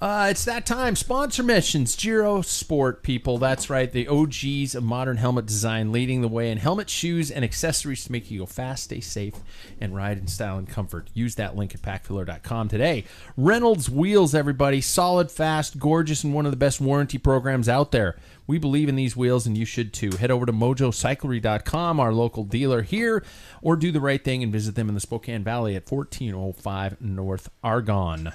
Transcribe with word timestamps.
Uh, 0.00 0.28
it's 0.30 0.44
that 0.44 0.64
time. 0.64 0.94
Sponsor 0.94 1.42
missions, 1.42 1.96
Giro 1.96 2.40
Sport 2.40 3.02
people. 3.02 3.36
That's 3.36 3.68
right. 3.68 3.90
The 3.90 4.06
OGs 4.06 4.76
of 4.76 4.84
modern 4.84 5.16
helmet 5.16 5.46
design 5.46 5.90
leading 5.90 6.20
the 6.20 6.28
way 6.28 6.52
in 6.52 6.58
helmet, 6.58 6.88
shoes, 6.88 7.32
and 7.32 7.44
accessories 7.44 8.04
to 8.04 8.12
make 8.12 8.30
you 8.30 8.40
go 8.40 8.46
fast, 8.46 8.84
stay 8.84 9.00
safe, 9.00 9.34
and 9.80 9.96
ride 9.96 10.18
in 10.18 10.28
style 10.28 10.56
and 10.56 10.68
comfort. 10.68 11.10
Use 11.14 11.34
that 11.34 11.56
link 11.56 11.74
at 11.74 11.82
packfiller.com 11.82 12.68
today. 12.68 13.04
Reynolds 13.36 13.90
Wheels, 13.90 14.36
everybody. 14.36 14.80
Solid, 14.80 15.32
fast, 15.32 15.80
gorgeous, 15.80 16.22
and 16.22 16.32
one 16.32 16.46
of 16.46 16.52
the 16.52 16.56
best 16.56 16.80
warranty 16.80 17.18
programs 17.18 17.68
out 17.68 17.90
there. 17.90 18.16
We 18.46 18.58
believe 18.58 18.88
in 18.88 18.94
these 18.94 19.16
wheels, 19.16 19.48
and 19.48 19.58
you 19.58 19.64
should 19.64 19.92
too. 19.92 20.10
Head 20.12 20.30
over 20.30 20.46
to 20.46 20.52
mojocyclery.com, 20.52 21.98
our 21.98 22.12
local 22.12 22.44
dealer 22.44 22.82
here, 22.82 23.24
or 23.62 23.74
do 23.74 23.90
the 23.90 24.00
right 24.00 24.22
thing 24.22 24.44
and 24.44 24.52
visit 24.52 24.76
them 24.76 24.88
in 24.88 24.94
the 24.94 25.00
Spokane 25.00 25.42
Valley 25.42 25.74
at 25.74 25.90
1405 25.90 27.00
North 27.00 27.50
Argonne. 27.64 28.32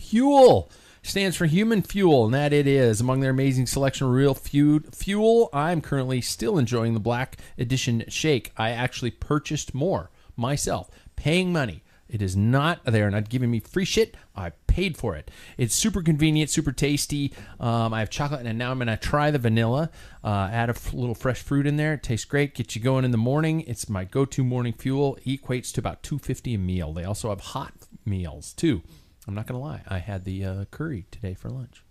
Huel 0.00 0.70
stands 1.02 1.36
for 1.36 1.46
human 1.46 1.82
fuel, 1.82 2.26
and 2.26 2.34
that 2.34 2.52
it 2.52 2.66
is. 2.66 3.00
Among 3.00 3.20
their 3.20 3.30
amazing 3.30 3.66
selection 3.66 4.06
of 4.06 4.12
real 4.12 4.34
fuel, 4.34 5.48
I'm 5.52 5.80
currently 5.80 6.20
still 6.20 6.58
enjoying 6.58 6.94
the 6.94 7.00
Black 7.00 7.38
Edition 7.58 8.04
Shake. 8.08 8.52
I 8.56 8.70
actually 8.70 9.10
purchased 9.10 9.74
more 9.74 10.10
myself, 10.36 10.90
paying 11.16 11.52
money. 11.52 11.82
It 12.08 12.22
is 12.22 12.36
not, 12.36 12.84
they 12.84 13.02
are 13.02 13.10
not 13.10 13.28
giving 13.28 13.52
me 13.52 13.60
free 13.60 13.84
shit. 13.84 14.16
I 14.34 14.50
paid 14.66 14.96
for 14.96 15.14
it. 15.14 15.30
It's 15.56 15.76
super 15.76 16.02
convenient, 16.02 16.50
super 16.50 16.72
tasty. 16.72 17.32
Um, 17.60 17.94
I 17.94 18.00
have 18.00 18.10
chocolate, 18.10 18.44
and 18.46 18.58
now 18.58 18.72
I'm 18.72 18.78
going 18.78 18.88
to 18.88 18.96
try 18.96 19.30
the 19.30 19.38
vanilla. 19.38 19.90
Uh, 20.24 20.48
add 20.50 20.70
a 20.70 20.72
f- 20.72 20.92
little 20.92 21.14
fresh 21.14 21.40
fruit 21.40 21.68
in 21.68 21.76
there. 21.76 21.94
It 21.94 22.02
tastes 22.02 22.24
great. 22.24 22.56
Get 22.56 22.74
you 22.74 22.82
going 22.82 23.04
in 23.04 23.12
the 23.12 23.16
morning. 23.16 23.60
It's 23.60 23.88
my 23.88 24.04
go 24.04 24.24
to 24.24 24.42
morning 24.42 24.72
fuel. 24.72 25.18
Equates 25.24 25.72
to 25.74 25.80
about 25.80 26.02
250 26.02 26.54
a 26.54 26.58
meal. 26.58 26.92
They 26.92 27.04
also 27.04 27.28
have 27.28 27.40
hot 27.40 27.74
meals, 28.04 28.52
too. 28.54 28.82
I'm 29.30 29.36
not 29.36 29.46
going 29.46 29.60
to 29.60 29.64
lie. 29.64 29.82
I 29.86 29.98
had 29.98 30.24
the 30.24 30.44
uh, 30.44 30.64
curry 30.72 31.06
today 31.12 31.34
for 31.34 31.50
lunch 31.50 31.84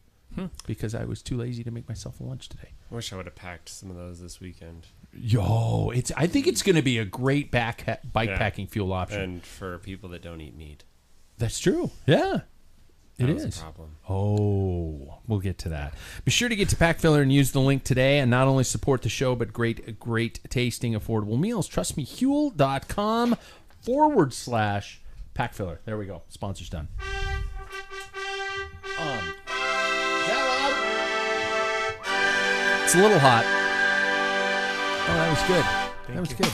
because 0.68 0.94
I 0.94 1.06
was 1.06 1.22
too 1.22 1.38
lazy 1.38 1.64
to 1.64 1.72
make 1.72 1.88
myself 1.88 2.20
a 2.20 2.24
lunch 2.24 2.50
today. 2.50 2.74
I 2.92 2.96
wish 2.96 3.14
I 3.14 3.16
would 3.16 3.26
have 3.28 3.36
packed 3.36 3.70
some 3.70 3.90
of 3.90 3.96
those 3.96 4.20
this 4.22 4.42
weekend. 4.42 4.88
Yo, 5.14 5.90
it's. 5.96 6.12
I 6.18 6.28
think 6.28 6.48
it's 6.48 6.62
going 6.62 6.76
to 6.76 6.82
be 6.82 6.98
a 6.98 7.06
great 7.06 7.50
back 7.50 7.84
ha- 7.86 7.98
bike 8.12 8.28
Yeah. 8.30 8.38
packing 8.38 8.68
fuel 8.68 8.92
option. 8.92 9.22
And 9.22 9.44
for 9.46 9.78
people 9.80 10.10
that 10.10 10.22
don't 10.22 10.42
eat 10.42 10.54
meat, 10.56 10.84
That's 11.38 11.60
true. 11.60 11.92
Yeah, 12.06 12.42
it 13.18 13.30
is. 13.30 13.46
was 13.46 13.58
a 13.58 13.62
problem. 13.62 13.96
Oh, 14.10 15.20
we'll 15.26 15.40
get 15.40 15.58
to 15.60 15.70
that. 15.70 15.94
Be 16.26 16.32
sure 16.32 16.50
to 16.50 16.56
get 16.58 16.68
to 16.70 16.76
Packfiller 16.76 17.22
and 17.22 17.32
use 17.32 17.54
the 17.54 17.62
link 17.62 17.86
today 17.86 18.20
and 18.20 18.30
not 18.30 18.48
only 18.50 18.66
support 18.66 19.02
the 19.02 19.10
show, 19.10 19.34
but 19.36 19.54
great, 19.54 19.98
great 19.98 20.42
tasting, 20.50 20.94
affordable 20.94 21.40
meals. 21.40 21.68
Trust 21.70 21.96
me, 21.96 22.06
Huel.com 22.06 23.38
forward 23.82 24.34
slash 24.34 25.00
Packfiller. 25.34 25.78
There 25.86 25.98
we 25.98 26.06
go. 26.06 26.24
Sponsor's 26.28 26.70
done. 26.70 26.90
It's 32.90 32.96
a 32.96 33.02
little 33.04 33.20
hot. 33.20 33.46
Oh, 35.06 35.14
that 35.14 35.30
was 35.30 35.44
good. 35.48 35.64
that 36.16 36.20
was 36.20 36.34
good. 36.34 36.50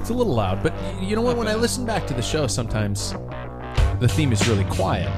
It's 0.00 0.10
a 0.10 0.14
little 0.14 0.32
loud, 0.32 0.62
but 0.62 0.72
you 1.02 1.16
know 1.16 1.22
what? 1.22 1.36
When 1.36 1.48
I 1.48 1.56
listen 1.56 1.84
back 1.84 2.06
to 2.06 2.14
the 2.14 2.22
show, 2.22 2.46
sometimes 2.46 3.14
the 3.98 4.06
theme 4.06 4.30
is 4.30 4.48
really 4.48 4.62
quiet. 4.66 5.10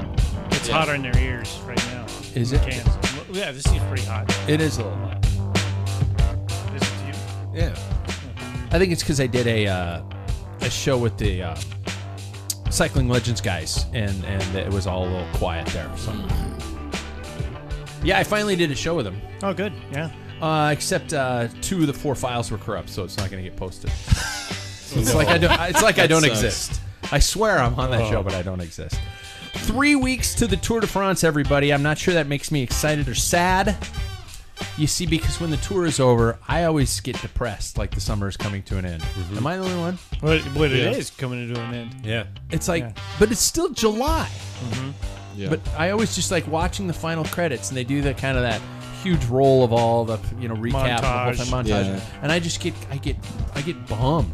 It's 0.49 0.67
hotter 0.67 0.95
in 0.95 1.03
their 1.03 1.15
ears 1.19 1.59
right 1.67 1.77
now. 1.91 2.07
Is 2.33 2.51
it? 2.51 2.63
Kansas. 2.63 2.97
Yeah, 3.29 3.51
this 3.51 3.65
seems 3.65 3.83
pretty 3.83 4.05
hot. 4.05 4.25
It 4.49 4.59
is 4.59 4.79
a 4.79 4.85
little 4.85 4.97
loud. 5.01 5.23
Is 6.73 6.81
it 6.81 6.81
to 6.81 7.05
you? 7.05 7.13
Yeah. 7.61 7.75
I 8.71 8.79
think 8.79 8.91
it's 8.91 9.03
because 9.03 9.21
I 9.21 9.27
did 9.27 9.45
a 9.45 9.67
uh, 9.67 10.01
a 10.61 10.69
show 10.71 10.97
with 10.97 11.15
the 11.19 11.43
uh, 11.43 11.55
Cycling 12.71 13.07
Legends 13.07 13.41
guys, 13.41 13.85
and 13.93 14.25
and 14.25 14.55
it 14.55 14.73
was 14.73 14.87
all 14.87 15.03
a 15.03 15.07
little 15.07 15.27
quiet 15.35 15.67
there. 15.67 15.91
So. 15.95 16.11
Yeah, 18.03 18.19
I 18.19 18.23
finally 18.23 18.55
did 18.55 18.71
a 18.71 18.75
show 18.75 18.95
with 18.95 19.05
them. 19.05 19.21
Oh, 19.43 19.53
good. 19.53 19.73
Yeah. 19.91 20.11
Uh, 20.41 20.69
except 20.71 21.13
uh, 21.13 21.47
two 21.61 21.81
of 21.81 21.87
the 21.87 21.93
four 21.93 22.13
files 22.15 22.51
were 22.51 22.57
corrupt, 22.59 22.89
so 22.89 23.03
it's 23.03 23.17
not 23.17 23.31
going 23.31 23.43
to 23.43 23.49
get 23.49 23.57
posted. 23.57 23.89
it's 24.09 25.13
like 25.15 25.27
I 25.27 25.37
don't. 25.37 25.59
It's 25.69 25.81
like 25.81 25.97
I 25.99 26.05
don't 26.07 26.21
sucks. 26.21 26.33
exist. 26.33 26.81
I 27.11 27.19
swear 27.19 27.57
I'm 27.59 27.73
on 27.75 27.89
that 27.91 28.07
show, 28.09 28.21
but 28.21 28.33
I 28.35 28.41
don't 28.43 28.61
exist. 28.61 28.99
Three 29.55 29.95
weeks 29.95 30.35
to 30.35 30.45
the 30.47 30.57
Tour 30.57 30.79
de 30.81 30.87
France, 30.87 31.23
everybody. 31.23 31.73
I'm 31.73 31.81
not 31.83 31.97
sure 31.97 32.13
that 32.13 32.27
makes 32.27 32.51
me 32.51 32.61
excited 32.61 33.07
or 33.07 33.15
sad. 33.15 33.75
You 34.77 34.87
see, 34.87 35.05
because 35.05 35.39
when 35.39 35.49
the 35.51 35.57
tour 35.57 35.85
is 35.85 35.99
over, 35.99 36.39
I 36.47 36.63
always 36.63 36.99
get 36.99 37.19
depressed, 37.21 37.77
like 37.77 37.91
the 37.91 38.01
summer 38.01 38.27
is 38.27 38.35
coming 38.37 38.63
to 38.63 38.77
an 38.77 38.85
end. 38.85 39.03
Am 39.35 39.45
I 39.45 39.55
the 39.57 39.63
only 39.63 39.77
one? 39.79 39.99
What, 40.19 40.41
what 40.55 40.71
Yeah. 40.71 40.89
it 40.89 40.97
is 40.97 41.09
coming 41.11 41.53
to 41.53 41.59
an 41.61 41.73
end. 41.75 41.95
Yeah. 42.03 42.25
It's 42.51 42.67
like, 42.67 42.83
Yeah. 42.83 42.93
but 43.19 43.31
it's 43.31 43.39
still 43.41 43.69
July. 43.69 44.27
Yeah. 45.37 45.49
But 45.49 45.61
I 45.77 45.91
always 45.91 46.15
just 46.15 46.31
like 46.31 46.47
watching 46.47 46.87
the 46.87 46.93
final 46.93 47.23
credits, 47.25 47.69
and 47.69 47.77
they 47.77 47.83
do 47.83 48.01
that 48.01 48.17
kind 48.17 48.37
of 48.37 48.43
that 48.43 48.59
huge 49.03 49.23
roll 49.25 49.63
of 49.63 49.71
all 49.71 50.03
the 50.03 50.19
you 50.39 50.47
know 50.47 50.55
recap 50.55 50.95
of 50.97 51.01
the 51.01 51.07
whole 51.07 51.31
Montage. 51.31 51.37
time 51.37 51.65
montage, 51.65 51.85
Yeah. 51.85 51.99
and 52.23 52.31
I 52.31 52.39
just 52.39 52.59
get 52.59 52.73
I 52.89 52.97
get 52.97 53.15
I 53.55 53.61
get 53.61 53.87
bummed. 53.87 54.33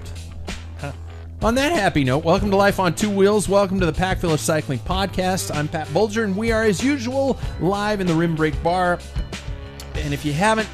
On 1.42 1.56
that 1.56 1.74
happy 1.74 2.06
note, 2.06 2.24
welcome 2.24 2.50
to 2.52 2.56
Life 2.56 2.80
on 2.80 2.96
Two 2.96 3.10
Wheels. 3.10 3.50
Welcome 3.50 3.78
to 3.82 3.86
the 3.86 3.92
Pack 3.92 4.20
Packfiller 4.20 4.40
Cycling 4.40 4.80
Podcast. 4.80 5.54
I'm 5.54 5.68
Pat 5.68 5.94
Bulger, 5.94 6.24
and 6.24 6.38
we 6.38 6.54
are, 6.54 6.64
as 6.64 6.82
usual, 6.82 7.38
live 7.60 8.00
in 8.00 8.08
the 8.08 8.14
Rim 8.14 8.34
Brake 8.34 8.64
Bar. 8.64 8.98
And 9.96 10.14
if 10.14 10.24
you 10.24 10.32
haven't 10.32 10.70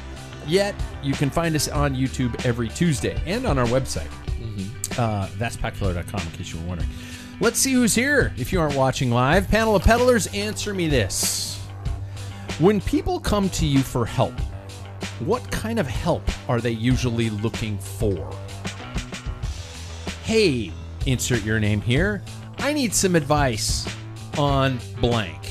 yet, 0.46 0.76
you 1.02 1.12
can 1.12 1.28
find 1.28 1.56
us 1.56 1.66
on 1.66 1.96
YouTube 1.96 2.46
every 2.46 2.68
Tuesday 2.68 3.20
and 3.26 3.46
on 3.46 3.58
our 3.58 3.66
website. 3.66 4.06
Uh, 4.96 5.28
that's 5.38 5.56
packfiller.com, 5.56 6.20
in 6.20 6.30
case 6.38 6.52
you 6.52 6.60
were 6.60 6.66
wondering. 6.68 6.88
Let's 7.42 7.58
see 7.58 7.72
who's 7.72 7.94
here 7.94 8.34
if 8.36 8.52
you 8.52 8.60
aren't 8.60 8.76
watching 8.76 9.10
live. 9.10 9.48
Panel 9.48 9.74
of 9.74 9.82
peddlers, 9.82 10.26
answer 10.34 10.74
me 10.74 10.88
this. 10.88 11.58
When 12.58 12.82
people 12.82 13.18
come 13.18 13.48
to 13.50 13.64
you 13.64 13.78
for 13.78 14.04
help, 14.04 14.38
what 15.20 15.50
kind 15.50 15.78
of 15.78 15.86
help 15.86 16.22
are 16.50 16.60
they 16.60 16.72
usually 16.72 17.30
looking 17.30 17.78
for? 17.78 18.30
Hey, 20.22 20.70
insert 21.06 21.42
your 21.42 21.58
name 21.58 21.80
here. 21.80 22.22
I 22.58 22.74
need 22.74 22.94
some 22.94 23.16
advice 23.16 23.88
on 24.36 24.78
blank. 25.00 25.46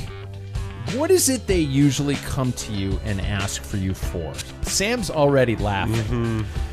What 0.94 1.10
is 1.10 1.28
it 1.28 1.48
they 1.48 1.60
usually 1.60 2.16
come 2.18 2.52
to 2.54 2.72
you 2.72 3.00
and 3.04 3.20
ask 3.20 3.64
for 3.64 3.78
you 3.78 3.96
for? 3.96 4.32
Sam's 4.62 5.10
already 5.10 5.56
laughing. 5.56 5.96
Mm-hmm. 5.96 6.69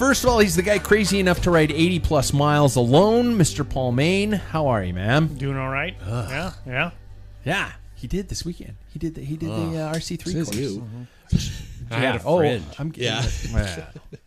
First 0.00 0.24
of 0.24 0.30
all, 0.30 0.38
he's 0.38 0.56
the 0.56 0.62
guy 0.62 0.78
crazy 0.78 1.20
enough 1.20 1.42
to 1.42 1.50
ride 1.50 1.70
80 1.70 1.98
plus 2.00 2.32
miles 2.32 2.74
alone, 2.74 3.36
Mr. 3.36 3.68
Paul 3.68 3.92
Maine. 3.92 4.32
How 4.32 4.68
are 4.68 4.82
you, 4.82 4.94
man? 4.94 5.26
Doing 5.26 5.58
all 5.58 5.68
right. 5.68 5.94
Yeah. 6.06 6.52
Yeah. 6.66 6.90
Yeah, 7.44 7.72
he 7.96 8.06
did 8.06 8.30
this 8.30 8.42
weekend. 8.42 8.78
He 8.94 8.98
did 8.98 9.14
the 9.14 9.20
he 9.20 9.36
did 9.36 9.50
the 9.50 9.78
uh, 9.78 9.94
RC 9.94 10.18
three 10.18 10.32
Says 10.32 10.46
course. 10.46 10.58
you. 10.58 10.86
I 11.90 11.98
had 11.98 12.16
a 12.16 12.18
friend. 12.20 12.64
Oh. 12.66 12.74
I'm 12.78 12.88
getting 12.88 13.12
Yeah. 13.12 13.28
yeah. 13.52 14.18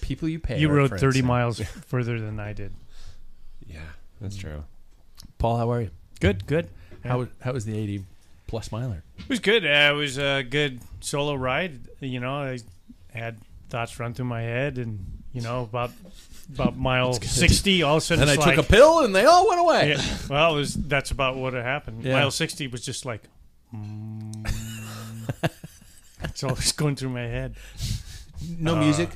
People 0.00 0.28
you 0.28 0.40
pay. 0.40 0.58
You 0.58 0.68
are 0.68 0.74
rode 0.74 0.88
friends. 0.88 1.02
30 1.02 1.22
miles 1.22 1.60
further 1.86 2.18
than 2.20 2.40
I 2.40 2.52
did. 2.52 2.72
yeah, 3.64 3.78
that's 4.20 4.34
true. 4.34 4.64
Paul, 5.38 5.58
how 5.58 5.70
are 5.70 5.82
you? 5.82 5.90
Good, 6.18 6.44
good. 6.48 6.70
How 7.04 7.28
how 7.40 7.52
was 7.52 7.64
the 7.64 7.78
eighty 7.78 8.04
plus 8.48 8.72
miler? 8.72 9.04
It 9.16 9.28
was 9.28 9.38
good. 9.38 9.64
Uh, 9.64 9.92
it 9.92 9.96
was 9.96 10.18
a 10.18 10.42
good 10.42 10.80
solo 10.98 11.36
ride. 11.36 11.82
You 12.00 12.18
know, 12.18 12.34
I 12.34 12.58
had 13.16 13.38
thoughts 13.68 14.00
run 14.00 14.12
through 14.12 14.24
my 14.24 14.42
head, 14.42 14.76
and 14.76 15.19
you 15.32 15.40
know 15.40 15.62
about 15.62 15.90
about 16.54 16.76
mile 16.76 17.12
sixty. 17.14 17.82
All 17.82 17.96
of 17.96 18.02
a 18.02 18.06
sudden, 18.06 18.22
And 18.22 18.30
I 18.30 18.34
it's 18.34 18.44
took 18.44 18.58
a 18.58 18.62
pill 18.62 19.00
and 19.00 19.14
they 19.14 19.24
all 19.24 19.48
went 19.48 19.60
away. 19.60 19.90
Yeah, 19.90 20.16
well, 20.30 20.52
it 20.54 20.56
was 20.56 20.74
that's 20.74 21.10
about 21.10 21.36
what 21.36 21.52
had 21.54 21.64
happened. 21.64 22.02
Yeah. 22.04 22.14
Mile 22.14 22.30
sixty 22.30 22.66
was 22.66 22.84
just 22.84 23.04
like. 23.04 23.22
mm. 23.74 24.46
It's 26.22 26.44
all 26.44 26.54
just 26.54 26.76
going 26.76 26.96
through 26.96 27.10
my 27.10 27.22
head. 27.22 27.54
No 28.58 28.76
music. 28.76 29.10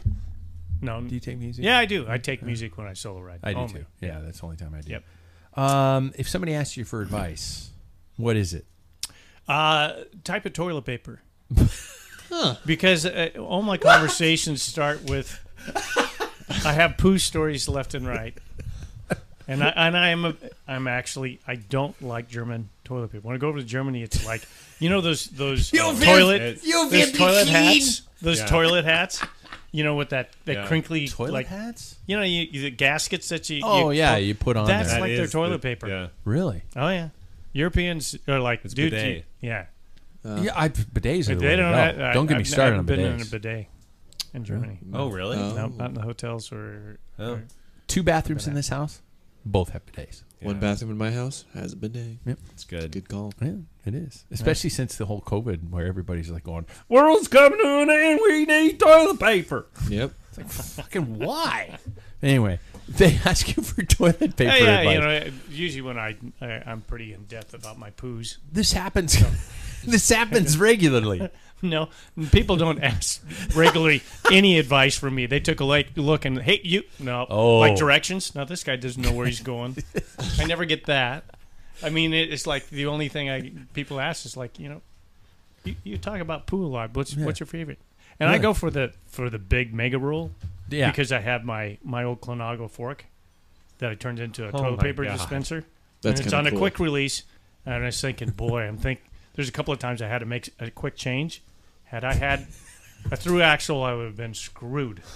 No, 0.81 1.01
Do 1.01 1.15
you 1.15 1.21
take 1.21 1.39
music? 1.39 1.65
yeah, 1.65 1.79
I 1.79 1.85
do. 1.87 2.07
I 2.09 2.19
take 2.19 2.43
music 2.43 2.77
when 2.77 2.87
I 2.87 2.93
solo 2.95 3.21
ride. 3.21 3.41
I 3.43 3.53
do 3.53 3.59
only. 3.61 3.73
too. 3.73 3.85
Yeah, 4.01 4.21
that's 4.21 4.41
the 4.41 4.45
only 4.45 4.57
time 4.57 4.75
I 4.75 4.81
do. 4.81 4.93
Yep. 4.93 5.05
Um, 5.59 6.13
if 6.17 6.29
somebody 6.29 6.55
asks 6.55 6.77
you 6.77 6.85
for 6.85 7.01
advice, 7.01 7.71
what 8.17 8.37
is 8.37 8.53
it? 8.55 8.67
Uh, 9.47 9.93
type 10.25 10.47
of 10.47 10.53
toilet 10.55 10.83
paper. 10.85 11.21
Because 12.67 13.07
uh, 13.07 13.31
all 13.39 13.63
my 13.63 13.77
conversations 13.77 14.63
start 14.63 15.05
with, 15.05 15.44
I 16.65 16.73
have 16.73 16.97
poo 16.97 17.19
stories 17.19 17.69
left 17.69 17.95
and 17.95 18.07
right, 18.07 18.35
and 19.49 19.63
I 19.63 19.69
and 19.69 19.97
I 19.97 20.09
am 20.11 20.25
a, 20.25 20.35
I'm 20.69 20.87
actually 20.87 21.41
I 21.47 21.57
don't 21.57 22.01
like 22.03 22.29
German 22.29 22.69
toilet 22.85 23.13
paper. 23.13 23.27
When 23.27 23.35
I 23.35 23.39
go 23.39 23.49
over 23.49 23.59
to 23.59 23.65
Germany, 23.65 24.03
it's 24.03 24.25
like 24.27 24.47
you 24.79 24.89
know 24.91 25.01
those 25.01 25.27
those 25.27 25.73
uh, 25.75 25.77
toilet 26.01 26.61
those 26.63 27.13
toilet 27.13 27.49
hats, 27.49 28.03
those 28.23 28.39
Yeah. 28.41 28.47
toilet 28.47 28.85
hats. 28.85 29.23
You 29.73 29.83
know, 29.83 29.97
with 29.97 30.11
that 30.11 30.31
that 30.45 30.53
Yeah. 30.55 30.67
crinkly 30.67 31.09
Toilet 31.09 31.33
like 31.33 31.47
hats? 31.49 31.97
you 32.07 32.17
know 32.17 32.23
you, 32.23 32.47
you- 32.49 32.61
the 32.63 32.71
gaskets 32.71 33.29
that 33.31 33.51
you 33.51 33.61
Oh 33.65 33.91
you 33.91 33.99
yeah, 33.99 34.15
put- 34.15 34.23
you 34.23 34.35
put 34.37 34.57
on 34.57 34.67
That's 34.69 34.91
there. 34.93 35.01
like 35.01 35.11
That 35.11 35.17
their 35.17 35.27
toilet 35.27 35.51
the- 35.51 35.59
paper. 35.59 35.89
Yeah. 35.89 36.07
really? 36.25 36.63
Oh 36.77 36.89
yeah, 36.91 37.09
Europeans 37.53 38.17
are 38.29 38.39
like, 38.39 38.61
It's 38.65 38.73
dude, 38.73 38.93
bidet. 38.93 39.17
you- 39.41 39.49
yeah. 39.49 39.65
yeah, 40.25 40.53
I, 40.55 40.69
bidets 40.69 41.29
are 41.29 41.35
the 41.35 41.41
They 41.41 41.47
way 41.49 41.57
don't. 41.57 41.73
go. 41.73 41.77
have- 41.77 42.01
I- 42.01 42.13
don't 42.13 42.27
get 42.27 42.35
me 42.35 42.41
I've 42.43 42.47
started 42.49 42.79
on 42.79 42.87
never 42.87 42.97
been 43.03 43.05
in 43.15 43.21
a 43.21 43.25
bidets. 43.25 43.31
bidet 43.33 43.67
in 44.35 44.45
Germany. 44.45 44.79
Oh 44.93 45.09
really? 45.09 45.37
Oh. 45.39 45.55
No, 45.55 45.67
not 45.69 45.89
in 45.91 45.95
the 45.95 46.01
oh. 46.01 46.05
hotels 46.05 46.53
or. 46.53 46.99
Oh. 47.19 47.33
or- 47.35 47.45
Two 47.87 48.03
bathrooms 48.03 48.47
in 48.47 48.55
this 48.55 48.69
house, 48.69 49.03
both 49.45 49.71
have 49.71 49.85
bidets. 49.87 50.23
One 50.41 50.57
Yeah. 50.57 50.61
bathroom 50.61 50.91
in 50.91 50.99
my 50.99 51.11
house 51.11 51.45
has 51.55 51.73
a 51.75 51.77
bidet. 51.77 52.17
Yep. 52.27 52.39
It's 52.53 52.65
good. 52.65 52.91
Good 52.93 53.09
call. 53.09 53.33
Yeah, 53.41 53.53
it 53.85 53.95
is. 53.95 54.25
Especially 54.31 54.71
since 54.71 54.97
the 54.97 55.07
whole 55.07 55.21
COVID, 55.21 55.71
where 55.71 55.87
everybody's 55.87 56.31
like 56.31 56.45
going, 56.45 56.67
"World's 56.89 57.29
coming 57.29 57.59
to 57.61 57.83
an 57.83 57.91
end. 57.91 58.21
We 58.23 58.45
need 58.47 58.81
toilet 58.81 59.21
paper." 59.21 59.67
Yep. 59.89 60.13
It's 60.31 60.39
like, 60.39 60.49
fucking 60.51 61.19
why? 61.19 61.79
Anyway, 62.23 62.59
they 62.89 63.19
ask 63.25 63.55
you 63.57 63.63
for 63.63 63.83
toilet 63.83 64.19
paper 64.37 64.45
Yeah, 64.45 64.57
yeah, 64.57 64.79
advice. 64.81 64.95
you 64.95 65.01
know, 65.31 65.37
usually 65.51 65.83
when 65.83 65.99
I, 65.99 66.17
I 66.41 66.63
I'm 66.67 66.81
pretty 66.81 67.13
in 67.13 67.25
depth 67.25 67.53
about 67.55 67.79
my 67.79 67.91
poos. 67.91 68.39
this 68.51 68.73
happens. 68.73 69.17
this 69.91 70.09
happens 70.09 70.59
regularly. 70.59 71.29
No, 71.63 71.89
people 72.31 72.57
don't 72.57 72.83
ask 72.83 73.25
regularly 73.57 74.03
any 74.31 74.59
advice 74.59 74.99
from 74.99 75.15
me. 75.15 75.25
They 75.25 75.41
took 75.41 75.61
a 75.61 75.65
like 75.65 75.89
look 75.97 76.27
and 76.27 76.39
hey 76.43 76.61
you 76.63 76.83
no 76.99 77.25
Oh. 77.31 77.61
like 77.61 77.77
directions. 77.77 78.35
No, 78.35 78.45
this 78.45 78.63
guy 78.63 78.77
doesn't 78.77 79.01
know 79.03 79.13
where 79.13 79.25
he's 79.25 79.41
going. 79.41 79.75
I 80.39 80.45
never 80.45 80.67
get 80.67 80.85
that. 80.87 81.25
I 81.83 81.89
mean, 81.89 82.13
it's 82.13 82.47
like 82.47 82.69
the 82.69 82.85
only 82.85 83.09
thing 83.09 83.31
I 83.31 83.51
people 83.73 83.99
ask 83.99 84.27
is 84.27 84.37
like 84.37 84.59
you 84.59 84.69
know, 84.69 84.83
you, 85.65 85.77
you 85.85 85.97
talk 85.97 86.21
about 86.21 86.47
poo 86.47 86.63
a 86.63 86.69
lot. 86.69 86.95
What's 86.95 87.17
what's 87.17 87.41
your 87.41 87.47
favorite? 87.47 87.79
And 88.21 88.29
I 88.29 88.37
go 88.37 88.53
for 88.53 88.71
the 88.71 88.93
for 89.07 89.31
the 89.31 89.39
big 89.39 89.73
mega 89.73 89.99
rule 89.99 90.33
Yeah. 90.69 90.91
because 90.91 91.13
I 91.13 91.21
have 91.21 91.45
my 91.47 91.79
my 91.83 92.05
old 92.05 92.21
Colnago 92.21 92.69
fork 92.71 93.07
that 93.79 93.91
I 93.91 93.95
turned 93.95 94.21
into 94.21 94.45
a 94.45 94.49
Oh 94.49 94.59
toilet 94.59 94.81
paper 94.81 95.05
God. 95.05 95.13
dispenser. 95.17 95.65
That's 96.03 96.21
and 96.21 96.27
it's 96.27 96.35
kinda 96.35 96.51
on 96.51 96.55
a 96.55 96.59
quick 96.59 96.79
release. 96.79 97.23
And 97.65 97.75
I 97.77 97.87
was 97.87 97.99
thinking, 97.99 98.31
boy, 98.33 98.65
I'm 98.69 98.77
think 98.77 99.01
there's 99.35 99.49
a 99.49 99.53
couple 99.53 99.73
of 99.75 99.79
times 99.81 100.01
I 100.03 100.09
had 100.09 100.19
to 100.21 100.27
make 100.27 100.51
a 100.61 100.71
quick 100.71 100.97
change. 100.97 101.43
Had 101.85 102.05
I 102.05 102.15
had 102.15 102.47
a 103.11 103.17
through 103.17 103.43
axle, 103.43 103.83
I 103.83 103.93
would 103.95 104.07
have 104.07 104.17
been 104.17 104.35
screwed. 104.35 105.03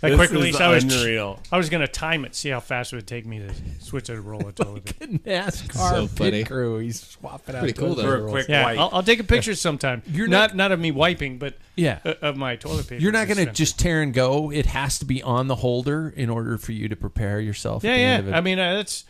That 0.00 0.08
This 0.08 0.16
quick 0.16 0.30
is 0.30 0.32
release, 0.34 0.60
I 0.60 0.68
was 0.68 0.82
unreal. 0.82 1.40
I 1.52 1.56
was 1.56 1.70
going 1.70 1.82
to 1.82 1.86
time 1.88 2.24
it, 2.24 2.34
see 2.34 2.48
how 2.48 2.58
fast 2.58 2.92
it 2.92 2.96
would 2.96 3.06
take 3.06 3.24
me 3.24 3.38
to 3.38 3.54
switch 3.78 4.08
a 4.08 4.20
roll 4.20 4.46
of 4.46 4.56
toilet 4.56 4.84
paper. 4.84 5.12
NASCAR 5.24 5.90
So 5.90 6.06
pit 6.08 6.16
funny. 6.18 6.44
crew. 6.44 6.78
He's 6.78 7.00
swapping 7.00 7.54
out. 7.54 7.60
Pretty 7.60 7.74
cool, 7.74 7.94
toilet 7.94 8.02
though. 8.02 8.08
For 8.08 8.14
a 8.16 8.20
rolls. 8.22 8.30
quick 8.32 8.48
Yeah, 8.48 8.64
wipe. 8.64 8.78
I'll, 8.78 8.90
I'll 8.94 9.02
take 9.04 9.20
a 9.20 9.24
picture 9.24 9.54
sometime. 9.54 10.02
You're 10.08 10.26
not 10.26 10.50
not- 10.50 10.56
not 10.56 10.72
of 10.72 10.80
me 10.80 10.90
wiping, 10.90 11.38
but 11.38 11.54
Yeah. 11.76 12.00
uh, 12.04 12.14
of 12.22 12.36
my 12.36 12.56
toilet 12.56 12.88
paper. 12.88 13.00
You're 13.00 13.12
not 13.12 13.28
going 13.28 13.36
to 13.38 13.44
dispenser. 13.44 13.56
just 13.56 13.78
tear 13.78 14.02
and 14.02 14.12
go. 14.12 14.50
It 14.50 14.66
has 14.66 14.98
to 14.98 15.04
be 15.04 15.22
on 15.22 15.46
the 15.46 15.54
holder 15.54 16.12
in 16.14 16.28
order 16.28 16.58
for 16.58 16.72
you 16.72 16.88
to 16.88 16.96
prepare 16.96 17.40
yourself. 17.40 17.84
Yeah, 17.84 17.92
the 17.94 17.98
end 18.02 18.20
of 18.20 18.26
yeah. 18.30 18.34
it. 18.34 18.38
I 18.38 18.40
mean, 18.40 18.58
uh, 18.58 18.74
that's. 18.74 19.04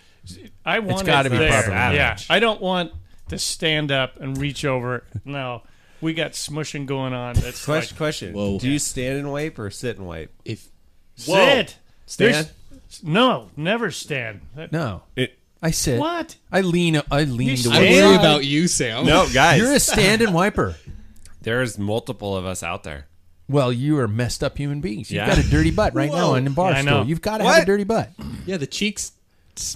I 0.67 0.81
want 0.81 1.07
gotta 1.07 1.29
it 1.29 1.31
be 1.33 1.39
there. 1.39 1.51
properly 1.51 1.75
Yeah, 1.77 1.89
managed. 2.09 2.31
I 2.31 2.41
don't 2.41 2.61
want 2.61 2.93
to 3.29 3.39
stand 3.39 3.91
up 3.93 4.19
and 4.21 4.37
reach 4.39 4.65
over. 4.65 5.05
No, 5.25 5.63
we 6.01 6.15
got 6.15 6.33
smushing 6.33 6.87
going 6.87 7.13
on. 7.13 7.35
That's 7.35 7.65
Question. 7.65 7.95
like 7.95 7.99
question. 7.99 8.33
Whoa. 8.35 8.59
Do 8.59 8.69
you 8.71 8.79
stand 8.79 9.19
and 9.19 9.31
wipe 9.33 9.59
or 9.59 9.71
sit 9.71 9.97
and 9.99 10.07
wipe? 10.07 10.33
If 10.45 10.69
sit. 11.17 11.77
Stand. 12.07 12.35
There's- 12.35 12.53
No, 13.03 13.51
never 13.57 13.91
stand. 13.91 14.41
That- 14.57 14.73
no, 14.73 15.03
It, 15.17 15.39
I 15.63 15.71
sit. 15.73 15.99
What? 15.99 16.37
I 16.51 16.63
lean. 16.63 17.01
I 17.11 17.25
lean 17.25 17.49
You 17.51 17.57
to 17.57 17.69
I 17.71 17.73
stand? 17.73 17.85
worry 17.85 18.15
Yeah. 18.15 18.19
about 18.21 18.45
you, 18.45 18.67
Sam. 18.69 19.05
no, 19.07 19.29
guys. 19.33 19.59
You're 19.61 19.73
a 19.75 19.81
stand 19.81 20.23
and 20.23 20.33
wiper. 20.33 20.77
there's 21.43 21.79
multiple 21.79 22.37
of 22.37 22.47
us 22.47 22.63
out 22.63 22.85
there. 22.85 23.07
Well, 23.49 23.73
you 23.73 23.99
are 23.99 24.09
messed 24.09 24.45
up 24.45 24.59
human 24.59 24.81
beings. 24.81 25.11
You've 25.11 25.17
Yeah. 25.23 25.27
got 25.35 25.39
a 25.39 25.49
dirty 25.49 25.71
butt 25.71 25.95
right 25.95 26.11
now 26.11 26.29
Whoa. 26.31 26.35
in 26.35 26.45
the 26.45 26.51
bar 26.51 26.71
Yeah, 26.73 26.79
I 26.79 26.83
know. 26.83 26.91
stool. 26.99 27.09
You've 27.09 27.23
got 27.23 27.39
to 27.39 27.45
have 27.45 27.55
a 27.55 27.59
What? 27.61 27.67
dirty 27.67 27.85
butt. 27.85 28.13
Yeah, 28.47 28.57
the 28.59 28.67
cheeks 28.67 29.13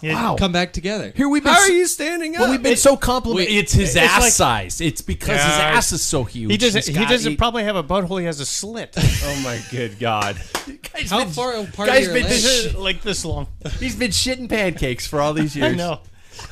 Yeah. 0.02 0.14
Wow. 0.14 0.36
come 0.36 0.52
back 0.52 0.72
together. 0.72 1.12
Here 1.16 1.28
we've 1.28 1.42
been. 1.42 1.52
How 1.52 1.60
s- 1.62 1.68
are 1.68 1.72
you 1.72 1.86
standing 1.86 2.34
up? 2.36 2.42
Well, 2.42 2.50
we've 2.50 2.62
been 2.62 2.76
so 2.76 2.96
complimented. 2.96 3.52
it's 3.54 3.72
his 3.72 3.96
it's 3.96 3.96
ass 3.96 4.20
like- 4.20 4.32
size. 4.32 4.80
It's 4.80 5.00
because 5.02 5.36
his 5.42 5.56
Yeah. 5.58 5.72
ass 5.76 5.92
is 5.92 6.02
so 6.02 6.24
huge. 6.24 6.50
He 6.50 6.56
doesn't. 6.56 6.84
He's 6.86 6.94
He 6.94 7.02
got- 7.02 7.08
doesn't 7.10 7.36
probably 7.36 7.64
have 7.64 7.76
a 7.76 7.82
butthole. 7.84 8.18
He 8.20 8.26
has 8.26 8.40
a 8.40 8.46
slit. 8.46 8.94
oh 8.98 9.40
my 9.44 9.60
good 9.70 9.98
god. 9.98 10.36
Guy's 10.92 11.10
How 11.10 11.20
been- 11.24 11.28
far 11.30 11.54
apart 11.54 11.88
guy's 11.88 12.02
are 12.08 12.12
your 12.12 12.14
been 12.14 12.22
legs? 12.24 12.42
this- 12.42 12.62
This 12.64 12.64
is 12.72 12.74
like 12.76 13.02
this 13.02 13.24
long. 13.24 13.46
He's 13.80 13.96
been 13.96 14.10
shitting 14.10 14.48
pancakes 14.48 15.06
for 15.06 15.20
all 15.20 15.32
these 15.34 15.54
years. 15.56 15.72
I 15.72 15.74
know. 15.76 16.00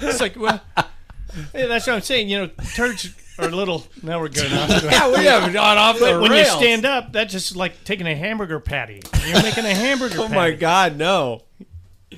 It's 0.01 0.21
like 0.21 0.37
well, 0.39 0.61
yeah, 0.77 1.67
that's 1.67 1.87
what 1.87 1.95
I'm 1.97 2.03
saying. 2.03 2.29
You 2.29 2.39
know, 2.39 2.51
turds 2.75 3.11
are 3.39 3.49
little. 3.51 3.87
Now 4.03 4.21
we're 4.21 4.29
good 4.29 4.47
enough. 4.53 4.83
Yeah, 4.85 5.11
we 5.17 5.25
haven't 5.25 5.53
gone 5.53 5.79
off 5.79 5.99
the 5.99 6.05
But 6.07 6.21
when 6.21 6.31
you 6.33 6.39
rails. 6.39 6.59
stand 6.59 6.85
up, 6.85 7.13
that's 7.13 7.33
just 7.33 7.57
like 7.57 7.85
taking 7.85 8.07
a 8.07 8.15
hamburger 8.15 8.61
patty. 8.61 9.01
You're 9.27 9.43
making 9.43 9.65
a 9.65 9.75
hamburger 9.75 10.19
Oh 10.19 10.23
patty. 10.25 10.35
my 10.35 10.51
god, 10.51 10.97
no. 10.99 11.43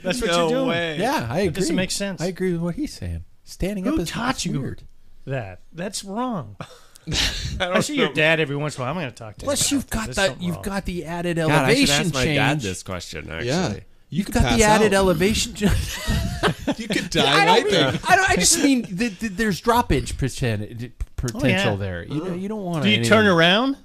That's 0.03 0.21
what 0.21 0.31
no 0.31 0.39
you're 0.41 0.49
doing. 0.49 0.69
way. 0.69 0.99
Yeah, 0.99 1.27
I 1.31 1.41
agree. 1.41 1.51
doesn't 1.61 1.77
make 1.77 1.91
sense. 1.91 2.21
I 2.21 2.27
agree 2.27 2.53
with 2.53 2.63
what 2.63 2.75
he's 2.77 2.93
saying. 2.93 3.25
Standing 3.45 3.85
Who 3.85 3.95
up 3.95 4.01
is 4.01 4.11
taught 4.11 4.45
you? 4.47 4.61
weird. 4.61 4.83
That 5.27 5.61
that's 5.73 6.05
wrong. 6.05 6.57
I, 7.61 7.71
I 7.73 7.81
see 7.81 7.97
your 7.97 8.13
dad 8.13 8.39
every 8.41 8.57
once 8.57 8.77
in 8.77 8.81
a 8.81 8.85
while. 8.85 8.91
I'm 8.95 8.97
going 9.01 9.09
to 9.11 9.15
talk 9.15 9.37
to 9.39 9.45
Plus, 9.45 9.71
him. 9.71 9.77
you've 9.77 9.91
got 9.91 10.11
that. 10.11 10.41
You've 10.41 10.55
wrong. 10.57 10.65
got 10.65 10.85
the 10.85 11.05
added 11.05 11.37
God, 11.37 11.51
I 11.51 11.75
should 11.75 11.91
elevation 11.91 12.07
ask 12.07 12.15
my 12.15 12.25
dad 12.25 12.61
this 12.61 12.83
question. 12.83 13.31
Actually, 13.31 13.47
Yeah. 13.49 13.75
You've 14.09 14.31
got 14.31 14.57
the 14.59 14.65
added 14.65 14.93
out. 14.95 14.99
elevation. 15.05 15.55
You 16.77 16.89
could 16.89 17.05
I 17.05 17.09
die 17.09 17.23
don't 17.37 17.47
right 17.47 17.65
mean, 17.65 17.73
there. 17.73 17.89
I, 18.09 18.17
don't, 18.17 18.31
I 18.31 18.37
just 18.37 18.63
mean 18.63 18.83
that 18.97 19.21
that 19.21 19.37
there's 19.37 19.61
droppage 19.61 20.17
percent, 20.17 20.63
oh, 20.63 20.89
potential 21.17 21.73
yeah. 21.73 21.77
there. 21.77 22.05
You 22.05 22.25
know, 22.25 22.35
you 22.35 22.49
don't 22.49 22.63
want 22.65 22.83
to 22.85 22.89
Do 22.91 22.97
to. 22.97 23.03
you 23.03 23.09
turn 23.09 23.27
around? 23.27 23.77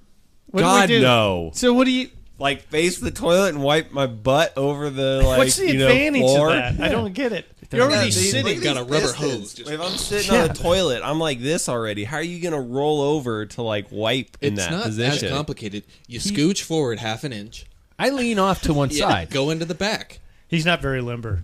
What 0.48 0.62
God 0.62 0.88
do 0.88 0.94
we 0.94 1.00
do? 1.00 1.06
no. 1.06 1.52
So 1.54 1.74
what 1.74 1.86
do 1.86 1.92
you? 1.92 2.10
Like 2.40 2.62
face 2.64 3.00
the 3.00 3.10
toilet 3.10 3.50
and 3.56 3.64
wipe 3.64 3.92
my 3.92 4.06
butt 4.06 4.56
over 4.58 4.90
the 4.92 5.22
like. 5.26 5.40
what's 5.40 5.56
the 5.56 5.72
you 5.72 5.80
know, 5.80 5.88
advantage 5.88 6.22
floor. 6.22 6.50
of 6.52 6.78
that? 6.78 6.82
I 6.82 6.90
don't 6.92 7.14
get 7.14 7.32
it. 7.34 7.46
You're 7.72 7.82
already 7.84 8.06
Yeah, 8.06 8.12
sitting. 8.12 8.56
look 8.56 8.64
got 8.64 8.78
a 8.78 8.84
rubber 8.84 9.12
hose 9.12 9.54
just- 9.56 9.70
If 9.72 9.82
I'm 9.82 9.92
sitting 9.98 10.34
Yeah. 10.34 10.44
on 10.44 10.48
the 10.50 10.54
toilet, 10.54 11.02
I'm 11.04 11.20
like 11.20 11.42
this 11.42 11.68
already. 11.68 12.04
How 12.04 12.18
are 12.18 12.22
you 12.24 12.40
gonna 12.42 12.62
roll 12.62 13.02
over 13.02 13.46
to 13.48 13.62
like 13.64 13.88
wipe 13.92 14.38
in 14.42 14.54
It's 14.54 14.64
that 14.66 14.72
not 14.72 14.84
position? 14.84 15.26
as 15.30 15.32
complicated. 15.34 15.84
You 16.08 16.20
scooch 16.20 16.62
forward 16.62 17.00
half 17.00 17.24
an 17.24 17.34
inch. 17.34 17.66
I 18.00 18.10
lean 18.12 18.38
off 18.38 18.62
to 18.62 18.74
one 18.74 18.90
Yeah, 18.92 19.10
side. 19.10 19.30
go 19.32 19.50
into 19.50 19.66
the 19.66 19.74
back. 19.76 20.20
He's 20.48 20.66
not 20.66 20.82
very 20.82 21.02
limber. 21.02 21.42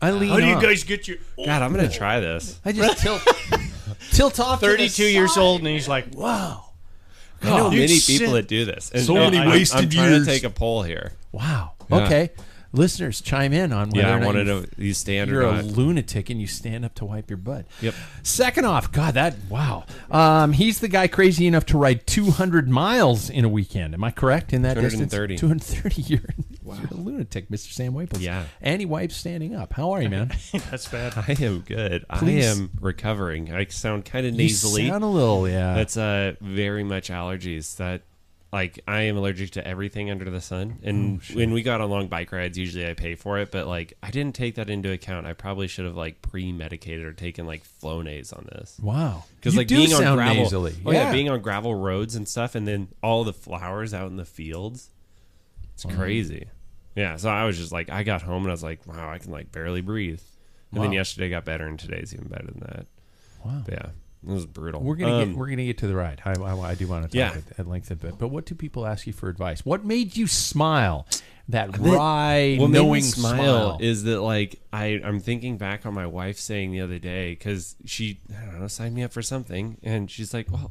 I 0.00 0.10
lean. 0.10 0.30
How 0.30 0.38
do 0.40 0.46
you 0.46 0.54
off. 0.56 0.62
guys 0.62 0.82
get 0.82 1.06
your? 1.06 1.18
God, 1.36 1.62
I'm 1.62 1.72
gonna 1.72 1.88
try 1.88 2.18
this. 2.18 2.58
I 2.64 2.72
just 2.72 3.00
tilt, 3.00 3.22
tilt 4.10 4.40
off. 4.40 4.58
to 4.58 4.66
the 4.66 4.72
32 4.72 5.04
years 5.04 5.34
side. 5.34 5.40
old, 5.40 5.60
and 5.60 5.68
he's 5.68 5.86
like, 5.86 6.06
Wow. 6.14 6.64
I 7.42 7.56
know 7.58 7.70
many 7.70 7.98
people 8.00 8.32
that 8.34 8.48
do 8.48 8.64
this. 8.64 8.90
And 8.94 9.04
So 9.04 9.14
no, 9.14 9.24
many 9.24 9.38
I'm- 9.38 9.48
I'm 9.50 9.88
trying 9.88 10.10
years. 10.12 10.26
to 10.26 10.32
take 10.32 10.44
a 10.44 10.50
poll 10.50 10.82
here. 10.82 11.12
Wow. 11.32 11.72
Yeah. 11.90 11.96
Okay. 12.06 12.30
Listeners, 12.74 13.20
chime 13.20 13.52
in 13.52 13.70
on 13.72 13.90
whether 13.90 14.00
Yeah, 14.08 14.12
or 14.14 14.16
I 14.16 14.18
not 14.20 14.26
wanted 14.26 14.46
you- 14.46 14.62
to 14.62 14.82
you 14.82 14.94
stand 14.94 15.30
You're 15.30 15.42
or 15.46 15.58
a 15.58 15.62
lunatic 15.62 16.30
and 16.30 16.40
you 16.40 16.46
stand 16.46 16.84
up 16.86 16.94
to 16.96 17.04
wipe 17.04 17.28
your 17.28 17.36
butt. 17.36 17.66
Yep. 17.82 17.94
Second 18.22 18.64
off, 18.64 18.90
God, 18.90 19.14
that 19.14 19.36
wow. 19.50 19.84
Um, 20.10 20.52
he's 20.54 20.80
the 20.80 20.88
guy 20.88 21.06
crazy 21.06 21.46
enough 21.46 21.66
to 21.66 21.78
ride 21.78 22.06
200 22.06 22.68
miles 22.70 23.28
in 23.28 23.44
a 23.44 23.48
weekend. 23.48 23.92
Am 23.92 24.02
I 24.02 24.10
correct 24.10 24.52
in 24.54 24.62
that 24.62 24.74
230. 24.74 25.34
distance? 25.36 25.70
230. 25.74 26.02
You're, 26.12 26.20
you're 26.64 26.88
a 26.90 26.94
lunatic, 26.94 27.50
Mr. 27.50 27.72
Sam 27.72 27.92
Waples. 27.92 28.22
Yeah. 28.22 28.44
And 28.62 28.80
he 28.80 28.86
wipes 28.86 29.16
standing 29.16 29.54
up. 29.54 29.74
How 29.74 29.90
are 29.92 30.00
you, 30.00 30.08
man? 30.08 30.32
That's 30.70 30.88
bad. 30.88 31.12
I 31.16 31.32
am 31.42 31.60
good. 31.60 32.06
Please. 32.14 32.46
I 32.46 32.50
am 32.50 32.70
recovering. 32.80 33.52
I 33.52 33.66
sound 33.66 34.04
kind 34.06 34.24
of 34.26 34.32
nasally. 34.34 34.82
you 34.84 34.88
sound 34.88 35.04
a 35.04 35.08
little, 35.08 35.46
yeah. 35.48 35.74
That's 35.74 35.96
uh 35.98 36.34
very 36.40 36.84
much 36.84 37.10
allergies. 37.10 37.76
That 37.76 38.02
like 38.52 38.80
I 38.86 39.02
am 39.02 39.16
allergic 39.16 39.52
to 39.52 39.66
everything 39.66 40.10
under 40.10 40.28
the 40.30 40.40
sun. 40.40 40.78
And 40.82 41.20
Oh, 41.30 41.34
when 41.34 41.52
we 41.52 41.62
got 41.62 41.80
on 41.80 41.88
long 41.88 42.08
bike 42.08 42.32
rides, 42.32 42.58
usually 42.58 42.86
I 42.88 42.92
pay 42.94 43.14
for 43.14 43.38
it, 43.38 43.50
but 43.50 43.66
like 43.66 43.94
I 44.02 44.10
didn't 44.10 44.34
take 44.34 44.56
that 44.56 44.68
into 44.68 44.92
account. 44.92 45.26
I 45.26 45.32
probably 45.32 45.68
should 45.68 45.86
have 45.86 45.96
like 45.96 46.20
pre-medicated 46.20 47.04
or 47.04 47.12
taken 47.14 47.46
like 47.46 47.62
Flonase 47.82 48.36
on 48.36 48.46
this. 48.52 48.78
wow. 48.82 49.24
Because 49.36 49.56
like 49.56 49.68
being 49.68 49.92
on 49.94 50.14
gravel, 50.16 50.42
nasally. 50.42 50.74
oh 50.84 50.92
yeah. 50.92 51.10
being 51.10 51.30
on 51.30 51.40
gravel 51.40 51.74
roads 51.74 52.14
and 52.14 52.28
stuff, 52.28 52.54
and 52.54 52.68
then 52.68 52.88
all 53.02 53.24
the 53.24 53.32
flowers 53.32 53.94
out 53.94 54.08
in 54.08 54.16
the 54.16 54.24
fields, 54.26 54.90
it's 55.74 55.84
crazy. 55.84 56.48
Yeah, 56.94 57.16
so 57.16 57.30
I 57.30 57.44
was 57.46 57.56
just 57.56 57.72
like, 57.72 57.88
I 57.88 58.02
got 58.02 58.20
home 58.20 58.42
and 58.42 58.50
I 58.50 58.52
was 58.52 58.62
like, 58.62 58.86
wow, 58.86 59.10
I 59.10 59.16
can 59.16 59.32
like 59.32 59.50
barely 59.50 59.80
breathe. 59.80 60.20
And 60.74 60.82
then 60.82 60.92
yesterday 60.92 61.28
got 61.30 61.44
better, 61.44 61.66
and 61.66 61.78
today's 61.78 62.14
even 62.14 62.28
better 62.28 62.46
than 62.46 62.60
that. 62.60 62.86
Wow. 63.44 63.62
But 63.64 63.74
yeah, 63.74 63.86
it 64.26 64.30
was 64.32 64.46
brutal. 64.46 64.80
We're 64.82 64.96
gonna 64.96 65.18
Um, 65.18 65.28
get 65.30 65.36
we're 65.38 65.48
gonna 65.48 65.64
get 65.64 65.78
to 65.78 65.86
the 65.86 65.94
ride. 65.96 66.22
I, 66.24 66.32
I, 66.40 66.58
I 66.70 66.74
do 66.74 66.86
want 66.86 67.02
to 67.04 67.08
talk 67.08 67.14
Yeah. 67.14 67.40
at, 67.52 67.60
at 67.60 67.68
length 67.68 67.90
a 67.90 67.96
bit. 67.96 68.18
But 68.18 68.28
what 68.28 68.46
do 68.46 68.54
people 68.54 68.86
ask 68.86 69.06
you 69.06 69.12
for 69.12 69.28
advice? 69.28 69.64
What 69.64 69.84
made 69.84 70.16
you 70.16 70.26
smile? 70.26 71.06
That 71.48 71.76
wry, 71.76 72.56
what 72.58 72.68
made 72.68 72.78
me 72.78 72.84
knowing 72.86 73.02
smile, 73.02 73.34
smile. 73.34 73.78
is 73.80 74.04
that 74.04 74.20
like 74.20 74.60
I 74.72 75.00
I'm 75.04 75.18
thinking 75.18 75.56
back 75.58 75.84
on 75.84 75.92
my 75.92 76.06
wife 76.06 76.38
saying 76.38 76.70
the 76.70 76.80
other 76.80 77.00
day 77.00 77.32
because 77.32 77.74
she 77.84 78.20
I 78.30 78.44
don't 78.46 78.60
know 78.60 78.68
signed 78.68 78.94
me 78.94 79.02
up 79.02 79.12
for 79.12 79.22
something 79.22 79.76
and 79.82 80.08
she's 80.10 80.32
like, 80.32 80.50
well, 80.52 80.70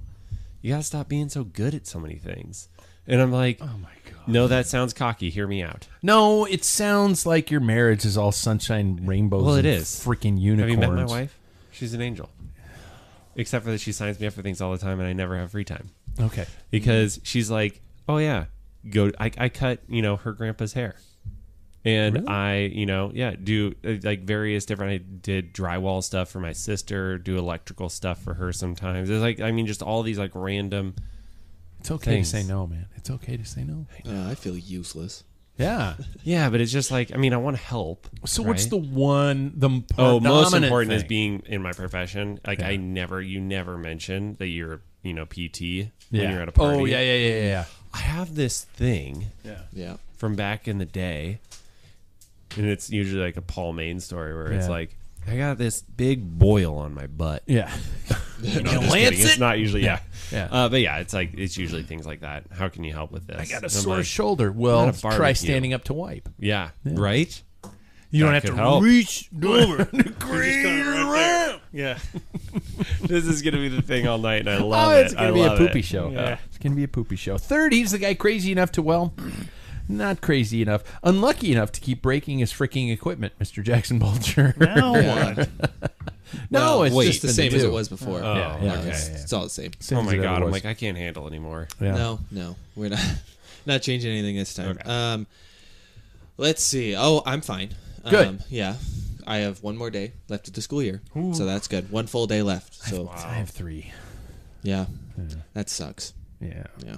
you 0.62 0.72
gotta 0.72 0.84
stop 0.84 1.10
being 1.10 1.28
so 1.28 1.44
good 1.44 1.76
at 1.76 1.88
so 1.88 2.00
many 2.00 2.16
things, 2.16 2.70
and 3.06 3.20
I'm 3.22 3.34
like, 3.34 3.58
oh 3.62 3.66
my 3.82 3.90
god. 4.12 4.28
no, 4.28 4.48
that 4.48 4.66
sounds 4.66 4.94
cocky. 4.94 5.30
Hear 5.30 5.46
me 5.46 5.62
out. 5.62 5.88
no, 6.02 6.46
it 6.46 6.64
sounds 6.64 7.26
like 7.26 7.52
your 7.52 7.60
marriage 7.62 8.06
is 8.06 8.18
all 8.18 8.32
sunshine, 8.32 9.02
rainbows. 9.06 9.44
Well, 9.44 9.56
it 9.56 9.66
and 9.66 9.76
is. 9.76 9.88
freaking 10.04 10.36
Have 10.58 10.70
you 10.70 10.78
met 10.78 10.94
my 10.94 11.04
wife? 11.06 11.38
She's 11.72 11.94
an 11.94 12.02
angel. 12.02 12.30
Except 13.36 13.64
for 13.66 13.72
that 13.72 13.80
she 13.82 13.92
signs 13.92 14.20
me 14.20 14.28
up 14.28 14.34
for 14.34 14.42
things 14.42 14.62
all 14.62 14.72
the 14.72 14.78
time 14.78 15.00
and 15.00 15.08
I 15.08 15.14
never 15.14 15.38
have 15.38 15.52
free 15.52 15.64
time 15.64 15.90
Okay. 16.20 16.46
because 16.70 17.20
she's 17.24 17.50
like, 17.50 17.82
oh 18.10 18.18
yeah, 18.18 18.46
go. 18.90 19.12
I, 19.20 19.32
I 19.38 19.50
cut 19.50 19.80
you 19.88 20.02
know 20.02 20.18
her 20.18 20.34
grandpa's 20.34 20.74
hair. 20.74 20.96
And 21.84 22.14
Really? 22.16 22.28
I, 22.28 22.58
you 22.74 22.86
know, 22.86 23.12
yeah, 23.14 23.34
do 23.42 23.74
uh, 23.84 23.94
like 24.04 24.22
various 24.22 24.66
different. 24.66 24.92
I 24.94 24.98
did 25.00 25.52
drywall 25.54 26.04
stuff 26.04 26.30
for 26.30 26.40
my 26.40 26.54
sister, 26.54 27.18
do 27.18 27.40
electrical 27.40 27.90
stuff 27.90 28.22
for 28.22 28.36
her 28.36 28.54
sometimes. 28.54 29.10
It's 29.10 29.22
like, 29.22 29.40
I 29.42 29.52
mean, 29.52 29.66
just 29.66 29.82
all 29.82 30.04
these 30.04 30.20
like 30.20 30.32
random. 30.36 30.94
It's 31.80 31.90
okay 31.90 32.12
Things. 32.12 32.30
to 32.32 32.38
say 32.38 32.44
no, 32.48 32.68
man. 32.68 32.86
It's 32.98 33.10
okay 33.10 33.36
to 33.36 33.44
say 33.46 33.64
no. 33.64 33.88
Uh, 34.08 34.30
I 34.30 34.36
feel 34.36 34.56
useless. 34.56 35.24
Yeah. 35.62 35.96
Yeah, 36.24 36.50
but 36.50 36.62
it's 36.62 36.72
just 36.72 36.92
like, 36.92 37.14
I 37.14 37.18
mean, 37.18 37.34
I 37.34 37.38
want 37.38 37.58
to 37.58 37.64
help. 37.64 38.08
So 38.26 38.44
what's 38.44 38.64
right? 38.64 38.70
the 38.72 38.78
one 38.78 39.54
the 39.56 39.70
Oh, 39.98 40.20
most 40.20 40.52
predominant 40.52 40.66
important 40.66 40.94
is 40.94 41.04
being 41.04 41.44
in 41.46 41.62
my 41.62 41.72
profession. 41.72 42.40
Like 42.46 42.60
Yeah. 42.60 42.68
I 42.70 42.76
never, 42.78 43.22
you 43.22 43.40
never 43.40 43.78
mention 43.78 44.36
that 44.40 44.48
you're, 44.48 44.82
you 45.04 45.14
know, 45.14 45.26
PT 45.26 45.62
yeah. 45.62 45.86
when 46.12 46.32
you're 46.32 46.42
at 46.42 46.48
a 46.50 46.52
party. 46.52 46.80
Oh 46.80 46.86
yeah, 46.86 47.00
yeah, 47.02 47.14
yeah, 47.30 47.42
yeah. 47.44 47.66
I 47.94 48.00
have 48.00 48.36
this 48.36 48.64
thing 48.64 49.28
Yeah. 49.44 49.62
Yeah. 49.74 49.98
from 50.18 50.36
back 50.36 50.68
in 50.68 50.78
the 50.78 50.86
day, 50.86 51.40
and 52.58 52.66
it's 52.68 52.90
usually 52.90 53.22
like 53.24 53.38
a 53.38 53.42
Paul 53.42 53.74
Main 53.74 54.00
story 54.00 54.34
where 54.34 54.52
it's 54.52 54.68
like, 54.68 54.96
I 55.28 55.38
got 55.38 55.58
this 55.58 55.82
big 55.82 56.38
boil 56.38 56.78
on 56.78 56.94
my 56.94 57.08
butt. 57.08 57.44
Yeah. 57.48 57.72
No, 58.44 58.50
I'm 58.50 58.56
You 58.56 58.62
just 58.64 58.92
lance 58.92 59.10
kidding. 59.12 59.20
It's 59.28 59.38
not 59.38 59.60
usually, 59.60 59.84
yeah, 59.84 60.00
Yeah. 60.32 60.48
Uh, 60.52 60.68
but 60.68 60.82
yeah, 60.82 60.98
it's 60.98 61.14
like 61.14 61.36
it's 61.36 61.58
usually 61.58 61.84
things 61.84 62.08
like 62.08 62.22
that. 62.22 62.46
How 62.52 62.70
can 62.70 62.84
you 62.84 62.92
help 62.92 63.12
with 63.12 63.28
this? 63.28 63.38
I 63.38 63.46
got 63.46 63.52
a 63.52 63.56
And 63.58 63.64
I'm 63.66 63.70
sore 63.70 63.98
like, 63.98 64.06
shoulder. 64.06 64.52
Well, 64.52 64.88
not 64.88 64.96
a 64.98 65.00
try 65.00 65.10
barbecue. 65.12 65.36
standing 65.36 65.74
up 65.74 65.84
to 65.84 65.94
wipe. 65.94 66.28
Yeah, 66.40 66.72
right. 66.84 67.40
You 68.10 68.24
don't 68.24 68.34
have 68.34 68.42
to 68.46 68.50
could 68.50 68.58
help. 68.58 68.84
reach 68.84 69.30
over. 69.44 69.88
Yeah. 71.72 72.00
this 73.02 73.26
is 73.28 73.44
gonna 73.44 73.58
be 73.58 73.70
the 73.70 73.82
thing 73.84 74.08
all 74.08 74.18
night, 74.18 74.40
and 74.42 74.50
I 74.50 74.58
love 74.58 74.92
it. 74.92 74.96
oh, 74.96 75.00
it's 75.02 75.14
it. 75.14 75.18
gonna 75.18 75.34
be 75.34 75.42
a 75.42 75.48
love 75.48 75.58
poopy 75.60 75.80
it. 75.80 75.86
show. 75.86 76.10
Yeah. 76.10 76.38
It's 76.48 76.58
gonna 76.58 76.76
be 76.76 76.84
a 76.84 76.88
poopy 76.88 77.16
show. 77.18 77.38
Third, 77.38 77.74
he's 77.74 77.92
the 77.92 78.00
guy 78.00 78.16
crazy 78.16 78.52
enough 78.52 78.72
to 78.74 78.82
well, 78.82 79.14
not 79.88 80.22
crazy 80.22 80.62
enough, 80.62 80.84
unlucky 81.04 81.52
enough 81.52 81.72
to 81.74 81.82
keep 81.82 82.02
breaking 82.02 82.40
his 82.40 82.52
freaking 82.52 82.92
equipment, 82.92 83.34
Mr. 83.40 83.64
Jackson 83.64 84.00
Bulger. 84.00 84.54
Now 84.60 84.92
what? 84.94 85.50
no, 86.50 86.60
Well, 86.80 86.84
it's 86.84 86.96
wait, 86.96 87.06
just 87.08 87.22
the 87.24 87.30
same 87.30 87.54
as 87.54 87.64
it 87.64 87.72
was 87.72 87.90
before. 87.90 88.20
Oh, 88.24 88.34
Yeah, 88.36 88.64
yeah, 88.64 88.74
okay, 88.80 88.90
it's, 88.90 89.08
yeah, 89.10 89.16
yeah. 89.16 89.22
it's 89.22 89.34
all 89.34 89.44
the 89.44 89.50
same. 89.50 89.72
Same 89.80 89.98
Oh 89.98 90.02
as 90.02 90.08
my 90.08 90.14
it 90.14 90.16
ever 90.20 90.24
god, 90.24 90.36
I'm 90.38 90.44
was. 90.46 90.52
like 90.54 90.66
I 90.66 90.74
can't 90.74 90.98
handle 90.98 91.28
anymore. 91.28 91.68
Yeah. 91.80 91.92
No, 91.96 92.20
no, 92.32 92.56
we're 92.76 92.90
not 92.90 93.00
not 93.66 93.82
changing 93.82 94.12
anything 94.12 94.36
this 94.38 94.54
time. 94.54 94.70
Okay. 94.80 94.90
Um, 94.90 95.28
let's 96.38 96.64
see. 96.64 96.96
Oh, 96.98 97.22
I'm 97.26 97.42
fine. 97.42 97.70
Good. 98.10 98.28
Um, 98.28 98.40
yeah, 98.50 98.76
I 99.28 99.38
have 99.38 99.62
one 99.62 99.76
more 99.78 99.90
day 99.90 100.14
left 100.30 100.48
of 100.48 100.54
the 100.54 100.62
school 100.62 100.82
year, 100.82 101.02
so 101.34 101.46
that's 101.46 101.68
good. 101.68 101.92
One 101.92 102.08
full 102.08 102.28
day 102.28 102.42
left. 102.42 102.76
So 102.76 103.10
I 103.14 103.34
have 103.34 103.50
three. 103.50 103.92
yeah, 104.64 104.86
that 105.54 105.70
sucks. 105.70 106.14
Yeah. 106.40 106.64
Yeah, 106.86 106.96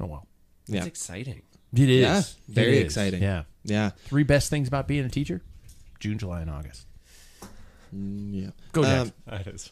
Oh 0.00 0.06
well. 0.06 0.26
yeah, 0.66 0.78
It's 0.78 0.86
exciting. 0.86 1.42
It 1.74 1.90
is. 1.90 2.00
Yeah, 2.00 2.22
very 2.48 2.78
is. 2.78 2.84
exciting. 2.84 3.22
Yeah. 3.22 3.44
yeah, 3.64 3.90
Three 4.04 4.22
best 4.22 4.50
things 4.50 4.68
about 4.68 4.88
being 4.88 5.04
a 5.04 5.08
teacher: 5.08 5.42
June, 6.00 6.18
July, 6.18 6.40
and 6.40 6.50
August. 6.50 6.86
yeah. 7.92 8.50
Go, 8.72 8.82
Jack. 8.82 9.00
Um, 9.00 9.12
That 9.26 9.46
is 9.48 9.70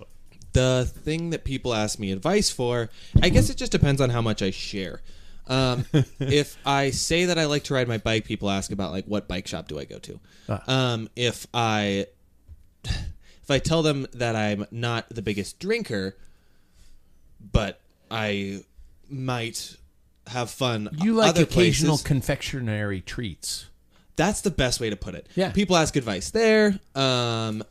the 0.56 0.90
thing 1.02 1.30
that 1.30 1.44
people 1.44 1.74
ask 1.74 1.98
me 1.98 2.12
advice 2.12 2.48
for, 2.48 2.88
I 3.22 3.28
guess 3.28 3.50
it 3.50 3.58
just 3.58 3.72
depends 3.72 4.00
on 4.00 4.08
how 4.08 4.22
much 4.22 4.40
I 4.40 4.50
share. 4.50 5.02
Um, 5.48 5.84
if 6.18 6.56
I 6.64 6.90
say 6.90 7.26
that 7.26 7.38
I 7.38 7.44
like 7.44 7.64
to 7.64 7.74
ride 7.74 7.88
my 7.88 7.98
bike, 7.98 8.24
people 8.24 8.48
ask 8.48 8.72
about 8.72 8.90
like 8.90 9.04
what 9.04 9.28
bike 9.28 9.46
shop 9.46 9.68
do 9.68 9.78
I 9.78 9.84
go 9.84 9.98
to. 9.98 10.20
Um, 10.66 11.10
if 11.14 11.46
I 11.52 12.06
if 12.84 13.50
I 13.50 13.58
tell 13.58 13.82
them 13.82 14.06
that 14.14 14.34
I'm 14.34 14.66
not 14.70 15.08
the 15.10 15.20
biggest 15.20 15.58
drinker, 15.58 16.16
but 17.52 17.80
I 18.10 18.64
might 19.10 19.76
have 20.28 20.50
fun. 20.50 20.88
you 21.02 21.14
like 21.14 21.30
other 21.30 21.42
occasional 21.42 21.92
places, 21.92 22.06
confectionery 22.06 23.00
treats. 23.00 23.66
that's 24.16 24.40
the 24.40 24.50
best 24.50 24.80
way 24.80 24.90
to 24.90 24.96
put 24.96 25.14
it. 25.14 25.28
Yeah. 25.34 25.50
people 25.52 25.76
ask 25.76 25.94
advice 25.96 26.30
there. 26.30 26.78
Um, 26.94 27.62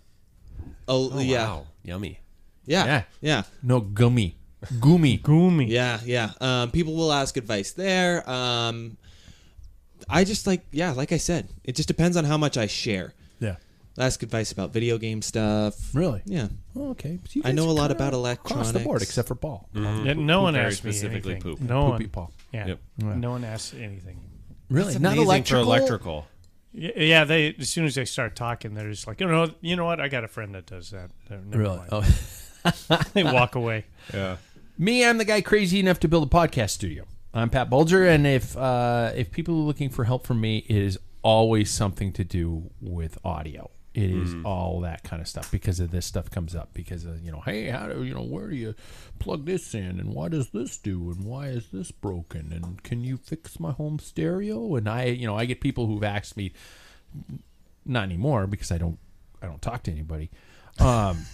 oh, 0.87 1.11
Oh, 1.13 1.19
yeah, 1.19 1.47
wow. 1.47 1.67
Yummy. 1.83 2.19
yeah, 2.65 2.85
Yeah. 2.85 3.03
yeah. 3.21 3.43
No 3.63 3.79
gummy. 3.81 4.35
Gummy. 4.79 5.17
Goomy. 5.19 5.67
Yeah, 5.69 5.99
yeah. 6.05 6.31
Um, 6.41 6.71
people 6.71 6.95
will 6.95 7.11
ask 7.13 7.37
advice 7.37 7.71
there. 7.73 8.27
Um, 8.29 8.97
I 10.09 10.23
just 10.23 10.47
like, 10.47 10.65
yeah, 10.71 10.91
like 10.91 11.11
I 11.11 11.17
said, 11.17 11.49
it 11.63 11.75
just 11.75 11.87
depends 11.87 12.17
on 12.17 12.25
how 12.25 12.37
much 12.37 12.57
I 12.57 12.67
share. 12.67 13.13
Yeah. 13.97 14.05
Ask 14.05 14.23
advice 14.23 14.51
about 14.51 14.73
video 14.73 14.97
game 14.97 15.21
stuff. 15.21 15.93
Really? 15.95 16.21
Yeah. 16.25 16.47
Oh, 16.75 16.89
okay. 16.91 17.19
So 17.25 17.31
you 17.35 17.41
I 17.43 17.47
guys 17.49 17.55
know 17.55 17.65
a 17.65 17.69
are 17.69 17.73
lot 17.73 17.89
kinda 17.91 17.95
about 17.95 18.13
Across 18.13 18.71
the 18.71 18.79
board, 18.79 19.01
electronics. 19.01 19.03
except 19.03 19.27
for 19.27 19.35
Paul. 19.35 19.69
Yeah, 19.73 20.13
no 20.13 20.41
one 20.41 20.53
Very 20.53 20.67
asked 20.67 20.83
me 20.83 20.91
specifically 20.91 21.33
anything. 21.35 21.55
poop. 21.57 21.61
No 21.61 21.91
Poopy 21.91 22.03
one. 22.05 22.09
Paul. 22.09 22.31
Yeah. 22.53 22.67
Yep. 22.67 22.79
No 23.17 23.31
one 23.31 23.43
asked 23.43 23.73
anything. 23.73 24.19
Really? 24.69 24.93
That's 24.93 24.99
Not 24.99 25.13
amazing 25.13 25.25
electrical. 25.25 25.63
for 25.63 25.67
electrical. 25.77 26.27
Yeah, 26.73 26.91
yeah, 26.97 27.23
they 27.23 27.55
as 27.57 27.69
soon 27.69 27.85
as 27.85 27.95
they 27.95 28.03
start 28.03 28.35
talking, 28.35 28.73
they're 28.73 28.89
just 28.89 29.07
like, 29.07 29.21
you 29.21 29.27
know, 29.27 29.49
you 29.61 29.75
know 29.77 29.85
what? 29.85 30.01
I 30.01 30.09
got 30.09 30.23
a 30.25 30.27
friend 30.27 30.53
that 30.55 30.65
does 30.65 30.89
that. 30.91 31.11
Uh, 31.31 31.35
never 31.45 31.57
Really? 31.63 31.77
mind. 31.77 31.89
Oh. 31.91 32.05
They 33.13 33.23
walk 33.23 33.53
away. 33.55 33.85
Yeah. 34.13 34.37
Me, 34.77 35.05
I'm 35.05 35.19
the 35.19 35.23
guy 35.25 35.39
crazy 35.41 35.79
enough 35.79 35.99
to 36.01 36.07
build 36.07 36.23
a 36.27 36.29
podcast 36.35 36.71
studio. 36.71 37.05
I'm 37.33 37.49
Pat 37.49 37.69
Bulger, 37.69 38.05
and 38.07 38.25
if 38.25 38.57
uh, 38.57 39.11
if 39.15 39.31
people 39.31 39.53
are 39.55 39.63
looking 39.63 39.89
for 39.89 40.03
help 40.05 40.25
from 40.25 40.41
me, 40.41 40.65
it 40.67 40.75
is 40.75 40.97
always 41.21 41.69
something 41.71 42.11
to 42.13 42.23
do 42.23 42.71
with 42.81 43.17
audio. 43.23 43.69
It 43.95 44.11
is 44.11 44.35
all 44.43 44.81
that 44.81 45.03
kind 45.03 45.21
of 45.21 45.27
stuff 45.27 45.49
because 45.49 45.79
of 45.79 45.89
this 45.89 46.05
stuff 46.05 46.29
comes 46.29 46.53
up 46.53 46.73
because 46.73 47.05
of 47.05 47.21
you 47.23 47.31
know, 47.31 47.39
hey, 47.39 47.69
how 47.69 47.87
do 47.87 48.03
you 48.03 48.13
know 48.13 48.23
where 48.23 48.49
do 48.49 48.55
you 48.57 48.75
plug 49.19 49.45
this 49.45 49.73
in 49.73 50.01
and 50.01 50.13
what 50.13 50.31
does 50.31 50.49
this 50.49 50.77
do 50.77 51.11
and 51.11 51.23
why 51.23 51.47
is 51.47 51.69
this 51.71 51.91
broken 51.91 52.51
and 52.51 52.83
can 52.83 53.05
you 53.05 53.15
fix 53.15 53.57
my 53.57 53.71
home 53.71 53.97
stereo? 53.99 54.75
And 54.75 54.89
I, 54.89 55.05
you 55.05 55.25
know, 55.25 55.37
I 55.37 55.45
get 55.45 55.61
people 55.61 55.87
who've 55.87 56.03
asked 56.03 56.35
me, 56.35 56.51
not 57.85 58.03
anymore 58.03 58.47
because 58.47 58.69
I 58.69 58.77
don't 58.77 58.99
I 59.41 59.45
don't 59.45 59.61
talk 59.61 59.83
to 59.83 59.91
anybody. 59.91 60.29
Um, 60.77 61.25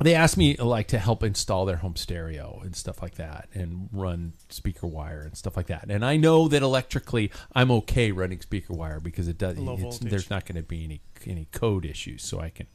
they 0.00 0.14
asked 0.14 0.36
me 0.36 0.56
like 0.56 0.88
to 0.88 0.98
help 0.98 1.22
install 1.22 1.64
their 1.66 1.76
home 1.76 1.96
stereo 1.96 2.60
and 2.62 2.74
stuff 2.74 3.02
like 3.02 3.14
that 3.16 3.48
and 3.54 3.88
run 3.92 4.32
speaker 4.48 4.86
wire 4.86 5.22
and 5.22 5.36
stuff 5.36 5.56
like 5.56 5.66
that 5.66 5.86
and 5.88 6.04
i 6.04 6.16
know 6.16 6.48
that 6.48 6.62
electrically 6.62 7.30
i'm 7.54 7.70
okay 7.70 8.12
running 8.12 8.40
speaker 8.40 8.72
wire 8.72 9.00
because 9.00 9.28
it 9.28 9.38
does 9.38 9.58
Low 9.58 9.76
it's, 9.78 9.98
there's 9.98 10.30
not 10.30 10.46
going 10.46 10.56
to 10.56 10.62
be 10.62 10.84
any 10.84 11.00
any 11.26 11.46
code 11.52 11.84
issues 11.84 12.22
so 12.22 12.40
i 12.40 12.48
can 12.50 12.66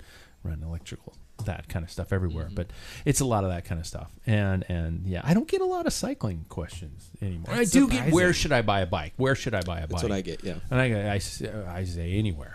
run 0.44 0.62
electrical 0.64 1.16
that 1.44 1.68
kind 1.68 1.84
of 1.84 1.92
stuff 1.92 2.14
everywhere. 2.14 2.46
Mm-hmm. 2.46 2.56
But 2.56 2.72
it's 3.04 3.20
a 3.20 3.26
lot 3.26 3.44
of 3.44 3.50
that 3.50 3.66
kind 3.66 3.80
of 3.80 3.88
stuff. 3.88 4.12
And 4.26 4.64
and 4.70 5.06
yeah, 5.06 5.22
I 5.24 5.34
don't 5.34 5.48
get 5.48 5.62
a 5.62 5.66
lot 5.66 5.86
of 5.86 5.94
cycling 5.94 6.46
questions 6.50 7.12
anymore. 7.22 7.54
I 7.54 7.58
That's 7.58 7.72
do 7.72 7.88
get 7.88 8.12
where 8.12 8.34
should 8.34 8.52
I 8.52 8.62
buy 8.62 8.82
a 8.82 8.86
bike? 8.86 9.14
Where 9.18 9.36
should 9.36 9.54
I 9.54 9.62
buy 9.62 9.80
a 9.80 9.82
bike? 9.82 9.90
That's 9.90 10.04
what 10.04 10.12
I 10.12 10.22
get. 10.22 10.44
Yeah. 10.44 10.56
And 10.70 10.80
I, 10.80 10.86
I, 10.86 11.16
s- 11.16 11.44
I 11.68 11.84
say 11.84 12.14
anywhere. 12.14 12.55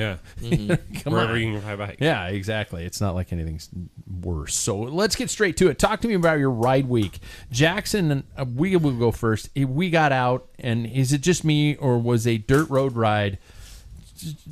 Yeah. 0.00 0.16
Come 1.02 1.12
Wherever 1.12 1.32
on. 1.34 1.40
you 1.40 1.52
can 1.52 1.60
buy 1.60 1.72
a 1.72 1.76
bike. 1.76 1.98
Yeah, 2.00 2.26
exactly. 2.28 2.84
It's 2.84 3.00
not 3.00 3.14
like 3.14 3.32
anything's 3.32 3.68
worse. 4.22 4.54
So 4.56 4.78
let's 4.78 5.14
get 5.16 5.28
straight 5.30 5.56
to 5.58 5.68
it. 5.68 5.78
Talk 5.78 6.00
to 6.00 6.08
me 6.08 6.14
about 6.14 6.38
your 6.38 6.50
ride 6.50 6.88
week, 6.88 7.18
Jackson. 7.50 8.24
uh, 8.36 8.44
We 8.44 8.76
will 8.76 8.92
go 8.92 9.10
first. 9.10 9.50
We 9.56 9.90
got 9.90 10.12
out, 10.12 10.48
and 10.58 10.86
is 10.86 11.12
it 11.12 11.20
just 11.20 11.44
me, 11.44 11.76
or 11.76 11.98
was 11.98 12.26
a 12.26 12.38
dirt 12.38 12.70
road 12.70 12.94
ride 12.96 13.38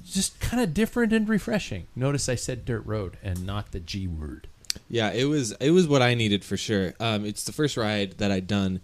just 0.05 0.41
kind 0.41 0.63
of 0.63 0.73
different 0.75 1.13
and 1.13 1.29
refreshing? 1.29 1.87
Notice 1.95 2.29
I 2.29 2.35
said 2.35 2.65
dirt 2.65 2.85
road 2.87 3.17
and 3.23 3.45
not 3.45 3.73
the 3.73 3.81
G 3.81 4.07
word. 4.07 4.49
Yeah, 4.89 5.13
it 5.13 5.25
was 5.25 5.53
it 5.53 5.71
was 5.71 5.87
what 5.89 6.03
I 6.03 6.15
needed 6.15 6.45
for 6.45 6.57
sure. 6.57 6.95
Um, 7.01 7.25
it's 7.25 7.45
the 7.45 7.53
first 7.53 7.77
ride 7.77 8.19
that 8.19 8.31
I'd 8.31 8.47
done 8.47 8.81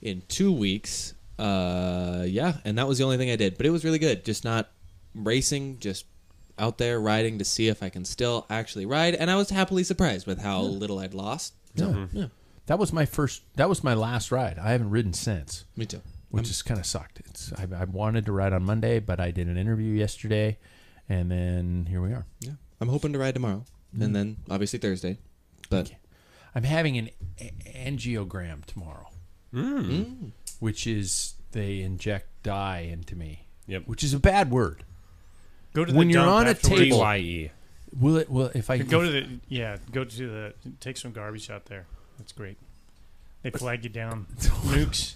in 0.00 0.22
two 0.28 0.52
weeks. 0.52 1.14
Uh, 1.38 2.24
yeah, 2.26 2.58
and 2.64 2.78
that 2.78 2.86
was 2.86 2.98
the 2.98 3.04
only 3.04 3.16
thing 3.16 3.30
I 3.30 3.36
did, 3.36 3.56
but 3.56 3.66
it 3.66 3.70
was 3.70 3.84
really 3.84 3.98
good. 3.98 4.24
Just 4.24 4.44
not 4.44 4.70
racing, 5.14 5.78
just 5.78 6.06
out 6.58 6.78
there 6.78 7.00
riding 7.00 7.38
to 7.38 7.44
see 7.44 7.68
if 7.68 7.82
I 7.82 7.88
can 7.88 8.04
still 8.04 8.46
actually 8.50 8.86
ride, 8.86 9.14
and 9.14 9.30
I 9.30 9.36
was 9.36 9.50
happily 9.50 9.84
surprised 9.84 10.26
with 10.26 10.40
how 10.40 10.62
little 10.62 10.98
I'd 10.98 11.14
lost. 11.14 11.54
So, 11.76 11.86
mm-hmm. 11.86 12.16
yeah, 12.16 12.26
That 12.66 12.78
was 12.78 12.92
my 12.92 13.06
first. 13.06 13.42
That 13.56 13.68
was 13.68 13.82
my 13.82 13.94
last 13.94 14.30
ride. 14.30 14.58
I 14.58 14.72
haven't 14.72 14.90
ridden 14.90 15.12
since. 15.12 15.64
me 15.76 15.86
too. 15.86 16.02
which 16.30 16.46
just 16.46 16.66
kind 16.66 16.78
of 16.78 16.86
sucked. 16.86 17.20
It's 17.26 17.52
I, 17.54 17.66
I 17.74 17.84
wanted 17.84 18.26
to 18.26 18.32
ride 18.32 18.52
on 18.52 18.62
Monday, 18.62 18.98
but 18.98 19.20
I 19.20 19.30
did 19.30 19.48
an 19.48 19.56
interview 19.56 19.92
yesterday, 19.94 20.58
and 21.08 21.30
then 21.30 21.86
here 21.88 22.00
we 22.00 22.12
are. 22.12 22.26
Yeah, 22.40 22.52
I'm 22.80 22.88
hoping 22.88 23.12
to 23.14 23.18
ride 23.18 23.34
tomorrow, 23.34 23.64
and 23.92 24.10
mm. 24.10 24.12
then 24.12 24.36
obviously 24.50 24.78
Thursday. 24.78 25.18
But 25.70 25.92
I'm 26.54 26.64
having 26.64 26.98
an 26.98 27.10
a- 27.40 27.52
angiogram 27.66 28.64
tomorrow, 28.66 29.08
mm. 29.54 29.84
Mm. 29.86 30.32
which 30.60 30.86
is 30.86 31.34
they 31.52 31.80
inject 31.80 32.42
dye 32.42 32.80
into 32.80 33.16
me. 33.16 33.46
Yep. 33.66 33.86
Which 33.86 34.02
is 34.02 34.12
a 34.12 34.18
bad 34.18 34.50
word. 34.50 34.84
Go 35.72 35.84
to 35.84 35.92
the 35.92 35.98
When 35.98 36.10
you're 36.10 36.22
on 36.26 36.46
a 36.46 36.54
table- 36.54 36.98
DYE. 36.98 37.50
Will 37.98 38.16
it? 38.16 38.30
Will 38.30 38.50
if 38.54 38.70
I 38.70 38.78
Go 38.78 39.02
to 39.02 39.10
the 39.10 39.26
yeah. 39.48 39.76
Go 39.92 40.04
to 40.04 40.26
the 40.30 40.54
take 40.80 40.96
some 40.96 41.12
garbage 41.12 41.50
out 41.50 41.66
there. 41.66 41.86
That's 42.18 42.32
great. 42.32 42.56
They 43.42 43.50
flag 43.50 43.84
you 43.84 43.90
down. 43.90 44.26
Nukes. 44.38 45.14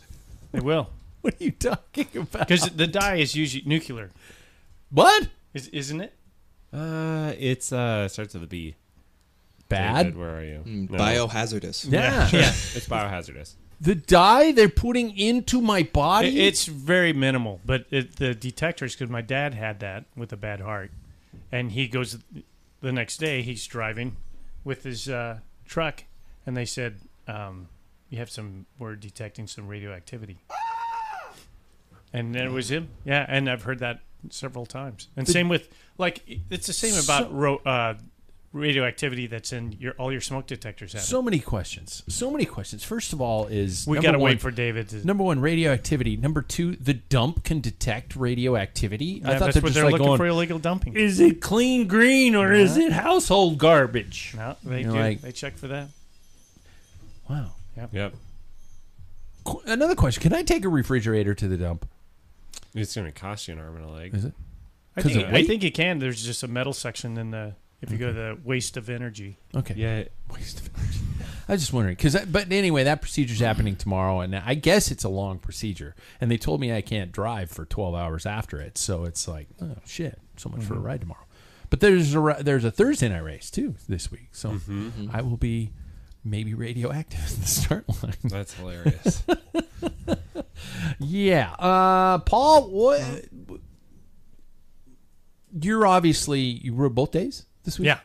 They 0.52 0.60
will 0.60 0.90
What 1.22 1.40
are 1.40 1.44
you 1.44 1.52
talking 1.52 2.08
about? 2.14 2.46
because 2.48 2.68
the 2.70 2.86
dye 2.86 3.16
is 3.16 3.34
usually 3.34 3.62
nuclear, 3.66 4.10
what? 4.90 5.28
is, 5.54 5.68
isn't 5.68 6.00
it? 6.02 6.12
Uh, 6.72 7.32
it's 7.38 7.72
uh 7.72 8.06
starts 8.08 8.34
with 8.34 8.42
a 8.42 8.46
B. 8.46 8.74
Bad. 9.68 9.96
David, 10.04 10.18
where 10.18 10.38
are 10.38 10.44
you? 10.44 10.62
mm, 10.64 10.90
No. 10.90 10.98
biohazardous. 10.98 11.90
Yeah. 11.90 12.28
Yeah, 12.32 12.48
it's 12.50 12.86
biohazardous. 12.88 13.54
The 13.80 13.94
dye 13.94 14.52
they're 14.52 14.68
putting 14.68 15.16
into 15.18 15.60
my 15.60 15.82
body. 15.82 16.40
It's 16.46 16.64
very 16.66 17.12
minimal, 17.12 17.60
but 17.64 17.86
it, 17.90 18.16
the 18.16 18.34
detectors 18.34 18.94
because 18.96 19.10
my 19.10 19.20
dad 19.20 19.54
had 19.54 19.80
that 19.80 20.04
with 20.16 20.32
a 20.32 20.36
bad 20.36 20.60
heart, 20.60 20.90
and 21.52 21.72
he 21.72 21.86
goes 21.86 22.18
the 22.80 22.92
next 22.92 23.18
day. 23.18 23.42
He's 23.42 23.66
driving 23.66 24.16
with 24.64 24.84
his 24.84 25.08
uh, 25.08 25.40
truck, 25.66 26.04
and 26.46 26.56
they 26.56 26.64
said 26.64 27.00
um, 27.28 27.68
you 28.08 28.18
have 28.18 28.30
some. 28.30 28.64
We're 28.78 28.94
detecting 28.96 29.46
some 29.46 29.68
radioactivity, 29.68 30.38
and 32.12 32.34
it 32.34 32.50
was 32.50 32.70
him. 32.70 32.88
Yeah, 33.04 33.26
and 33.28 33.48
I've 33.50 33.62
heard 33.64 33.80
that 33.80 34.00
several 34.30 34.64
times. 34.66 35.08
And 35.16 35.28
same 35.28 35.48
with 35.50 35.68
like 35.98 36.22
it's 36.50 36.66
the 36.66 36.72
same 36.72 36.94
about 36.94 37.24
So- 37.24 37.30
ro- 37.30 37.62
uh, 37.66 37.94
radioactivity 38.56 39.26
that's 39.26 39.52
in 39.52 39.72
your 39.72 39.92
all 39.98 40.10
your 40.10 40.20
smoke 40.20 40.46
detectors 40.46 40.92
have. 40.92 41.02
it. 41.02 41.04
so 41.04 41.22
many 41.22 41.38
questions. 41.38 42.02
So 42.08 42.30
many 42.30 42.44
questions. 42.44 42.82
First 42.82 43.12
of 43.12 43.20
all, 43.20 43.46
is 43.46 43.86
we 43.86 44.00
got 44.00 44.12
to 44.12 44.18
wait 44.18 44.40
for 44.40 44.50
David 44.50 44.88
to. 44.90 45.06
Number 45.06 45.22
one, 45.24 45.40
radioactivity. 45.40 46.16
Number 46.16 46.42
two, 46.42 46.76
the 46.76 46.94
dump 46.94 47.44
can 47.44 47.60
detect 47.60 48.16
radioactivity. 48.16 49.04
Yeah, 49.22 49.30
I 49.30 49.38
thought 49.38 49.44
that's 49.46 49.54
they're 49.54 49.62
what 49.62 49.66
just 49.68 49.74
they're 49.74 49.84
like 49.84 49.92
looking 49.92 50.06
going, 50.06 50.18
for 50.18 50.26
illegal 50.26 50.58
dumping. 50.58 50.94
is 50.96 51.20
it 51.20 51.40
clean 51.40 51.86
green 51.86 52.34
or 52.34 52.52
is 52.52 52.76
it 52.76 52.92
household 52.92 53.58
garbage? 53.58 54.32
No, 54.36 54.56
they 54.64 54.82
You're 54.82 54.92
do. 54.92 54.98
like- 54.98 55.20
they 55.20 55.32
check 55.32 55.56
for 55.56 55.68
that. 55.68 55.88
Wow. 57.28 57.52
Yep. 57.92 58.14
Qu- 59.44 59.62
Another 59.66 59.94
question: 59.94 60.22
Can 60.22 60.32
I 60.32 60.42
take 60.42 60.64
a 60.64 60.68
refrigerator 60.68 61.34
to 61.34 61.46
the 61.48 61.56
dump? 61.56 61.86
It's 62.74 62.94
going 62.94 63.06
to 63.06 63.12
cost 63.12 63.48
you 63.48 63.54
an 63.54 63.60
arm 63.60 63.76
and 63.76 63.84
a 63.84 63.88
leg. 63.88 64.14
Is 64.14 64.24
it? 64.24 64.32
I 64.96 65.02
'Cause 65.02 65.12
think, 65.12 65.28
I 65.28 65.44
think 65.44 65.62
you 65.62 65.70
can. 65.72 65.98
There's 65.98 66.24
just 66.24 66.42
a 66.42 66.48
metal 66.48 66.72
section 66.72 67.18
in 67.18 67.30
the 67.30 67.54
if 67.86 67.92
you 67.92 67.98
go 67.98 68.08
to 68.08 68.12
the 68.12 68.38
waste 68.44 68.76
of 68.76 68.90
energy. 68.90 69.38
Okay. 69.54 69.74
Yeah. 69.76 70.04
Waste 70.32 70.60
of 70.60 70.70
energy. 70.76 71.00
I 71.48 71.52
was 71.52 71.60
just 71.60 71.72
wondering 71.72 71.94
because, 71.94 72.16
but 72.26 72.50
anyway, 72.50 72.82
that 72.84 73.00
procedure's 73.00 73.38
happening 73.38 73.76
tomorrow, 73.76 74.20
and 74.20 74.34
I 74.34 74.54
guess 74.54 74.90
it's 74.90 75.04
a 75.04 75.08
long 75.08 75.38
procedure. 75.38 75.94
And 76.20 76.28
they 76.28 76.36
told 76.36 76.60
me 76.60 76.72
I 76.72 76.80
can't 76.80 77.12
drive 77.12 77.50
for 77.50 77.64
twelve 77.64 77.94
hours 77.94 78.26
after 78.26 78.60
it, 78.60 78.76
so 78.76 79.04
it's 79.04 79.28
like, 79.28 79.46
oh 79.62 79.76
shit, 79.86 80.18
so 80.36 80.48
much 80.48 80.64
for 80.64 80.74
a 80.74 80.76
mm-hmm. 80.78 80.86
ride 80.86 81.00
tomorrow. 81.02 81.24
But 81.70 81.78
there's 81.78 82.14
a 82.16 82.38
there's 82.40 82.64
a 82.64 82.72
Thursday 82.72 83.08
night 83.08 83.22
race 83.22 83.48
too 83.50 83.76
this 83.88 84.10
week, 84.10 84.30
so 84.32 84.50
mm-hmm. 84.50 84.88
Mm-hmm. 84.88 85.16
I 85.16 85.22
will 85.22 85.36
be 85.36 85.70
maybe 86.24 86.54
radioactive 86.54 87.20
at 87.20 87.36
the 87.36 87.46
start 87.46 87.88
line. 88.02 88.14
That's 88.24 88.54
hilarious. 88.54 89.22
Yeah, 90.98 91.52
uh, 91.58 92.18
Paul, 92.18 92.70
what? 92.70 93.26
You're 95.60 95.86
obviously 95.86 96.40
you 96.40 96.74
rode 96.74 96.94
both 96.94 97.12
days 97.12 97.45
this 97.66 97.78
week. 97.78 97.86
Yeah. 97.86 97.98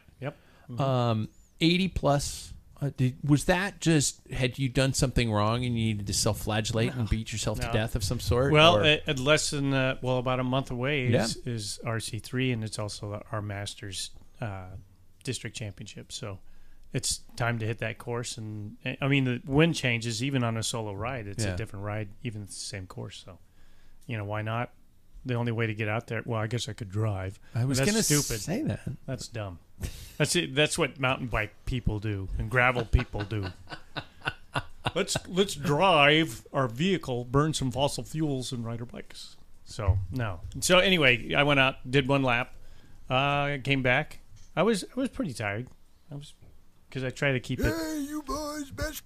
Yep. 0.70 0.80
um, 0.82 1.30
80 1.62 1.88
plus. 1.90 2.54
Uh, 2.82 2.90
did, 2.98 3.16
was 3.24 3.46
that 3.46 3.80
just 3.80 4.20
had 4.30 4.58
you 4.58 4.68
done 4.68 4.92
something 4.94 5.32
wrong 5.32 5.58
and 5.64 5.78
you 5.78 5.86
needed 5.94 6.08
to 6.08 6.14
self-flagellate 6.14 6.96
and 6.96 7.08
beat 7.08 7.32
yourself 7.32 7.60
to 7.60 7.72
death 7.72 7.96
of 7.96 8.04
some 8.04 8.20
sort? 8.20 8.52
Well, 8.52 8.78
or- 8.78 8.84
at, 8.84 9.20
less 9.20 9.52
than 9.52 9.72
uh, 9.74 9.98
well 10.02 10.18
about 10.18 10.40
a 10.40 10.44
month 10.44 10.72
away 10.72 11.06
Yeah. 11.08 11.24
is, 11.26 11.36
is 11.46 11.80
RC 11.86 12.24
three, 12.24 12.52
and 12.52 12.64
it's 12.64 12.80
also 12.80 13.24
our 13.32 13.42
Masters 13.42 14.10
uh, 14.42 14.66
district 15.24 15.56
championship. 15.56 16.12
So 16.12 16.40
it's 16.92 17.20
time 17.36 17.60
to 17.60 17.68
hit 17.68 17.78
that 17.80 18.00
course. 18.00 18.40
And 18.40 18.78
I 19.00 19.08
mean, 19.08 19.26
the 19.26 19.42
wind 19.46 19.76
changes 19.76 20.24
even 20.24 20.44
on 20.44 20.58
a 20.58 20.64
solo 20.64 20.94
ride. 20.94 21.28
It's 21.28 21.46
Yeah. 21.46 21.54
a 21.54 21.56
different 21.58 21.86
ride, 21.86 22.10
even 22.24 22.48
the 22.48 22.52
same 22.52 22.88
course. 22.88 23.22
So 23.24 23.38
you 24.08 24.18
know 24.18 24.26
why 24.26 24.42
not? 24.42 24.72
The 25.26 25.36
only 25.36 25.52
way 25.52 25.68
to 25.68 25.74
get 25.74 25.88
out 25.88 26.08
there. 26.08 26.24
Well, 26.26 26.40
I 26.40 26.48
guess 26.48 26.68
I 26.68 26.74
could 26.74 26.90
drive. 26.90 27.40
I 27.54 27.66
was 27.66 27.78
that's 27.78 27.90
going 27.90 27.98
to 27.98 28.04
stupid. 28.04 28.42
say 28.42 28.64
that. 28.64 28.82
That's 29.06 29.28
dumb. 29.28 29.60
That's 30.18 30.36
it. 30.36 30.56
That's 30.56 30.78
what 30.78 31.00
mountain 31.00 31.28
bike 31.28 31.54
people 31.66 32.00
do 32.00 32.28
and 32.38 32.50
gravel 32.50 32.86
people 32.86 33.24
do. 33.24 33.48
let's 34.96 35.18
let's 35.28 35.56
drive 35.56 36.46
our 36.54 36.68
vehicle, 36.68 37.26
burn 37.26 37.54
some 37.54 37.72
fossil 37.72 38.04
fuels, 38.04 38.52
and 38.52 38.66
ride 38.66 38.80
our 38.80 38.86
bikes. 38.86 39.36
So 39.66 39.98
no. 40.12 40.42
So 40.60 40.80
anyway, 40.80 41.34
I 41.34 41.44
went 41.44 41.60
out, 41.60 41.76
did 41.90 42.08
one 42.08 42.24
lap, 42.24 42.54
uh, 43.10 43.58
came 43.64 43.82
back. 43.82 44.20
I 44.56 44.64
was 44.64 44.84
I 44.84 45.00
was 45.00 45.10
pretty 45.10 45.34
tired. 45.34 45.68
I 46.12 46.16
was 46.16 46.34
because 46.90 47.04
I 47.04 47.10
try 47.10 47.32
to 47.32 47.40
keep 47.40 47.60
it. 47.60 47.74
Hey, 47.74 48.06
you 48.08 48.22
boys, 48.24 48.70
best. 48.72 49.04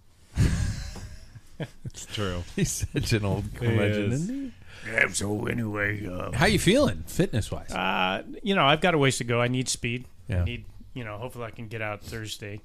it's 1.86 2.06
true. 2.08 2.44
He's 2.56 2.86
such 2.92 3.14
an 3.14 3.26
old 3.26 3.46
curmudgeon, 3.56 4.12
is. 4.12 4.22
isn't 4.24 4.54
Yeah, 4.86 5.08
so 5.10 5.46
anyway, 5.48 6.06
uh, 6.06 6.32
he? 6.32 6.38
How 6.38 6.46
you 6.46 6.60
feeling, 6.60 7.04
fitness-wise? 7.08 7.72
Uh, 7.72 8.24
you 8.44 8.54
know, 8.56 8.66
I've 8.66 8.82
got 8.82 8.94
a 8.94 8.98
ways 8.98 9.18
to 9.18 9.24
go. 9.24 9.42
I 9.42 9.48
need 9.48 9.68
speed. 9.70 10.06
Yeah. 10.28 10.42
I 10.42 10.46
need, 10.46 10.66
you 10.94 11.04
know, 11.04 11.18
hopefully 11.18 11.46
I 11.46 11.52
can 11.52 11.68
get 11.68 11.82
out 11.82 12.02
Thursday. 12.04 12.62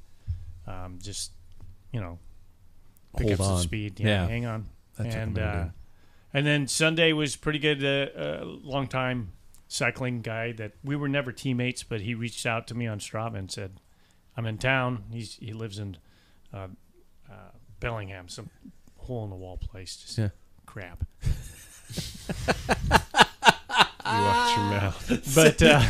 Um, 0.66 0.98
just, 1.02 1.32
you 1.92 2.00
know, 2.00 2.18
pick 3.16 3.28
Hold 3.28 3.40
up 3.40 3.46
some 3.46 3.58
speed. 3.58 3.98
Yeah, 4.00 4.06
Yeah. 4.06 4.26
hang 4.28 4.46
on. 4.46 4.66
That's 4.98 5.14
what 5.14 5.22
and 5.22 5.38
uh, 5.38 5.64
and 6.34 6.46
then 6.46 6.68
Sunday 6.68 7.12
was 7.12 7.36
pretty 7.36 7.58
good. 7.58 7.82
Uh, 7.82 8.42
a 8.42 8.44
long 8.44 8.86
time 8.86 9.32
cycling 9.68 10.20
guy 10.20 10.52
that 10.52 10.72
we 10.84 10.94
were 10.96 11.08
never 11.08 11.32
teammates, 11.32 11.82
but 11.82 12.02
he 12.02 12.14
reached 12.14 12.44
out 12.44 12.66
to 12.68 12.74
me 12.74 12.86
on 12.86 12.98
Strava 13.00 13.36
and 13.36 13.50
said, 13.50 13.80
"I'm 14.36 14.44
in 14.46 14.58
town." 14.58 15.04
He's 15.10 15.36
he 15.36 15.52
lives 15.54 15.78
in 15.78 15.96
uh, 16.52 16.68
uh, 17.30 17.34
Bellingham, 17.80 18.28
some 18.28 18.50
hole 18.98 19.24
in 19.24 19.30
the 19.30 19.36
wall 19.36 19.56
place, 19.56 19.96
just 19.96 20.18
Yeah. 20.18 20.28
crap. 20.66 21.04
You 24.06 24.22
watch 24.22 24.56
your 24.56 24.64
mouth. 24.66 25.34
but 25.34 25.62
uh, 25.62 25.82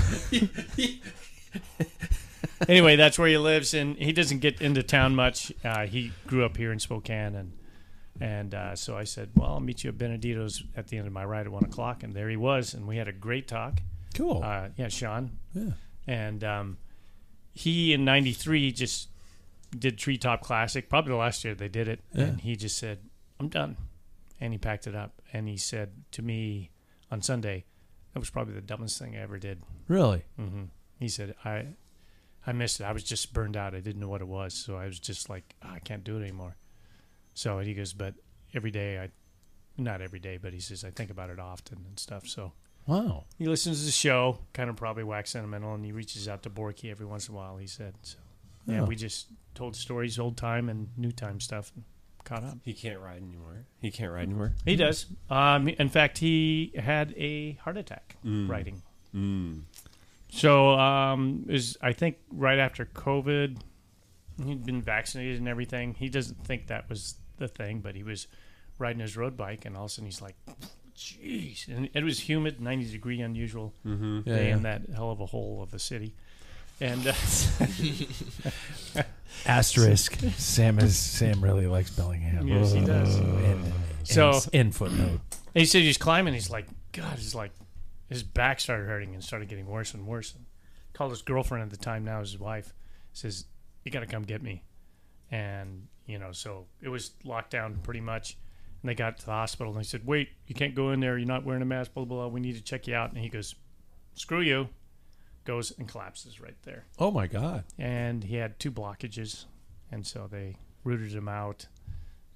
anyway, 2.69 2.97
that's 2.97 3.19
where 3.19 3.29
he 3.29 3.39
lives, 3.39 3.73
and 3.75 3.97
he 3.97 4.13
doesn't 4.13 4.41
get 4.41 4.61
into 4.61 4.83
town 4.83 5.15
much. 5.15 5.53
Uh, 5.65 5.87
he 5.87 6.13
grew 6.27 6.45
up 6.45 6.57
here 6.57 6.73
in 6.73 6.79
Spokane, 6.79 7.35
and 7.35 7.53
and 8.21 8.55
uh, 8.55 8.77
so 8.77 8.97
I 8.97 9.05
said, 9.05 9.31
"Well, 9.35 9.51
I'll 9.53 9.61
meet 9.61 9.85
you 9.85 9.91
at 9.91 9.99
Bennidito's 9.99 10.63
at 10.77 10.89
the 10.89 10.99
end 10.99 11.07
of 11.07 11.13
my 11.13 11.25
ride 11.25 11.47
at 11.47 11.53
one 11.53 11.65
o'clock." 11.65 12.03
And 12.03 12.15
there 12.15 12.29
he 12.29 12.37
was, 12.37 12.75
and 12.75 12.87
we 12.87 12.97
had 12.97 13.09
a 13.09 13.13
great 13.13 13.49
talk. 13.49 13.81
Cool. 14.15 14.43
Uh, 14.45 14.69
yeah, 14.77 14.89
Sean, 14.89 15.39
yeah. 15.55 15.71
and 16.07 16.45
um, 16.45 16.77
he 17.55 17.93
in 17.93 18.05
'93 18.05 18.73
just 18.73 19.09
did 19.77 19.97
Treetop 19.99 20.43
Classic, 20.43 20.89
probably 20.89 21.11
the 21.13 21.17
last 21.17 21.45
year 21.45 21.55
they 21.55 21.69
did 21.69 21.87
it, 21.89 22.01
Yeah. 22.13 22.25
and 22.25 22.41
he 22.41 22.57
just 22.57 22.77
said, 22.77 22.99
"I'm 23.39 23.49
done," 23.49 23.77
and 24.40 24.53
he 24.53 24.59
packed 24.59 24.87
it 24.87 24.94
up, 24.94 25.20
and 25.33 25.48
he 25.48 25.57
said 25.57 25.90
to 26.12 26.22
me 26.22 26.70
on 27.11 27.22
Sunday, 27.22 27.64
"That 28.14 28.20
was 28.20 28.31
probably 28.31 28.55
the 28.55 28.61
dumbest 28.61 28.98
thing 28.98 29.16
I 29.16 29.20
ever 29.20 29.38
did." 29.38 29.62
Really? 29.88 30.24
hmm 30.37 30.64
He 30.98 31.09
said, 31.09 31.35
"I, 31.44 31.68
I 32.46 32.53
missed 32.53 32.81
it. 32.81 32.85
I 32.85 32.92
was 32.92 33.05
just 33.05 33.33
burned 33.33 33.57
out. 33.57 33.74
I 33.74 33.81
didn't 33.81 34.00
know 34.00 34.09
what 34.09 34.20
it 34.22 34.29
was, 34.29 34.55
so 34.55 34.76
I 34.76 34.87
was 34.87 34.98
just 34.98 35.29
like, 35.29 35.55
"Ah, 35.62 35.74
I 35.74 35.79
can't 35.81 36.05
do 36.05 36.16
it 36.18 36.22
anymore. 36.22 36.57
So 37.35 37.59
he 37.61 37.74
goes, 37.74 37.92
but 37.92 38.14
every 38.55 38.70
day 38.70 38.98
I, 38.98 39.11
not 39.76 40.00
every 40.00 40.18
day, 40.18 40.37
but 40.37 40.53
he 40.53 40.61
says 40.61 40.85
I 40.85 40.90
think 40.90 41.11
about 41.11 41.31
it 41.31 41.38
often 41.38 41.85
and 41.87 41.98
stuff. 41.98 42.26
So 42.26 42.53
Wow. 42.87 43.24
he 43.38 43.46
listens 43.46 43.79
to 43.81 43.85
the 43.87 43.92
show, 43.92 44.38
kind 44.53 44.68
of 44.68 44.76
probably 44.76 45.05
wax 45.05 45.31
sentimental, 45.31 45.74
and 45.74 45.85
he 45.85 45.92
reaches 45.92 46.26
out 46.29 46.42
to 46.42 46.50
Borky 46.50 46.90
every 46.90 47.07
once 47.07 47.29
in 47.29 47.35
a 47.35 47.37
while. 47.37 47.57
He 47.59 47.66
said, 47.66 47.94
so 48.03 48.18
yeah, 48.66 48.81
Oh. 48.81 48.85
we 48.85 48.96
just 48.96 49.29
told 49.55 49.76
stories, 49.76 50.18
old 50.18 50.37
time 50.37 50.68
and 50.68 50.88
new 50.96 51.12
time 51.12 51.40
stuff, 51.40 51.72
caught 52.25 52.45
up. 52.45 52.59
He 52.65 52.73
can't 52.75 53.01
ride 53.01 53.23
anymore. 53.23 53.65
He 53.81 53.91
can't 53.91 54.13
ride 54.13 54.23
anymore. 54.25 54.53
He 54.65 54.77
does. 54.77 55.07
Um, 55.29 55.69
in 55.69 55.89
fact, 55.89 56.19
he 56.19 56.73
had 56.77 57.15
a 57.17 57.53
heart 57.63 57.77
attack 57.77 58.17
riding. 58.25 58.83
Mm. 59.15 59.63
So 60.29 60.71
um, 60.79 61.47
is 61.49 61.77
I 61.83 61.93
think 61.93 62.17
right 62.33 62.59
after 62.59 62.85
COVID, 62.85 63.59
he'd 64.45 64.65
been 64.65 64.81
vaccinated 64.83 65.39
and 65.39 65.49
everything. 65.49 65.95
He 65.95 66.09
doesn't 66.09 66.45
think 66.47 66.69
that 66.69 66.89
was 66.89 67.17
the 67.39 67.49
thing, 67.49 67.81
but 67.81 67.95
he 67.97 68.03
was 68.03 68.29
riding 68.79 69.01
his 69.01 69.17
road 69.17 69.37
bike, 69.37 69.65
and 69.65 69.77
all 69.77 69.85
of 69.87 69.91
a 69.91 69.93
sudden 69.95 70.07
he's 70.07 70.23
like, 70.23 70.37
"Jeez!" 70.97 71.67
And 71.69 71.89
it 71.95 72.05
was 72.05 72.21
humid, 72.21 72.61
ninety 72.61 72.91
degree, 72.91 73.21
unusual 73.21 73.75
Yeah, 73.85 74.21
day 74.25 74.49
yeah. 74.49 74.57
in 74.57 74.63
that 74.63 74.83
hell 74.95 75.11
of 75.11 75.21
a 75.21 75.27
hole 75.27 75.63
of 75.63 75.75
a 75.75 75.79
city. 75.79 76.15
And 76.81 77.07
uh, 77.07 77.12
Asterisk. 79.47 80.19
Sam 80.37 80.79
is 80.79 80.97
Sam 80.97 81.43
really 81.43 81.66
likes 81.66 81.90
Bellingham. 81.90 82.47
Yes, 82.47 82.73
he 82.73 82.85
does. 82.85 83.16
And, 83.16 83.73
So- 84.05 84.40
in, 84.53 84.61
end 84.61 84.75
footnote. 84.75 85.21
he 85.55 85.64
said 85.64 85.83
he's 85.83 85.99
climbing. 85.99 86.35
He's 86.35 86.51
like, 86.51 86.66
God, 86.93 87.19
he's 87.19 87.35
like, 87.35 87.53
his 88.09 88.23
back 88.23 88.61
started 88.61 88.87
hurting 88.87 89.14
and 89.14 89.23
started 89.23 89.49
getting 89.49 89.66
worse 89.66 89.95
and 89.95 90.07
worse. 90.07 90.35
And 90.35 90.45
called 90.93 91.11
his 91.12 91.23
girlfriend 91.23 91.62
at 91.64 91.71
the 91.71 91.77
time, 91.83 92.05
now 92.05 92.21
his 92.21 92.38
wife, 92.38 92.75
says, 93.12 93.45
You 93.85 93.93
got 93.93 94.01
to 94.01 94.07
come 94.07 94.23
get 94.23 94.43
me. 94.43 94.64
And, 95.31 95.87
you 96.07 96.19
know, 96.19 96.33
so 96.33 96.66
it 96.83 96.88
was 96.88 97.12
locked 97.25 97.51
down 97.51 97.79
pretty 97.83 98.01
much. 98.01 98.37
And 98.83 98.88
they 98.88 98.95
got 98.95 99.19
to 99.19 99.27
the 99.27 99.33
hospital 99.33 99.73
and 99.73 99.81
they 99.81 99.87
said, 99.87 100.05
Wait, 100.07 100.31
you 100.47 100.55
can't 100.55 100.75
go 100.75 100.90
in 100.90 101.01
there. 101.01 101.16
You're 101.19 101.29
not 101.29 101.45
wearing 101.45 101.62
a 101.62 101.66
mask, 101.66 101.95
blah, 101.95 102.05
blah, 102.05 102.16
blah. 102.19 102.27
We 102.29 102.40
need 102.40 102.57
to 102.57 102.62
check 102.62 102.87
you 102.88 102.95
out. 102.95 103.11
And 103.12 103.19
he 103.21 103.29
goes, 103.29 103.55
Screw 104.14 104.40
you. 104.40 104.69
Goes 105.51 105.73
and 105.79 105.89
collapses 105.89 106.41
right 106.41 106.55
there. 106.63 106.85
Oh 106.97 107.11
my 107.11 107.27
God. 107.27 107.65
And 107.77 108.23
he 108.23 108.37
had 108.37 108.61
two 108.61 108.71
blockages. 108.71 109.47
And 109.91 110.07
so 110.07 110.29
they 110.31 110.55
rooted 110.85 111.13
him 111.13 111.29
out. 111.29 111.67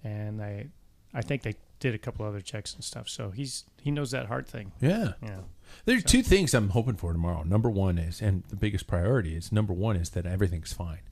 And 0.02 0.42
I, 0.42 0.66
I 1.14 1.22
think 1.22 1.42
they 1.42 1.54
did 1.78 1.94
a 1.94 1.98
couple 1.98 2.26
other 2.26 2.40
checks 2.40 2.74
and 2.74 2.82
stuff. 2.82 3.08
So 3.08 3.30
he's 3.30 3.66
he 3.80 3.92
knows 3.92 4.10
that 4.10 4.26
heart 4.26 4.48
thing. 4.48 4.72
Yeah. 4.80 5.12
Yeah. 5.22 5.42
There 5.84 5.96
are 5.96 6.00
two 6.00 6.24
things 6.24 6.54
I'm 6.54 6.70
hoping 6.70 6.96
for 6.96 7.12
tomorrow. 7.12 7.44
Number 7.44 7.70
one 7.70 7.98
is, 7.98 8.20
and 8.20 8.42
the 8.48 8.56
biggest 8.56 8.88
priority 8.88 9.36
is, 9.36 9.52
number 9.52 9.72
one 9.72 9.94
is 9.94 10.10
that 10.10 10.26
everything's 10.26 10.72
fine. 10.72 11.02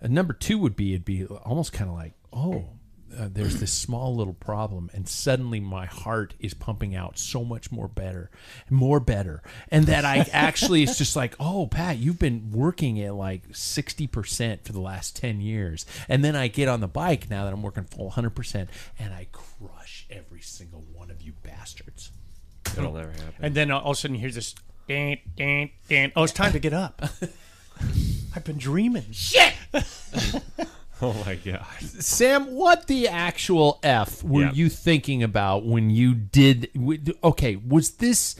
And 0.00 0.12
number 0.12 0.32
two 0.32 0.58
would 0.58 0.74
be, 0.74 0.94
it'd 0.94 1.04
be 1.04 1.26
almost 1.26 1.72
kind 1.72 1.88
of 1.88 1.94
like, 1.94 2.14
oh, 2.32 2.70
uh, 3.16 3.28
there's 3.30 3.60
this 3.60 3.72
small 3.72 4.14
little 4.14 4.34
problem, 4.34 4.90
and 4.92 5.08
suddenly 5.08 5.60
my 5.60 5.86
heart 5.86 6.34
is 6.40 6.54
pumping 6.54 6.94
out 6.94 7.18
so 7.18 7.44
much 7.44 7.70
more 7.70 7.88
better, 7.88 8.30
more 8.68 9.00
better, 9.00 9.42
and 9.70 9.86
that 9.86 10.04
I 10.04 10.26
actually 10.32 10.82
it's 10.82 10.98
just 10.98 11.16
like, 11.16 11.34
oh, 11.38 11.66
Pat, 11.66 11.98
you've 11.98 12.18
been 12.18 12.50
working 12.50 13.00
at 13.00 13.14
like 13.14 13.42
sixty 13.52 14.06
percent 14.06 14.64
for 14.64 14.72
the 14.72 14.80
last 14.80 15.16
ten 15.16 15.40
years, 15.40 15.86
and 16.08 16.24
then 16.24 16.36
I 16.36 16.48
get 16.48 16.68
on 16.68 16.80
the 16.80 16.88
bike 16.88 17.30
now 17.30 17.44
that 17.44 17.52
I'm 17.52 17.62
working 17.62 17.84
full 17.84 18.10
hundred 18.10 18.30
percent, 18.30 18.70
and 18.98 19.14
I 19.14 19.28
crush 19.32 20.06
every 20.10 20.40
single 20.40 20.84
one 20.92 21.10
of 21.10 21.22
you 21.22 21.32
bastards. 21.42 22.10
It'll 22.76 22.92
never 22.92 23.10
happen. 23.10 23.34
And 23.40 23.54
then 23.54 23.70
all 23.70 23.92
of 23.92 23.96
a 23.96 24.00
sudden 24.00 24.16
you 24.16 24.20
hear 24.20 24.30
this, 24.30 24.54
dan, 24.88 25.18
dan, 25.36 25.70
dan. 25.88 26.12
oh, 26.16 26.24
it's 26.24 26.32
time 26.32 26.52
to 26.52 26.58
get 26.58 26.72
up. 26.72 27.02
I've 28.34 28.44
been 28.44 28.58
dreaming. 28.58 29.06
Shit. 29.12 29.54
oh 31.02 31.12
my 31.26 31.34
god. 31.36 31.66
Sam, 31.80 32.52
what 32.52 32.86
the 32.86 33.08
actual 33.08 33.78
f 33.82 34.22
were 34.24 34.42
Yeah. 34.44 34.52
you 34.52 34.68
thinking 34.68 35.22
about 35.22 35.64
when 35.66 35.90
you 35.90 36.14
did? 36.14 36.70
Okay, 37.22 37.56
was 37.56 37.92
this? 37.92 38.36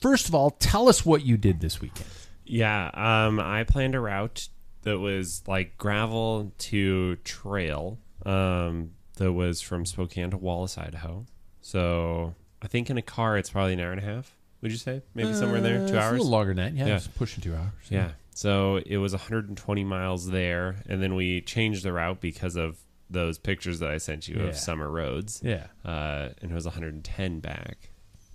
First 0.00 0.28
of 0.28 0.34
all, 0.34 0.50
tell 0.50 0.88
us 0.88 1.04
what 1.06 1.24
you 1.24 1.36
did 1.36 1.60
this 1.60 1.80
weekend. 1.80 2.08
Yeah, 2.44 2.90
um, 2.94 3.40
I 3.40 3.64
planned 3.64 3.94
a 3.94 4.00
route 4.00 4.48
that 4.82 4.98
was 4.98 5.42
like 5.46 5.78
gravel 5.78 6.52
to 6.58 7.16
trail. 7.16 7.98
Um, 8.26 8.90
that 9.16 9.32
was 9.32 9.60
from 9.60 9.86
Spokane 9.86 10.30
to 10.30 10.36
Wallace, 10.36 10.76
Idaho. 10.78 11.26
So 11.60 12.34
I 12.62 12.66
think 12.68 12.90
in 12.90 12.98
a 12.98 13.02
car 13.02 13.36
it's 13.38 13.50
probably 13.50 13.74
an 13.74 13.80
hour 13.80 13.92
and 13.92 14.00
a 14.00 14.04
half. 14.04 14.36
Would 14.62 14.72
you 14.72 14.78
say 14.78 15.02
maybe 15.14 15.32
somewhere 15.32 15.56
in 15.58 15.62
there, 15.62 15.76
Uh, 15.76 15.88
two 15.88 15.94
it's 15.96 16.04
hours? 16.04 16.10
a 16.10 16.16
little 16.16 16.30
longer 16.30 16.54
than 16.54 16.74
that. 16.74 16.78
Yeah, 16.78 16.86
Yeah. 16.94 17.00
pushing 17.16 17.42
two 17.42 17.54
hours. 17.54 17.72
Yeah. 17.88 18.10
So 18.40 18.76
it 18.86 18.96
was 18.96 19.12
120 19.12 19.84
miles 19.84 20.30
there, 20.30 20.76
and 20.88 21.02
then 21.02 21.14
we 21.14 21.42
changed 21.42 21.82
the 21.84 21.92
route 21.92 22.22
because 22.22 22.56
of 22.56 22.78
those 23.10 23.36
pictures 23.36 23.80
that 23.80 23.90
I 23.90 23.98
sent 23.98 24.28
you 24.28 24.36
Yeah. 24.36 24.44
of 24.44 24.56
summer 24.56 24.88
roads. 24.90 25.42
Yeah. 25.44 25.66
Uh, 25.84 26.30
and 26.40 26.50
it 26.50 26.54
was 26.54 26.64
110 26.64 27.40
back. 27.40 27.90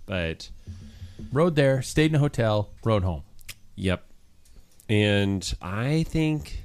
But 0.06 0.50
Rode 1.32 1.56
there, 1.56 1.82
stayed 1.82 2.12
in 2.12 2.14
a 2.14 2.18
hotel, 2.20 2.70
rode 2.84 3.02
home. 3.02 3.24
Yep. 3.74 4.04
And 4.88 5.52
I 5.60 6.04
think 6.04 6.62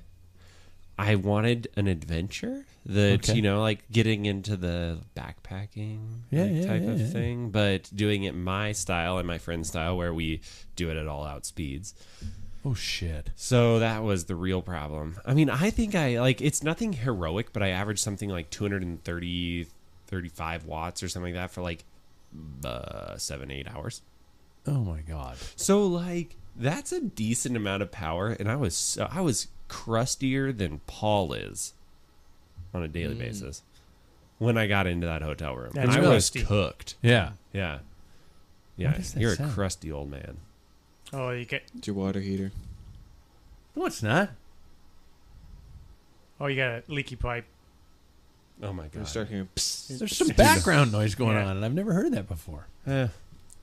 I 1.00 1.16
wanted 1.16 1.68
an 1.76 1.88
adventure 1.88 2.64
that, 2.86 3.24
Okay. 3.28 3.34
you 3.38 3.42
know, 3.42 3.60
like 3.62 3.90
getting 3.92 4.28
into 4.28 4.56
the 4.56 5.00
backpacking 5.16 6.20
Yeah, 6.30 6.44
like, 6.44 6.52
yeah, 6.54 6.68
type 6.68 6.84
of 6.88 7.12
thing, 7.12 7.50
but 7.50 7.90
doing 7.96 8.24
it 8.24 8.36
my 8.36 8.72
style 8.72 9.18
and 9.18 9.26
my 9.26 9.40
friend's 9.40 9.70
style 9.70 9.98
where 9.98 10.14
we 10.14 10.42
do 10.76 10.92
it 10.92 10.98
at 10.98 11.08
all 11.08 11.26
out 11.26 11.48
speeds. 11.48 11.96
Oh 12.64 12.74
shit! 12.74 13.32
So 13.36 13.80
that 13.80 14.04
was 14.04 14.26
the 14.26 14.36
real 14.36 14.62
problem. 14.62 15.18
I 15.26 15.34
mean, 15.34 15.50
I 15.50 15.72
think 15.72 15.96
I 15.96 16.20
like 16.20 16.42
it's 16.42 16.64
nothing 16.64 16.94
heroic, 16.94 17.54
but 17.54 17.64
I 17.64 17.70
averaged 17.70 18.02
something 18.02 18.30
like 18.30 18.50
230 18.50 19.68
35 20.08 20.66
watts 20.66 21.02
or 21.02 21.10
something 21.10 21.34
like 21.34 21.42
that 21.42 21.52
for 21.52 21.62
like 21.62 21.86
uh, 22.66 23.18
7 23.18 23.50
8 23.50 23.68
hours. 23.74 24.02
Oh 24.68 24.84
my 24.84 25.02
god! 25.02 25.38
So 25.56 25.88
like 25.88 26.36
that's 26.56 26.92
a 26.92 27.02
decent 27.02 27.58
amount 27.58 27.82
of 27.82 27.92
power, 27.92 28.30
and 28.40 28.50
I 28.50 28.56
was 28.56 28.76
so, 28.76 29.08
I 29.10 29.22
was 29.22 29.48
crustier 29.68 30.52
than 30.52 30.82
Paul 30.86 31.34
is 31.34 31.74
on 32.74 32.84
a 32.84 32.88
daily 32.88 33.16
basis 33.16 33.64
when 34.38 34.58
I 34.58 34.68
got 34.68 34.86
into 34.88 35.08
that 35.08 35.22
hotel 35.22 35.56
room. 35.56 35.72
That's 35.74 35.96
I 35.96 36.00
was 36.00 36.30
crusty. 36.30 36.44
cooked. 36.44 36.96
Yeah. 37.02 37.32
Yeah, 37.54 37.80
yeah. 38.76 39.00
You're 39.16 39.36
sound? 39.36 39.52
a 39.52 39.54
crusty 39.54 39.92
old 39.92 40.10
man. 40.10 40.38
Oh, 41.14 41.32
you 41.32 41.46
get. 41.46 41.64
It's 41.78 41.88
your 41.88 41.96
water 41.96 42.20
heater. 42.20 42.52
No, 43.76 43.86
it's 43.86 44.02
not. 44.04 44.30
Oh, 46.40 46.48
you 46.48 46.56
got 46.56 46.70
a 46.70 46.84
leaky 46.88 47.16
pipe. 47.16 47.46
Oh 48.64 48.74
my 48.74 48.86
I 48.86 48.88
god. 48.88 49.08
start 49.08 49.28
hearing. 49.30 49.50
Psst. 49.56 50.00
There's 50.00 50.16
some 50.18 50.28
background 50.38 50.92
noise 50.92 51.16
going 51.16 51.36
Yeah. 51.36 51.46
on, 51.48 51.58
and 51.58 51.66
I've 51.66 51.74
never 51.74 51.94
heard 51.94 52.12
that 52.14 52.28
before. 52.28 52.68
Eh. 52.88 53.08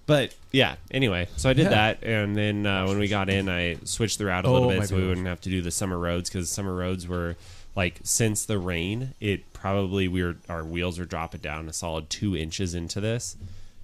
But 0.06 0.34
yeah, 0.52 0.76
anyway, 0.90 1.28
so 1.36 1.50
I 1.50 1.52
did 1.52 1.64
Yeah. 1.64 1.68
that, 1.70 2.02
and 2.02 2.34
then 2.36 2.64
uh, 2.66 2.86
when 2.86 2.98
we 2.98 3.08
got 3.08 3.28
in, 3.28 3.48
I 3.48 3.76
switched 3.84 4.18
the 4.18 4.24
route 4.26 4.44
a 4.46 4.50
little 4.50 4.68
Oh, 4.70 4.72
my 4.74 4.80
bit 4.80 4.88
so 4.88 4.94
we 4.94 5.00
goodness. 5.02 5.08
wouldn't 5.10 5.26
have 5.26 5.40
to 5.42 5.50
do 5.50 5.60
the 5.60 5.70
summer 5.70 5.98
roads 5.98 6.30
because 6.30 6.48
summer 6.50 6.74
roads 6.74 7.06
were 7.06 7.36
like 7.76 8.00
since 8.04 8.44
the 8.46 8.58
rain, 8.58 9.14
it 9.20 9.52
probably 9.52 10.08
we 10.08 10.22
were 10.22 10.36
our 10.48 10.64
wheels 10.64 10.98
were 10.98 11.04
dropping 11.04 11.40
down 11.42 11.68
a 11.68 11.72
solid 11.72 12.08
two 12.10 12.34
inches 12.36 12.74
into 12.74 13.00
this, 13.00 13.36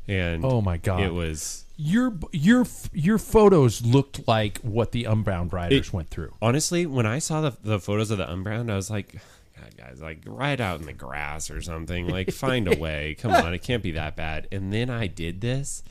and 0.09 0.45
Oh 0.45 0.61
my 0.63 0.79
god! 0.79 1.01
it 1.01 1.13
was 1.13 1.64
your 1.77 2.15
your 2.33 2.67
your 2.93 3.19
photos 3.19 3.85
looked 3.85 4.27
like 4.29 4.59
what 4.59 4.93
the 4.93 5.05
Unbound 5.05 5.53
riders 5.53 5.89
It- 5.89 5.93
went 5.93 6.09
through. 6.11 6.33
honestly 6.41 6.87
when 6.87 7.07
I 7.07 7.19
saw 7.19 7.41
the 7.41 7.57
the 7.63 7.79
photos 7.81 8.11
of 8.11 8.19
the 8.19 8.31
Unbound, 8.31 8.71
I 8.71 8.77
was 8.77 8.91
like. 8.91 9.21
God, 9.57 9.77
guys, 9.79 10.03
like 10.03 10.19
ride 10.27 10.61
out 10.61 10.81
in 10.81 10.87
the 10.87 10.93
grass 10.93 11.49
or 11.49 11.63
something. 11.63 12.09
Like, 12.09 12.33
find 12.33 12.67
a 12.67 12.77
way. 12.81 13.15
Come 13.21 13.31
on, 13.31 13.55
it 13.55 13.63
can't 13.63 13.85
be 13.85 13.93
that 13.93 14.17
bad. 14.17 14.49
And 14.51 14.73
then 14.73 14.91
I 14.91 15.07
did 15.07 15.41
this, 15.41 15.85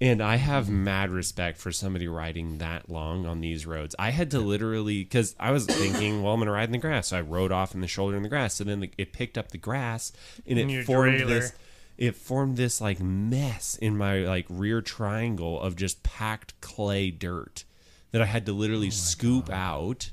And 0.00 0.20
I 0.20 0.36
have 0.36 0.64
mm-hmm. 0.64 0.82
mad 0.84 1.10
respect 1.10 1.58
for 1.58 1.70
somebody 1.70 2.08
riding 2.08 2.58
that 2.58 2.90
long 2.90 3.26
on 3.26 3.40
these 3.42 3.64
roads. 3.64 3.94
I 3.96 4.10
had 4.10 4.32
to 4.32 4.40
literally 4.40 5.04
because 5.04 5.36
I 5.38 5.52
was 5.52 5.66
thinking, 5.82 6.22
well, 6.24 6.34
I'm 6.34 6.40
gonna 6.40 6.50
ride 6.50 6.64
in 6.64 6.72
the 6.72 6.78
grass. 6.78 7.08
So 7.08 7.18
I 7.18 7.20
rode 7.20 7.52
off 7.52 7.74
in 7.76 7.80
the 7.80 7.86
shoulder 7.86 8.16
in 8.16 8.24
the 8.24 8.28
grass. 8.28 8.54
So 8.54 8.64
then 8.64 8.80
the, 8.80 8.90
it 8.98 9.12
picked 9.12 9.38
up 9.38 9.52
the 9.52 9.58
grass 9.58 10.12
and 10.44 10.58
In 10.58 10.68
it 10.68 10.72
your 10.72 10.82
formed 10.82 11.18
trailer. 11.18 11.40
this. 11.40 11.52
It 12.00 12.16
formed 12.16 12.56
this 12.56 12.80
like 12.80 12.98
mess 12.98 13.76
in 13.76 13.94
my 13.94 14.20
like 14.20 14.46
rear 14.48 14.80
triangle 14.80 15.60
of 15.60 15.76
just 15.76 16.02
packed 16.02 16.58
clay 16.62 17.10
dirt 17.10 17.64
that 18.10 18.22
I 18.22 18.24
had 18.24 18.46
to 18.46 18.54
literally 18.54 18.90
scoop 18.90 19.50
out, 19.50 20.10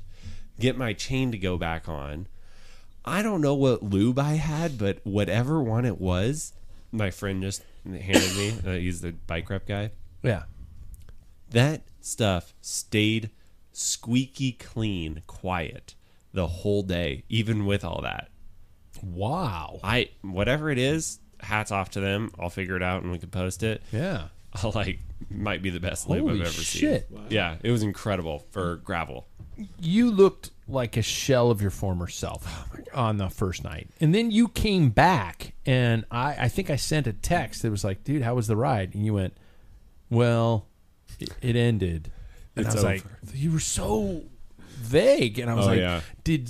get 0.60 0.76
my 0.76 0.92
chain 0.92 1.32
to 1.32 1.38
go 1.38 1.56
back 1.56 1.88
on. 1.88 2.28
I 3.06 3.22
don't 3.22 3.40
know 3.40 3.54
what 3.54 3.82
lube 3.82 4.18
I 4.18 4.34
had, 4.34 4.76
but 4.76 4.98
whatever 5.04 5.62
one 5.62 5.86
it 5.86 5.98
was, 5.98 6.52
my 6.92 7.10
friend 7.10 7.40
just 7.42 7.62
handed 7.84 8.36
me. 8.36 8.54
Uh, 8.66 8.72
he's 8.74 9.00
the 9.00 9.12
bike 9.12 9.48
rep 9.48 9.66
guy. 9.66 9.92
Yeah. 10.22 10.42
That 11.50 11.84
stuff 12.02 12.52
stayed 12.60 13.30
squeaky 13.72 14.52
clean, 14.52 15.22
quiet 15.26 15.94
the 16.34 16.48
whole 16.48 16.82
day, 16.82 17.24
even 17.30 17.64
with 17.64 17.82
all 17.82 18.02
that. 18.02 18.28
Wow. 19.02 19.80
I 19.82 20.10
whatever 20.20 20.70
it 20.70 20.76
is, 20.78 21.20
hats 21.40 21.70
off 21.72 21.90
to 21.90 22.00
them. 22.00 22.30
I'll 22.38 22.50
figure 22.50 22.76
it 22.76 22.82
out 22.82 23.02
and 23.02 23.12
we 23.12 23.18
can 23.18 23.30
post 23.30 23.62
it. 23.62 23.82
Yeah. 23.92 24.28
I 24.54 24.66
like 24.68 24.98
might 25.30 25.62
be 25.62 25.70
the 25.70 25.80
best 25.80 26.08
lube 26.08 26.20
Holy 26.20 26.34
I've 26.40 26.46
ever 26.46 26.50
shit. 26.50 27.08
seen. 27.08 27.26
Yeah, 27.28 27.56
it 27.62 27.70
was 27.70 27.82
incredible 27.82 28.46
for 28.50 28.76
gravel. 28.76 29.26
you 29.80 30.10
looked 30.10 30.50
like 30.68 30.96
a 30.96 31.02
shell 31.02 31.50
of 31.50 31.60
your 31.60 31.70
former 31.70 32.06
self 32.08 32.68
on 32.94 33.16
the 33.18 33.28
first 33.28 33.64
night, 33.64 33.88
and 34.00 34.14
then 34.14 34.30
you 34.30 34.48
came 34.48 34.90
back, 34.90 35.54
and 35.66 36.04
I, 36.10 36.36
I 36.44 36.48
think 36.48 36.70
I 36.70 36.76
sent 36.76 37.06
a 37.06 37.12
text 37.12 37.62
that 37.62 37.70
was 37.70 37.82
like, 37.84 38.04
"Dude, 38.04 38.22
how 38.22 38.34
was 38.36 38.46
the 38.46 38.56
ride?" 38.56 38.94
And 38.94 39.04
you 39.04 39.14
went, 39.14 39.36
"Well, 40.10 40.66
it, 41.18 41.30
it 41.42 41.56
ended." 41.56 42.10
And 42.56 42.66
It's 42.66 42.74
I 42.74 42.78
was 42.78 42.84
like, 42.84 43.04
"You 43.34 43.52
were 43.52 43.60
so 43.60 44.22
vague," 44.68 45.38
and 45.38 45.50
I 45.50 45.54
was 45.54 45.66
Oh, 45.66 45.70
like, 45.70 45.78
yeah. 45.80 46.00
"Did 46.24 46.48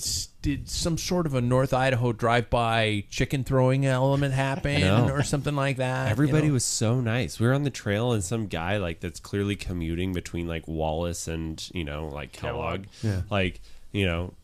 did 0.57 0.69
some 0.69 0.99
sort 0.99 1.27
of 1.27 1.35
a 1.35 1.41
North 1.41 1.73
Idaho 1.75 2.13
drive-by 2.13 3.05
chicken 3.11 3.45
throwing 3.45 3.85
element 3.87 4.35
happen, 4.35 4.81
No. 4.81 5.09
or 5.11 5.23
something 5.23 5.55
like 5.57 5.77
that?" 5.79 6.07
you 6.07 6.11
Everybody 6.11 6.49
know? 6.49 6.55
was 6.55 6.65
so 6.65 7.01
nice. 7.01 7.39
We 7.41 7.47
were 7.47 7.55
on 7.55 7.63
the 7.65 7.71
trail, 7.71 8.13
and 8.13 8.23
some 8.25 8.47
guy 8.47 8.77
like 8.79 9.01
that's 9.01 9.21
clearly 9.21 9.57
commuting 9.57 10.13
between 10.13 10.47
like 10.49 10.67
Wallace 10.69 11.29
and 11.29 11.69
you 11.75 11.85
know 11.85 12.09
like 12.09 12.33
Kellogg, 12.33 12.85
Yeah. 13.03 13.23
like 13.31 13.61
you 13.93 14.07
know 14.07 14.35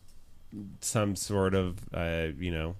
some 0.81 1.15
sort 1.15 1.53
of 1.55 1.77
uh, 1.93 2.27
you 2.39 2.51
know. 2.51 2.75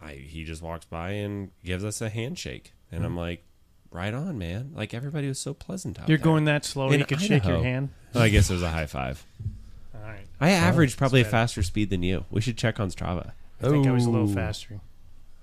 I 0.00 0.14
he 0.14 0.44
just 0.44 0.62
walks 0.62 0.84
by 0.84 1.10
and 1.10 1.50
gives 1.64 1.84
us 1.84 2.00
a 2.00 2.08
handshake, 2.08 2.72
and 2.90 3.04
I'm 3.04 3.16
like, 3.16 3.44
right 3.92 4.12
on, 4.12 4.36
man. 4.36 4.72
Like 4.74 4.94
everybody 4.94 5.28
was 5.28 5.38
so 5.38 5.54
pleasant 5.54 6.00
out 6.00 6.08
You're 6.08 6.18
there. 6.18 6.24
going 6.24 6.44
that 6.46 6.64
slow, 6.64 6.90
In 6.90 6.98
you 6.98 7.06
could 7.06 7.20
shake 7.20 7.44
your 7.44 7.52
Idaho. 7.58 7.62
hand. 7.62 7.88
I 8.14 8.28
guess 8.28 8.50
it 8.50 8.54
was 8.54 8.62
a 8.62 8.70
high 8.70 8.86
five. 8.86 9.24
All 10.02 10.08
right. 10.08 10.26
I 10.40 10.50
averaged 10.50 10.98
probably 10.98 11.20
a 11.20 11.24
better. 11.24 11.30
faster 11.30 11.62
speed 11.62 11.90
than 11.90 12.02
you. 12.02 12.24
We 12.30 12.40
should 12.40 12.56
check 12.58 12.80
on 12.80 12.90
Strava. 12.90 13.32
I 13.62 13.68
think 13.68 13.86
I 13.86 13.92
was 13.92 14.06
a 14.06 14.10
little 14.10 14.28
Ooh. 14.30 14.34
faster. 14.34 14.80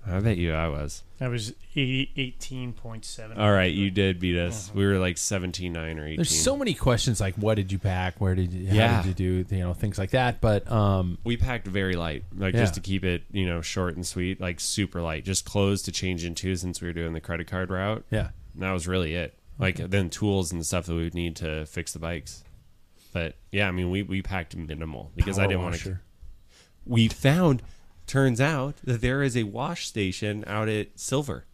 I 0.06 0.18
bet 0.20 0.36
you 0.38 0.52
I 0.54 0.68
was. 0.68 1.02
I 1.20 1.28
was 1.28 1.52
80, 1.76 2.10
18.7. 2.40 3.38
All 3.38 3.52
right, 3.52 3.72
you 3.72 3.90
did 3.90 4.18
beat 4.18 4.36
us. 4.38 4.70
We 4.74 4.86
were 4.86 4.98
like 4.98 5.18
17, 5.18 5.72
9 5.72 5.98
or 5.98 6.04
18. 6.06 6.16
There's 6.16 6.30
so 6.42 6.56
many 6.56 6.72
questions 6.74 7.20
like, 7.20 7.34
"What 7.36 7.56
did 7.56 7.70
you 7.70 7.78
pack? 7.78 8.18
Where 8.18 8.34
did 8.34 8.50
you? 8.52 8.68
How 8.68 8.74
Yeah. 8.74 9.02
did 9.02 9.08
you 9.20 9.44
do? 9.44 9.54
You 9.56 9.62
know, 9.62 9.74
things 9.74 9.98
like 9.98 10.10
that." 10.10 10.40
But 10.40 10.70
um, 10.72 11.18
we 11.22 11.36
packed 11.36 11.66
very 11.66 11.94
light, 11.96 12.24
like 12.36 12.54
Yeah. 12.54 12.60
just 12.60 12.74
to 12.74 12.80
keep 12.80 13.04
it, 13.04 13.24
you 13.30 13.44
know, 13.46 13.60
short 13.60 13.94
and 13.94 14.06
sweet, 14.06 14.40
like 14.40 14.58
super 14.58 15.02
light. 15.02 15.24
Just 15.24 15.44
clothes 15.44 15.82
to 15.82 15.92
change 15.92 16.24
into 16.24 16.56
since 16.56 16.80
we 16.80 16.88
were 16.88 16.94
doing 16.94 17.12
the 17.12 17.20
credit 17.20 17.46
card 17.46 17.70
route. 17.70 18.04
yeah, 18.10 18.30
And 18.54 18.62
that 18.62 18.72
was 18.72 18.88
really 18.88 19.14
it. 19.14 19.34
Like 19.58 19.76
then 19.76 20.08
tools 20.08 20.50
and 20.50 20.64
stuff 20.64 20.86
that 20.86 20.94
we 20.94 21.04
would 21.04 21.14
need 21.14 21.36
to 21.36 21.66
fix 21.66 21.92
the 21.92 21.98
bikes. 21.98 22.42
But 23.12 23.34
yeah, 23.52 23.68
I 23.68 23.70
mean, 23.72 23.90
we 23.90 24.02
we 24.02 24.22
packed 24.22 24.56
minimal 24.56 25.10
because 25.16 25.38
I 25.38 25.46
didn't 25.46 25.62
want 25.62 25.76
to. 25.76 25.98
We 26.86 27.08
found, 27.08 27.62
turns 28.06 28.40
out 28.40 28.76
that 28.84 29.00
there 29.00 29.22
is 29.22 29.36
a 29.36 29.42
wash 29.44 29.86
station 29.86 30.44
out 30.46 30.68
at 30.68 30.98
Silver. 30.98 31.44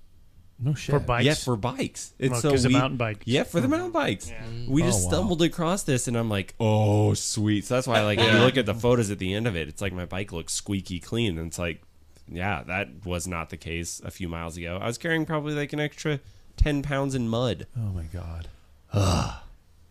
No 0.58 0.72
shit. 0.72 0.94
For 0.94 0.98
bikes? 1.00 1.24
Yeah, 1.26 1.34
for 1.34 1.56
bikes. 1.56 2.14
And 2.18 2.30
Well, 2.30 2.40
so 2.40 2.50
'cause 2.50 2.64
of 2.64 2.70
we- 2.70 2.78
mountain 2.78 2.96
bikes. 2.96 3.26
Yeah, 3.26 3.42
for 3.42 3.60
the 3.60 3.66
mm-hmm. 3.66 3.70
mountain 3.72 3.90
bikes. 3.92 4.32
We 4.66 4.82
Oh, 4.82 4.86
just 4.86 5.04
wow. 5.04 5.10
stumbled 5.10 5.42
across 5.42 5.82
this, 5.82 6.08
and 6.08 6.16
I'm 6.16 6.30
like, 6.30 6.54
oh, 6.58 7.12
sweet. 7.14 7.66
So 7.66 7.74
that's 7.74 7.86
why, 7.86 8.00
like, 8.02 8.18
if 8.18 8.32
you 8.32 8.38
look 8.38 8.56
at 8.56 8.64
the 8.64 8.72
photos 8.74 9.10
at 9.10 9.18
the 9.18 9.34
end 9.34 9.46
of 9.46 9.54
it, 9.54 9.68
it's 9.68 9.82
like 9.82 9.92
my 9.92 10.06
bike 10.06 10.32
looks 10.32 10.54
squeaky 10.54 10.98
clean, 10.98 11.36
and 11.38 11.48
it's 11.48 11.58
like, 11.58 11.82
yeah, 12.26 12.62
that 12.64 12.88
was 13.04 13.26
not 13.28 13.50
the 13.50 13.58
case 13.58 14.00
a 14.04 14.10
few 14.10 14.28
miles 14.30 14.56
ago. 14.56 14.78
I 14.80 14.86
was 14.86 14.96
carrying 14.96 15.26
probably 15.26 15.52
like 15.54 15.74
an 15.74 15.80
extra 15.80 16.20
ten 16.56 16.80
pounds 16.82 17.14
in 17.14 17.28
mud. 17.28 17.66
Oh 17.76 17.92
my 17.92 18.04
god. 18.04 18.48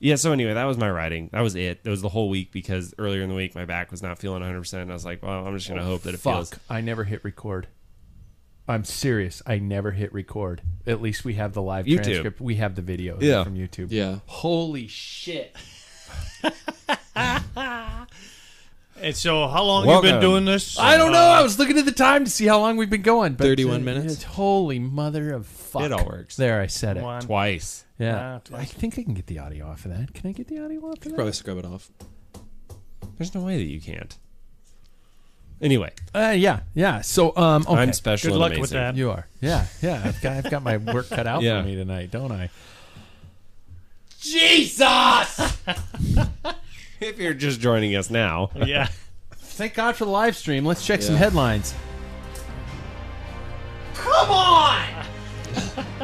Yeah. 0.06 0.16
So 0.18 0.32
anyway, 0.32 0.54
that 0.54 0.66
was 0.66 0.78
my 0.78 0.90
riding. 0.90 1.30
That 1.34 1.42
was 1.42 1.56
it. 1.56 1.84
That 1.84 1.90
was 1.90 2.02
the 2.02 2.10
whole 2.10 2.30
week 2.30 2.52
because 2.52 2.94
earlier 3.00 3.22
in 3.24 3.30
the 3.30 3.36
week 3.36 3.56
my 3.56 3.66
back 3.66 3.90
was 3.92 4.04
not 4.04 4.20
feeling 4.20 4.42
100. 4.42 4.60
percent 4.60 4.82
And 4.84 4.92
I 4.92 4.94
was 4.94 5.04
like, 5.06 5.24
well, 5.24 5.46
I'm 5.48 5.56
just 5.58 5.68
gonna 5.68 5.84
hope 5.84 6.04
that 6.04 6.14
it 6.14 6.20
Fuck! 6.20 6.34
feels. 6.36 6.54
I 6.70 6.82
never 6.82 7.04
hit 7.04 7.24
record. 7.24 7.68
I'm 8.68 8.84
serious. 8.84 9.42
I 9.46 9.60
never 9.60 9.92
hit 9.92 10.14
record. 10.14 10.62
At 10.88 11.02
least 11.02 11.24
we 11.26 11.36
have 11.36 11.54
the 11.54 11.62
live 11.62 11.86
YouTube. 11.86 12.04
transcript. 12.04 12.42
We 12.42 12.56
have 12.56 12.76
the 12.76 12.82
video 12.82 13.18
Yeah. 13.20 13.44
from 13.44 13.56
YouTube. 13.56 13.88
Yeah. 13.92 14.20
Holy 14.26 14.88
shit! 14.88 15.56
And 19.02 19.16
so, 19.16 19.48
how 19.48 19.64
long 19.64 19.88
you 19.88 20.02
been 20.02 20.22
doing 20.22 20.46
this? 20.46 20.80
I 20.80 20.98
don't 20.98 21.12
know. 21.12 21.20
Uh, 21.20 21.40
I 21.40 21.42
was 21.44 21.60
looking 21.60 21.78
at 21.78 21.86
the 21.86 21.92
time 21.92 22.24
to 22.24 22.32
see 22.32 22.48
how 22.48 22.60
long 22.60 22.78
we've 22.78 22.90
been 22.90 23.02
going. 23.02 23.34
But, 23.34 23.44
31 23.44 23.76
uh, 23.76 23.84
minutes. 23.84 24.14
it's- 24.14 24.24
Holy 24.24 24.80
mother 24.80 25.34
of 25.34 25.46
fuck! 25.46 25.84
It 25.84 25.92
all 25.92 26.06
works. 26.06 26.38
There, 26.38 26.62
I 26.62 26.68
said 26.68 26.98
it. 26.98 27.04
One. 27.04 27.22
Twice. 27.22 27.85
Yeah, 27.98 28.40
Ah. 28.52 28.58
I 28.58 28.66
think 28.66 29.00
I 29.00 29.04
can 29.04 29.14
get 29.14 29.28
the 29.28 29.40
audio 29.40 29.68
off 29.68 29.86
of 29.86 29.98
that. 29.98 30.14
Can 30.14 30.30
I 30.30 30.34
get 30.34 30.48
the 30.48 30.64
audio 30.64 30.80
off 30.82 30.98
of 30.98 31.04
that? 31.04 31.16
Probably 31.16 31.32
scrub 31.34 31.58
it 31.60 31.66
off. 31.66 31.90
There's 33.18 33.34
no 33.34 33.42
way 33.42 33.58
that 33.58 33.64
you 33.64 33.80
can't. 33.80 34.18
Anyway, 35.62 35.92
Uh, 36.14 36.36
yeah, 36.38 36.60
yeah. 36.74 37.00
So, 37.00 37.36
um, 37.38 37.64
okay. 37.68 37.76
I'm 37.82 37.94
special. 37.94 38.32
Good 38.32 38.40
luck 38.40 38.48
amazing. 38.50 38.62
with 38.62 38.70
that. 38.72 38.96
You 38.98 39.12
are. 39.12 39.28
Yeah, 39.40 39.66
yeah. 39.82 40.02
I've 40.04 40.22
got, 40.22 40.34
I've 40.46 40.52
got 40.52 40.64
my 40.64 40.76
work 40.78 41.08
cut 41.10 41.26
out 41.26 41.42
Yeah. 41.44 41.62
for 41.62 41.68
me 41.68 41.76
tonight, 41.76 42.12
don't 42.12 42.32
I? 42.34 42.50
Jesus! 44.20 45.40
if 47.00 47.18
you're 47.18 47.34
just 47.34 47.62
joining 47.62 47.96
us 47.96 48.10
now, 48.10 48.50
Yeah. 48.66 48.90
Thank 49.32 49.76
God 49.76 49.96
for 49.96 50.04
the 50.04 50.12
live 50.12 50.36
stream. 50.36 50.66
Let's 50.66 50.86
check 50.86 51.02
some 51.02 51.16
Yeah. 51.16 51.20
headlines. 51.20 51.74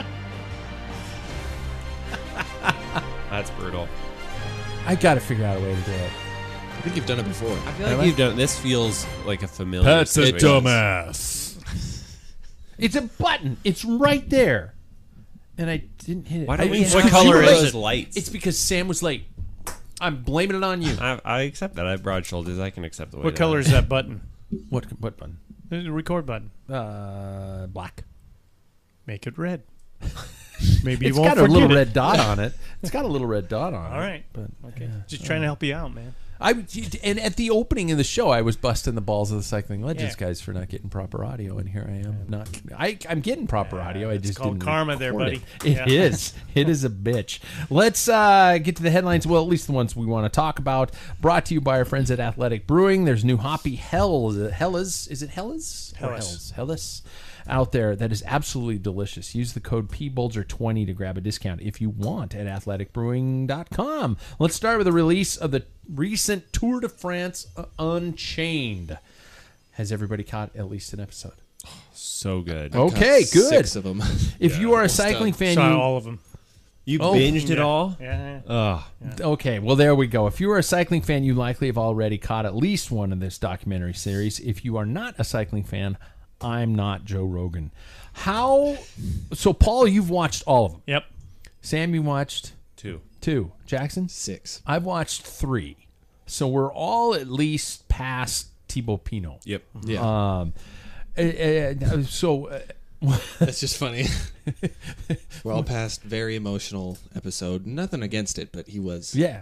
that's 3.32 3.50
brutal. 3.52 3.88
I 4.86 4.96
got 4.96 5.16
to 5.16 5.20
figure 5.20 5.46
out 5.46 5.58
a 5.58 5.60
way 5.62 5.74
to 5.74 5.82
do 5.82 5.92
it. 5.92 6.12
I 6.78 6.82
think 6.84 6.96
you've 6.96 7.06
done 7.06 7.20
it 7.20 7.24
before. 7.28 7.50
I 7.52 7.72
feel 7.74 7.88
Have 7.88 7.98
like 7.98 8.04
I? 8.04 8.04
you've 8.06 8.18
done. 8.18 8.36
This 8.36 8.60
feels 8.60 9.06
like 9.26 9.42
a 9.44 9.48
familiar. 9.48 9.86
That's 9.86 10.16
a 10.18 10.26
situation. 10.28 10.48
dumbass. 10.50 12.18
it's 12.78 12.96
a 12.96 13.02
button. 13.04 13.58
It's 13.64 13.86
right 13.86 14.28
there, 14.30 14.74
and 15.58 15.70
I 15.70 15.78
didn't 16.06 16.28
hit 16.28 16.42
it. 16.44 16.48
Why 16.48 16.58
don't 16.58 16.68
I- 16.68 16.72
we? 16.72 16.80
it's 16.82 16.94
What 16.94 17.10
color 17.10 17.42
is 17.42 17.48
late. 17.50 17.62
those 17.62 17.74
lights? 17.76 18.18
It's 18.18 18.30
because 18.30 18.58
Sam 18.58 18.88
was 18.88 19.02
late. 19.04 19.26
I'm 20.00 20.24
blaming 20.24 20.58
it 20.58 20.64
on 20.64 20.82
you. 20.82 20.96
I, 21.00 21.22
I 21.24 21.42
accept 21.42 21.76
that. 21.76 21.86
I 21.86 21.92
have 21.92 22.02
broad 22.02 22.26
shoulders. 22.26 22.58
I 22.58 22.72
can 22.72 22.84
accept 22.84 23.12
the 23.12 23.18
way. 23.18 23.24
What 23.24 23.36
that 23.36 23.40
color 23.40 23.60
is 23.60 23.70
that 23.72 23.88
button? 23.88 24.22
What 24.70 24.86
what 25.00 25.16
button? 25.18 25.38
The 25.70 25.90
record 25.92 26.26
button. 26.26 26.52
Uh, 26.70 27.68
black. 27.68 28.04
Make 29.06 29.26
it 29.28 29.38
red. 29.38 29.64
Maybe 30.84 31.06
you 31.06 31.10
It's 31.12 31.18
won't 31.20 31.36
got 31.36 31.38
a 31.38 31.52
little 31.52 31.72
it. 31.72 31.76
red 31.76 31.94
dot 31.94 32.20
on 32.20 32.40
it. 32.40 32.54
It's 32.82 32.92
got 32.92 33.06
a 33.06 33.08
little 33.08 33.28
red 33.28 33.48
dot 33.48 33.74
on 33.74 33.92
it. 33.92 33.94
All 33.96 34.00
right. 34.02 34.24
but 34.34 34.46
Okay. 34.70 34.90
Just 35.08 35.26
trying 35.26 35.42
to 35.42 35.48
help 35.48 35.62
you 35.64 35.74
out, 35.76 35.94
man. 35.94 36.16
I 36.44 36.66
and 37.04 37.20
at 37.20 37.36
the 37.36 37.52
opening 37.52 37.92
of 37.92 38.00
the 38.00 38.04
show, 38.04 38.30
I 38.30 38.42
was 38.42 38.56
busting 38.56 38.96
the 38.96 39.02
balls 39.02 39.30
of 39.32 39.38
the 39.38 39.44
cycling 39.44 39.84
legends 39.84 40.16
Yeah. 40.20 40.26
guys 40.28 40.42
for 40.42 40.54
not 40.54 40.70
getting 40.70 40.90
proper 40.90 41.24
audio, 41.24 41.60
and 41.60 41.70
here 41.70 41.86
I 41.88 41.98
am 41.98 42.26
not. 42.30 42.50
I 42.76 42.98
I'm 43.08 43.20
getting 43.22 43.46
proper 43.46 43.80
audio. 43.80 44.10
I 44.10 44.14
it's 44.14 44.26
just 44.26 44.40
called 44.40 44.60
karma 44.60 44.96
there, 44.96 45.14
buddy. 45.14 45.44
It, 45.64 45.66
It 45.66 45.72
Yeah. 45.78 45.86
is. 45.88 46.34
It 46.56 46.68
is 46.68 46.84
a 46.84 46.90
bitch. 46.90 47.38
Let's 47.70 48.10
uh, 48.10 48.58
get 48.58 48.76
to 48.78 48.82
the 48.84 48.90
headlines. 48.90 49.28
Well, 49.28 49.44
at 49.44 49.50
least 49.50 49.68
the 49.68 49.74
ones 49.74 49.96
we 49.96 50.08
want 50.08 50.26
to 50.26 50.36
talk 50.36 50.58
about. 50.58 50.92
Brought 51.22 51.46
to 51.46 51.54
you 51.54 51.62
by 51.62 51.78
our 51.78 51.86
friends 51.86 52.10
at 52.10 52.20
Athletic 52.20 52.66
Brewing. 52.66 53.06
There's 53.06 53.24
new 53.24 53.38
hoppy 53.38 53.76
hell 53.76 54.32
Hellas. 54.32 55.06
Is 55.06 55.22
it 55.22 55.30
Hellas? 55.30 55.94
Hellas. 55.96 56.26
Hellas. 56.26 56.52
Hellas 56.56 57.02
out 57.48 57.72
there 57.72 57.96
that 57.96 58.12
is 58.12 58.24
absolutely 58.26 58.78
delicious. 58.78 59.34
Use 59.36 59.54
the 59.54 59.60
code 59.60 59.90
PBulger20 59.92 60.86
to 60.88 60.94
grab 60.94 61.18
a 61.18 61.22
discount 61.22 61.62
if 61.62 61.80
you 61.82 61.90
want 61.90 62.36
at 62.36 62.48
athleticbrewing.com. 62.48 64.18
Let's 64.40 64.56
start 64.56 64.78
with 64.78 64.86
the 64.86 64.92
release 64.92 65.38
of 65.38 65.52
the 65.52 65.66
recent 65.92 66.52
Tour 66.54 66.80
de 66.82 66.90
France 66.90 67.48
Unchained. 67.80 68.98
Has 69.74 69.92
everybody 69.92 70.24
caught 70.24 70.56
at 70.56 70.70
least 70.70 70.94
an 70.94 71.00
episode? 71.00 71.34
So 71.94 72.42
good. 72.42 72.76
Okay, 72.76 73.20
good. 73.32 73.50
Six 73.50 73.76
of 73.76 73.84
them. 73.84 74.02
If 74.40 74.58
you 74.60 74.74
are 74.74 74.84
a 74.84 74.90
cycling 74.90 75.34
fan, 75.34 75.56
Saw 75.56 75.70
you, 75.72 75.76
all 75.80 75.98
of 75.98 76.04
them. 76.04 76.20
You 76.84 76.98
Oh, 77.00 77.14
binged 77.14 77.50
it 77.52 77.58
Yeah. 77.58 77.64
all. 77.64 77.96
Yeah. 78.02 78.42
Ugh. 78.48 79.22
Okay, 79.22 79.60
well, 79.60 79.76
there 79.76 79.94
we 79.94 80.08
go. 80.08 80.26
If 80.26 80.42
you 80.42 80.50
are 80.52 80.58
a 80.58 80.64
cycling 80.64 81.04
fan, 81.04 81.24
you 81.24 81.36
likely 81.36 81.68
have 81.68 81.78
already 81.78 82.18
caught 82.18 82.46
at 82.48 82.56
least 82.56 82.90
one 82.90 83.14
of 83.14 83.20
this 83.20 83.38
documentary 83.38 83.94
series. 83.94 84.40
If 84.40 84.66
you 84.66 84.78
are 84.78 84.86
not 84.86 85.14
a 85.20 85.24
cycling 85.24 85.64
fan, 85.64 85.98
I'm 86.44 86.76
not 86.76 87.06
Joe 87.06 87.24
Rogan. 87.26 87.72
How? 88.14 88.78
So, 89.34 89.54
Paul, 89.54 89.88
you've 89.88 90.10
watched 90.10 90.44
all 90.46 90.66
of 90.66 90.72
them. 90.74 90.82
Yep. 90.88 91.06
Sam, 91.62 91.94
you 91.94 92.02
watched 92.02 92.54
Two. 92.76 93.02
two. 93.22 93.52
Jackson, 93.66 94.10
Six. 94.10 94.62
I've 94.66 94.84
watched 94.84 95.22
three. 95.24 95.78
So 96.26 96.48
we're 96.48 96.74
all 96.74 97.14
at 97.14 97.28
least 97.28 97.88
past 97.88 98.48
Thibaut 98.68 99.04
Pinot. 99.04 99.42
Yep. 99.46 99.64
Yeah. 99.84 100.00
Um, 100.40 100.54
uh, 101.18 101.22
uh, 101.22 102.04
so. 102.04 102.48
Uh, 102.48 102.60
That's 103.40 103.60
just 103.60 103.78
funny. 103.78 104.06
We're 105.44 105.54
all 105.54 105.64
past 105.64 106.04
very 106.04 106.36
emotional 106.36 107.00
episode. 107.16 107.66
Nothing 107.66 108.04
against 108.04 108.38
it, 108.38 108.52
but 108.52 108.68
he 108.68 108.80
was 108.80 109.16
Yeah. 109.16 109.42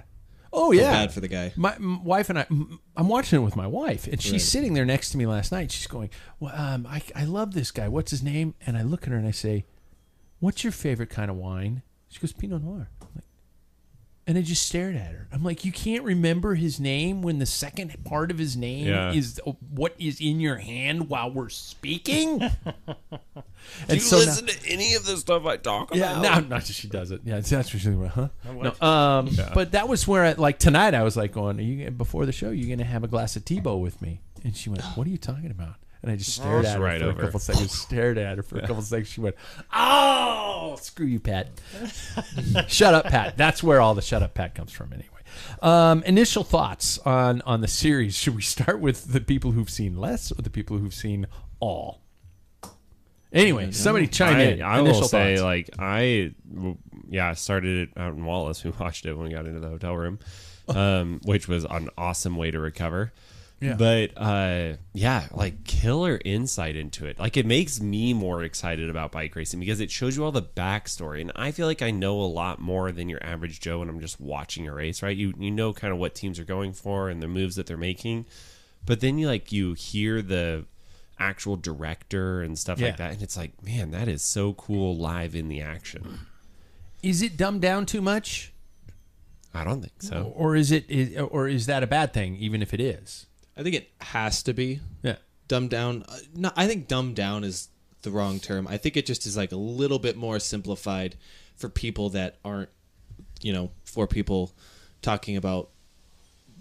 Oh 0.52 0.72
yeah. 0.72 0.92
bad 0.92 1.14
for 1.14 1.20
the 1.20 1.28
guy. 1.28 1.54
My 1.56 1.76
m- 1.76 2.04
wife 2.04 2.30
and 2.30 2.40
I, 2.40 2.46
m- 2.50 2.80
I'm 2.98 3.08
watching 3.08 3.40
it 3.40 3.44
with 3.44 3.56
my 3.56 3.68
wife, 3.68 4.08
and 4.08 4.22
she's 4.22 4.32
Right. 4.34 4.42
sitting 4.42 4.74
there 4.74 4.86
next 4.86 5.12
to 5.12 5.18
me 5.18 5.26
last 5.26 5.52
night. 5.52 5.72
She's 5.72 5.88
going, 5.88 6.10
well, 6.40 6.54
um, 6.56 6.88
I, 6.88 7.02
I 7.16 7.26
love 7.26 7.54
this 7.54 7.72
guy. 7.72 7.88
What's 7.88 8.12
his 8.12 8.24
name? 8.24 8.56
And 8.66 8.78
I 8.78 8.82
look 8.82 9.04
at 9.04 9.10
her 9.10 9.18
and 9.18 9.28
I 9.28 9.32
say, 9.32 9.66
What's 10.40 10.64
your 10.64 10.72
favorite 10.72 11.10
kind 11.10 11.30
of 11.30 11.38
wine? 11.38 11.82
She 12.08 12.20
goes, 12.20 12.32
Pinot 12.34 12.64
Noir. 12.64 12.90
I'm 14.30 14.36
like, 14.36 14.38
And 14.38 14.46
I 14.46 14.48
just 14.48 14.66
stared 14.68 14.96
at 14.96 15.12
her. 15.12 15.28
I'm 15.32 15.44
like, 15.44 15.66
you 15.66 15.72
can't 15.72 16.04
remember 16.04 16.56
his 16.56 16.80
name 16.80 17.22
when 17.22 17.40
the 17.40 17.46
second 17.46 18.04
part 18.04 18.32
of 18.32 18.38
his 18.38 18.56
name 18.56 18.88
Yeah. 18.88 19.12
is 19.12 19.40
what 19.72 19.96
is 20.00 20.22
in 20.22 20.40
your 20.40 20.58
hand 20.58 21.10
while 21.10 21.32
we're 21.32 21.50
speaking. 21.50 22.42
and 22.44 22.52
Do 23.88 23.96
you 23.96 24.00
so 24.00 24.18
now- 24.18 24.26
listen 24.26 24.46
to 24.48 24.58
any 24.70 24.94
of 24.96 25.06
the 25.06 25.18
stuff 25.18 25.46
I 25.46 25.58
talk 25.58 25.94
yeah, 25.96 26.20
about? 26.20 26.44
no, 26.44 26.48
not 26.50 26.66
just 26.66 26.80
she 26.80 26.88
does 26.88 27.12
it. 27.12 27.22
Yeah, 27.24 27.36
that's 27.40 27.52
what 27.52 27.68
she's 27.70 27.88
like, 27.88 28.12
huh? 28.12 28.30
No, 28.46 28.88
um, 28.88 29.30
but 29.54 29.72
that 29.74 29.88
was 29.88 30.08
where, 30.08 30.26
I, 30.26 30.32
like 30.34 30.60
tonight, 30.60 30.94
I 30.94 31.04
was 31.04 31.18
like, 31.18 31.32
going, 31.32 31.60
Are 31.60 31.64
you 31.64 31.92
before 31.92 32.26
the 32.26 32.32
show, 32.32 32.52
you're 32.52 32.70
gonna 32.76 32.88
have 32.90 33.04
a 33.04 33.08
glass 33.08 33.36
of 33.36 33.44
Thibaut 33.44 33.82
with 33.82 34.02
me? 34.02 34.22
And 34.44 34.56
she 34.56 34.70
went, 34.70 34.84
What 34.96 35.06
are 35.08 35.10
you 35.10 35.18
talking 35.18 35.52
about? 35.52 35.76
And 36.02 36.12
I 36.12 36.16
just 36.16 36.34
stared 36.34 36.66
at 36.66 36.78
her 36.78 36.84
right 36.84 37.02
for 37.02 37.08
over. 37.08 37.22
a 37.22 37.26
couple 37.26 37.40
seconds. 37.42 37.72
Stared 37.82 38.18
at 38.18 38.38
her 38.38 38.44
for 38.44 38.58
a 38.58 38.62
couple 38.62 38.82
seconds. 38.82 39.10
She 39.10 39.20
went, 39.20 39.36
"Oh, 39.74 40.78
screw 40.80 41.06
you, 41.06 41.20
Pat." 41.20 41.50
shut 42.68 42.94
up, 42.94 43.06
Pat. 43.06 43.36
That's 43.36 43.62
where 43.62 43.82
all 43.82 43.96
the 43.96 44.02
shut 44.02 44.24
up, 44.24 44.34
Pat 44.34 44.56
comes 44.56 44.72
from, 44.72 44.94
anyway. 44.94 45.08
Um, 45.62 46.02
initial 46.04 46.46
thoughts 46.46 47.00
on 47.00 47.42
on 47.42 47.60
the 47.60 47.68
series. 47.68 48.16
Should 48.16 48.36
we 48.36 48.42
start 48.42 48.80
with 48.80 49.12
the 49.12 49.20
people 49.20 49.52
who've 49.52 49.70
seen 49.70 49.98
less 49.98 50.32
or 50.32 50.42
the 50.42 50.50
people 50.50 50.78
who've 50.78 50.94
seen 50.94 51.28
all? 51.60 52.02
Anyway, 53.32 53.72
somebody 53.72 54.08
chime 54.08 54.38
I, 54.38 54.42
in. 54.44 54.62
I 54.62 54.80
Initial 54.80 55.02
will 55.02 55.08
say, 55.08 55.36
thoughts. 55.36 55.44
like, 55.44 55.70
I 55.78 56.34
yeah, 57.10 57.30
I 57.30 57.34
started 57.34 57.90
it 57.90 57.98
out 58.00 58.14
in 58.14 58.26
Wallace. 58.26 58.64
We 58.64 58.72
watched 58.80 59.06
it 59.06 59.14
when 59.14 59.28
we 59.28 59.34
got 59.34 59.46
into 59.46 59.60
the 59.60 59.70
hotel 59.70 59.96
room, 59.96 60.20
um, 60.68 61.20
which 61.26 61.48
was 61.48 61.66
an 61.66 61.90
awesome 61.98 62.38
way 62.38 62.52
to 62.52 62.60
recover. 62.60 63.12
Yeah. 63.62 63.76
But 63.76 64.12
uh, 64.16 64.78
yeah, 64.94 65.28
like 65.34 65.66
killer 65.66 66.20
insight 66.24 66.76
into 66.78 67.06
it. 67.06 67.20
Like 67.20 67.36
it 67.36 67.46
makes 67.46 67.82
me 67.82 68.14
more 68.14 68.42
excited 68.44 68.90
about 68.90 69.12
bike 69.12 69.36
racing 69.36 69.60
because 69.60 69.82
it 69.82 69.92
shows 69.92 70.16
you 70.16 70.24
all 70.24 70.32
the 70.32 70.42
backstory, 70.42 71.20
and 71.20 71.32
I 71.36 71.52
feel 71.52 71.68
like 71.68 71.82
I 71.82 71.92
know 71.92 72.22
a 72.22 72.24
lot 72.24 72.60
more 72.60 72.92
than 72.94 73.10
your 73.10 73.22
average 73.24 73.60
Joe 73.60 73.80
when 73.80 73.90
I'm 73.90 74.00
just 74.00 74.20
watching 74.20 74.68
a 74.68 74.74
race. 74.74 75.04
Right? 75.04 75.18
You 75.18 75.34
you 75.38 75.52
know 75.52 75.74
kind 75.74 75.92
of 75.92 76.00
what 76.00 76.16
teams 76.16 76.40
are 76.40 76.46
going 76.46 76.72
for 76.74 77.10
and 77.10 77.22
the 77.22 77.28
moves 77.28 77.58
that 77.58 77.66
they're 77.68 77.76
making, 77.78 78.28
but 78.86 79.02
then 79.02 79.18
you 79.18 79.28
like 79.28 79.52
you 79.52 79.74
hear 79.74 80.22
the 80.22 80.66
actual 81.20 81.58
director 81.58 82.42
and 82.42 82.58
stuff 82.58 82.80
Yeah. 82.80 82.88
like 82.88 82.98
that, 82.98 83.12
and 83.12 83.22
it's 83.22 83.36
like, 83.36 83.62
man, 83.62 83.92
that 83.92 84.08
is 84.08 84.22
so 84.22 84.54
cool 84.54 84.96
live 84.96 85.36
in 85.36 85.50
the 85.50 85.60
action. 85.60 86.20
is 87.04 87.22
it 87.22 87.36
dumbed 87.36 87.62
down 87.62 87.86
too 87.86 88.02
much? 88.02 88.54
I 89.54 89.64
don't 89.66 89.82
think 89.82 90.02
so. 90.02 90.32
or 90.36 90.56
is 90.56 90.72
it, 90.72 90.86
or 91.20 91.48
is 91.50 91.66
that 91.66 91.84
a 91.84 91.88
bad 91.88 92.14
thing 92.14 92.36
even 92.38 92.62
if 92.62 92.74
it 92.74 92.80
is 92.80 93.26
I 93.60 93.64
think 93.64 93.76
it 93.76 93.92
has 94.00 94.42
to 94.44 94.54
be 94.54 94.80
yeah 95.04 95.18
dumbed 95.50 95.70
down. 95.70 96.06
Uh, 96.08 96.18
no, 96.34 96.52
I 96.56 96.66
think 96.66 96.88
dumbed 96.88 97.18
down 97.18 97.44
is 97.44 97.68
the 98.04 98.10
wrong 98.10 98.40
term. 98.40 98.68
I 98.70 98.78
think 98.78 98.96
it 98.96 99.06
just 99.06 99.26
is 99.26 99.36
like 99.36 99.52
a 99.52 99.58
little 99.58 100.00
bit 100.00 100.16
more 100.16 100.40
simplified 100.40 101.18
for 101.58 101.68
people 101.68 102.10
that 102.12 102.38
aren't, 102.46 102.70
you 103.42 103.52
know, 103.52 103.72
for 103.84 104.08
people 104.08 104.54
talking 105.02 105.36
about 105.36 105.70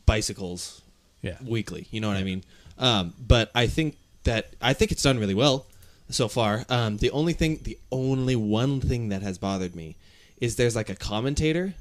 bicycles 0.07 0.83
yeah 1.23 1.37
weekly. 1.45 1.87
You 1.93 2.01
know 2.01 2.09
what 2.09 2.17
I 2.17 2.25
mean? 2.25 2.43
Um, 2.79 3.15
but 3.19 3.53
I 3.55 3.69
think 3.69 3.97
that 4.25 4.55
I 4.61 4.73
think 4.73 4.91
it's 4.91 5.03
done 5.03 5.21
really 5.21 5.35
well 5.35 5.67
so 6.11 6.27
far. 6.27 6.65
Um, 6.69 6.97
the 6.97 7.13
only 7.13 7.33
thing, 7.33 7.61
the 7.63 7.79
only 7.93 8.35
one 8.35 8.81
thing 8.81 9.11
that 9.11 9.23
has 9.23 9.39
bothered 9.39 9.77
me 9.77 9.95
is 10.41 10.57
there's 10.57 10.75
like 10.75 10.91
a 10.91 10.97
commentator 10.97 11.75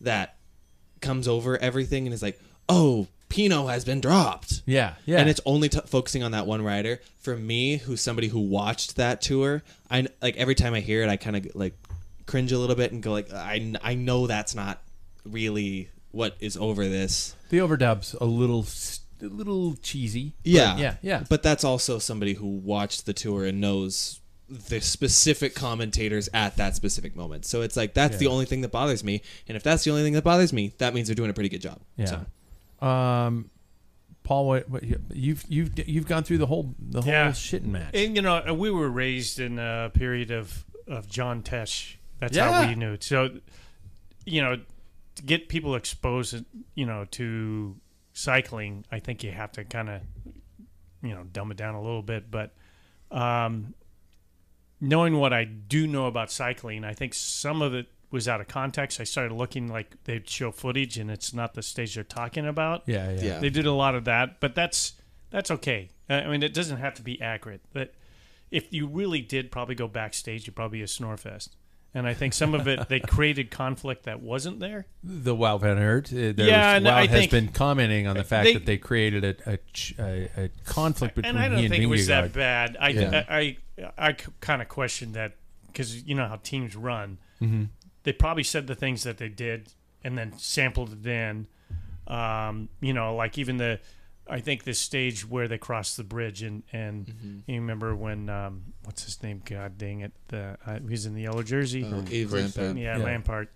that 0.00 0.36
comes 1.02 1.28
over 1.28 1.58
everything 1.58 2.06
and 2.06 2.14
is 2.14 2.22
like, 2.22 2.40
"Oh, 2.66 3.08
Pinot 3.32 3.68
has 3.70 3.84
been 3.84 4.00
dropped." 4.00 4.62
yeah 4.66 4.94
yeah 5.06 5.18
And 5.20 5.28
it's 5.28 5.40
only 5.46 5.68
t- 5.68 5.80
focusing 5.86 6.22
on 6.22 6.32
that 6.32 6.46
one 6.46 6.62
rider. 6.62 7.00
For 7.20 7.36
me, 7.36 7.78
who's 7.78 8.00
somebody 8.00 8.28
who 8.28 8.40
watched 8.40 8.96
that 8.96 9.22
tour, 9.22 9.62
I 9.90 10.06
like 10.20 10.36
every 10.36 10.54
time 10.54 10.74
I 10.74 10.80
hear 10.80 11.02
it, 11.02 11.08
I 11.08 11.16
kind 11.16 11.36
of 11.36 11.46
like 11.54 11.74
cringe 12.26 12.52
a 12.52 12.58
little 12.58 12.76
bit 12.76 12.92
and 12.92 13.02
go 13.02 13.12
like, 13.12 13.32
I 13.32 13.74
I 13.82 13.94
know 13.94 14.26
that's 14.26 14.54
not 14.54 14.82
really 15.24 15.88
what 16.10 16.36
is 16.40 16.56
over 16.56 16.86
this. 16.88 17.34
the 17.48 17.58
overdub's 17.58 18.14
a 18.20 18.24
little 18.26 18.66
a 19.22 19.26
little 19.26 19.76
cheesy 19.76 20.34
Yeah, 20.44 20.76
yeah 20.76 20.94
yeah 21.00 21.24
But 21.28 21.42
that's 21.42 21.64
also 21.64 21.98
somebody 21.98 22.34
who 22.34 22.46
watched 22.46 23.06
the 23.06 23.12
tour 23.12 23.44
and 23.46 23.60
knows 23.60 24.20
the 24.48 24.80
specific 24.80 25.54
commentators 25.54 26.28
at 26.34 26.56
that 26.56 26.76
specific 26.76 27.16
moment. 27.16 27.46
So 27.46 27.62
it's 27.62 27.76
like 27.76 27.94
that's 27.94 28.18
the 28.18 28.26
only 28.26 28.44
thing 28.44 28.60
that 28.62 28.72
bothers 28.72 29.02
me. 29.04 29.22
And 29.48 29.56
if 29.56 29.62
that's 29.62 29.84
the 29.84 29.90
only 29.92 30.02
thing 30.02 30.12
that 30.14 30.24
bothers 30.24 30.52
me, 30.52 30.74
that 30.78 30.92
means 30.92 31.08
they're 31.08 31.14
doing 31.14 31.30
a 31.30 31.34
pretty 31.34 31.48
good 31.48 31.62
job. 31.62 31.80
yeah 31.96 32.06
So. 32.06 32.26
Um 32.82 33.48
paul 34.24 34.60
you've 35.12 35.44
you've 35.48 35.88
you've 35.88 36.06
gone 36.06 36.22
through 36.24 36.38
the 36.38 36.46
whole 36.46 36.74
the 36.78 37.00
whole 37.02 37.10
Yeah. 37.12 37.30
shitting 37.30 37.66
match 37.66 37.94
And 37.94 38.14
you 38.16 38.22
know, 38.22 38.54
we 38.54 38.70
were 38.70 38.88
raised 38.90 39.38
in 39.40 39.58
a 39.58 39.90
period 39.94 40.30
of 40.30 40.64
of 40.88 41.08
John 41.08 41.42
Tesh. 41.42 41.96
That's 42.18 42.36
Yeah. 42.36 42.50
how 42.52 42.68
we 42.68 42.74
knew. 42.74 42.96
So, 43.00 43.38
you 44.26 44.42
know, 44.42 44.56
to 45.16 45.22
get 45.22 45.48
people 45.48 45.74
exposed, 45.74 46.44
you 46.74 46.86
know, 46.86 47.04
to 47.12 47.76
cycling, 48.12 48.84
I 48.90 48.98
think 48.98 49.22
you 49.24 49.30
have 49.32 49.52
to 49.52 49.64
kind 49.64 49.88
of, 49.88 50.00
you 51.02 51.10
know, 51.14 51.24
dumb 51.24 51.50
it 51.50 51.56
down 51.56 51.74
a 51.74 51.80
little 51.82 52.02
bit. 52.02 52.30
But 52.30 52.54
um, 53.10 53.74
knowing 54.80 55.16
what 55.18 55.32
I 55.32 55.44
do 55.44 55.86
know 55.86 56.06
about 56.06 56.30
cycling, 56.30 56.84
I 56.84 56.94
think 56.94 57.14
some 57.14 57.60
of 57.62 57.74
it 57.74 57.86
was 58.12 58.28
out 58.28 58.40
of 58.40 58.46
context. 58.48 59.00
I 59.00 59.04
started 59.04 59.34
looking 59.34 59.68
like 59.68 59.96
they'd 60.04 60.28
show 60.28 60.52
footage, 60.52 60.98
and 60.98 61.10
it's 61.10 61.32
not 61.34 61.54
the 61.54 61.62
stage 61.62 61.94
they're 61.94 62.04
talking 62.04 62.46
about. 62.46 62.82
yeah 62.86 63.10
yeah, 63.12 63.20
Yeah. 63.22 63.38
They 63.40 63.50
did 63.50 63.66
a 63.66 63.72
lot 63.72 63.94
of 63.94 64.04
that, 64.04 64.38
but 64.40 64.54
that's 64.54 64.92
that's 65.30 65.50
okay. 65.50 65.88
Uh, 66.10 66.14
I 66.14 66.28
mean, 66.28 66.42
it 66.42 66.52
doesn't 66.54 66.76
have 66.78 66.94
to 66.94 67.02
be 67.02 67.20
accurate. 67.20 67.62
But 67.72 67.94
if 68.50 68.72
you 68.72 68.86
really 68.86 69.22
did 69.22 69.50
probably 69.50 69.74
go 69.74 69.88
backstage, 69.88 70.46
you'd 70.46 70.54
probably 70.54 70.78
be 70.78 70.82
a 70.82 70.86
snorefest. 70.86 71.50
And 71.94 72.06
I 72.06 72.14
think 72.14 72.32
some 72.32 72.54
of 72.54 72.66
it 72.68 72.88
they 72.88 73.00
created 73.00 73.50
conflict 73.50 74.04
that 74.04 74.20
wasn't 74.22 74.60
there. 74.60 74.86
the 75.04 75.34
Wout 75.36 75.60
van 75.60 75.76
Aert. 75.78 76.10
Uh, 76.12 76.16
Yeah, 76.16 76.26
was, 76.34 76.76
and 76.76 76.84
Wild 76.86 76.96
I 77.10 77.12
has 77.12 77.26
been 77.26 77.48
commenting 77.48 78.06
on 78.06 78.16
the 78.16 78.24
fact 78.24 78.44
They- 78.44 78.54
that 78.54 78.66
they 78.66 78.78
created 78.78 79.24
a 79.24 79.36
a, 79.52 79.58
a, 79.98 80.44
a 80.44 80.48
conflict 80.64 81.14
between 81.16 81.34
and 81.36 81.38
I 81.38 81.48
don't 81.48 81.58
and 81.58 81.68
think 81.68 81.82
it 81.82 81.86
was 81.86 82.08
Vingegaard. 82.08 82.08
that 82.08 82.32
bad. 82.32 82.76
I 82.80 82.88
Yeah. 82.90 83.24
I 83.28 83.56
I, 83.78 84.08
I 84.08 84.12
kind 84.40 84.62
of 84.62 84.68
questioned 84.68 85.14
that 85.14 85.36
because 85.66 86.02
you 86.04 86.14
know 86.14 86.26
how 86.28 86.36
teams 86.36 86.74
run. 86.76 87.18
Mm-hmm. 87.42 87.64
They 88.04 88.12
probably 88.12 88.42
said 88.44 88.66
the 88.66 88.74
things 88.74 89.02
that 89.04 89.18
they 89.18 89.28
did 89.28 89.72
and 90.04 90.16
then 90.18 90.36
sampled 90.38 90.92
it 90.92 91.06
in. 91.06 91.46
Um, 92.06 92.68
you 92.80 92.92
know, 92.92 93.14
like 93.14 93.38
even 93.38 93.56
the 93.58 93.78
I 94.28 94.40
think 94.40 94.64
the 94.64 94.74
stage 94.74 95.28
where 95.28 95.48
they 95.48 95.58
crossed 95.58 95.96
the 95.96 96.04
bridge 96.04 96.42
and 96.42 96.62
and 96.72 97.06
Mm-hmm. 97.06 97.38
you 97.50 97.60
remember 97.60 97.94
when 97.94 98.28
um, 98.28 98.62
what's 98.84 99.04
his 99.04 99.22
name? 99.22 99.42
God 99.44 99.78
dang 99.78 100.00
it! 100.00 100.12
The 100.28 100.56
uh, 100.66 100.78
he's 100.88 101.06
in 101.06 101.14
the 101.14 101.22
yellow 101.22 101.42
jersey. 101.42 101.84
Uh, 101.84 102.02
Yves 102.10 102.32
Lampaert. 102.32 102.80
Yeah, 102.80 102.98
Yeah. 102.98 103.04
Lampaert 103.04 103.48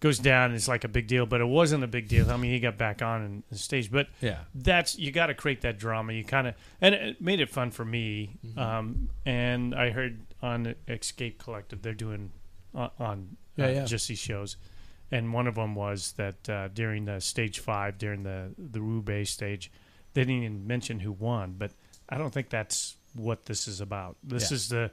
goes 0.00 0.18
down. 0.18 0.54
It's 0.54 0.66
like 0.68 0.84
a 0.84 0.88
big 0.88 1.06
deal, 1.08 1.26
but 1.26 1.42
it 1.42 1.46
wasn't 1.46 1.84
a 1.84 1.86
big 1.86 2.08
deal. 2.08 2.30
I 2.30 2.38
mean, 2.38 2.52
he 2.52 2.58
got 2.60 2.78
back 2.78 3.02
on 3.02 3.20
and 3.22 3.42
the 3.50 3.58
stage, 3.58 3.90
but 3.92 4.08
Yeah. 4.22 4.38
that's 4.54 4.98
you 4.98 5.12
got 5.12 5.26
to 5.26 5.34
create 5.34 5.60
that 5.60 5.78
drama. 5.78 6.14
You 6.14 6.24
kind 6.24 6.46
of 6.46 6.54
and 6.80 6.94
it 6.94 7.20
made 7.20 7.40
it 7.40 7.50
fun 7.50 7.70
for 7.70 7.84
me. 7.84 8.38
Mm-hmm. 8.46 8.58
Um, 8.58 9.10
and 9.26 9.74
I 9.74 9.90
heard 9.90 10.20
on 10.42 10.74
Escape 10.88 11.38
Collective 11.42 11.82
they're 11.82 11.92
doing 11.92 12.32
on, 12.74 12.90
on 12.98 13.36
Yeah, 13.60 13.66
uh, 13.66 13.70
yeah. 13.70 13.84
just 13.84 14.08
these 14.08 14.18
shows, 14.18 14.56
and 15.10 15.32
one 15.32 15.46
of 15.46 15.54
them 15.54 15.74
was 15.74 16.12
that 16.12 16.48
uh, 16.48 16.68
during 16.68 17.04
the 17.04 17.20
stage 17.20 17.58
five, 17.60 17.98
during 17.98 18.22
the 18.22 18.50
the 18.58 18.80
Roubaix 18.80 19.30
stage, 19.30 19.70
they 20.14 20.22
didn't 20.22 20.42
even 20.42 20.66
mention 20.66 21.00
who 21.00 21.12
won. 21.12 21.54
But 21.58 21.72
I 22.08 22.18
don't 22.18 22.32
think 22.32 22.48
that's 22.50 22.96
what 23.14 23.46
this 23.46 23.68
is 23.68 23.80
about. 23.80 24.16
This 24.22 24.50
Yeah. 24.50 24.54
is 24.54 24.68
the 24.68 24.90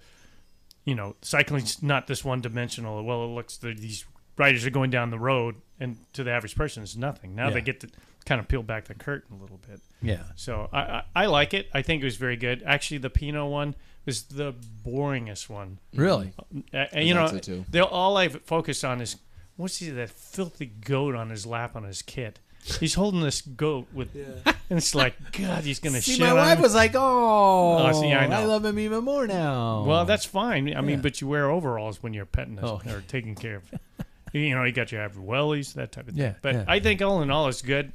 you 0.86 0.96
know, 0.96 1.18
cycling's 1.22 1.84
not 1.84 2.08
this 2.08 2.24
one 2.24 2.40
dimensional. 2.40 3.04
Well, 3.04 3.26
it 3.26 3.28
looks 3.36 3.58
the, 3.58 3.74
these 3.74 4.06
riders 4.38 4.66
are 4.66 4.70
going 4.70 4.90
down 4.90 5.10
the 5.10 5.20
road, 5.20 5.56
and 5.82 5.98
to 6.14 6.24
the 6.24 6.32
average 6.32 6.56
person, 6.56 6.82
it's 6.84 6.96
nothing. 6.96 7.36
Now 7.36 7.48
Yeah. 7.50 7.56
they 7.56 7.62
get 7.62 7.82
to 7.82 7.90
kind 8.26 8.40
of 8.40 8.48
peel 8.48 8.64
back 8.64 8.86
the 8.86 8.94
curtain 8.94 9.36
a 9.38 9.42
little 9.42 9.60
bit. 9.70 9.82
Yeah. 10.02 10.24
So 10.36 10.70
I, 10.72 10.80
I, 10.80 11.04
I 11.16 11.26
like 11.26 11.54
it. 11.54 11.68
I 11.74 11.82
think 11.82 12.02
it 12.02 12.06
was 12.06 12.16
very 12.16 12.38
good. 12.38 12.64
Actually, 12.66 13.00
the 13.00 13.10
Pinot 13.10 13.50
one 13.50 13.76
was 14.08 14.24
the 14.24 14.56
boringest 14.86 15.50
one. 15.50 15.78
Really? 15.94 16.34
Uh, 16.74 16.86
and, 16.92 17.08
you 17.08 17.14
know, 17.14 17.28
too. 17.38 17.64
they 17.70 17.80
all 17.82 18.18
I've 18.18 18.42
focused 18.44 18.84
on 18.84 19.02
is 19.02 19.18
what's 19.58 19.78
he 19.78 19.90
that 19.92 20.10
filthy 20.10 20.66
goat 20.66 21.14
on 21.14 21.30
his 21.30 21.46
lap 21.46 21.76
on 21.76 21.84
his 21.84 22.02
kit. 22.02 22.40
He's 22.80 22.96
holding 22.96 23.22
this 23.22 23.42
goat 23.42 23.88
with, 23.94 24.10
and 24.46 24.56
it's 24.78 24.94
like 24.96 25.14
God, 25.32 25.64
he's 25.64 25.80
gonna 25.80 26.02
See, 26.02 26.14
shit. 26.14 26.22
my 26.26 26.34
wife 26.34 26.58
him. 26.58 26.64
was 26.64 26.76
like, 26.76 26.96
"Oh, 26.96 27.78
Oh, 27.88 28.02
see, 28.02 28.12
I 28.12 28.28
know. 28.28 28.46
love 28.48 28.66
him 28.66 28.78
even 28.80 29.06
more 29.06 29.26
now." 29.28 29.84
Well, 29.84 30.04
that's 30.04 30.26
fine. 30.26 30.76
I 30.76 30.82
mean, 30.82 30.98
Yeah. 30.98 31.02
but 31.04 31.22
you 31.22 31.28
wear 31.30 31.50
overalls 31.50 32.04
when 32.04 32.14
you're 32.14 32.26
petting 32.26 32.60
us 32.60 32.66
Oh. 32.66 32.82
or 32.92 33.02
taking 33.08 33.36
care 33.36 33.58
of. 33.58 33.64
You 34.34 34.54
know, 34.56 34.66
you 34.66 34.74
got 34.74 34.92
your 34.92 35.02
average 35.02 35.26
wellies, 35.26 35.74
that 35.76 35.94
type 35.94 36.10
of 36.10 36.14
thing. 36.14 36.22
Yeah, 36.24 36.34
but 36.42 36.54
yeah. 36.54 36.66
I 36.68 36.82
think 36.82 37.02
all 37.02 37.22
in 37.22 37.32
all, 37.32 37.48
it's 37.48 37.62
good. 37.62 37.94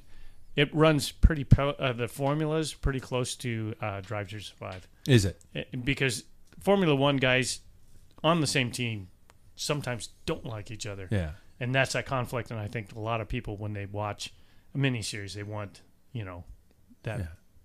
It 0.55 0.75
runs 0.75 1.13
pretty. 1.13 1.47
Uh, 1.57 1.93
the 1.93 2.09
formulas 2.09 2.75
pretty 2.75 3.01
close 3.01 3.35
to 3.37 3.75
uh, 3.81 4.01
Drive 4.03 4.29
to 4.31 4.41
Survive 4.41 4.87
is 5.07 5.25
it? 5.25 5.41
Uh, 5.57 5.61
because 5.85 6.25
Formula 6.61 6.95
One 6.95 7.17
guys 7.17 7.61
on 8.23 8.41
the 8.41 8.47
same 8.47 8.71
team 8.71 9.09
sometimes 9.57 10.11
don't 10.27 10.45
like 10.45 10.71
each 10.71 10.87
other, 10.87 11.09
Yeah. 11.11 11.33
and 11.61 11.75
that's 11.75 11.93
that 11.95 12.07
conflict. 12.07 12.51
And 12.51 12.61
I 12.61 12.69
think 12.69 12.95
a 12.95 12.99
lot 13.01 13.21
of 13.21 13.29
people 13.29 13.57
when 13.57 13.73
they 13.73 13.87
watch 13.87 14.33
a 14.75 14.79
miniseries, 14.79 15.35
they 15.35 15.43
want 15.43 15.81
you 16.13 16.25
know 16.25 16.45
that, 17.05 17.21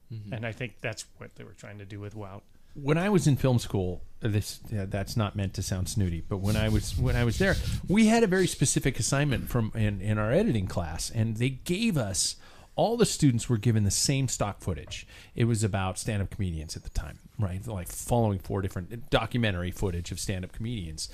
Yeah. 0.09 0.17
and 0.35 0.45
I 0.45 0.51
think 0.51 0.75
that's 0.81 1.05
what 1.17 1.35
they 1.35 1.43
were 1.43 1.53
trying 1.53 1.79
to 1.79 1.85
do 1.85 1.99
with 1.99 2.15
Wout. 2.15 2.41
when 2.73 2.97
I 2.97 3.09
was 3.09 3.27
in 3.27 3.35
film 3.35 3.59
school, 3.59 4.03
this 4.21 4.59
yeah, 4.71 4.85
that's 4.85 5.17
not 5.17 5.35
meant 5.35 5.53
to 5.55 5.61
sound 5.63 5.89
snooty, 5.89 6.21
but 6.21 6.37
when 6.37 6.55
I 6.55 6.69
was 6.69 6.97
when 6.97 7.15
I 7.17 7.23
was 7.25 7.37
there, 7.37 7.55
we 7.87 8.07
had 8.07 8.23
a 8.23 8.27
very 8.27 8.47
specific 8.47 8.97
assignment 8.99 9.49
from 9.49 9.71
in, 9.75 9.99
in 10.01 10.17
our 10.17 10.31
editing 10.31 10.67
class, 10.67 11.09
and 11.09 11.35
they 11.37 11.49
gave 11.49 11.97
us 11.97 12.35
all 12.77 12.95
the 12.95 13.05
students 13.05 13.49
were 13.49 13.57
given 13.57 13.83
the 13.83 13.91
same 13.91 14.29
stock 14.29 14.61
footage. 14.61 15.05
It 15.35 15.43
was 15.43 15.63
about 15.63 15.99
stand-up 15.99 16.29
comedians 16.29 16.77
at 16.77 16.83
the 16.83 16.89
time, 16.89 17.19
right? 17.37 17.65
Like 17.67 17.89
following 17.89 18.39
four 18.39 18.61
different 18.61 19.09
documentary 19.09 19.71
footage 19.71 20.11
of 20.11 20.19
stand-up 20.19 20.53
comedians, 20.53 21.09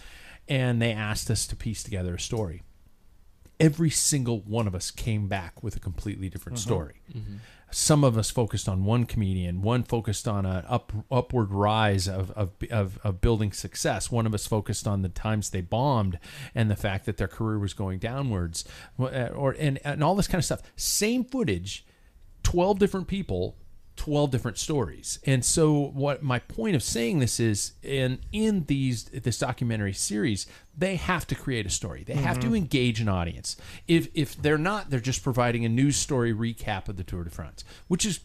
and 0.47 0.79
they 0.79 0.91
asked 0.91 1.31
us 1.31 1.47
to 1.47 1.55
piece 1.55 1.81
together 1.81 2.13
a 2.13 2.19
story 2.19 2.61
every 3.59 3.89
single 3.89 4.41
one 4.41 4.67
of 4.67 4.75
us 4.75 4.91
came 4.91 5.27
back 5.27 5.63
with 5.63 5.75
a 5.75 5.79
completely 5.79 6.29
different 6.29 6.57
mm-hmm. 6.57 6.69
story. 6.69 7.01
Mm-hmm. 7.15 7.35
Some 7.73 8.03
of 8.03 8.17
us 8.17 8.29
focused 8.29 8.69
on 8.69 8.85
one 8.85 9.05
comedian, 9.05 9.61
one 9.61 9.83
focused 9.83 10.27
on 10.27 10.45
an 10.45 10.63
up, 10.67 10.93
upward 11.09 11.51
rise 11.51 12.07
of, 12.07 12.29
of, 12.31 12.51
of, 12.69 12.99
of 13.03 13.19
building 13.19 13.51
success. 13.51 14.11
One 14.11 14.27
of 14.27 14.33
us 14.33 14.45
focused 14.45 14.87
on 14.87 15.01
the 15.01 15.09
times 15.09 15.49
they 15.49 15.61
bombed 15.61 16.19
and 16.53 16.69
the 16.69 16.75
fact 16.75 17.05
that 17.05 17.17
their 17.17 17.27
career 17.27 17.57
was 17.57 17.73
going 17.73 17.97
downwards, 17.97 18.63
uh, 18.99 19.29
or 19.33 19.55
and, 19.57 19.79
and 19.83 20.03
all 20.03 20.15
this 20.15 20.27
kind 20.27 20.39
of 20.39 20.45
stuff. 20.45 20.61
Same 20.75 21.25
footage, 21.25 21.85
12 22.43 22.77
different 22.77 23.07
people 23.07 23.57
12 23.95 24.31
different 24.31 24.57
stories. 24.57 25.19
And 25.25 25.45
so 25.45 25.91
what 25.93 26.23
my 26.23 26.39
point 26.39 26.75
of 26.75 26.83
saying 26.83 27.19
this 27.19 27.39
is 27.39 27.73
in 27.81 28.19
in 28.31 28.65
these 28.65 29.05
this 29.05 29.39
documentary 29.39 29.93
series, 29.93 30.47
they 30.77 30.95
have 30.95 31.27
to 31.27 31.35
create 31.35 31.65
a 31.65 31.69
story. 31.69 32.03
They 32.03 32.15
have 32.15 32.39
to 32.39 32.47
mm-hmm. 32.47 32.55
engage 32.55 32.99
an 32.99 33.09
audience. 33.09 33.55
If 33.87 34.07
if 34.13 34.41
they're 34.41 34.57
not, 34.57 34.89
they're 34.89 34.99
just 34.99 35.23
providing 35.23 35.65
a 35.65 35.69
news 35.69 35.95
story 35.95 36.33
recap 36.33 36.87
of 36.89 36.97
the 36.97 37.03
Tour 37.03 37.23
de 37.23 37.29
France, 37.29 37.63
which 37.87 38.05
is 38.05 38.19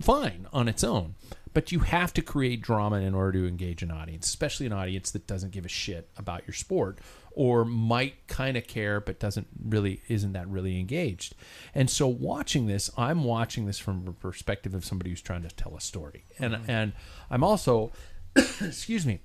fine 0.00 0.46
on 0.52 0.68
its 0.68 0.82
own. 0.84 1.14
But 1.56 1.72
you 1.72 1.78
have 1.78 2.12
to 2.12 2.20
create 2.20 2.60
drama 2.60 2.96
in 2.96 3.14
order 3.14 3.40
to 3.40 3.48
engage 3.48 3.82
an 3.82 3.90
audience, 3.90 4.26
especially 4.26 4.66
an 4.66 4.74
audience 4.74 5.10
that 5.12 5.26
doesn't 5.26 5.52
give 5.52 5.64
a 5.64 5.70
shit 5.70 6.10
about 6.18 6.46
your 6.46 6.52
sport 6.52 6.98
or 7.30 7.64
might 7.64 8.26
kind 8.28 8.58
of 8.58 8.66
care 8.66 9.00
but 9.00 9.18
doesn't 9.18 9.46
really 9.64 10.02
isn't 10.06 10.34
that 10.34 10.46
really 10.48 10.78
engaged. 10.78 11.34
And 11.74 11.88
so 11.88 12.08
watching 12.08 12.66
this, 12.66 12.90
I'm 12.98 13.24
watching 13.24 13.64
this 13.64 13.78
from 13.78 14.06
a 14.06 14.12
perspective 14.12 14.74
of 14.74 14.84
somebody 14.84 15.08
who's 15.08 15.22
trying 15.22 15.44
to 15.44 15.48
tell 15.48 15.74
a 15.74 15.80
story. 15.80 16.26
And 16.38 16.58
and 16.68 16.92
I'm 17.30 17.42
also 17.42 17.90
excuse 18.36 19.06
me, 19.06 19.20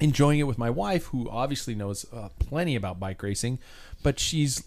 enjoying 0.00 0.40
it 0.40 0.46
with 0.46 0.58
my 0.58 0.68
wife 0.68 1.06
who 1.06 1.30
obviously 1.30 1.74
knows 1.74 2.04
uh, 2.12 2.28
plenty 2.40 2.76
about 2.76 3.00
bike 3.00 3.22
racing, 3.22 3.58
but 4.02 4.20
she's 4.20 4.62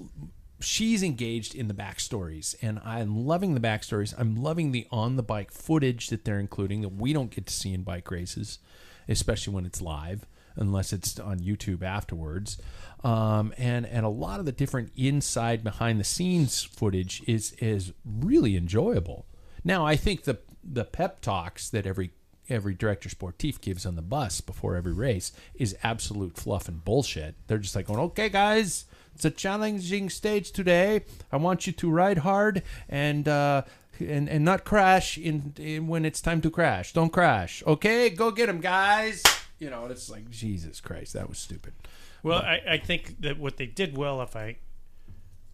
she's 0.60 1.04
engaged 1.04 1.54
in 1.54 1.68
the 1.68 1.74
backstories 1.74 2.56
and 2.62 2.80
I'm 2.84 3.26
loving 3.26 3.54
the 3.54 3.60
backstories. 3.60 4.14
I'm 4.18 4.36
loving 4.36 4.72
the 4.72 4.88
on 4.92 5.16
the 5.16 5.24
bike 5.24 5.52
footage 5.52 6.08
that 6.08 6.26
they're 6.26 6.40
including 6.40 6.82
that 6.82 6.90
we 6.90 7.14
don't 7.14 7.32
get 7.32 7.46
to 7.48 7.54
see 7.54 7.74
in 7.74 7.84
bike 7.84 8.10
races, 8.10 8.60
especially 9.08 9.54
when 9.54 9.66
it's 9.66 9.82
live, 9.82 10.26
unless 10.56 10.94
it's 10.94 11.20
on 11.20 11.40
YouTube 11.40 11.84
afterwards. 11.84 12.58
Um, 13.04 13.54
and 13.58 13.86
and 13.86 14.06
a 14.06 14.10
lot 14.10 14.40
of 14.40 14.46
the 14.46 14.52
different 14.52 14.92
inside 14.96 15.64
behind 15.64 16.00
the 16.00 16.04
scenes 16.04 16.64
footage 16.64 17.22
is 17.28 17.54
is 17.54 17.94
really 18.04 18.58
enjoyable. 18.58 19.28
Now 19.64 19.86
I 19.86 19.96
think 19.96 20.24
the 20.24 20.40
the 20.64 20.86
pep 20.86 21.22
talks 21.22 21.70
that 21.70 21.86
every 21.86 22.12
every 22.50 22.74
director 22.74 23.10
sportif 23.10 23.62
gives 23.62 23.86
on 23.86 23.96
the 23.96 24.02
bus 24.02 24.42
before 24.42 24.76
every 24.76 24.94
race 24.94 25.32
is 25.54 25.78
absolute 25.84 26.38
fluff 26.38 26.68
and 26.68 26.84
bullshit. 26.84 27.36
They're 27.48 27.58
just 27.58 27.76
like 27.76 27.88
going, 27.88 28.00
"Okay, 28.00 28.30
guys, 28.30 28.86
it's 29.18 29.26
a 29.26 29.32
challenging 29.32 30.12
stage 30.12 30.52
today. 30.52 31.02
I 31.32 31.38
want 31.38 31.66
you 31.66 31.74
to 31.74 31.90
ride 31.90 32.20
hard 32.20 32.62
and 32.88 33.28
uh, 33.28 33.64
and 34.00 34.30
and 34.30 34.46
not 34.46 34.64
crash 34.64 35.18
in, 35.18 35.54
in 35.58 35.88
when 35.88 36.06
it's 36.06 36.22
time 36.22 36.40
to 36.42 36.52
crash. 36.52 36.94
Don't 36.94 37.12
crash. 37.12 37.64
Okay, 37.66 38.12
go 38.12 38.30
get 38.30 38.46
them, 38.46 38.62
guys." 38.62 39.24
You 39.58 39.72
know, 39.72 39.88
it's 39.88 40.08
like 40.08 40.30
Jesus 40.30 40.80
Christ, 40.80 41.14
that 41.14 41.28
was 41.28 41.40
stupid. 41.40 41.74
Well, 42.22 42.40
I, 42.44 42.62
I 42.74 42.78
think 42.78 43.22
that 43.22 43.40
what 43.40 43.58
they 43.58 43.66
did 43.66 43.98
well, 43.98 44.22
if 44.22 44.36
I, 44.36 44.58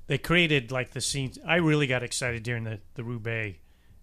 they 0.08 0.18
created 0.18 0.70
like 0.74 0.92
the 0.92 1.00
scenes. 1.00 1.40
I 1.48 1.56
really 1.56 1.88
got 1.88 2.04
excited 2.04 2.44
during 2.44 2.66
the 2.66 2.80
the 2.96 3.04
Roubaix, 3.06 3.58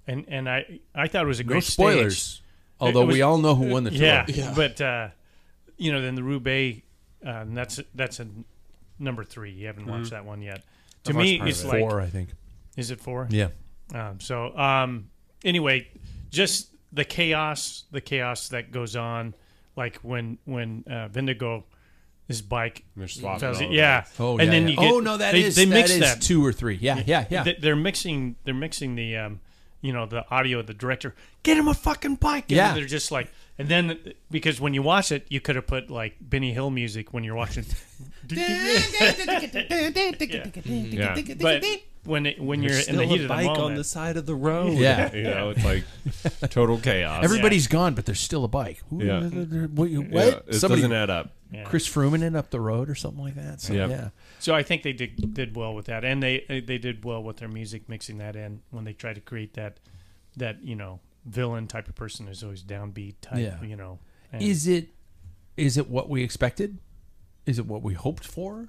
and 0.06 0.24
and 0.26 0.48
I 0.48 0.80
I 0.94 1.06
thought 1.08 1.24
it 1.24 1.28
was 1.28 1.40
a 1.40 1.44
great 1.44 1.56
No 1.56 1.60
spoilers. 1.60 2.16
stage. 2.18 2.42
Although 2.80 3.04
was- 3.04 3.14
we 3.16 3.20
all 3.20 3.36
know 3.36 3.54
who 3.54 3.68
won 3.68 3.84
the 3.84 3.90
tour. 3.90 4.00
Yeah, 4.00 4.24
Yeah. 4.26 4.54
but 4.56 4.80
uh, 4.80 5.08
you 5.76 5.92
know, 5.92 6.00
then 6.00 6.14
the 6.14 6.22
Roubaix, 6.22 6.80
um, 7.26 7.52
that's 7.54 7.78
that's 7.94 8.20
a 8.20 8.26
number 9.00 9.24
three. 9.24 9.50
You 9.50 9.66
haven't 9.66 9.86
watched 9.86 10.10
that 10.10 10.24
one 10.24 10.42
yet. 10.42 10.62
To 11.04 11.14
me, 11.14 11.40
it's 11.40 11.64
it. 11.64 11.68
like, 11.68 11.80
Four, 11.80 12.00
I 12.00 12.06
think. 12.06 12.30
is 12.76 12.90
it 12.90 13.00
four? 13.00 13.26
Yeah. 13.30 13.48
Um, 13.94 14.20
so 14.20 14.56
um, 14.56 15.08
anyway, 15.44 15.88
just 16.30 16.68
the 16.92 17.04
chaos, 17.04 17.84
the 17.90 18.00
chaos 18.00 18.48
that 18.48 18.70
goes 18.70 18.94
on, 18.96 19.34
like 19.76 19.96
when 20.02 20.38
when 20.44 20.84
uh, 20.86 21.08
Vingegaard, 21.08 21.64
his 22.28 22.42
bike, 22.42 22.84
They're 22.96 23.08
swapping 23.08 23.40
tells 23.40 23.60
all 23.60 23.68
it- 23.70 23.72
yeah, 23.72 24.02
bikes. 24.02 24.20
Oh, 24.20 24.38
and 24.38 24.46
yeah, 24.46 24.50
then 24.50 24.62
yeah. 24.64 24.68
you 24.70 24.76
get, 24.76 24.92
oh 24.92 25.00
no, 25.00 25.16
that 25.16 25.32
they, 25.32 25.42
is 25.42 25.56
they 25.56 25.66
mix 25.66 25.90
is 25.90 26.00
that 26.00 26.20
two 26.20 26.44
or 26.44 26.52
three. 26.52 26.76
Yeah, 26.80 27.02
yeah, 27.06 27.24
yeah. 27.30 27.42
They- 27.44 27.56
They're 27.60 27.76
mixing. 27.76 28.36
They're 28.44 28.54
mixing 28.54 28.94
the, 28.94 29.16
um, 29.16 29.40
you 29.80 29.92
know, 29.92 30.06
the 30.06 30.28
audio 30.30 30.58
of 30.60 30.66
the 30.66 30.74
director. 30.74 31.14
Get 31.42 31.56
him 31.56 31.68
a 31.68 31.74
fucking 31.74 32.16
bike. 32.16 32.44
And 32.48 32.56
Yeah. 32.56 32.74
they're 32.74 32.84
just 32.86 33.10
like, 33.10 33.28
and 33.58 33.68
then 33.68 33.98
because 34.30 34.60
when 34.60 34.74
you 34.74 34.82
watch 34.82 35.12
it, 35.12 35.26
you 35.28 35.40
could 35.40 35.56
have 35.56 35.66
put 35.66 35.90
like 35.90 36.16
Benny 36.20 36.52
Hill 36.52 36.70
music 36.70 37.12
when 37.12 37.24
you're 37.24 37.34
watching. 37.34 37.64
Yeah. 40.00 41.16
but 41.40 41.64
when 42.04 42.26
it, 42.26 42.40
when 42.40 42.62
you're 42.62 42.72
There's 42.72 42.88
in 42.88 42.96
the 42.96 43.02
still 43.04 43.10
heat 43.10 43.20
a 43.20 43.24
of 43.24 43.28
the 43.28 43.34
bike 43.34 43.44
moment, 43.46 43.64
on 43.64 43.74
the 43.74 43.84
side 43.84 44.16
of 44.16 44.26
the 44.26 44.34
road. 44.34 44.78
Yeah. 44.78 45.14
you 45.14 45.22
know, 45.24 45.50
it's 45.50 45.64
like 45.64 45.84
total 46.50 46.78
chaos. 46.78 47.22
Everybody's 47.24 47.66
gone, 47.66 47.94
but 47.94 48.06
there's 48.06 48.20
still 48.20 48.44
a 48.44 48.48
bike. 48.48 48.82
Who- 48.90 49.04
Yeah. 49.04 49.20
What? 49.66 49.90
Yeah, 49.90 50.40
it 50.46 50.54
Somebody, 50.54 50.82
doesn't 50.82 50.92
add 50.96 51.10
up. 51.10 51.30
Chris 51.64 51.88
Froome 51.88 52.22
it 52.22 52.36
up 52.36 52.50
the 52.50 52.60
road 52.60 52.88
or 52.88 52.94
something 52.94 53.22
like 53.22 53.34
that. 53.34 53.60
So, 53.60 53.72
Yep. 53.74 53.90
yeah. 53.90 54.08
So 54.40 54.54
I 54.54 54.62
think 54.62 54.82
they 54.82 54.92
did 54.92 55.34
did 55.34 55.56
well 55.56 55.74
with 55.74 55.86
that, 55.86 56.04
and 56.04 56.22
they 56.22 56.62
they 56.66 56.78
did 56.78 57.04
well 57.04 57.22
with 57.22 57.36
their 57.36 57.48
music, 57.48 57.88
mixing 57.88 58.18
that 58.18 58.36
in 58.36 58.62
when 58.70 58.84
they 58.84 58.92
tried 58.92 59.14
to 59.14 59.20
create 59.20 59.54
that 59.54 59.80
that 60.36 60.62
you 60.64 60.74
know 60.74 61.00
villain 61.24 61.66
type 61.66 61.88
of 61.88 61.94
person 61.94 62.26
who's 62.26 62.42
always 62.42 62.62
downbeat 62.62 63.16
type. 63.20 63.38
Yeah. 63.38 63.62
You 63.62 63.76
know, 63.76 63.98
and 64.32 64.42
Is 64.42 64.66
it? 64.66 64.88
Is 65.56 65.76
it 65.76 65.88
what 65.88 66.08
we 66.08 66.22
expected? 66.22 66.78
Is 67.46 67.58
it 67.58 67.66
what 67.66 67.82
we 67.82 67.94
hoped 67.94 68.24
for? 68.24 68.68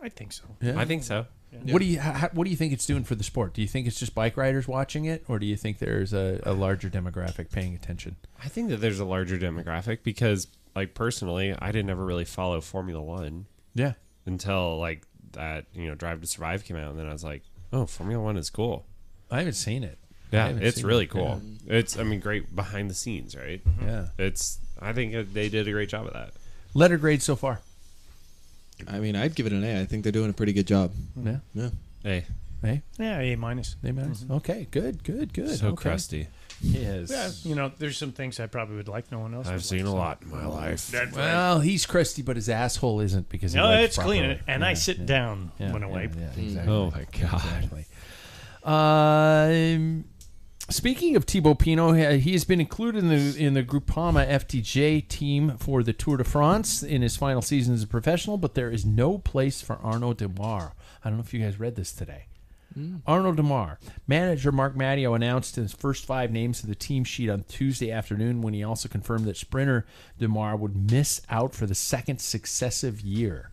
I 0.00 0.08
think 0.08 0.32
so. 0.32 0.44
Yeah. 0.60 0.78
I 0.78 0.84
think 0.84 1.04
so. 1.04 1.26
What 1.64 1.78
do 1.78 1.86
you 1.86 1.98
how, 1.98 2.28
What 2.32 2.44
do 2.44 2.50
you 2.50 2.56
think 2.56 2.72
it's 2.72 2.84
doing 2.84 3.04
for 3.04 3.14
the 3.14 3.24
sport? 3.24 3.54
Do 3.54 3.62
you 3.62 3.68
think 3.68 3.86
it's 3.86 3.98
just 3.98 4.14
bike 4.14 4.36
riders 4.36 4.68
watching 4.68 5.06
it, 5.06 5.24
or 5.28 5.38
do 5.38 5.46
you 5.46 5.56
think 5.56 5.78
there's 5.78 6.12
a, 6.12 6.40
a 6.44 6.52
larger 6.52 6.90
demographic 6.90 7.50
paying 7.50 7.74
attention? 7.74 8.16
I 8.42 8.48
think 8.48 8.68
that 8.68 8.78
there's 8.78 9.00
a 9.00 9.04
larger 9.04 9.38
demographic 9.38 10.02
because, 10.02 10.48
like, 10.76 10.94
personally, 10.94 11.54
I 11.58 11.72
didn't 11.72 11.90
ever 11.90 12.04
really 12.04 12.26
follow 12.26 12.60
Formula 12.60 13.02
One 13.02 13.46
Yeah. 13.74 13.94
Until 14.28 14.78
like 14.78 15.02
that. 15.32 15.66
You 15.74 15.88
know, 15.88 15.94
Drive 15.94 16.20
to 16.20 16.26
Survive 16.26 16.64
came 16.64 16.76
out, 16.76 16.90
and 16.90 16.98
then 16.98 17.08
I 17.08 17.12
was 17.12 17.24
like, 17.24 17.42
oh, 17.72 17.86
Formula 17.86 18.22
One 18.22 18.36
is 18.36 18.50
cool. 18.50 18.86
I 19.30 19.38
haven't 19.38 19.54
seen 19.54 19.82
it. 19.84 19.98
Yeah, 20.30 20.48
it's 20.48 20.82
really 20.82 21.04
it. 21.04 21.10
cool. 21.10 21.40
It's, 21.66 21.98
I 21.98 22.02
mean, 22.02 22.20
great 22.20 22.54
behind 22.54 22.90
the 22.90 22.94
scenes, 22.94 23.34
right? 23.34 23.62
Yeah. 23.82 24.08
It's. 24.18 24.58
I 24.80 24.92
think 24.92 25.32
they 25.32 25.48
did 25.48 25.66
a 25.66 25.72
great 25.72 25.88
job 25.88 26.06
of 26.06 26.12
that. 26.12 26.32
Letter 26.74 26.98
grade 26.98 27.22
so 27.22 27.34
far. 27.34 27.60
I 28.86 29.00
mean, 29.00 29.16
I'd 29.16 29.34
give 29.34 29.46
it 29.46 29.52
an 29.52 29.64
A. 29.64 29.80
I 29.80 29.86
think 29.86 30.02
they're 30.02 30.12
doing 30.12 30.30
a 30.30 30.34
pretty 30.34 30.52
good 30.52 30.66
job. 30.66 30.92
Yeah. 31.16 31.38
Yeah. 31.54 31.70
A. 32.04 32.24
A. 32.62 32.82
Yeah, 32.98 33.18
A 33.20 33.36
minus. 33.36 33.76
A 33.82 33.92
minus. 33.92 34.22
Mm-hmm. 34.22 34.34
Okay. 34.34 34.68
Good. 34.70 35.02
Good. 35.02 35.32
Good. 35.32 35.56
so 35.56 35.68
okay. 35.68 35.76
crusty. 35.76 36.28
Yes. 36.60 37.10
Yeah, 37.10 37.30
you 37.48 37.54
know, 37.54 37.70
there's 37.78 37.96
some 37.96 38.10
things 38.12 38.40
I 38.40 38.46
probably 38.46 38.76
would 38.76 38.88
like. 38.88 39.12
No 39.12 39.20
one 39.20 39.32
else. 39.34 39.46
I've 39.46 39.54
would 39.54 39.64
seen 39.64 39.78
like, 39.80 39.86
a 39.86 39.90
so- 39.90 39.96
lot 39.96 40.22
in 40.22 40.30
my 40.30 40.46
life. 40.46 40.88
That's 40.90 41.10
right. 41.16 41.24
Well, 41.24 41.60
he's 41.60 41.86
crusty, 41.86 42.22
but 42.22 42.36
his 42.36 42.48
asshole 42.48 43.00
isn't 43.00 43.28
because 43.28 43.52
he 43.52 43.58
No, 43.58 43.66
wipes 43.68 43.96
it's 43.96 43.98
clean, 43.98 44.24
properly. 44.24 44.40
and 44.48 44.64
I 44.64 44.74
sit 44.74 44.98
yeah, 44.98 45.04
down 45.06 45.52
yeah, 45.58 45.72
when 45.72 45.84
I 45.84 45.86
wipe. 45.86 46.14
Yeah, 46.16 46.30
exactly. 46.36 46.72
Oh 46.72 46.90
my 46.90 47.06
god. 47.20 47.42
Exactly. 47.62 47.84
Um, 48.64 50.04
speaking 50.68 51.16
of 51.16 51.24
Thibaut 51.24 51.58
Pinot, 51.60 52.20
he 52.20 52.32
has 52.32 52.44
been 52.44 52.60
included 52.60 53.04
in 53.04 53.08
the 53.08 53.36
in 53.42 53.54
the 53.54 53.62
Groupama 53.62 54.26
FDJ 54.28 55.06
team 55.08 55.56
for 55.58 55.82
the 55.82 55.92
Tour 55.92 56.16
de 56.18 56.24
France 56.24 56.82
in 56.82 57.02
his 57.02 57.16
final 57.16 57.40
season 57.42 57.74
as 57.74 57.82
a 57.82 57.86
professional, 57.86 58.36
but 58.36 58.54
there 58.54 58.70
is 58.70 58.84
no 58.84 59.18
place 59.18 59.62
for 59.62 59.76
Arnaud 59.82 60.14
Démare. 60.14 60.72
I 61.04 61.08
don't 61.08 61.18
know 61.18 61.24
if 61.24 61.32
you 61.32 61.40
guys 61.40 61.58
read 61.60 61.76
this 61.76 61.92
today. 61.92 62.26
Arnold 63.06 63.36
Démare. 63.36 63.78
Manager 64.06 64.52
Marc 64.52 64.76
Madiot 64.76 65.12
announced 65.12 65.56
his 65.56 65.72
first 65.72 66.04
five 66.04 66.30
names 66.30 66.60
to 66.60 66.66
the 66.66 66.74
team 66.74 67.02
sheet 67.04 67.28
on 67.28 67.42
Tuesday 67.44 67.90
afternoon 67.90 68.40
when 68.40 68.54
he 68.54 68.62
also 68.62 68.88
confirmed 68.88 69.24
that 69.24 69.36
sprinter 69.36 69.84
Démare 70.20 70.58
would 70.58 70.90
miss 70.90 71.20
out 71.28 71.54
for 71.54 71.66
the 71.66 71.74
second 71.74 72.20
successive 72.20 73.00
year. 73.00 73.50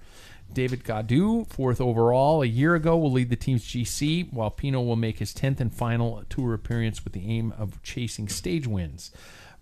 David 0.53 0.84
Gaudu, 0.84 1.47
fourth 1.47 1.82
overall 1.82 2.43
a 2.43 2.45
year 2.45 2.76
ago, 2.76 2.95
will 2.97 3.11
lead 3.11 3.30
the 3.30 3.36
team's 3.36 3.66
GC, 3.66 4.32
while 4.32 4.51
Pinot 4.51 4.86
will 4.86 4.95
make 4.95 5.18
his 5.20 5.34
10th 5.34 5.59
and 5.59 5.74
final 5.74 6.24
tour 6.30 6.53
appearance 6.53 7.03
with 7.03 7.13
the 7.13 7.28
aim 7.28 7.51
of 7.57 7.82
chasing 7.82 8.30
stage 8.30 8.68
wins. 8.68 9.11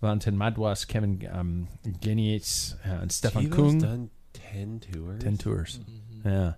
Valentin 0.01 0.35
Madouas, 0.35 0.85
Kevin 0.85 1.25
um, 1.31 1.67
Geniets, 2.01 2.75
uh, 2.85 2.95
and 3.01 3.11
Stefan 3.11 3.49
Tivo's 3.49 3.75
Küng. 3.75 3.81
done 3.81 4.09
ten 4.33 4.81
tours. 4.81 5.23
10 5.23 5.37
tours. 5.37 5.79
Yeah. 6.25 6.53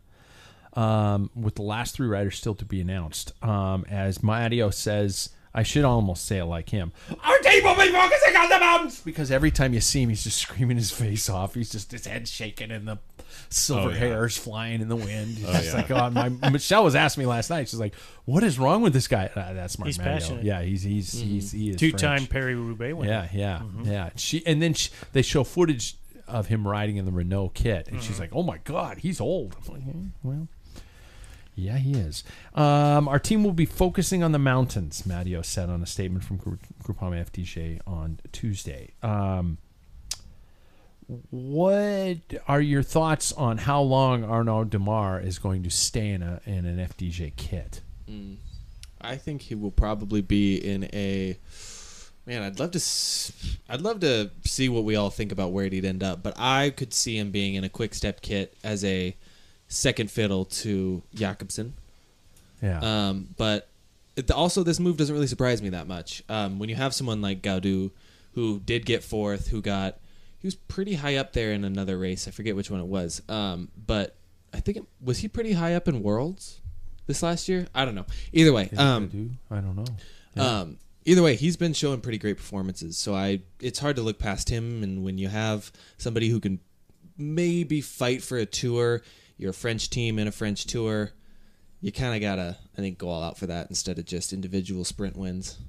Um, 0.76 1.30
with 1.36 1.55
the 1.55 1.61
last 1.61 1.95
three 1.95 2.07
riders 2.07 2.36
still 2.38 2.55
to 2.55 2.65
be 2.65 2.82
announced. 2.82 3.32
Um, 3.43 3.86
as 3.89 4.21
Madiot 4.21 4.73
says, 4.73 5.30
I 5.53 5.63
should 5.63 5.86
almost 5.86 6.26
say 6.26 6.39
it 6.39 6.45
like 6.45 6.67
him. 6.69 6.91
Our 7.23 7.38
team 7.39 7.63
will 7.63 7.76
be 7.76 7.89
focusing 7.93 8.36
on 8.36 8.49
the 8.49 8.59
mountains 8.59 8.99
because 8.99 9.32
every 9.32 9.51
time 9.51 9.73
you 9.73 9.80
see 9.80 10.01
him, 10.03 10.09
he's 10.09 10.26
just 10.26 10.38
screaming 10.41 10.76
his 10.76 10.91
face 10.91 11.30
off. 11.30 11.53
He's 11.53 11.71
just 11.71 11.91
his 11.93 12.05
head 12.05 12.28
shaking 12.28 12.71
and 12.71 12.86
the 12.86 12.97
silver 13.49 13.88
Oh, 13.88 13.91
yeah. 13.91 13.97
hairs 13.99 14.38
flying 14.38 14.82
in 14.82 14.89
the 14.89 14.97
wind. 14.97 15.38
He's 15.38 15.47
Oh, 15.47 15.53
just 15.53 15.65
yeah. 15.67 15.73
like, 15.76 15.91
oh, 15.91 16.09
my 16.09 16.49
Michelle 16.49 16.84
was 16.84 16.93
asking 16.95 17.23
me 17.23 17.28
last 17.28 17.49
night. 17.49 17.69
She's 17.69 17.80
like, 17.80 17.95
"What 18.26 18.43
is 18.43 18.59
wrong 18.59 18.82
with 18.82 18.91
this 18.91 19.07
guy?" 19.07 19.30
Uh, 19.34 19.53
that's 19.53 19.80
Mark 19.80 19.88
He's 19.88 19.97
Madiot. 19.97 20.19
passionate. 20.19 20.43
Yeah, 20.43 20.61
he's 20.61 20.84
he's 20.84 21.13
he's 21.13 21.51
he 21.53 21.69
is 21.69 21.78
Two-time 21.78 22.17
French. 22.19 22.30
Paris-Roubaix 22.32 22.93
winner. 22.95 23.11
Yeah, 23.11 23.30
yeah, 23.34 23.61
yeah. 23.84 24.09
She 24.17 24.45
and 24.45 24.61
then 24.61 24.73
she, 24.73 24.89
they 25.13 25.21
show 25.21 25.43
footage 25.45 25.95
of 26.28 26.47
him 26.47 26.67
riding 26.67 26.97
in 26.97 27.05
the 27.05 27.11
Renault 27.11 27.49
kit, 27.53 27.88
and 27.88 28.01
she's 28.03 28.19
like, 28.19 28.32
"Oh 28.34 28.43
my 28.43 28.57
god, 28.65 28.97
he's 28.99 29.21
old." 29.21 29.55
I'm 29.67 29.73
like, 29.73 29.84
"Eh, 29.88 29.99
well, 30.23 30.47
yeah, 31.56 31.78
he 31.78 31.93
is. 31.93 32.24
Um, 32.53 33.08
our 33.08 33.20
team 33.20 33.43
will 33.43 33.53
be 33.53 33.66
focusing 33.66 34.24
on 34.24 34.34
the 34.34 34.39
mountains. 34.39 35.06
Madiot 35.06 35.45
said 35.45 35.70
on 35.70 35.82
a 35.82 35.86
statement 35.86 36.24
from 36.26 36.38
Groupama 36.39 37.26
FDJ 37.30 37.80
on 37.88 38.20
Tuesday. 38.34 38.91
Um, 39.01 39.58
what 41.30 42.18
are 42.47 42.62
your 42.62 42.84
thoughts 42.84 43.32
on 43.34 43.60
how 43.60 43.82
long 43.82 44.24
Arnaud 44.24 44.66
Démare 44.66 45.24
is 45.24 45.39
going 45.39 45.64
to 45.64 45.70
stay 45.70 46.10
in 46.10 46.22
a 46.24 46.41
in 46.45 46.66
an 46.66 46.78
FDJ 46.78 47.36
kit? 47.36 47.82
I 49.01 49.16
think 49.18 49.43
he 49.43 49.56
will 49.56 49.72
probably 49.72 50.22
be 50.22 50.58
in 50.58 50.86
a. 50.93 51.38
Man, 52.26 52.41
I'd 52.41 52.60
love 52.60 52.72
to. 52.72 52.82
I'd 53.70 53.82
love 53.82 53.99
to 54.01 54.32
see 54.43 54.68
what 54.68 54.84
we 54.84 54.95
all 54.95 55.12
think 55.12 55.32
about 55.32 55.51
where 55.51 55.70
he'd 55.70 55.86
end 55.86 56.03
up, 56.03 56.24
but 56.24 56.34
I 56.38 56.72
could 56.72 56.93
see 56.93 57.18
him 57.18 57.30
being 57.32 57.53
in 57.56 57.64
a 57.64 57.70
quick 57.70 57.93
step 57.93 58.22
kit 58.22 58.58
as 58.64 58.84
a 58.84 59.16
second 59.76 60.09
fiddle 60.09 60.45
to 60.45 61.03
Jakobsen. 61.13 61.73
Yeah, 62.61 62.80
Um, 62.80 63.30
but 63.38 63.67
it, 64.15 64.32
also, 64.32 64.63
this 64.63 64.80
move 64.80 64.97
doesn't 64.97 65.13
really 65.13 65.28
surprise 65.28 65.61
me 65.61 65.69
that 65.69 65.88
much. 65.88 66.23
Um, 66.30 66.57
when 66.57 66.69
you 66.69 66.76
have 66.76 66.93
someone 66.93 67.21
like 67.21 67.41
Gaudu, 67.41 67.91
who 68.34 68.59
did 68.59 68.86
get 68.86 69.03
fourth, 69.03 69.47
who 69.49 69.61
got 69.61 69.99
he 70.39 70.47
was 70.47 70.55
pretty 70.55 70.93
high 70.95 71.15
up 71.15 71.34
there 71.34 71.51
in 71.51 71.63
another 71.65 71.97
race. 71.97 72.28
I 72.28 72.32
forget 72.32 72.55
which 72.55 72.69
one 72.69 72.80
it 72.80 72.86
was. 72.88 73.21
Um, 73.28 73.69
but 73.88 74.15
I 74.53 74.59
think 74.59 74.78
it, 74.78 74.84
was 75.03 75.17
he 75.19 75.28
pretty 75.28 75.53
high 75.53 75.76
up 75.76 75.88
in 75.88 76.01
Worlds 76.03 76.61
this 77.07 77.23
last 77.23 77.49
year. 77.49 77.67
I 77.73 77.84
don't 77.84 77.95
know. 77.95 78.05
Either 78.32 78.53
way, 78.53 78.69
um? 78.78 79.09
I 79.51 79.55
don't 79.55 79.76
know. 79.76 80.41
um, 80.43 80.78
either 81.03 81.21
way, 81.23 81.36
he's 81.36 81.57
been 81.57 81.73
showing 81.73 81.99
pretty 82.01 82.17
great 82.19 82.38
performances. 82.38 82.97
So 82.97 83.15
I, 83.15 83.41
it's 83.59 83.80
hard 83.80 83.95
to 83.97 84.01
look 84.01 84.19
past 84.19 84.49
him. 84.49 84.84
And 84.84 85.03
when 85.03 85.17
you 85.17 85.28
have 85.30 85.71
somebody 85.97 86.30
who 86.30 86.39
can 86.39 86.59
maybe 87.17 87.82
fight 87.82 88.21
for 88.21 88.38
a 88.38 88.45
tour, 88.45 89.01
you're 89.38 89.52
a 89.52 89.54
French 89.54 89.90
team 89.90 90.20
in 90.20 90.28
a 90.28 90.32
French 90.32 90.66
tour, 90.66 91.12
you 91.82 91.92
kind 91.92 92.16
of 92.16 92.22
gotta, 92.22 92.58
I 92.78 92.82
think, 92.82 92.98
go 92.98 93.10
all 93.10 93.24
out 93.24 93.38
for 93.38 93.48
that 93.48 93.70
instead 93.70 94.00
of 94.00 94.06
just 94.06 94.34
individual 94.34 94.84
sprint 94.84 95.16
wins. 95.16 95.60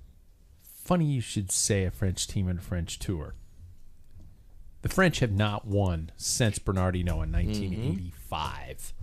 Funny 0.63 1.07
you 1.07 1.21
should 1.21 1.51
say 1.51 1.85
a 1.85 1.91
French 1.91 2.27
team 2.27 2.49
and 2.49 2.59
a 2.59 2.63
French 2.63 2.99
tour. 2.99 3.35
The 4.83 4.89
French 4.89 5.19
have 5.19 5.33
not 5.33 5.67
won 5.67 6.13
since 6.17 6.59
Bernard 6.61 6.95
Hinault 6.95 7.25
in 7.25 7.33
mm-hmm. 7.33 7.49
1985. 8.23 8.95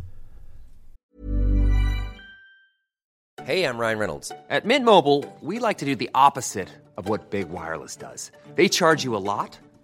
Hey, 3.44 3.66
I'm 3.66 3.78
Ryan 3.78 4.00
Reynolds. 4.00 4.32
At 4.50 4.64
Mint 4.64 4.86
Mobile, 4.86 5.26
we 5.42 5.60
like 5.60 5.80
to 5.80 5.86
do 5.86 5.98
the 5.98 6.10
opposite 6.16 6.70
of 6.96 7.10
what 7.10 7.30
Big 7.30 7.50
Wireless 7.50 7.98
does. 7.98 8.32
They 8.56 8.70
charge 8.70 9.04
you 9.04 9.18
a 9.18 9.18
lot, 9.18 9.60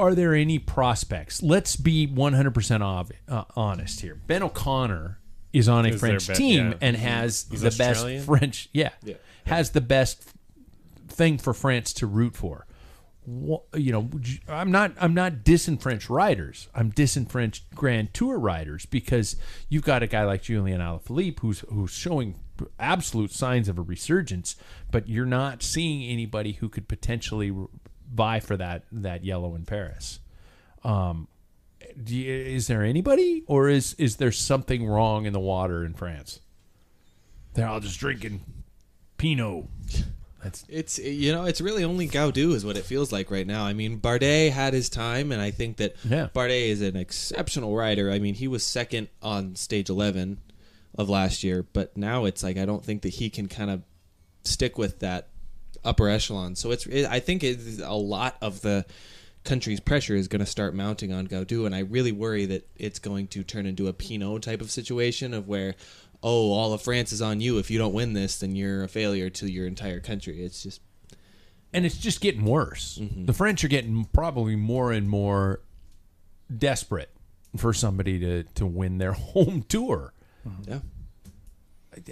Are 0.00 0.14
there 0.14 0.34
any 0.34 0.58
prospects? 0.58 1.42
Let's 1.42 1.76
be 1.76 2.06
100% 2.06 2.80
ob- 2.82 3.12
uh, 3.28 3.44
honest 3.54 4.00
here. 4.00 4.14
Ben 4.26 4.42
O'Connor 4.42 5.18
is 5.52 5.68
on 5.68 5.84
a 5.84 5.90
Is 5.90 6.00
French 6.00 6.28
be- 6.28 6.34
team 6.34 6.68
yeah. 6.70 6.74
and 6.80 6.96
has 6.96 7.46
He's 7.50 7.60
the 7.60 7.66
Australian? 7.68 8.18
best 8.18 8.26
French, 8.26 8.68
yeah, 8.72 8.90
has 9.46 9.70
the 9.70 9.80
best 9.80 10.24
thing 11.08 11.38
for 11.38 11.52
France 11.52 11.92
to 11.94 12.06
root 12.06 12.34
for. 12.36 12.66
You 13.26 13.92
know, 13.92 14.10
I'm 14.48 14.72
not 14.72 14.92
I'm 14.98 15.12
not 15.12 15.44
dissing 15.44 15.80
French 15.80 16.08
riders. 16.08 16.68
I'm 16.74 16.90
dissing 16.90 17.28
French 17.30 17.62
Grand 17.74 18.14
Tour 18.14 18.38
riders 18.38 18.86
because 18.86 19.36
you've 19.68 19.84
got 19.84 20.02
a 20.02 20.06
guy 20.06 20.24
like 20.24 20.42
Julian 20.42 20.80
Alaphilippe 20.80 21.38
who's 21.40 21.60
who's 21.68 21.90
showing 21.90 22.36
absolute 22.78 23.30
signs 23.30 23.68
of 23.68 23.78
a 23.78 23.82
resurgence, 23.82 24.56
but 24.90 25.08
you're 25.08 25.26
not 25.26 25.62
seeing 25.62 26.02
anybody 26.10 26.52
who 26.52 26.68
could 26.68 26.88
potentially 26.88 27.54
vie 28.12 28.40
for 28.40 28.56
that 28.56 28.84
that 28.92 29.24
yellow 29.24 29.54
in 29.54 29.64
Paris. 29.64 30.20
Um, 30.84 31.28
you, 32.06 32.30
is 32.32 32.66
there 32.66 32.82
anybody, 32.82 33.42
or 33.46 33.68
is 33.68 33.94
is 33.94 34.16
there 34.16 34.32
something 34.32 34.86
wrong 34.86 35.26
in 35.26 35.32
the 35.32 35.40
water 35.40 35.84
in 35.84 35.94
France? 35.94 36.40
They're 37.54 37.66
all 37.68 37.80
just 37.80 37.98
drinking 37.98 38.44
Pinot. 39.16 39.66
That's 40.42 40.64
It's 40.68 40.98
you 40.98 41.32
know 41.32 41.44
it's 41.44 41.60
really 41.60 41.84
only 41.84 42.08
Gaudu 42.08 42.54
is 42.54 42.64
what 42.64 42.76
it 42.76 42.84
feels 42.84 43.12
like 43.12 43.30
right 43.30 43.46
now. 43.46 43.64
I 43.64 43.72
mean 43.74 44.00
Bardet 44.00 44.52
had 44.52 44.72
his 44.72 44.88
time, 44.88 45.32
and 45.32 45.42
I 45.42 45.50
think 45.50 45.76
that 45.78 45.96
Yeah. 46.08 46.28
Bardet 46.34 46.68
is 46.68 46.80
an 46.80 46.96
exceptional 46.96 47.76
rider. 47.76 48.10
I 48.10 48.18
mean 48.18 48.34
he 48.34 48.48
was 48.48 48.64
second 48.64 49.08
on 49.20 49.54
stage 49.56 49.90
eleven 49.90 50.38
of 50.96 51.08
last 51.10 51.44
year, 51.44 51.62
but 51.72 51.96
now 51.96 52.24
it's 52.24 52.42
like 52.42 52.56
I 52.56 52.64
don't 52.64 52.84
think 52.84 53.02
that 53.02 53.10
he 53.10 53.28
can 53.28 53.48
kind 53.48 53.70
of 53.70 53.82
stick 54.44 54.78
with 54.78 55.00
that 55.00 55.28
upper 55.84 56.08
echelon. 56.08 56.56
So 56.56 56.70
it's 56.70 56.86
it, 56.86 57.06
I 57.06 57.20
think 57.20 57.42
it's 57.42 57.80
a 57.80 57.92
lot 57.94 58.36
of 58.40 58.60
the 58.60 58.84
country's 59.44 59.80
pressure 59.80 60.14
is 60.14 60.28
going 60.28 60.40
to 60.40 60.46
start 60.46 60.74
mounting 60.74 61.12
on 61.12 61.26
Gaudu, 61.26 61.66
and 61.66 61.74
I 61.74 61.80
really 61.80 62.12
worry 62.12 62.46
that 62.46 62.68
it's 62.76 62.98
going 62.98 63.28
to 63.28 63.42
turn 63.42 63.66
into 63.66 63.88
a 63.88 63.92
Pinot 63.92 64.42
type 64.42 64.60
of 64.60 64.70
situation 64.70 65.34
of 65.34 65.48
where. 65.48 65.74
Oh, 66.22 66.52
all 66.52 66.74
of 66.74 66.82
France 66.82 67.12
is 67.12 67.22
on 67.22 67.40
you. 67.40 67.56
If 67.56 67.70
you 67.70 67.78
don't 67.78 67.94
win 67.94 68.12
this, 68.12 68.40
then 68.40 68.54
you're 68.54 68.84
a 68.84 68.88
failure 68.88 69.30
to 69.30 69.50
your 69.50 69.66
entire 69.66 70.00
country. 70.00 70.44
It's 70.44 70.62
just 70.62 70.82
and 71.72 71.86
it's 71.86 71.96
just 71.96 72.20
getting 72.20 72.44
worse. 72.44 72.98
Mm-hmm. 73.00 73.26
The 73.26 73.32
French 73.32 73.64
are 73.64 73.68
getting 73.68 74.04
probably 74.06 74.56
more 74.56 74.92
and 74.92 75.08
more 75.08 75.60
desperate 76.54 77.10
for 77.56 77.72
somebody 77.72 78.18
to 78.20 78.42
to 78.54 78.66
win 78.66 78.98
their 78.98 79.12
home 79.34 79.64
tour. 79.68 80.12
yeah. 80.66 80.80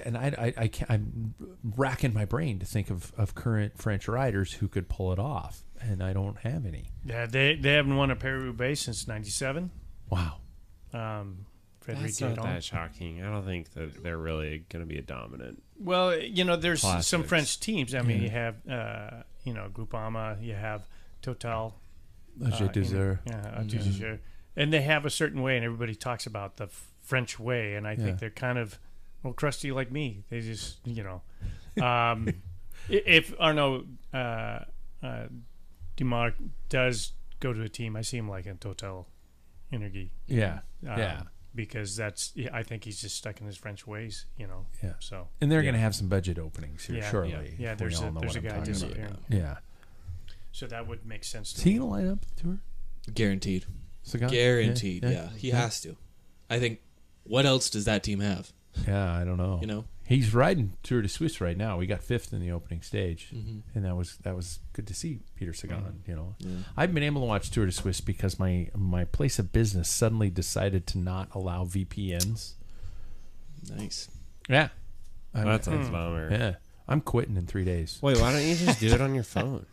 And 0.05 0.17
I, 0.19 0.35
I, 0.39 0.63
I 0.65 0.69
can't, 0.69 0.91
I'm 0.91 1.35
racking 1.77 2.13
my 2.13 2.25
brain 2.25 2.59
to 2.59 2.67
think 2.67 2.91
of, 2.91 3.13
of 3.17 3.35
current 3.35 3.79
French 3.79 4.09
riders 4.09 4.55
who 4.55 4.67
could 4.69 4.89
pull 4.89 5.13
it 5.13 5.19
off, 5.21 5.63
and 5.81 6.03
I 6.03 6.13
don't 6.13 6.37
have 6.39 6.67
any. 6.67 6.91
Yeah, 7.05 7.27
they 7.27 7.55
they 7.55 7.75
haven't 7.75 7.97
won 7.97 8.11
a 8.11 8.17
Paris-Roubaix 8.17 8.81
since 8.81 9.07
'97. 9.07 9.71
Wow. 10.11 10.39
Um, 10.93 11.47
Frederic 11.81 12.07
That's 12.07 12.21
not 12.21 12.43
that 12.43 12.65
shocking. 12.65 13.23
I 13.23 13.31
don't 13.31 13.45
think 13.45 13.73
that 13.75 14.03
they're 14.03 14.19
really 14.19 14.65
going 14.69 14.81
to 14.83 14.87
be 14.87 14.99
a 14.99 15.03
dominant. 15.03 15.63
Well, 15.79 16.19
you 16.19 16.45
know, 16.45 16.57
there's 16.57 16.85
some 17.07 17.23
French 17.23 17.61
teams. 17.61 17.95
I 17.95 18.03
mean, 18.03 18.21
you 18.23 18.31
have 18.31 18.57
uh, 18.69 19.11
you 19.45 19.55
know 19.55 19.69
Groupama, 19.73 20.43
you 20.45 20.55
have 20.55 20.89
Total, 21.23 21.75
Uh, 22.45 22.51
Je 22.51 22.55
uh, 22.55 22.59
you 22.59 22.65
know, 22.67 22.73
Désir. 22.73 23.19
yeah, 23.27 23.55
uh, 23.57 23.63
Je 23.63 23.79
Désir. 23.79 24.19
and 24.57 24.73
they 24.73 24.81
have 24.83 25.05
a 25.07 25.11
certain 25.11 25.41
way, 25.41 25.57
and 25.57 25.65
everybody 25.65 25.95
talks 25.95 26.27
about 26.27 26.57
the 26.57 26.69
French 27.03 27.39
way, 27.39 27.75
and 27.75 27.87
I 27.87 27.93
Yeah. 27.93 28.05
think 28.05 28.19
they're 28.19 28.31
kind 28.31 28.59
of 28.59 28.79
well 29.23 29.33
crusty 29.33 29.73
like 29.73 29.91
me. 29.93 30.25
They 30.31 30.41
just 30.41 30.79
you 30.87 31.03
know, 31.05 31.23
um, 31.85 32.29
i- 32.91 33.03
if 33.07 33.35
Arnaud 33.41 33.85
uh, 34.15 34.61
uh, 35.03 35.27
Dumas 35.97 36.35
does 36.69 37.13
go 37.41 37.53
to 37.53 37.63
a 37.63 37.69
team, 37.69 37.97
I 37.97 38.03
see 38.03 38.17
him 38.19 38.29
like 38.29 38.47
in 38.47 38.59
Total 38.59 39.07
Energy. 39.73 40.13
Yeah. 40.27 40.61
um, 40.89 40.99
yeah. 40.99 41.23
Because 41.55 41.97
that's, 41.97 42.31
yeah, 42.37 42.51
I 42.53 42.63
think 42.63 42.85
he's 42.85 43.01
just 43.01 43.17
stuck 43.17 43.41
in 43.41 43.47
his 43.47 43.57
French 43.57 43.85
ways, 43.87 44.27
you 44.37 44.47
know. 44.47 44.67
Yeah. 44.83 44.93
So 45.01 45.29
And 45.41 45.51
they're 45.51 45.63
going 45.63 45.75
to 45.75 45.81
have 45.81 45.95
some 45.95 46.09
budget 46.09 46.39
openings 46.39 46.85
here 46.85 46.99
Yeah, 46.99 47.11
shortly. 47.11 47.57
yeah. 47.59 47.71
Yeah, 47.71 47.75
there's 47.75 47.99
a- 48.01 48.03
there's 48.03 48.15
what 48.15 48.37
a 48.37 48.39
I'm 48.39 48.45
guy 48.45 48.49
talking 48.51 48.51
about. 48.51 48.65
disappearing. 48.67 49.19
Yeah. 49.29 49.57
So 50.53 50.67
that 50.67 50.87
would 50.87 51.05
make 51.07 51.25
sense. 51.25 51.49
Is 51.57 51.63
To 51.63 51.71
he 51.71 51.79
gonna 51.79 51.91
line 51.91 52.09
up 52.09 52.21
the 52.37 52.43
tour? 52.43 52.59
Guaranteed. 53.13 53.65
Sagan? 54.03 54.29
Guaranteed. 54.31 55.03
Yeah, 55.05 55.31
he 55.37 55.51
has 55.51 55.81
to. 55.83 55.97
I 56.51 56.59
think. 56.59 56.81
What 57.25 57.45
else 57.45 57.69
does 57.71 57.85
that 57.85 58.03
team 58.03 58.21
have? 58.21 58.53
Yeah, 58.87 59.13
I 59.15 59.25
don't 59.25 59.37
know. 59.37 59.59
You 59.61 59.67
know? 59.67 59.85
he's 60.07 60.33
riding 60.33 60.73
Tour 60.83 61.03
de 61.03 61.09
Suisse 61.09 61.41
right 61.41 61.57
now. 61.57 61.77
We 61.77 61.87
got 61.87 62.03
fifth 62.03 62.33
in 62.33 62.41
the 62.41 62.51
opening 62.53 62.81
stage, 62.83 63.29
Mm-hmm. 63.35 63.59
and 63.77 63.85
that 63.85 63.97
was 63.97 64.17
that 64.19 64.35
was 64.37 64.61
good 64.73 64.87
to 64.87 64.95
see 64.95 65.19
Peter 65.37 65.53
Sagan. 65.53 66.03
You 66.07 66.17
know, 66.17 66.35
I've 66.77 66.95
been 66.95 67.03
able 67.03 67.21
to 67.23 67.27
watch 67.27 67.51
Tour 67.51 67.67
de 67.67 67.73
Suisse 67.73 68.01
because 68.01 68.39
my 68.39 68.69
my 68.75 69.05
place 69.05 69.39
of 69.39 69.53
business 69.53 69.89
suddenly 69.89 70.31
decided 70.31 70.87
to 70.89 70.99
not 70.99 71.29
allow 71.35 71.65
VPNs. 71.65 72.53
Nice. 73.77 74.09
Yeah, 74.49 74.69
I'm, 75.35 75.45
That 75.47 75.65
sounds 75.65 75.91
bummer. 75.91 76.31
yeah. 76.31 76.55
I'm 76.91 77.03
quitting 77.03 77.37
in 77.37 77.47
three 77.47 77.65
days 77.67 77.99
Wait, 78.01 78.19
why 78.19 78.33
don't 78.33 78.43
you 78.43 78.55
just 78.55 78.81
do 78.81 78.87
it 78.95 79.01
on 79.03 79.15
your 79.15 79.25
phone? 79.37 79.67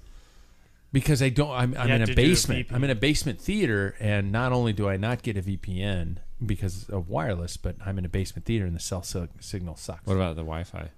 because 0.91 1.21
I 1.21 1.29
don't. 1.29 1.51
I'm, 1.51 1.75
I'm 1.77 1.89
in 1.91 2.01
a 2.01 2.05
to 2.07 2.13
do 2.15 2.21
a 2.21 2.25
basement. 2.25 2.67
I'm 2.71 2.83
in 2.83 2.89
a 2.89 2.95
basement 2.95 3.39
theater, 3.39 3.95
and 3.99 4.31
not 4.31 4.51
only 4.51 4.73
do 4.73 4.87
I 4.89 4.97
not 4.97 5.21
get 5.21 5.37
a 5.37 5.41
VPN 5.41 6.17
because 6.45 6.89
of 6.89 7.09
wireless, 7.09 7.57
but 7.57 7.75
I'm 7.85 7.97
in 7.97 8.05
a 8.05 8.09
basement 8.09 8.45
theater, 8.45 8.65
and 8.65 8.75
the 8.75 8.79
cell 8.79 9.03
sig- 9.03 9.29
signal 9.39 9.75
sucks. 9.75 10.05
What 10.05 10.15
about 10.15 10.35
the 10.35 10.41
Wi-Fi? 10.43 10.89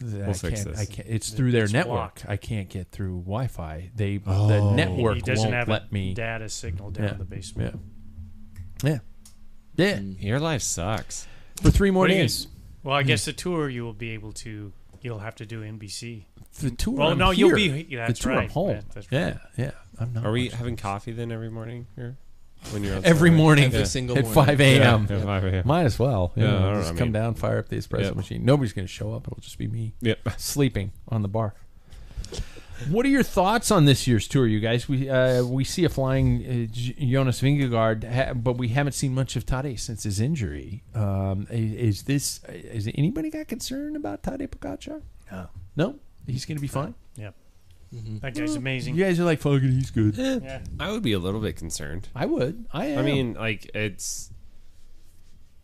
I 0.00 0.32
fix 0.32 0.40
can't, 0.40 0.64
this. 0.68 0.78
I 0.78 0.84
can't. 0.84 1.08
It's 1.08 1.30
through 1.30 1.50
their 1.50 1.64
It's 1.64 1.72
network. 1.72 1.94
blocked. 1.96 2.24
I 2.28 2.36
can't 2.36 2.68
get 2.68 2.92
through 2.92 3.20
Wi-Fi. 3.22 3.90
They 3.96 4.18
the 4.18 4.30
Oh. 4.30 4.74
network 4.74 5.16
he 5.16 5.22
doesn't 5.22 5.44
won't 5.46 5.54
have 5.54 5.68
let 5.68 5.82
a 5.90 5.94
me. 5.94 6.14
data 6.14 6.48
signal 6.48 6.90
down 6.90 7.04
Yeah. 7.06 7.12
in 7.12 7.18
the 7.18 7.24
basement. 7.24 7.80
Yeah, 8.84 8.90
yeah, 8.90 8.98
yeah. 9.76 9.98
Mm, 9.98 10.22
your 10.22 10.38
life 10.38 10.62
sucks. 10.62 11.26
For 11.60 11.70
three 11.72 11.90
more 11.90 12.02
What 12.04 12.10
are 12.10 12.14
you 12.14 12.20
days. 12.22 12.46
Well, 12.84 12.94
I 12.94 13.02
hmm. 13.02 13.08
guess 13.08 13.24
the 13.24 13.32
tour 13.32 13.68
you 13.68 13.82
will 13.82 13.92
be 13.92 14.10
able 14.10 14.32
to. 14.34 14.72
You'll 15.00 15.18
have 15.20 15.34
to 15.36 15.46
do 15.46 15.62
NBC. 15.62 16.26
The 16.60 16.70
tour. 16.70 16.94
Well, 16.94 17.08
I'm 17.10 17.18
no, 17.18 17.30
you'll 17.30 17.54
here. 17.56 17.72
be- 17.74 17.86
yeah, 17.90 18.06
that's 18.06 18.20
the 18.20 18.30
tour. 18.30 18.38
I'm 18.38 18.48
home. 18.50 18.70
Yeah, 18.70 18.80
that's 18.94 19.08
yeah, 19.10 19.24
right. 19.26 19.36
yeah. 19.56 19.70
I'm 19.98 20.12
not. 20.12 20.24
Are 20.26 20.30
we 20.32 20.44
watching. 20.44 20.58
having 20.58 20.76
coffee 20.76 21.12
then 21.12 21.32
every 21.32 21.50
morning 21.50 21.86
here? 21.96 22.16
When 22.72 22.82
you're 22.84 22.96
on 22.96 23.04
every 23.04 23.30
morning 23.30 23.64
Every 23.66 23.78
Yeah. 23.80 23.84
single 23.86 24.18
at 24.18 24.24
morning. 24.24 24.44
five 24.46 24.60
a.m. 24.60 25.06
Yeah, 25.08 25.22
5 25.22 25.44
a.m. 25.44 25.62
Might 25.66 25.84
as 25.84 25.98
well. 25.98 26.32
You 26.36 26.44
Yeah, 26.44 26.50
know, 26.50 26.56
I 26.56 26.60
don't 26.62 26.72
know, 26.74 26.80
just 26.80 26.92
I 26.92 26.96
come 26.96 27.06
mean- 27.06 27.12
down, 27.12 27.34
fire 27.34 27.58
up 27.58 27.68
the 27.68 27.76
espresso 27.76 28.02
Yep. 28.04 28.16
machine. 28.16 28.44
Nobody's 28.44 28.72
going 28.72 28.86
to 28.86 28.92
show 28.92 29.14
up. 29.14 29.26
It'll 29.26 29.40
just 29.40 29.56
be 29.58 29.68
me 29.68 29.94
Yep. 30.02 30.18
sleeping 30.38 30.92
on 31.08 31.22
the 31.22 31.28
bar. 31.28 31.54
What 32.90 33.04
are 33.04 33.08
your 33.08 33.24
thoughts 33.24 33.72
on 33.72 33.86
this 33.86 34.06
year's 34.06 34.28
tour, 34.28 34.46
you 34.46 34.60
guys? 34.60 34.88
We 34.88 35.10
uh, 35.10 35.42
we 35.44 35.64
see 35.64 35.84
a 35.84 35.88
flying 35.88 36.44
uh, 36.44 36.72
J- 36.72 36.94
Jonas 37.10 37.40
Vingegaard, 37.40 38.04
ha- 38.04 38.34
but 38.34 38.52
we 38.56 38.68
haven't 38.68 38.92
seen 38.92 39.14
much 39.14 39.34
of 39.34 39.44
Tadej 39.44 39.80
since 39.80 40.04
his 40.04 40.20
injury. 40.20 40.84
Um, 40.94 41.48
i- 41.50 41.54
is 41.54 42.04
this? 42.04 42.40
Is 42.44 42.88
anybody 42.94 43.30
got 43.30 43.48
concern 43.48 43.96
about 43.96 44.22
Tadej 44.22 44.48
Pogacar? 44.50 45.02
No, 45.32 45.48
no, 45.74 45.96
he's 46.28 46.44
going 46.44 46.56
to 46.56 46.62
be 46.62 46.68
fine. 46.68 46.94
Yep. 47.16 47.34
Mm-hmm. 47.94 48.18
That 48.18 48.34
guy's 48.34 48.54
amazing. 48.54 48.94
You 48.96 49.04
guys 49.04 49.18
are 49.18 49.24
like, 49.24 49.40
fucking, 49.40 49.72
he's 49.72 49.90
good. 49.90 50.16
Yeah. 50.16 50.60
I 50.78 50.90
would 50.90 51.02
be 51.02 51.12
a 51.14 51.18
little 51.18 51.40
bit 51.40 51.56
concerned. 51.56 52.08
I 52.14 52.26
would. 52.26 52.66
I 52.72 52.86
am. 52.86 52.98
I 52.98 53.02
mean, 53.02 53.34
like 53.34 53.70
it's. 53.74 54.30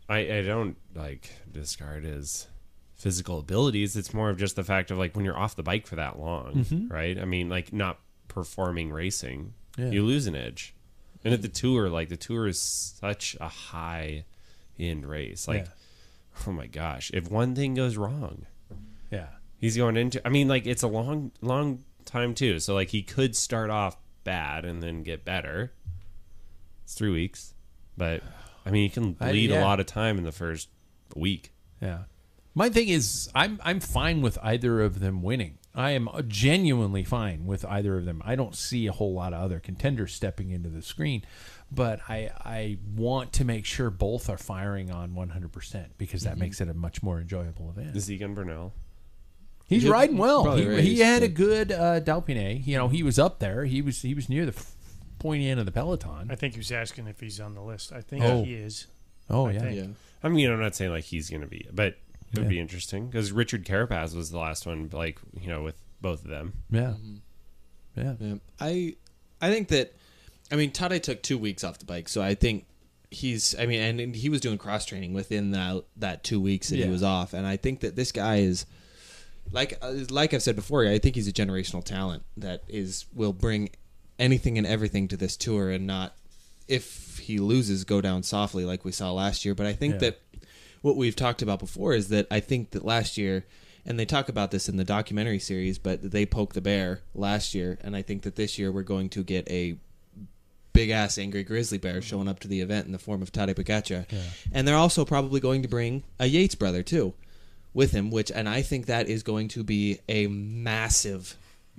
I 0.09 0.19
I 0.39 0.43
don't 0.43 0.77
like 0.95 1.31
discard 1.51 2.05
his 2.05 2.47
physical 2.95 3.39
abilities. 3.41 3.97
It's 3.97 4.15
more 4.15 4.31
of 4.31 4.39
just 4.39 4.57
the 4.57 4.65
fact 4.65 4.91
of 4.91 4.99
like 4.99 5.15
when 5.17 5.25
you're 5.25 5.37
off 5.39 5.57
the 5.57 5.63
bike 5.63 5.87
for 5.87 5.97
that 5.97 6.19
long, 6.19 6.89
right? 6.91 7.19
I 7.19 7.25
mean, 7.27 7.49
like 7.49 7.73
not 7.73 7.99
performing 8.29 8.91
racing, 8.91 9.53
Yeah. 9.77 9.91
you 9.91 10.03
lose 10.05 10.27
an 10.27 10.35
edge. 10.35 10.75
And 11.25 11.33
at 11.35 11.41
the 11.43 11.49
tour, 11.49 11.89
like 11.89 12.09
the 12.11 12.17
tour 12.17 12.47
is 12.47 12.61
such 12.61 13.37
a 13.41 13.49
high 13.49 14.25
end 14.79 15.07
race. 15.07 15.47
Like, 15.49 15.67
Yeah. 15.67 16.47
oh 16.47 16.53
my 16.53 16.67
gosh, 16.67 17.11
if 17.15 17.31
one 17.31 17.55
thing 17.55 17.75
goes 17.75 17.97
wrong, 17.97 18.47
yeah. 19.11 19.29
he's 19.59 19.77
going 19.77 19.97
into. 19.97 20.21
I 20.27 20.31
mean, 20.31 20.49
like 20.49 20.67
it's 20.67 20.83
a 20.83 20.89
long, 20.89 21.33
long 21.41 21.85
time 22.05 22.35
too. 22.35 22.61
So 22.61 22.75
like 22.75 22.91
he 22.91 23.03
could 23.03 23.37
start 23.37 23.71
off 23.71 23.97
bad 24.25 24.65
and 24.65 24.83
then 24.83 25.03
get 25.03 25.25
better. 25.25 25.73
It's 26.85 26.95
three 26.95 27.11
weeks, 27.11 27.55
but 27.97 28.23
I 28.67 28.71
mean, 28.71 28.83
he 28.85 28.89
can 28.89 29.17
I- 29.21 29.31
bleed 29.31 29.51
yeah. 29.51 29.63
a 29.63 29.65
lot 29.65 29.81
of 29.81 29.87
time 29.87 30.19
in 30.19 30.25
the 30.25 30.33
first 30.33 30.69
week. 31.15 31.53
Yeah. 31.81 32.05
My 32.55 32.69
thing 32.69 32.89
is, 32.89 33.29
I'm 33.35 33.61
I'm 33.65 33.81
fine 33.81 34.23
with 34.23 34.39
either 34.43 34.81
of 34.81 35.01
them 35.01 35.23
winning. 35.23 35.59
I 35.75 35.91
am 35.91 36.09
genuinely 36.29 37.03
fine 37.03 37.47
with 37.47 37.65
either 37.65 37.99
of 37.99 38.05
them. 38.05 38.23
I 38.25 38.37
don't 38.37 38.55
see 38.55 38.87
a 38.87 38.93
whole 38.93 39.13
lot 39.13 39.33
of 39.33 39.43
other 39.43 39.59
contenders 39.59 40.15
stepping 40.15 40.51
into 40.51 40.69
the 40.69 40.83
screen, 40.83 41.25
but 41.73 41.99
I 42.09 42.31
I 42.45 42.79
want 42.95 43.33
to 43.35 43.45
make 43.45 43.65
sure 43.65 43.91
both 43.91 44.31
are 44.31 44.39
firing 44.39 44.93
on 44.93 45.17
100 45.17 45.53
percent 45.53 45.99
because 45.99 46.23
that 46.23 46.35
mm-hmm. 46.35 46.41
makes 46.41 46.61
it 46.61 46.69
a 46.69 46.75
much 46.75 47.03
more 47.03 47.21
enjoyable 47.21 47.71
event. 47.71 47.97
Egan 48.09 48.35
Bernal? 48.35 48.73
He's 49.67 49.83
He'll 49.83 49.93
riding 49.93 50.19
well. 50.19 50.57
He, 50.57 50.81
he 50.83 50.99
had 51.01 51.23
a 51.23 51.29
good 51.29 51.73
uh, 51.73 52.01
Dauphiné. 52.01 52.67
You 52.67 52.77
know, 52.77 52.89
he 52.89 53.03
was 53.03 53.19
up 53.19 53.39
there. 53.39 53.65
He 53.65 53.81
was 53.83 54.03
he 54.03 54.13
was 54.15 54.29
near 54.29 54.45
the 54.45 54.53
f- 54.53 54.73
pointy 55.19 55.49
end 55.49 55.59
of 55.59 55.67
the 55.67 55.73
peloton. 55.73 56.31
I 56.31 56.35
think 56.35 56.55
he 56.55 56.61
was 56.61 56.71
asking 56.71 57.07
if 57.07 57.19
he's 57.21 57.41
on 57.41 57.55
the 57.55 57.63
list. 57.63 57.93
I 57.93 58.01
think 58.03 58.25
Oh. 58.25 58.45
he 58.45 58.55
is. 58.55 58.87
Oh 59.31 59.47
I 59.47 59.53
yeah. 59.53 59.61
think. 59.61 59.77
Yeah. 59.77 59.87
I 60.23 60.29
mean, 60.29 60.51
I'm 60.51 60.61
not 60.61 60.75
saying 60.75 60.91
like 60.91 61.05
he's 61.05 61.31
going 61.31 61.41
to 61.41 61.47
be, 61.47 61.67
but 61.73 61.87
it 61.87 61.99
would 62.35 62.43
Yeah. 62.45 62.49
be 62.49 62.59
interesting 62.61 63.07
because 63.07 63.33
Richard 63.33 63.65
Carapaz 63.65 64.15
was 64.15 64.31
the 64.31 64.39
last 64.39 64.67
one, 64.67 64.91
like 64.93 65.19
you 65.41 65.49
know, 65.49 65.63
with 65.63 65.77
both 66.03 66.25
of 66.25 66.31
them. 66.31 66.53
Yeah. 66.71 66.95
Yeah. 67.97 68.15
Yeah. 68.21 68.35
I 68.61 68.97
I 69.41 69.51
think 69.51 69.69
that 69.69 69.95
I 70.53 70.57
mean 70.57 70.73
Tadej 70.73 71.03
took 71.03 71.23
two 71.23 71.39
weeks 71.39 71.65
off 71.65 71.79
the 71.79 71.85
bike, 71.87 72.09
so 72.11 72.21
I 72.23 72.35
think 72.35 72.67
he's 73.11 73.55
I 73.59 73.65
mean 73.67 73.81
and, 73.81 74.01
and 74.01 74.15
he 74.17 74.29
was 74.29 74.41
doing 74.41 74.59
cross 74.59 74.85
training 74.85 75.15
within 75.15 75.53
that 75.53 75.85
that 75.97 76.23
two 76.25 76.41
weeks 76.41 76.69
that 76.71 76.77
Yeah. 76.77 76.87
he 76.87 76.91
was 76.91 77.03
off, 77.03 77.33
and 77.33 77.47
I 77.47 77.57
think 77.57 77.81
that 77.81 77.97
this 77.97 78.13
guy 78.13 78.37
is 78.37 78.67
like 79.53 79.79
uh, 79.83 79.93
like 80.11 80.35
I've 80.35 80.43
said 80.43 80.57
before, 80.57 80.87
I 80.87 80.99
think 80.99 81.15
he's 81.15 81.29
a 81.29 81.33
generational 81.33 81.85
talent 81.85 82.23
that 82.37 82.63
is 82.69 83.07
will 83.15 83.33
bring 83.33 83.71
anything 84.19 84.59
and 84.59 84.67
everything 84.67 85.09
to 85.09 85.17
this 85.17 85.37
tour, 85.37 85.71
and 85.71 85.87
not 85.87 86.15
if 86.69 87.19
he 87.19 87.39
loses 87.39 87.85
go 87.85 88.01
down 88.01 88.23
softly 88.23 88.65
like 88.65 88.85
we 88.85 88.93
saw 88.93 89.13
last 89.13 89.45
year. 89.45 89.55
But 89.55 89.67
I 89.67 89.73
think 89.73 89.95
Yeah. 89.95 89.99
that 90.01 90.21
what 90.83 90.97
we've 90.97 91.17
talked 91.17 91.43
about 91.43 91.59
before 91.59 91.95
is 91.95 92.09
that 92.09 92.27
I 92.31 92.41
think 92.41 92.71
that 92.73 92.85
last 92.85 93.17
year, 93.17 93.45
and 93.87 93.99
they 93.99 94.05
talk 94.05 94.29
about 94.29 94.51
this 94.51 94.69
in 94.69 94.77
the 94.77 94.85
documentary 94.85 95.39
series, 95.39 95.79
but 95.79 96.11
they 96.11 96.27
poked 96.27 96.55
the 96.55 96.61
bear 96.61 97.01
last 97.15 97.55
year, 97.55 97.79
and 97.83 97.95
I 97.97 98.03
think 98.03 98.23
that 98.23 98.37
this 98.37 98.59
year 98.59 98.71
we're 98.73 98.83
going 98.83 99.09
to 99.11 99.23
get 99.25 99.49
a 99.51 99.77
big 100.73 100.91
ass 100.91 101.19
angry 101.19 101.45
grizzly 101.45 101.79
bear 101.79 102.03
showing 102.03 102.27
up 102.29 102.41
to 102.41 102.49
the 102.49 102.61
event 102.61 102.85
in 102.87 102.93
the 102.93 102.99
form 102.99 103.23
of 103.23 103.31
Tadej 103.31 103.55
Pogacar, 103.55 104.07
and 104.53 104.67
they're 104.67 104.75
also 104.77 105.05
probably 105.05 105.39
going 105.41 105.63
to 105.63 105.69
bring 105.69 106.03
a 106.19 106.27
Yates 106.27 106.55
brother 106.57 106.83
too 106.83 107.15
with 107.75 107.91
him, 107.91 108.11
which 108.11 108.31
and 108.31 108.49
I 108.49 108.63
think 108.63 108.87
that 108.87 109.09
is 109.09 109.23
going 109.23 109.49
to 109.49 109.65
be 109.65 109.99
a 110.09 110.27
massive 110.29 111.37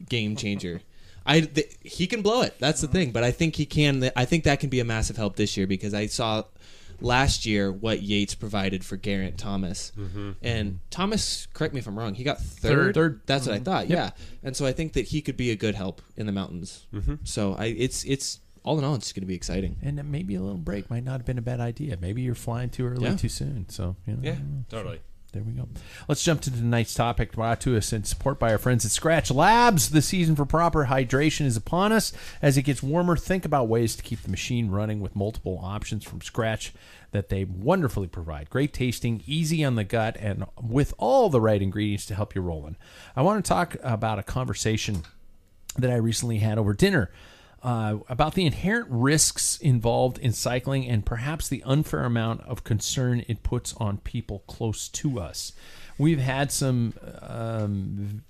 game 0.07 0.35
changer. 0.35 0.81
I 1.25 1.41
th- 1.41 1.75
he 1.81 2.05
can 2.05 2.21
blow 2.21 2.41
it. 2.43 2.55
That's 2.59 2.81
the 2.81 2.87
thing, 2.87 3.11
but 3.11 3.23
I 3.23 3.31
think 3.31 3.55
he 3.55 3.65
can. 3.65 4.11
I 4.15 4.25
think 4.25 4.43
that 4.43 4.59
can 4.59 4.69
be 4.69 4.79
a 4.79 4.85
massive 4.85 5.17
help 5.17 5.35
this 5.35 5.57
year 5.57 5.65
because 5.65 5.93
I 5.93 6.05
saw 6.05 6.43
last 7.01 7.45
year 7.45 7.71
what 7.71 8.01
Yates 8.01 8.35
provided 8.35 8.85
for 8.85 8.95
Geraint 8.95 9.37
Thomas, 9.37 9.91
mm-hmm. 9.97 10.33
and 10.43 10.79
Thomas. 10.91 11.47
Correct 11.53 11.73
me 11.73 11.79
if 11.79 11.87
I'm 11.87 11.97
wrong. 11.97 12.13
He 12.13 12.23
got 12.23 12.39
third. 12.39 12.93
Third. 12.93 13.21
That's 13.25 13.47
what 13.47 13.53
I 13.53 13.55
mm-hmm. 13.57 13.65
thought. 13.65 13.89
Yeah, 13.89 14.11
and 14.43 14.55
so 14.55 14.67
I 14.67 14.71
think 14.71 14.93
that 14.93 15.07
he 15.07 15.21
could 15.21 15.37
be 15.37 15.49
a 15.49 15.55
good 15.55 15.73
help 15.73 16.01
in 16.15 16.27
the 16.27 16.31
mountains. 16.31 16.85
Mm-hmm. 16.93 17.15
So 17.23 17.55
I, 17.55 17.65
it's 17.65 18.03
it's 18.03 18.39
all 18.65 18.79
in 18.79 18.83
all, 18.83 18.95
it's 18.95 19.13
going 19.13 19.21
to 19.21 19.27
be 19.27 19.35
exciting. 19.35 19.77
And 19.83 20.03
maybe 20.11 20.35
a 20.35 20.41
little 20.41 20.57
break 20.57 20.89
might 20.89 21.03
not 21.03 21.13
have 21.13 21.25
been 21.25 21.37
a 21.37 21.43
bad 21.43 21.59
idea. 21.59 21.97
Maybe 22.01 22.23
you're 22.23 22.35
flying 22.35 22.69
too 22.69 22.87
early 22.87 23.03
Yeah. 23.03 23.15
too 23.15 23.29
soon. 23.29 23.69
So 23.69 23.95
you 24.07 24.13
know, 24.13 24.19
Yeah, 24.23 24.37
totally. 24.69 25.01
There 25.35 25.43
we 25.43 25.51
go. 25.51 25.67
Let's 26.07 26.23
jump 26.23 26.39
to 26.43 26.49
tonight's 26.49 26.93
topic 26.93 27.33
brought 27.33 27.59
to 27.61 27.75
us 27.75 27.91
in 27.91 28.05
support 28.05 28.39
by 28.39 28.53
our 28.53 28.57
friends 28.57 28.85
at 28.85 28.91
Scratch 28.91 29.29
Labs. 29.29 29.89
The 29.89 30.01
season 30.01 30.33
for 30.33 30.45
proper 30.45 30.85
hydration 30.85 31.45
is 31.45 31.57
upon 31.57 31.91
us. 31.91 32.13
As 32.41 32.55
it 32.55 32.61
gets 32.61 32.81
warmer, 32.81 33.17
think 33.17 33.43
about 33.43 33.67
ways 33.67 33.97
to 33.97 34.03
keep 34.03 34.21
the 34.21 34.31
machine 34.31 34.71
running 34.71 35.01
with 35.01 35.13
multiple 35.13 35.59
options 35.61 36.05
from 36.05 36.21
Scratch 36.21 36.73
that 37.11 37.27
they 37.27 37.43
wonderfully 37.43 38.07
provide. 38.07 38.49
Great 38.49 38.71
tasting, 38.71 39.23
easy 39.27 39.61
on 39.65 39.75
the 39.75 39.83
gut, 39.83 40.15
and 40.21 40.45
with 40.61 40.93
all 40.97 41.27
the 41.27 41.41
right 41.41 41.61
ingredients 41.61 42.05
to 42.05 42.15
help 42.15 42.33
you 42.33 42.41
rolling. 42.41 42.77
I 43.13 43.21
want 43.21 43.43
to 43.43 43.49
talk 43.49 43.75
about 43.83 44.19
a 44.19 44.23
conversation 44.23 45.03
that 45.77 45.91
I 45.91 45.95
recently 45.95 46.37
had 46.37 46.57
over 46.57 46.73
dinner 46.73 47.11
uh, 47.65 47.97
about 48.07 48.35
the 48.35 48.45
inherent 48.45 48.87
risks 48.89 49.57
involved 49.57 50.17
in 50.19 50.31
cycling 50.31 50.85
and 50.87 51.05
perhaps 51.05 51.47
the 51.49 51.63
unfair 51.65 52.03
amount 52.05 52.41
of 52.41 52.63
concern 52.63 53.25
it 53.27 53.41
puts 53.41 53.73
on 53.77 53.97
people 53.97 54.39
close 54.47 54.87
to 54.89 55.19
us. 55.19 55.51
We've 55.97 56.19
had 56.19 56.51
some 56.51 56.93
um, 57.21 58.23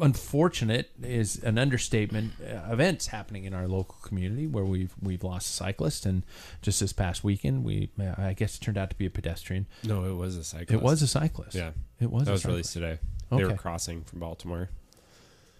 unfortunate 0.00 0.90
is 1.02 1.42
an 1.42 1.58
understatement 1.58 2.32
uh, 2.40 2.70
events 2.72 3.06
happening 3.08 3.44
in 3.44 3.54
our 3.54 3.66
local 3.66 3.96
community 4.02 4.46
where 4.46 4.64
we've 4.64 4.94
we've 5.02 5.24
lost 5.24 5.48
a 5.48 5.52
cyclist 5.52 6.04
and 6.04 6.22
just 6.60 6.80
this 6.80 6.92
past 6.92 7.24
weekend 7.24 7.64
we 7.64 7.90
I 8.18 8.34
guess 8.34 8.56
it 8.56 8.60
turned 8.60 8.76
out 8.78 8.90
to 8.90 8.96
be 8.96 9.06
a 9.06 9.10
pedestrian. 9.10 9.66
No, 9.84 10.04
it 10.04 10.14
was 10.14 10.36
a 10.36 10.44
cyclist. 10.44 10.70
It 10.72 10.82
was 10.82 11.02
a 11.02 11.06
cyclist. 11.06 11.54
Yeah, 11.56 11.70
It 12.00 12.10
was 12.10 12.24
That 12.24 12.30
a 12.30 12.32
was 12.32 12.42
cyclist. 12.42 12.46
released 12.46 12.72
today. 12.74 12.98
They 13.30 13.44
were 13.44 13.54
crossing 13.56 14.02
from 14.02 14.20
Baltimore. 14.20 14.68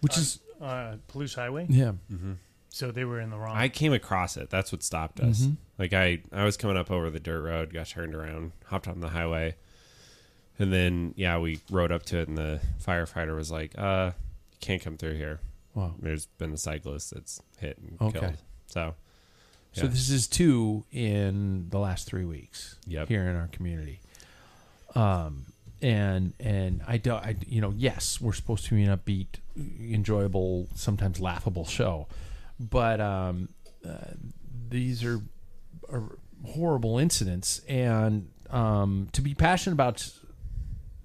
which 0.01 0.17
is 0.17 0.39
Uh, 0.61 0.95
Palouse 1.11 1.35
Highway. 1.35 1.65
yeah. 1.69 1.93
So 2.77 2.91
they 2.91 3.05
were 3.05 3.19
in 3.19 3.31
the 3.31 3.37
wrong. 3.37 3.57
I 3.57 3.69
came 3.69 3.91
across 3.91 4.37
it. 4.37 4.51
That's 4.51 4.71
what 4.71 4.83
stopped 4.83 5.19
us. 5.19 5.41
Mm-hmm. 5.41 5.53
Like 5.79 5.93
I, 5.93 6.19
I 6.31 6.43
was 6.43 6.57
coming 6.57 6.77
up 6.77 6.91
over 6.91 7.09
the 7.09 7.19
dirt 7.19 7.41
road, 7.41 7.73
got 7.73 7.87
turned 7.87 8.13
around, 8.13 8.51
hopped 8.65 8.87
on 8.87 8.99
the 8.99 9.09
highway, 9.09 9.55
and 10.59 10.71
then 10.71 11.15
yeah, 11.17 11.39
we 11.39 11.59
rode 11.71 11.91
up 11.91 12.03
to 12.07 12.19
it, 12.19 12.27
and 12.27 12.37
the 12.37 12.61
firefighter 12.85 13.35
was 13.35 13.49
like, 13.49 13.73
"Uh, 13.77 14.11
you 14.51 14.57
can't 14.61 14.81
come 14.81 14.95
through 14.95 15.15
here." 15.15 15.39
Wow. 15.73 15.93
there's 15.99 16.25
been 16.25 16.53
a 16.53 16.57
cyclist 16.57 17.13
that's 17.13 17.41
hit 17.59 17.77
and 17.79 17.97
Okay. 18.01 18.19
killed. 18.19 18.37
So 18.67 18.95
So 19.73 19.85
this 19.87 20.09
is 20.09 20.27
two 20.27 20.85
in 20.91 21.69
the 21.69 21.77
last 21.79 22.07
three 22.07 22.25
weeks 22.25 22.77
Yep. 22.87 23.07
here 23.09 23.27
in 23.27 23.35
our 23.35 23.47
community. 23.47 23.99
Um, 24.95 25.45
and 25.81 26.33
and 26.39 26.81
I 26.87 26.97
don't, 26.97 27.23
I 27.23 27.35
you 27.47 27.61
know 27.61 27.73
yes 27.75 28.19
we're 28.21 28.33
supposed 28.33 28.65
to 28.65 28.75
be 28.75 28.83
an 28.83 28.95
upbeat, 28.97 29.27
enjoyable, 29.79 30.67
sometimes 30.75 31.19
laughable 31.19 31.65
show, 31.65 32.07
but 32.59 32.99
um, 32.99 33.49
uh, 33.87 33.97
these 34.69 35.03
are, 35.03 35.21
are 35.91 36.17
horrible 36.45 36.97
incidents, 36.97 37.61
and 37.67 38.29
um, 38.49 39.09
to 39.13 39.21
be 39.21 39.33
passionate 39.33 39.73
about 39.73 40.09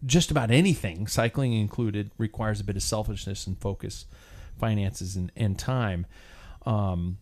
just 0.05 0.31
about 0.31 0.51
anything, 0.51 1.07
cycling 1.07 1.53
included, 1.53 2.11
requires 2.19 2.61
a 2.61 2.65
bit 2.65 2.77
of 2.77 2.83
selfishness 2.83 3.47
and 3.47 3.59
focus, 3.59 4.07
finances 4.59 5.17
and, 5.17 5.31
and 5.37 5.59
time. 5.59 6.07
Um, 6.67 7.19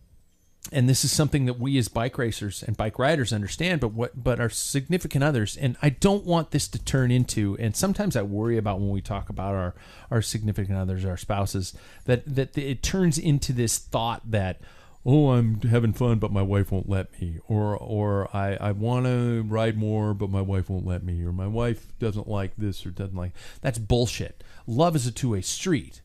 and 0.71 0.87
this 0.87 1.03
is 1.03 1.11
something 1.11 1.45
that 1.45 1.59
we 1.59 1.77
as 1.77 1.87
bike 1.87 2.17
racers 2.17 2.63
and 2.63 2.77
bike 2.77 2.99
riders 2.99 3.33
understand, 3.33 3.81
but 3.81 3.89
what 3.89 4.23
but 4.23 4.39
our 4.39 4.49
significant 4.49 5.23
others, 5.23 5.57
and 5.57 5.75
I 5.81 5.89
don't 5.89 6.25
want 6.25 6.51
this 6.51 6.67
to 6.69 6.83
turn 6.83 7.11
into, 7.11 7.57
and 7.59 7.75
sometimes 7.75 8.15
I 8.15 8.21
worry 8.21 8.57
about 8.57 8.79
when 8.79 8.89
we 8.91 9.01
talk 9.01 9.29
about 9.29 9.55
our 9.55 9.75
our 10.09 10.21
significant 10.21 10.77
others, 10.77 11.03
our 11.03 11.17
spouses, 11.17 11.73
that 12.05 12.23
that 12.35 12.57
it 12.57 12.83
turns 12.83 13.17
into 13.17 13.53
this 13.53 13.77
thought 13.77 14.29
that 14.29 14.61
oh 15.03 15.29
i'm 15.31 15.59
having 15.61 15.93
fun 15.93 16.19
but 16.19 16.31
my 16.31 16.43
wife 16.43 16.71
won't 16.71 16.87
let 16.87 17.19
me 17.19 17.39
or 17.47 17.75
or 17.75 18.29
i 18.35 18.55
i 18.61 18.71
want 18.71 19.03
to 19.03 19.43
ride 19.47 19.75
more 19.75 20.13
but 20.13 20.29
my 20.29 20.41
wife 20.41 20.69
won't 20.69 20.85
let 20.85 21.03
me 21.03 21.23
or 21.23 21.31
my 21.31 21.47
wife 21.47 21.97
doesn't 21.97 22.27
like 22.27 22.55
this 22.55 22.85
or 22.85 22.91
doesn't 22.91 23.15
like 23.15 23.31
that's 23.61 23.79
bullshit. 23.79 24.43
Love 24.67 24.95
is 24.95 25.07
a 25.07 25.11
two-way 25.11 25.41
street. 25.41 26.01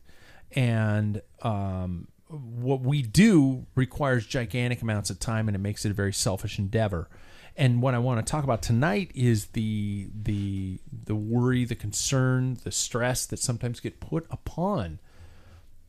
And 0.53 1.21
um 1.43 2.07
what 2.29 2.81
we 2.81 3.01
do 3.01 3.65
requires 3.75 4.25
gigantic 4.25 4.81
amounts 4.81 5.09
of 5.09 5.19
time 5.19 5.47
and 5.47 5.55
it 5.55 5.59
makes 5.59 5.85
it 5.85 5.91
a 5.91 5.93
very 5.93 6.13
selfish 6.13 6.59
endeavor 6.59 7.07
and 7.57 7.81
what 7.81 7.95
I 7.95 7.97
want 7.97 8.23
to 8.23 8.31
talk 8.31 8.43
about 8.43 8.61
tonight 8.61 9.11
is 9.15 9.47
the 9.47 10.09
the 10.13 10.79
the 10.91 11.15
worry, 11.15 11.65
the 11.65 11.75
concern, 11.75 12.59
the 12.63 12.71
stress 12.71 13.25
that 13.25 13.39
sometimes 13.39 13.79
get 13.79 13.99
put 13.99 14.27
upon 14.29 14.99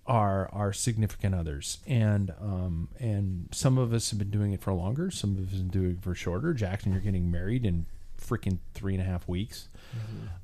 our 0.07 0.49
our 0.51 0.73
significant 0.73 1.35
others, 1.35 1.79
and 1.87 2.33
um, 2.41 2.89
and 2.99 3.51
some 3.53 3.77
of 3.77 3.93
us 3.93 4.09
have 4.09 4.19
been 4.19 4.31
doing 4.31 4.53
it 4.53 4.63
for 4.63 4.73
longer. 4.73 5.11
Some 5.11 5.37
of 5.37 5.45
us 5.45 5.51
have 5.51 5.71
been 5.71 5.83
doing 5.83 5.91
it 5.97 6.03
for 6.03 6.15
shorter. 6.15 6.55
Jackson, 6.55 6.93
you're 6.93 7.03
getting 7.03 7.31
married 7.31 7.67
in 7.67 7.85
freaking 8.19 8.61
three 8.73 8.95
and 8.95 9.03
a 9.03 9.07
half 9.07 9.29
weeks. 9.29 9.69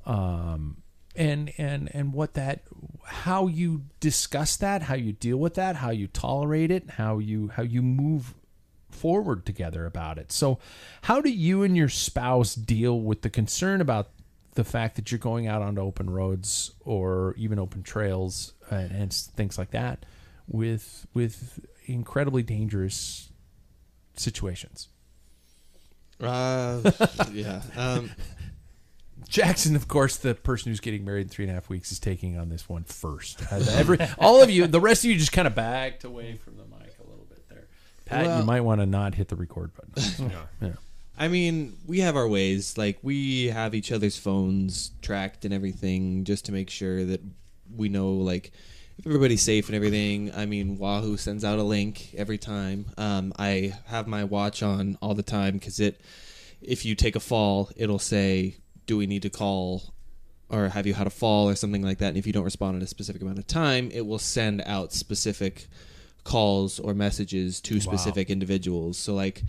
Um, 0.05 0.77
and 1.15 1.51
and 1.57 1.89
and 1.93 2.13
what 2.13 2.33
that, 2.33 2.61
how 3.05 3.47
you 3.47 3.83
discuss 3.99 4.55
that, 4.57 4.83
how 4.83 4.95
you 4.95 5.11
deal 5.11 5.37
with 5.37 5.55
that, 5.55 5.77
how 5.77 5.89
you 5.89 6.07
tolerate 6.07 6.71
it, 6.71 6.91
how 6.91 7.19
you 7.19 7.49
how 7.49 7.63
you 7.63 7.81
move 7.81 8.33
forward 8.89 9.45
together 9.45 9.85
about 9.85 10.17
it. 10.17 10.31
So, 10.31 10.59
how 11.03 11.21
do 11.21 11.29
you 11.29 11.63
and 11.63 11.75
your 11.75 11.89
spouse 11.89 12.55
deal 12.55 12.99
with 12.99 13.21
the 13.21 13.29
concern 13.29 13.81
about 13.81 14.09
the 14.53 14.63
fact 14.63 14.95
that 14.95 15.11
you're 15.11 15.19
going 15.19 15.47
out 15.47 15.61
onto 15.61 15.81
open 15.81 16.09
roads 16.09 16.71
or 16.85 17.35
even 17.37 17.59
open 17.59 17.83
trails 17.83 18.53
and, 18.71 18.91
and 18.91 19.13
things 19.13 19.57
like 19.57 19.71
that 19.71 20.05
with 20.47 21.05
with 21.13 21.59
incredibly 21.85 22.43
dangerous 22.43 23.29
situations? 24.15 24.87
Uh, 26.19 26.91
yeah. 27.31 27.61
Um, 27.75 28.09
Jackson, 29.27 29.75
of 29.75 29.87
course, 29.87 30.17
the 30.17 30.35
person 30.35 30.71
who's 30.71 30.79
getting 30.79 31.03
married 31.05 31.23
in 31.23 31.29
three 31.29 31.45
and 31.45 31.51
a 31.51 31.53
half 31.55 31.69
weeks, 31.69 31.91
is 31.91 31.99
taking 31.99 32.37
on 32.37 32.49
this 32.49 32.69
one 32.69 32.83
first. 32.83 33.41
Every, 33.51 33.97
all 34.19 34.41
of 34.41 34.49
you, 34.49 34.67
the 34.67 34.79
rest 34.79 35.03
of 35.03 35.11
you, 35.11 35.17
just 35.17 35.31
kind 35.31 35.47
of 35.47 35.55
backed 35.55 36.03
away 36.03 36.37
from 36.37 36.57
the 36.57 36.63
mic 36.63 36.95
a 36.99 37.09
little 37.09 37.25
bit 37.29 37.47
there. 37.49 37.67
Pat, 38.05 38.25
Well- 38.25 38.39
you 38.39 38.45
might 38.45 38.61
want 38.61 38.81
to 38.81 38.85
not 38.85 39.15
hit 39.15 39.27
the 39.29 39.35
record 39.35 39.71
button. 39.73 40.31
yeah. 40.61 40.71
I 41.17 41.27
mean, 41.29 41.77
we 41.87 42.01
have 42.01 42.15
our 42.17 42.27
ways. 42.27 42.77
Like 42.77 42.99
we 43.01 43.47
have 43.47 43.73
each 43.73 43.91
other's 43.91 44.17
phones 44.17 44.91
tracked 45.01 45.45
and 45.45 45.53
everything, 45.53 46.25
just 46.25 46.45
to 46.45 46.51
make 46.51 46.69
sure 46.69 47.05
that 47.05 47.21
we 47.73 47.87
know 47.89 48.09
like 48.11 48.51
if 48.97 49.05
everybody's 49.07 49.41
safe 49.41 49.67
and 49.67 49.75
everything. 49.75 50.33
I 50.35 50.45
mean, 50.45 50.77
Wahoo 50.77 51.15
sends 51.17 51.45
out 51.45 51.57
a 51.57 51.63
link 51.63 52.13
every 52.17 52.37
time. 52.37 52.87
Um, 52.97 53.31
I 53.39 53.73
have 53.85 54.07
my 54.07 54.25
watch 54.25 54.61
on 54.61 54.97
all 55.01 55.13
the 55.13 55.23
time 55.23 55.53
because 55.53 55.79
it, 55.79 56.01
if 56.61 56.83
you 56.85 56.95
take 56.95 57.15
a 57.15 57.19
fall, 57.21 57.69
it'll 57.77 57.97
say, 57.99 58.57
"Do 58.85 58.97
we 58.97 59.07
need 59.07 59.21
to 59.23 59.29
call?" 59.29 59.93
Or 60.47 60.69
have 60.69 60.85
you 60.85 60.93
had 60.93 61.07
a 61.07 61.11
fall 61.11 61.49
or 61.49 61.55
something 61.55 61.81
like 61.81 61.97
that? 61.97 62.09
And 62.09 62.17
if 62.17 62.27
you 62.27 62.33
don't 62.33 62.43
respond 62.43 62.77
in 62.77 62.83
a 62.83 62.87
specific 62.87 63.21
amount 63.21 63.39
of 63.39 63.47
time, 63.47 63.89
it 63.91 64.05
will 64.05 64.19
send 64.19 64.61
out 64.65 64.93
specific 64.93 65.67
calls 66.23 66.79
or 66.79 66.93
messages 66.93 67.61
to 67.61 67.79
specific 67.81 68.29
individuals. 68.29 68.97
So 68.97 69.15
like 69.15 69.43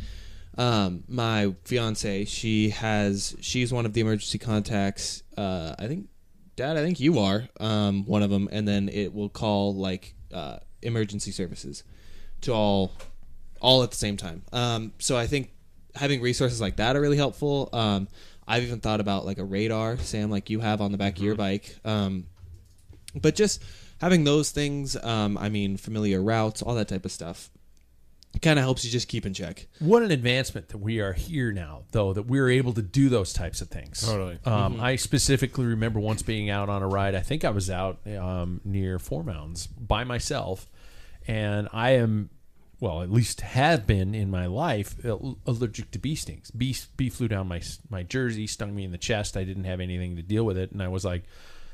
um, 0.56 1.04
my 1.08 1.54
fiance, 1.64 2.24
she 2.26 2.70
has 2.70 3.36
she's 3.40 3.72
one 3.72 3.84
of 3.84 3.92
the 3.92 4.00
emergency 4.00 4.38
contacts. 4.38 5.22
Uh, 5.36 5.74
I 5.78 5.86
think, 5.86 6.08
Dad, 6.54 6.76
I 6.76 6.82
think 6.82 6.98
you 6.98 7.18
are 7.18 7.48
um, 7.60 8.04
one 8.06 8.22
of 8.22 8.30
them, 8.30 8.48
and 8.50 8.66
then 8.66 8.88
it 8.88 9.12
will 9.12 9.28
call 9.28 9.74
like 9.74 10.14
uh, 10.32 10.58
emergency 10.82 11.30
services 11.30 11.84
to 12.42 12.52
all 12.52 12.92
all 13.60 13.82
at 13.82 13.90
the 13.90 13.96
same 13.96 14.16
time. 14.16 14.42
Um, 14.52 14.92
so 14.98 15.16
I 15.16 15.26
think 15.26 15.50
having 15.94 16.20
resources 16.22 16.60
like 16.60 16.76
that 16.76 16.96
are 16.96 17.00
really 17.00 17.16
helpful. 17.16 17.68
I've 18.46 18.62
even 18.62 18.80
thought 18.80 19.00
about 19.00 19.26
like 19.26 19.38
a 19.38 19.44
radar, 19.44 19.96
Sam, 19.98 20.30
like 20.30 20.50
you 20.50 20.60
have 20.60 20.80
on 20.80 20.92
the 20.92 20.98
back 20.98 21.18
of 21.18 21.24
your 21.24 21.34
bike. 21.34 21.76
Um, 21.84 22.26
but 23.14 23.34
just 23.34 23.62
having 24.00 24.24
those 24.24 24.50
things, 24.50 24.96
um, 25.02 25.36
I 25.38 25.48
mean, 25.48 25.76
familiar 25.76 26.22
routes, 26.22 26.62
all 26.62 26.74
that 26.74 26.88
type 26.88 27.04
of 27.04 27.12
stuff, 27.12 27.50
it 28.34 28.42
kind 28.42 28.58
of 28.58 28.64
helps 28.64 28.84
you 28.84 28.90
just 28.90 29.08
keep 29.08 29.24
in 29.24 29.32
check. 29.32 29.66
What 29.78 30.02
an 30.02 30.10
advancement 30.10 30.68
that 30.68 30.76
we 30.76 31.00
are 31.00 31.14
here 31.14 31.52
now, 31.52 31.84
though, 31.92 32.12
that 32.12 32.24
we're 32.24 32.50
able 32.50 32.74
to 32.74 32.82
do 32.82 33.08
those 33.08 33.32
types 33.32 33.62
of 33.62 33.68
things. 33.68 34.06
Totally. 34.06 34.38
Um, 34.44 34.78
I 34.78 34.96
specifically 34.96 35.64
remember 35.64 36.00
once 36.00 36.20
being 36.22 36.50
out 36.50 36.68
on 36.68 36.82
a 36.82 36.86
ride. 36.86 37.14
I 37.14 37.20
think 37.20 37.44
I 37.44 37.50
was 37.50 37.70
out 37.70 37.98
um, 38.06 38.60
near 38.62 38.98
Four 38.98 39.24
Mounds 39.24 39.66
by 39.66 40.04
myself, 40.04 40.68
and 41.26 41.66
I 41.72 41.92
am, 41.92 42.28
well, 42.80 43.02
at 43.02 43.10
least 43.10 43.40
have 43.40 43.86
been 43.86 44.14
in 44.14 44.30
my 44.30 44.46
life 44.46 45.04
uh, 45.04 45.16
allergic 45.46 45.90
to 45.92 45.98
bee 45.98 46.14
stings. 46.14 46.50
Bee, 46.50 46.76
bee 46.96 47.08
flew 47.10 47.28
down 47.28 47.48
my 47.48 47.60
my 47.90 48.02
jersey, 48.02 48.46
stung 48.46 48.74
me 48.74 48.84
in 48.84 48.92
the 48.92 48.98
chest. 48.98 49.36
I 49.36 49.44
didn't 49.44 49.64
have 49.64 49.80
anything 49.80 50.16
to 50.16 50.22
deal 50.22 50.44
with 50.44 50.58
it, 50.58 50.72
and 50.72 50.82
I 50.82 50.88
was 50.88 51.04
like, 51.04 51.24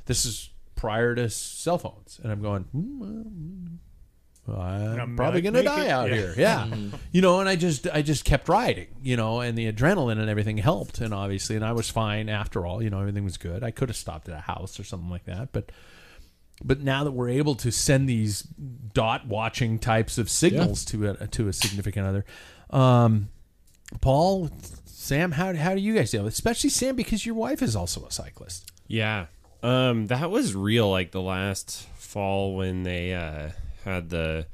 "This 0.07 0.25
is 0.25 0.51
prior 0.75 1.15
to 1.15 1.29
cell 1.31 1.79
phones," 1.79 2.21
and 2.23 2.31
I'm 2.33 2.41
going. 2.43 2.63
Hmm, 2.73 3.01
well, 4.47 4.57
hmm, 4.57 4.61
I'm 4.61 5.01
I'm 5.01 5.17
probably 5.17 5.41
not 5.43 5.53
gonna 5.53 5.63
naked. 5.65 5.85
die 5.87 5.91
out 5.91 6.09
Yeah. 6.11 6.15
here. 6.17 6.35
Yeah, 6.37 6.67
mm-hmm. 6.71 6.97
you 7.13 7.21
know, 7.23 7.39
and 7.41 7.49
I 7.49 7.57
just 7.57 7.87
I 7.93 8.03
just 8.03 8.25
kept 8.25 8.49
riding, 8.49 8.89
you 9.03 9.17
know, 9.17 9.41
and 9.41 9.57
the 9.57 9.71
adrenaline 9.73 10.19
and 10.19 10.29
everything 10.29 10.59
helped, 10.59 11.01
and 11.01 11.15
obviously, 11.15 11.55
and 11.57 11.65
I 11.65 11.73
was 11.73 11.89
fine 11.91 12.29
after 12.29 12.67
all. 12.67 12.83
You 12.83 12.91
know, 12.91 13.01
everything 13.01 13.25
was 13.25 13.37
good. 13.37 13.63
I 13.63 13.71
could 13.71 13.89
have 13.89 13.97
stopped 13.97 14.29
at 14.29 14.37
a 14.37 14.41
house 14.41 14.81
or 14.81 14.85
something 14.85 15.11
like 15.11 15.25
that, 15.27 15.53
but 15.53 15.71
but 16.65 16.81
now 16.81 17.05
that 17.05 17.13
we're 17.13 17.29
able 17.29 17.55
to 17.57 17.71
send 17.71 18.09
these 18.09 18.43
dot 18.43 19.27
watching 19.27 19.79
types 19.79 20.19
of 20.19 20.29
signals 20.31 20.85
to 20.87 21.11
a 21.11 21.27
to 21.29 21.49
a 21.49 21.53
significant 21.53 22.07
other, 22.07 22.25
um, 22.71 23.29
Paul, 24.01 24.51
Sam, 24.87 25.33
how 25.33 25.55
how 25.55 25.75
do 25.75 25.81
you 25.81 25.95
guys 25.95 26.11
deal? 26.11 26.25
with? 26.25 26.33
Especially 26.35 26.71
Sam, 26.71 26.97
because 26.97 27.27
your 27.27 27.35
wife 27.35 27.63
is 27.63 27.77
also 27.77 28.05
a 28.07 28.11
cyclist. 28.11 28.71
Yeah. 28.87 29.27
Um, 29.63 30.09
that 30.09 30.31
was 30.31 30.55
real 30.55 30.91
like 30.91 31.13
the 31.13 31.23
last 31.23 31.87
fall 31.95 32.57
when 32.57 32.83
they 32.83 33.15
uh, 33.15 33.51
had 33.85 34.11
the 34.11 34.47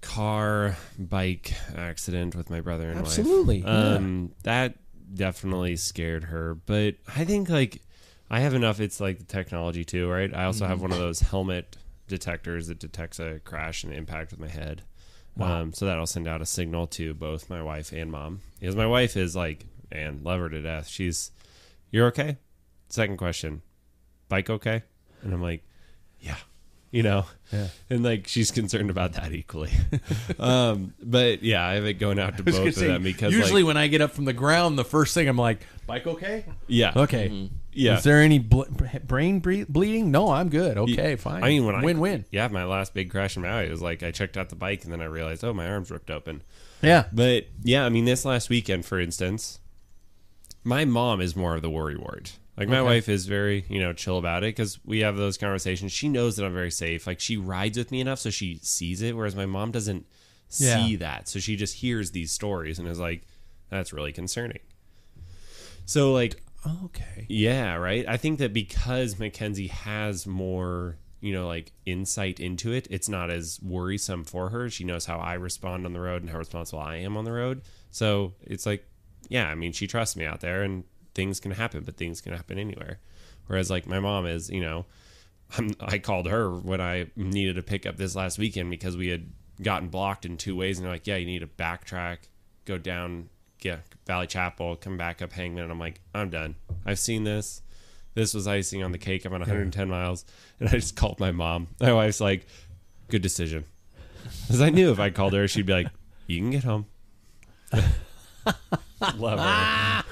car 0.00 0.76
bike 0.98 1.54
accident 1.76 2.36
with 2.36 2.50
my 2.50 2.60
brother 2.60 2.90
and 2.90 3.00
Absolutely, 3.00 3.62
wife. 3.62 3.70
Um, 3.70 4.32
that 4.44 4.74
definitely 5.12 5.76
scared 5.76 6.24
her. 6.24 6.54
But 6.54 6.96
I 7.16 7.24
think 7.24 7.48
like 7.48 7.80
I 8.34 8.40
have 8.40 8.54
enough 8.54 8.80
it's 8.80 9.00
like 9.00 9.18
the 9.18 9.24
technology 9.24 9.84
too, 9.84 10.10
right? 10.10 10.34
I 10.34 10.44
also 10.46 10.66
have 10.66 10.82
one 10.82 10.90
of 10.90 10.98
those 10.98 11.20
helmet 11.20 11.76
detectors 12.08 12.66
that 12.66 12.80
detects 12.80 13.20
a 13.20 13.38
crash 13.44 13.84
and 13.84 13.92
impact 13.92 14.32
with 14.32 14.40
my 14.40 14.48
head. 14.48 14.82
Um, 15.40 15.72
so 15.72 15.86
that'll 15.86 16.06
send 16.06 16.26
out 16.26 16.42
a 16.42 16.46
signal 16.46 16.88
to 16.88 17.14
both 17.14 17.48
my 17.48 17.62
wife 17.62 17.92
and 17.92 18.10
mom. 18.10 18.40
Because 18.58 18.74
my 18.74 18.88
wife 18.88 19.16
is 19.16 19.36
like, 19.36 19.66
and 19.92 20.24
love 20.24 20.40
her 20.40 20.48
to 20.48 20.60
death. 20.62 20.88
She's, 20.88 21.30
you're 21.92 22.08
okay? 22.08 22.38
Second 22.88 23.18
question, 23.18 23.62
bike 24.28 24.50
okay? 24.50 24.82
And 25.22 25.32
I'm 25.32 25.40
like, 25.40 25.62
yeah, 26.20 26.36
you 26.90 27.04
know, 27.04 27.26
Yeah. 27.52 27.68
and 27.88 28.02
like 28.02 28.26
she's 28.26 28.50
concerned 28.50 28.90
about 28.90 29.12
that 29.12 29.32
equally. 29.32 29.70
um, 30.40 30.94
but 31.00 31.44
yeah, 31.44 31.64
I 31.64 31.74
have 31.74 31.84
it 31.84 31.94
going 31.94 32.18
out 32.18 32.36
to 32.38 32.42
I 32.42 32.50
both 32.50 32.66
of 32.68 32.74
say, 32.74 32.88
them 32.88 33.04
because 33.04 33.32
usually 33.32 33.62
like, 33.62 33.68
when 33.68 33.76
I 33.76 33.86
get 33.86 34.00
up 34.00 34.10
from 34.10 34.24
the 34.24 34.32
ground, 34.32 34.76
the 34.76 34.84
first 34.84 35.14
thing 35.14 35.28
I'm 35.28 35.36
like, 35.38 35.60
"Bike 35.86 36.06
okay? 36.06 36.44
yeah, 36.66 36.92
Okay. 36.96 37.48
Yeah. 37.74 37.98
Is 37.98 38.04
there 38.04 38.20
any 38.20 38.38
ble- 38.38 38.66
brain 39.04 39.40
bre- 39.40 39.64
bleeding? 39.68 40.10
No, 40.10 40.30
I'm 40.30 40.48
good. 40.48 40.78
Okay, 40.78 41.10
Yeah. 41.10 41.16
fine. 41.16 41.42
I 41.44 41.48
mean, 41.48 41.66
when 41.66 41.74
I 41.74 41.82
win 41.82 42.00
win. 42.00 42.24
yeah, 42.30 42.48
my 42.48 42.64
last 42.64 42.94
big 42.94 43.10
crash 43.10 43.36
in 43.36 43.42
Maui 43.42 43.68
was 43.68 43.82
like 43.82 44.02
I 44.02 44.10
checked 44.10 44.36
out 44.36 44.48
the 44.48 44.56
bike 44.56 44.84
and 44.84 44.92
then 44.92 45.00
I 45.00 45.06
realized, 45.06 45.44
oh, 45.44 45.52
my 45.52 45.68
arm's 45.68 45.90
ripped 45.90 46.10
open. 46.10 46.42
Yeah. 46.82 47.04
But 47.12 47.46
yeah, 47.62 47.84
I 47.84 47.88
mean, 47.88 48.04
this 48.04 48.24
last 48.24 48.48
weekend, 48.50 48.84
for 48.86 48.98
instance, 49.00 49.58
my 50.62 50.84
mom 50.84 51.20
is 51.20 51.34
more 51.36 51.54
of 51.56 51.62
the 51.62 51.70
worry 51.70 51.96
wart. 51.96 52.38
Like 52.56 52.68
my 52.68 52.78
Okay. 52.78 52.86
wife 52.86 53.08
is 53.08 53.26
very, 53.26 53.64
you 53.68 53.80
know, 53.80 53.92
chill 53.92 54.16
about 54.18 54.44
it 54.44 54.54
because 54.54 54.78
we 54.84 55.00
have 55.00 55.16
those 55.16 55.36
conversations. 55.36 55.90
She 55.92 56.08
knows 56.08 56.36
that 56.36 56.44
I'm 56.44 56.54
very 56.54 56.70
safe. 56.70 57.06
Like 57.06 57.18
she 57.20 57.36
rides 57.36 57.76
with 57.76 57.90
me 57.90 58.00
enough 58.00 58.20
so 58.20 58.30
she 58.30 58.58
sees 58.62 59.02
it, 59.02 59.16
whereas 59.16 59.34
my 59.34 59.46
mom 59.46 59.72
doesn't 59.72 60.06
Yeah. 60.58 60.84
see 60.86 60.96
that. 60.96 61.28
So 61.28 61.40
she 61.40 61.56
just 61.56 61.76
hears 61.76 62.12
these 62.12 62.30
stories 62.30 62.78
and 62.78 62.86
is 62.86 63.00
like, 63.00 63.22
"That's 63.70 63.92
really 63.92 64.12
concerning." 64.12 64.60
So 65.84 66.12
like, 66.12 66.36
Oh, 66.66 66.80
okay. 66.86 67.26
yeah, 67.28 67.74
right. 67.74 68.06
I 68.08 68.16
think 68.16 68.38
that 68.38 68.52
because 68.52 69.18
Mackenzie 69.18 69.66
has 69.68 70.26
more, 70.26 70.96
you 71.20 71.32
know, 71.32 71.46
like 71.46 71.72
insight 71.84 72.40
into 72.40 72.72
it, 72.72 72.86
it's 72.90 73.08
not 73.08 73.30
as 73.30 73.60
worrisome 73.62 74.24
for 74.24 74.48
her. 74.48 74.70
She 74.70 74.84
knows 74.84 75.04
how 75.06 75.18
I 75.18 75.34
respond 75.34 75.84
on 75.84 75.92
the 75.92 76.00
road 76.00 76.22
and 76.22 76.30
how 76.30 76.38
responsible 76.38 76.80
I 76.80 76.96
am 76.96 77.16
on 77.16 77.24
the 77.24 77.32
road. 77.32 77.62
So 77.90 78.32
it's 78.42 78.64
like, 78.66 78.86
yeah, 79.28 79.48
I 79.48 79.54
mean, 79.54 79.72
she 79.72 79.86
trusts 79.86 80.16
me 80.16 80.24
out 80.24 80.40
there 80.40 80.62
and 80.62 80.84
things 81.14 81.38
can 81.38 81.52
happen, 81.52 81.82
but 81.84 81.96
things 81.96 82.20
can 82.20 82.32
happen 82.32 82.58
anywhere. 82.58 82.98
Whereas 83.46 83.70
like 83.70 83.86
my 83.86 84.00
mom 84.00 84.26
is, 84.26 84.48
you 84.48 84.60
know, 84.60 84.86
I'm, 85.58 85.74
I 85.80 85.98
called 85.98 86.26
her 86.28 86.50
when 86.50 86.80
I 86.80 87.06
needed 87.16 87.56
to 87.56 87.62
pick 87.62 87.84
up 87.86 87.96
this 87.96 88.16
last 88.16 88.38
weekend 88.38 88.70
because 88.70 88.96
we 88.96 89.08
had 89.08 89.26
gotten 89.62 89.88
blocked 89.88 90.24
in 90.24 90.36
two 90.36 90.56
ways, 90.56 90.78
and 90.78 90.84
they're 90.86 90.92
like, 90.94 91.06
"Yeah, 91.06 91.16
you 91.16 91.26
need 91.26 91.40
to 91.40 91.46
backtrack, 91.46 92.18
go 92.64 92.78
down, 92.78 93.28
get 93.58 93.82
Valley 94.06 94.26
Chapel, 94.26 94.76
come 94.76 94.96
back 94.96 95.22
up 95.22 95.32
Hangman." 95.32 95.64
And 95.64 95.72
I'm 95.72 95.78
like, 95.78 96.00
"I'm 96.14 96.30
done. 96.30 96.54
I've 96.84 96.98
seen 96.98 97.24
this. 97.24 97.62
This 98.14 98.32
was 98.34 98.46
icing 98.46 98.82
on 98.82 98.92
the 98.92 98.98
cake. 98.98 99.24
I'm 99.24 99.32
on 99.34 99.40
110 99.40 99.88
miles." 99.88 100.24
And 100.60 100.68
I 100.68 100.72
just 100.72 100.96
called 100.96 101.18
my 101.20 101.32
mom. 101.32 101.68
My 101.80 101.92
wife's 101.92 102.20
like, 102.20 102.46
"Good 103.08 103.22
decision," 103.22 103.64
because 104.42 104.60
I 104.60 104.70
knew 104.70 104.90
if 104.92 104.98
I 105.00 105.10
called 105.10 105.32
her, 105.32 105.46
she'd 105.48 105.66
be 105.66 105.72
like, 105.72 105.88
"You 106.26 106.38
can 106.38 106.50
get 106.50 106.64
home." 106.64 106.86
Love 109.16 109.38
her. 109.38 110.04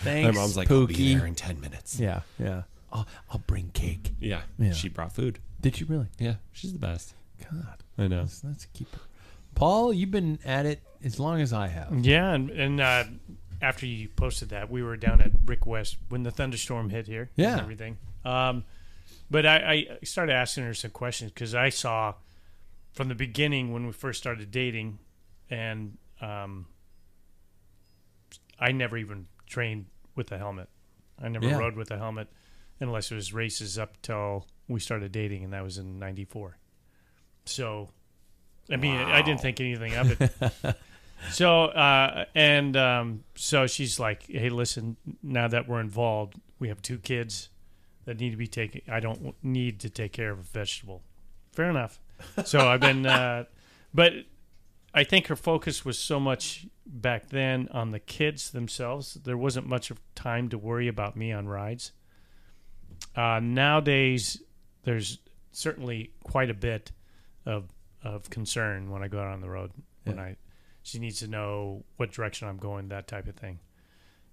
Thanks. 0.00 0.26
My 0.34 0.40
mom's 0.40 0.56
like, 0.56 0.70
"I'll 0.70 0.86
be 0.86 0.94
Pookie. 0.94 1.16
there 1.18 1.26
in 1.26 1.34
10 1.34 1.60
minutes." 1.60 1.98
Yeah, 1.98 2.20
yeah. 2.38 2.62
I'll, 2.92 3.06
I'll 3.30 3.42
bring 3.46 3.70
cake. 3.74 4.12
Yeah, 4.20 4.42
Yeah. 4.58 4.72
she 4.72 4.88
brought 4.88 5.12
food. 5.12 5.38
Did 5.60 5.80
you 5.80 5.86
really? 5.86 6.06
Yeah, 6.18 6.34
she's 6.52 6.72
the 6.72 6.78
best. 6.78 7.14
God, 7.50 7.78
I 7.98 8.06
know. 8.06 8.22
that's, 8.22 8.40
that's 8.40 8.64
a 8.64 8.68
keeper. 8.68 8.98
Paul, 9.54 9.92
you've 9.92 10.10
been 10.10 10.38
at 10.44 10.66
it 10.66 10.80
as 11.04 11.18
long 11.20 11.40
as 11.40 11.52
I 11.52 11.68
have. 11.68 12.04
Yeah, 12.04 12.32
and, 12.32 12.50
and 12.50 12.80
uh, 12.80 13.04
after 13.62 13.86
you 13.86 14.08
posted 14.08 14.48
that, 14.50 14.70
we 14.70 14.82
were 14.82 14.96
down 14.96 15.20
at 15.20 15.44
Brick 15.44 15.66
West 15.66 15.96
when 16.08 16.22
the 16.22 16.30
thunderstorm 16.30 16.90
hit 16.90 17.06
here. 17.06 17.30
Yeah. 17.36 17.52
and 17.52 17.60
everything. 17.60 17.96
Um, 18.24 18.64
but 19.30 19.46
I, 19.46 19.86
I 20.00 20.04
started 20.04 20.32
asking 20.32 20.64
her 20.64 20.74
some 20.74 20.90
questions 20.90 21.30
because 21.32 21.54
I 21.54 21.68
saw 21.68 22.14
from 22.92 23.08
the 23.08 23.14
beginning 23.14 23.72
when 23.72 23.86
we 23.86 23.92
first 23.92 24.18
started 24.20 24.50
dating, 24.50 24.98
and 25.50 25.98
um, 26.20 26.66
I 28.58 28.72
never 28.72 28.96
even 28.96 29.26
trained 29.46 29.86
with 30.14 30.30
a 30.32 30.38
helmet. 30.38 30.68
I 31.20 31.28
never 31.28 31.46
Yeah. 31.46 31.58
rode 31.58 31.76
with 31.76 31.90
a 31.90 31.98
helmet 31.98 32.28
unless 32.80 33.10
it 33.10 33.14
was 33.14 33.32
races 33.32 33.78
up 33.78 34.00
till 34.02 34.46
we 34.68 34.80
started 34.80 35.12
dating, 35.12 35.44
and 35.44 35.52
that 35.52 35.62
was 35.62 35.78
in 35.78 35.98
'94. 35.98 36.56
So, 37.46 37.90
I 38.70 38.76
mean, 38.76 38.96
I 38.96 39.22
didn't 39.22 39.40
think 39.40 39.60
anything 39.60 39.94
of 39.94 40.20
it. 40.20 40.76
so, 41.30 41.66
uh, 41.66 42.24
and 42.34 42.76
um, 42.76 43.24
so 43.34 43.66
she's 43.66 44.00
like, 44.00 44.26
"Hey, 44.26 44.48
listen, 44.48 44.96
now 45.22 45.48
that 45.48 45.68
we're 45.68 45.80
involved, 45.80 46.34
we 46.58 46.68
have 46.68 46.80
two 46.80 46.98
kids 46.98 47.50
that 48.04 48.18
need 48.18 48.30
to 48.30 48.36
be 48.36 48.46
taken. 48.46 48.80
I 48.88 49.00
don't 49.00 49.34
need 49.42 49.80
to 49.80 49.90
take 49.90 50.12
care 50.12 50.30
of 50.30 50.38
a 50.38 50.42
vegetable." 50.42 51.02
Fair 51.52 51.70
enough. 51.70 52.00
So 52.44 52.60
I've 52.60 52.80
been, 52.80 53.06
uh, 53.06 53.44
but 53.94 54.12
I 54.92 55.04
think 55.04 55.26
her 55.26 55.36
focus 55.36 55.84
was 55.84 55.98
so 55.98 56.18
much 56.18 56.66
back 56.86 57.28
then 57.28 57.68
on 57.72 57.90
the 57.90 57.98
kids 57.98 58.50
themselves. 58.50 59.14
There 59.14 59.36
wasn't 59.36 59.66
much 59.66 59.90
of 59.90 60.00
time 60.14 60.48
to 60.50 60.58
worry 60.58 60.88
about 60.88 61.16
me 61.16 61.32
on 61.32 61.48
rides. 61.48 61.92
Uh, 63.16 63.40
nowadays, 63.42 64.42
there's 64.84 65.18
certainly 65.52 66.12
quite 66.22 66.50
a 66.50 66.54
bit 66.54 66.92
of 67.46 67.73
of 68.04 68.30
concern 68.30 68.90
when 68.90 69.02
I 69.02 69.08
go 69.08 69.18
out 69.18 69.32
on 69.32 69.40
the 69.40 69.50
road. 69.50 69.72
When 70.04 70.18
I, 70.18 70.36
she 70.82 70.98
needs 70.98 71.20
to 71.20 71.28
know 71.28 71.84
what 71.96 72.12
direction 72.12 72.46
I'm 72.46 72.58
going, 72.58 72.88
that 72.88 73.08
type 73.08 73.26
of 73.26 73.36
thing. 73.36 73.58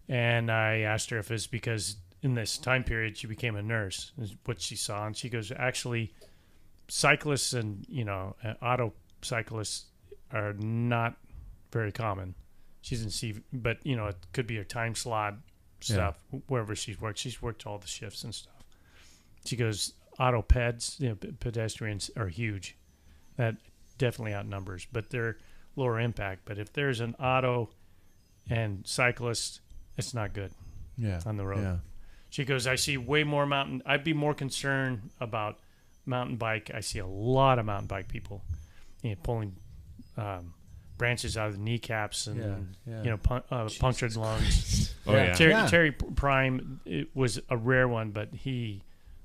And 0.10 0.52
I 0.52 0.80
asked 0.80 1.10
her 1.12 1.18
if 1.18 1.32
it's 1.32 1.48
because 1.48 1.96
in 2.22 2.36
this 2.36 2.58
time 2.58 2.84
period 2.84 3.18
she 3.18 3.28
became 3.28 3.56
a 3.56 3.62
nurse, 3.62 4.12
what 4.46 4.62
she 4.62 4.76
saw, 4.76 5.08
and 5.08 5.16
she 5.16 5.30
goes, 5.30 5.52
actually, 5.56 6.14
cyclists 6.88 7.54
and 7.54 7.86
you 7.88 8.04
know 8.04 8.36
uh, 8.44 8.54
auto 8.62 8.94
cyclists 9.22 9.86
are 10.34 10.54
not 10.54 11.16
very 11.72 11.92
common. 11.92 12.36
She 12.82 12.96
didn't 12.98 13.12
see, 13.12 13.36
but 13.54 13.78
you 13.86 13.96
know, 13.96 14.08
it 14.08 14.18
could 14.34 14.48
be 14.48 14.58
her 14.58 14.64
time 14.64 14.96
slot 14.96 15.36
stuff 15.80 16.20
wherever 16.48 16.76
she's 16.76 17.00
worked. 17.00 17.20
She's 17.20 17.42
worked 17.42 17.66
all 17.66 17.78
the 17.78 17.88
shifts 17.88 18.24
and 18.24 18.34
stuff. 18.34 18.64
She 19.46 19.56
goes, 19.56 19.94
auto 20.20 20.42
peds, 20.42 21.00
you 21.00 21.10
know, 21.10 21.16
pedestrians 21.40 22.12
are 22.16 22.28
huge. 22.28 22.76
That 23.38 23.56
definitely 23.98 24.34
outnumbers, 24.34 24.88
but 24.92 25.10
they're 25.10 25.38
lower 25.76 26.00
impact. 26.00 26.42
But 26.46 26.58
if 26.58 26.74
there's 26.74 27.00
an 27.00 27.16
auto 27.16 27.70
and 28.50 28.86
cyclist, 28.86 29.62
it's 29.98 30.14
not 30.14 30.34
good 30.34 30.52
Yeah. 30.98 31.22
on 31.26 31.38
the 31.38 31.46
road. 31.46 31.62
Yeah. 31.62 31.78
She 32.30 32.46
goes, 32.46 32.66
I 32.68 32.76
see 32.76 32.98
way 32.98 33.24
more 33.24 33.46
mountain. 33.46 33.82
I'd 33.86 34.04
be 34.04 34.14
more 34.14 34.34
concerned 34.34 35.10
about 35.20 35.60
mountain 36.06 36.38
bike. 36.38 36.72
I 36.74 36.80
see 36.80 37.00
a 37.00 37.06
lot 37.06 37.60
of 37.60 37.66
mountain 37.66 37.88
bike 37.88 38.08
people, 38.08 38.44
you 39.02 39.12
know, 39.12 39.18
pulling 39.22 39.56
um, 40.18 40.54
branches 40.98 41.36
out 41.38 41.48
of 41.50 41.54
the 41.58 41.62
kneecaps 41.62 42.28
and 42.28 42.38
Yeah, 42.40 42.56
yeah. 42.94 43.04
you 43.04 43.10
know 43.12 43.18
pun- 43.18 43.44
uh, 43.52 43.70
punctured 43.80 44.16
lungs. 44.16 44.94
Oh 45.08 45.14
yeah. 45.14 45.34
Terry, 45.34 45.52
Yeah. 45.52 45.66
Terry 45.68 45.92
Prime 45.92 46.80
it 46.86 47.16
was 47.16 47.40
a 47.50 47.58
rare 47.58 47.88
one, 47.88 48.12
but 48.12 48.30
he 48.36 48.84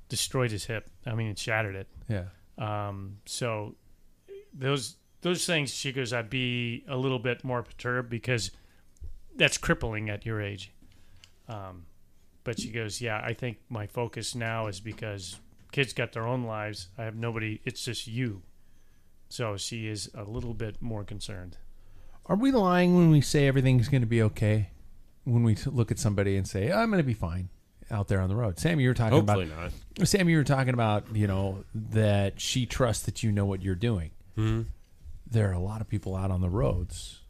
destroyed 0.08 0.50
his 0.50 0.64
hip. 0.64 0.88
I 1.04 1.14
mean, 1.14 1.28
it 1.28 1.38
shattered 1.38 1.74
it. 1.76 1.86
Yeah. 2.08 2.24
Um, 2.56 3.18
so 3.26 3.74
those 4.58 4.96
those 5.22 5.46
things, 5.46 5.74
she 5.74 5.92
goes, 5.92 6.12
I'd 6.12 6.30
be 6.30 6.84
a 6.88 6.96
little 6.96 7.18
bit 7.18 7.42
more 7.42 7.62
perturbed 7.62 8.10
because 8.10 8.50
that's 9.34 9.58
crippling 9.58 10.08
at 10.08 10.24
your 10.24 10.40
age. 10.40 10.72
Um, 11.48 11.86
but 12.44 12.60
she 12.60 12.70
goes, 12.70 13.00
yeah, 13.00 13.20
I 13.24 13.32
think 13.32 13.58
my 13.68 13.86
focus 13.86 14.34
now 14.34 14.68
is 14.68 14.78
because 14.80 15.40
kids 15.72 15.92
got 15.92 16.12
their 16.12 16.26
own 16.26 16.44
lives. 16.44 16.88
I 16.96 17.04
have 17.04 17.16
nobody. 17.16 17.60
It's 17.64 17.84
just 17.84 18.06
you. 18.06 18.42
So 19.28 19.56
she 19.56 19.88
is 19.88 20.08
a 20.14 20.22
little 20.22 20.54
bit 20.54 20.80
more 20.80 21.02
concerned. 21.02 21.58
Are 22.26 22.36
we 22.36 22.52
lying 22.52 22.96
when 22.96 23.10
we 23.10 23.20
say 23.20 23.46
everything's 23.46 23.88
going 23.88 24.02
to 24.02 24.06
be 24.06 24.22
okay? 24.22 24.70
When 25.24 25.42
we 25.42 25.56
look 25.66 25.90
at 25.90 25.98
somebody 25.98 26.36
and 26.36 26.46
say, 26.46 26.70
"I'm 26.70 26.90
going 26.90 27.02
to 27.02 27.06
be 27.06 27.14
fine," 27.14 27.48
out 27.90 28.08
there 28.08 28.20
on 28.20 28.28
the 28.28 28.36
road. 28.36 28.58
Sam, 28.58 28.78
you 28.78 28.88
were 28.88 28.94
talking 28.94 29.18
Hopefully 29.18 29.46
about. 29.46 29.72
not. 29.98 30.08
Sam, 30.08 30.28
you 30.28 30.36
were 30.36 30.44
talking 30.44 30.74
about 30.74 31.04
you 31.14 31.26
know 31.26 31.64
that 31.74 32.40
she 32.40 32.66
trusts 32.66 33.06
that 33.06 33.22
you 33.22 33.32
know 33.32 33.44
what 33.44 33.62
you're 33.62 33.74
doing. 33.74 34.10
Mm-hmm. 34.36 34.62
There 35.28 35.50
are 35.50 35.54
a 35.54 35.60
lot 35.60 35.80
of 35.80 35.88
people 35.88 36.14
out 36.14 36.30
on 36.30 36.40
the 36.40 36.48
roads 36.48 37.20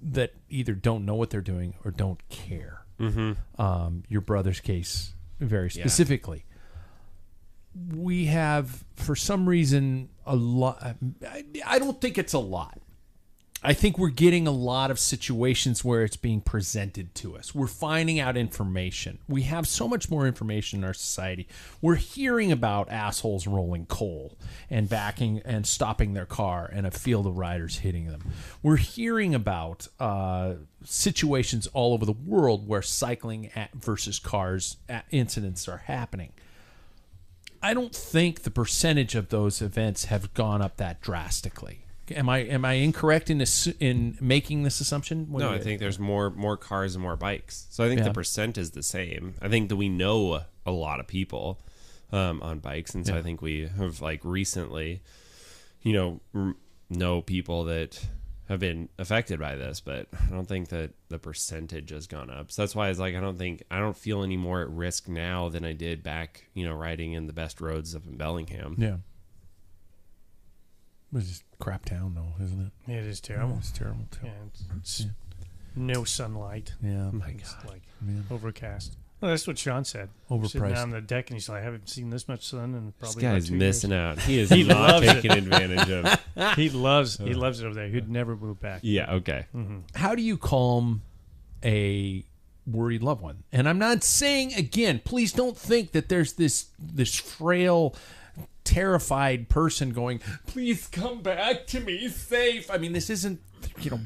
that 0.00 0.34
either 0.48 0.74
don't 0.74 1.04
know 1.04 1.14
what 1.14 1.30
they're 1.30 1.40
doing 1.40 1.74
or 1.84 1.90
don't 1.90 2.26
care. 2.28 2.84
Mm-hmm. 3.00 3.60
Um, 3.60 4.04
your 4.08 4.20
brother's 4.20 4.60
case, 4.60 5.14
very 5.40 5.70
specifically. 5.70 6.44
We 7.94 8.26
have, 8.26 8.84
for 8.96 9.14
some 9.14 9.48
reason, 9.48 10.08
a 10.26 10.34
lot. 10.34 10.96
I, 11.26 11.44
I 11.64 11.78
don't 11.78 12.00
think 12.00 12.18
it's 12.18 12.32
a 12.32 12.38
lot. 12.38 12.80
I 13.60 13.74
think 13.74 13.98
we're 13.98 14.10
getting 14.10 14.46
a 14.46 14.52
lot 14.52 14.92
of 14.92 15.00
situations 15.00 15.84
where 15.84 16.04
it's 16.04 16.16
being 16.16 16.40
presented 16.40 17.12
to 17.16 17.36
us. 17.36 17.52
We're 17.52 17.66
finding 17.66 18.20
out 18.20 18.36
information. 18.36 19.18
We 19.28 19.42
have 19.42 19.66
so 19.66 19.88
much 19.88 20.08
more 20.08 20.28
information 20.28 20.78
in 20.78 20.84
our 20.84 20.94
society. 20.94 21.48
We're 21.82 21.96
hearing 21.96 22.52
about 22.52 22.88
assholes 22.88 23.48
rolling 23.48 23.86
coal 23.86 24.38
and 24.70 24.88
backing 24.88 25.42
and 25.44 25.66
stopping 25.66 26.14
their 26.14 26.24
car 26.24 26.70
and 26.72 26.86
a 26.86 26.92
field 26.92 27.26
of 27.26 27.36
riders 27.36 27.78
hitting 27.78 28.06
them. 28.06 28.20
We're 28.62 28.76
hearing 28.76 29.34
about 29.34 29.88
uh, 29.98 30.54
situations 30.84 31.66
all 31.72 31.94
over 31.94 32.06
the 32.06 32.12
world 32.12 32.68
where 32.68 32.82
cycling 32.82 33.50
versus 33.74 34.20
cars 34.20 34.76
at 34.88 35.06
incidents 35.10 35.66
are 35.66 35.78
happening. 35.78 36.32
I 37.60 37.74
don't 37.74 37.94
think 37.94 38.42
the 38.42 38.52
percentage 38.52 39.16
of 39.16 39.30
those 39.30 39.60
events 39.60 40.04
have 40.04 40.32
gone 40.32 40.62
up 40.62 40.76
that 40.76 41.00
drastically. 41.00 41.86
Am 42.12 42.28
I 42.28 42.38
am 42.38 42.64
I 42.64 42.74
incorrect 42.74 43.30
in 43.30 43.38
this, 43.38 43.66
in 43.80 44.16
making 44.20 44.62
this 44.62 44.80
assumption? 44.80 45.30
What 45.30 45.40
No, 45.40 45.50
I 45.50 45.58
think 45.58 45.80
there's 45.80 45.98
more 45.98 46.30
more 46.30 46.56
cars 46.56 46.94
and 46.94 47.02
more 47.02 47.16
bikes. 47.16 47.66
So 47.70 47.84
I 47.84 47.88
think 47.88 48.00
Yeah. 48.00 48.08
the 48.08 48.14
percent 48.14 48.58
is 48.58 48.72
the 48.72 48.82
same. 48.82 49.34
I 49.42 49.48
think 49.48 49.68
that 49.68 49.76
we 49.76 49.88
know 49.88 50.42
a 50.66 50.70
lot 50.70 51.00
of 51.00 51.06
people 51.06 51.60
um, 52.12 52.40
on 52.42 52.58
bikes, 52.60 52.94
and 52.94 53.06
so 53.06 53.16
I 53.16 53.22
think 53.22 53.42
we 53.42 53.66
have 53.76 54.00
like 54.00 54.20
recently, 54.24 55.02
you 55.82 55.92
know, 55.92 56.20
r- 56.34 56.54
know 56.90 57.20
people 57.22 57.64
that 57.64 58.00
have 58.48 58.60
been 58.60 58.88
affected 58.98 59.38
by 59.38 59.54
this, 59.56 59.78
but 59.80 60.06
I 60.26 60.30
don't 60.30 60.48
think 60.48 60.68
that 60.68 60.92
the 61.10 61.18
percentage 61.18 61.90
has 61.90 62.06
gone 62.06 62.30
up. 62.30 62.50
So 62.50 62.62
that's 62.62 62.74
why 62.74 62.88
it's 62.88 62.98
like 62.98 63.14
I 63.14 63.20
don't 63.20 63.36
think 63.36 63.62
I 63.70 63.78
don't 63.78 63.96
feel 63.96 64.22
any 64.22 64.38
more 64.38 64.62
at 64.62 64.70
risk 64.70 65.06
now 65.06 65.50
than 65.50 65.66
I 65.66 65.74
did 65.74 66.02
back, 66.02 66.46
you 66.54 66.64
know, 66.64 66.72
riding 66.74 67.12
in 67.12 67.26
the 67.26 67.34
best 67.34 67.60
roads 67.60 67.94
up 67.94 68.06
in 68.06 68.16
Bellingham. 68.16 68.76
yeah. 68.78 68.96
It 71.12 71.16
was 71.16 71.28
just 71.28 71.44
crap 71.58 71.84
town 71.86 72.14
though, 72.14 72.42
isn't 72.44 72.72
it? 72.86 72.92
It 72.92 73.04
is 73.04 73.20
terrible. 73.20 73.56
It's 73.58 73.70
terrible 73.70 74.04
too. 74.10 74.20
Yeah, 74.24 74.30
it's, 74.46 74.64
it's 74.76 75.06
no 75.76 76.04
sunlight. 76.04 76.74
Yeah. 76.82 77.08
Oh 77.08 77.12
my 77.12 77.28
It's 77.30 77.54
god. 77.54 77.64
like 77.70 77.82
Man. 78.00 78.24
overcast. 78.30 78.96
Well, 79.20 79.32
that's 79.32 79.48
what 79.48 79.58
Sean 79.58 79.84
said. 79.84 80.10
We're 80.28 80.44
Sitting 80.44 80.68
Overpriced. 80.68 80.76
on 80.82 80.90
the 80.90 81.00
deck, 81.00 81.28
and 81.30 81.36
he's 81.36 81.48
like, 81.48 81.60
"I 81.62 81.64
haven't 81.64 81.88
seen 81.88 82.10
this 82.10 82.28
much 82.28 82.46
sun 82.46 82.74
in 82.74 82.86
This 82.86 82.94
probably." 83.00 83.22
guy's 83.22 83.50
missing 83.50 83.90
years. 83.90 84.18
out. 84.18 84.18
He 84.20 84.38
is 84.38 84.48
He 84.54 84.62
not 84.62 84.90
loves 85.02 85.06
it. 85.08 85.14
taking 85.14 85.32
advantage 85.32 85.90
of. 85.90 86.54
He 86.56 86.68
loves 86.70 87.16
he 87.18 87.34
loves 87.34 87.60
it 87.60 87.66
over 87.66 87.74
there. 87.74 87.88
He'd 87.88 88.08
never 88.08 88.36
move 88.36 88.60
back. 88.60 88.80
Yeah. 88.84 89.14
Okay. 89.14 89.46
Mm-hmm. 89.56 89.78
how 89.94 90.14
do 90.14 90.22
you 90.22 90.36
calm 90.36 91.02
a 91.64 92.22
worried 92.64 93.02
loved 93.02 93.22
one 93.22 93.42
and 93.50 93.66
i'm 93.66 93.78
not 93.78 94.04
saying 94.04 94.52
again 94.52 95.00
please 95.02 95.32
don't 95.32 95.56
think 95.56 95.92
that 95.92 96.10
there's 96.10 96.34
this 96.34 96.66
this 96.78 97.16
frail 97.18 97.94
terrified 98.68 99.48
person 99.48 99.92
going 99.92 100.20
please 100.46 100.88
come 100.88 101.22
back 101.22 101.66
to 101.66 101.80
me 101.80 102.06
safe 102.06 102.70
i 102.70 102.76
mean 102.76 102.92
this 102.92 103.08
isn't 103.08 103.40
you 103.80 103.90
know 103.90 104.00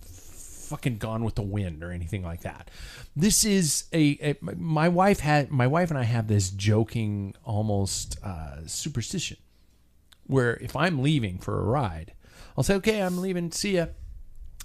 fucking 0.00 0.96
gone 0.96 1.22
with 1.22 1.34
the 1.34 1.42
wind 1.42 1.84
or 1.84 1.92
anything 1.92 2.22
like 2.24 2.40
that 2.40 2.70
this 3.14 3.44
is 3.44 3.84
a, 3.92 4.18
a 4.22 4.54
my 4.56 4.88
wife 4.88 5.20
had 5.20 5.50
my 5.50 5.66
wife 5.66 5.90
and 5.90 5.98
i 5.98 6.02
have 6.02 6.28
this 6.28 6.48
joking 6.48 7.34
almost 7.44 8.18
uh, 8.24 8.66
superstition 8.66 9.36
where 10.24 10.56
if 10.56 10.74
i'm 10.74 11.02
leaving 11.02 11.36
for 11.38 11.60
a 11.60 11.64
ride 11.64 12.14
i'll 12.56 12.64
say 12.64 12.74
okay 12.74 13.02
i'm 13.02 13.18
leaving 13.18 13.52
see 13.52 13.76
ya 13.76 13.86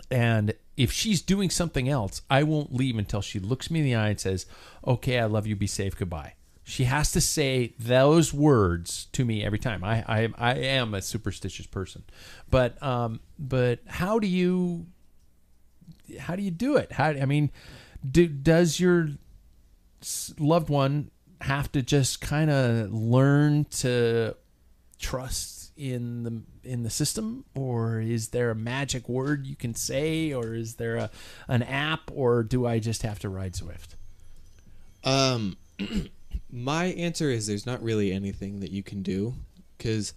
and 0.09 0.53
if 0.75 0.91
she's 0.91 1.21
doing 1.21 1.49
something 1.49 1.87
else, 1.87 2.21
I 2.29 2.43
won't 2.43 2.73
leave 2.73 2.97
until 2.97 3.21
she 3.21 3.39
looks 3.39 3.69
me 3.69 3.79
in 3.79 3.85
the 3.85 3.95
eye 3.95 4.09
and 4.09 4.19
says, 4.19 4.45
"Okay, 4.85 5.19
I 5.19 5.25
love 5.25 5.45
you. 5.45 5.55
Be 5.55 5.67
safe. 5.67 5.95
Goodbye." 5.97 6.33
She 6.63 6.85
has 6.85 7.11
to 7.13 7.21
say 7.21 7.73
those 7.79 8.33
words 8.33 9.07
to 9.13 9.25
me 9.25 9.43
every 9.43 9.59
time. 9.59 9.83
I 9.83 10.03
I, 10.07 10.29
I 10.37 10.53
am 10.55 10.93
a 10.93 11.01
superstitious 11.01 11.65
person, 11.65 12.03
but 12.49 12.81
um, 12.83 13.19
but 13.39 13.79
how 13.87 14.19
do 14.19 14.27
you 14.27 14.85
how 16.19 16.35
do 16.35 16.43
you 16.43 16.51
do 16.51 16.77
it? 16.77 16.91
How 16.93 17.07
I 17.07 17.25
mean, 17.25 17.51
do, 18.09 18.27
does 18.27 18.79
your 18.79 19.09
loved 20.39 20.69
one 20.69 21.11
have 21.41 21.71
to 21.71 21.81
just 21.81 22.21
kind 22.21 22.49
of 22.49 22.91
learn 22.91 23.65
to 23.65 24.35
trust 24.99 25.71
in 25.75 26.23
the 26.23 26.41
in 26.63 26.83
the 26.83 26.89
system 26.89 27.43
or 27.55 27.99
is 27.99 28.29
there 28.29 28.51
a 28.51 28.55
magic 28.55 29.09
word 29.09 29.47
you 29.47 29.55
can 29.55 29.73
say 29.73 30.31
or 30.31 30.53
is 30.53 30.75
there 30.75 30.95
a 30.97 31.09
an 31.47 31.63
app 31.63 32.11
or 32.13 32.43
do 32.43 32.67
I 32.67 32.77
just 32.77 33.01
have 33.01 33.17
to 33.19 33.29
ride 33.29 33.53
Zwift? 33.53 33.95
Um, 35.03 35.57
my 36.51 36.85
answer 36.85 37.29
is 37.29 37.47
there's 37.47 37.65
not 37.65 37.81
really 37.81 38.11
anything 38.11 38.59
that 38.59 38.71
you 38.71 38.83
can 38.83 39.01
do 39.01 39.33
because, 39.77 40.13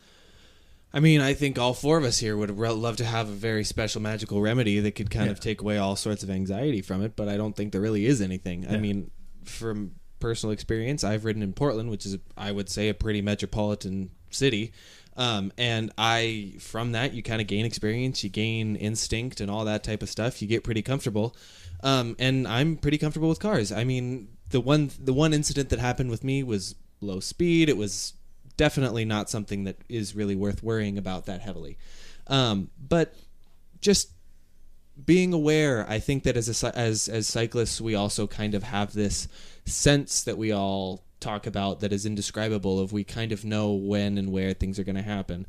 I 0.93 1.01
mean, 1.01 1.21
I 1.21 1.35
think 1.35 1.59
all 1.59 1.75
four 1.75 1.97
of 1.97 2.05
us 2.05 2.19
here 2.19 2.37
would 2.37 2.51
love 2.51 2.97
to 2.97 3.05
have 3.05 3.29
a 3.29 3.33
very 3.33 3.65
special 3.65 4.03
magical 4.03 4.41
remedy 4.41 4.81
that 4.81 4.93
could 4.93 5.11
kind 5.11 5.31
of 5.31 5.41
take 5.41 5.61
away 5.61 5.79
all 5.79 5.97
sorts 5.97 6.23
of 6.23 6.31
anxiety 6.31 6.83
from 6.83 7.03
it, 7.03 7.17
but 7.17 7.29
I 7.29 7.37
don't 7.37 7.55
think 7.55 7.73
there 7.73 7.81
really 7.81 8.07
is 8.07 8.21
anything. 8.21 8.67
I 8.69 8.77
mean, 8.79 9.11
from 9.45 9.93
personal 10.21 10.53
experience, 10.53 11.05
I've 11.05 11.25
ridden 11.25 11.43
in 11.43 11.53
Portland, 11.53 11.91
which 11.91 12.07
is, 12.07 12.17
I 12.37 12.51
would 12.51 12.69
say, 12.69 12.89
a 12.89 12.95
pretty 12.95 13.23
metropolitan 13.23 14.11
city. 14.31 14.73
Um, 15.17 15.53
and 15.57 15.93
I, 15.97 16.55
from 16.59 16.93
that, 16.93 17.15
you 17.15 17.23
kind 17.23 17.41
of 17.41 17.47
gain 17.47 17.65
experience, 17.65 18.25
you 18.25 18.31
gain 18.31 18.75
instinct, 18.75 19.41
and 19.41 19.51
all 19.51 19.65
that 19.67 19.85
type 19.85 20.03
of 20.03 20.09
stuff. 20.09 20.43
You 20.43 20.49
get 20.49 20.65
pretty 20.65 20.83
comfortable. 20.83 21.37
Um, 21.83 22.17
and 22.19 22.49
I'm 22.49 22.77
pretty 22.77 22.99
comfortable 22.99 23.29
with 23.29 23.39
cars. 23.39 23.71
I 23.71 23.85
mean, 23.85 24.29
the 24.55 24.61
one 24.61 24.89
the 25.01 25.13
one 25.13 25.35
incident 25.35 25.69
that 25.71 25.81
happened 25.81 26.11
with 26.11 26.23
me 26.23 26.45
was 26.45 26.77
low 27.01 27.19
speed. 27.19 27.69
It 27.69 27.77
was 27.77 28.13
definitely 28.57 29.05
not 29.05 29.29
something 29.29 29.65
that 29.65 29.79
is 29.89 30.15
really 30.15 30.37
worth 30.37 30.63
worrying 30.63 30.97
about 30.97 31.27
that 31.27 31.41
heavily. 31.41 31.77
Um, 32.29 32.71
but 32.79 33.17
just 33.81 34.13
being 35.05 35.33
aware, 35.33 35.85
I 35.91 35.99
think 35.99 36.23
that 36.23 36.37
as 36.37 36.63
a, 36.63 36.79
as 36.79 37.09
as 37.09 37.27
cyclists, 37.27 37.81
we 37.81 37.97
also 37.97 38.29
kind 38.29 38.55
of 38.55 38.63
have 38.63 38.93
this 38.93 39.27
sense 39.65 40.23
that 40.23 40.39
we 40.39 40.53
all 40.53 41.03
talk 41.19 41.49
about 41.49 41.81
that 41.81 41.93
is 41.93 42.07
indescribable. 42.07 42.79
Of 42.79 42.93
we 42.93 43.03
kind 43.03 43.33
of 43.33 43.45
know 43.45 43.73
when 43.73 44.19
and 44.19 44.31
where 44.31 44.53
things 44.53 44.79
are 44.79 44.85
going 44.85 44.95
to 44.95 45.03
happen. 45.03 45.49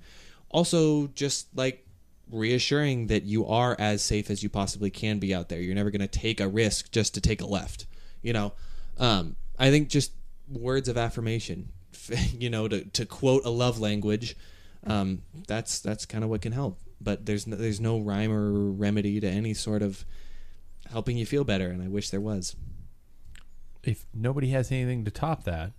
Also, 0.49 1.05
just 1.13 1.55
like 1.55 1.85
reassuring 2.31 3.05
that 3.05 3.21
you 3.21 3.45
are 3.45 3.75
as 3.77 4.01
safe 4.01 4.31
as 4.31 4.41
you 4.41 4.49
possibly 4.49 4.89
can 4.89 5.19
be 5.19 5.31
out 5.31 5.49
there. 5.49 5.61
You're 5.61 5.75
never 5.75 5.91
going 5.91 6.01
to 6.01 6.07
take 6.07 6.39
a 6.39 6.47
risk 6.47 6.91
just 6.91 7.13
to 7.13 7.21
take 7.21 7.41
a 7.41 7.45
left. 7.45 7.85
You 8.23 8.33
know, 8.33 8.53
um, 8.97 9.35
I 9.59 9.69
think 9.71 9.89
just 9.89 10.11
words 10.49 10.87
of 10.89 10.97
affirmation. 10.97 11.69
You 12.37 12.49
know, 12.51 12.67
to 12.67 12.83
to 12.85 13.05
quote 13.05 13.45
a 13.45 13.49
love 13.49 13.79
language. 13.79 14.35
Um, 14.85 15.23
that's 15.47 15.79
that's 15.79 16.05
kind 16.05 16.23
of 16.23 16.29
what 16.29 16.41
can 16.41 16.51
help. 16.51 16.77
But 17.01 17.25
there's 17.25 17.47
no, 17.47 17.55
there's 17.55 17.79
no 17.79 17.99
rhyme 17.99 18.31
or 18.31 18.51
remedy 18.71 19.19
to 19.21 19.27
any 19.27 19.53
sort 19.55 19.81
of 19.81 20.05
helping 20.91 21.17
you 21.17 21.25
feel 21.25 21.43
better, 21.43 21.69
and 21.69 21.81
I 21.81 21.87
wish 21.87 22.09
there 22.11 22.21
was. 22.21 22.55
If 23.83 24.05
nobody 24.13 24.49
has 24.49 24.71
anything 24.71 25.05
to 25.05 25.11
top 25.11 25.45
that, 25.45 25.71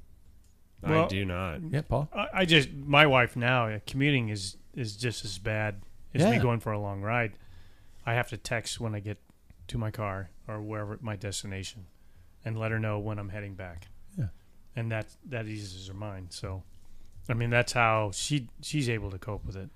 I 0.82 0.90
Well- 0.90 1.08
do 1.08 1.24
not. 1.24 1.60
yeah, 1.70 1.82
Paul. 1.82 2.08
I, 2.14 2.28
I 2.34 2.44
just 2.44 2.72
my 2.72 3.06
wife 3.06 3.36
now 3.36 3.68
uh, 3.68 3.78
commuting 3.86 4.28
is 4.30 4.56
is 4.74 4.96
just 4.96 5.24
as 5.24 5.38
bad 5.38 5.82
as 6.14 6.22
me 6.24 6.32
Yeah. 6.36 6.42
going 6.42 6.60
for 6.60 6.72
a 6.72 6.78
long 6.80 7.02
ride. 7.02 7.32
I 8.04 8.14
have 8.14 8.28
to 8.30 8.36
text 8.36 8.80
when 8.80 8.94
I 8.94 9.00
get 9.00 9.18
to 9.68 9.78
my 9.78 9.90
car 9.90 10.30
or 10.48 10.60
wherever 10.60 10.98
my 11.00 11.14
destination, 11.14 11.86
and 12.46 12.58
let 12.58 12.70
her 12.70 12.78
know 12.78 12.98
when 12.98 13.18
I'm 13.18 13.28
heading 13.28 13.54
back. 13.54 13.88
Yeah. 14.18 14.28
and 14.74 14.90
that 14.90 15.08
that 15.26 15.46
eases 15.46 15.88
her 15.88 15.94
mind. 15.94 16.28
So, 16.30 16.62
I 17.28 17.34
mean, 17.34 17.50
that's 17.50 17.72
how 17.72 18.12
she 18.14 18.48
she's 18.62 18.88
able 18.88 19.10
to 19.10 19.18
cope 19.18 19.44
with 19.44 19.56
it, 19.56 19.68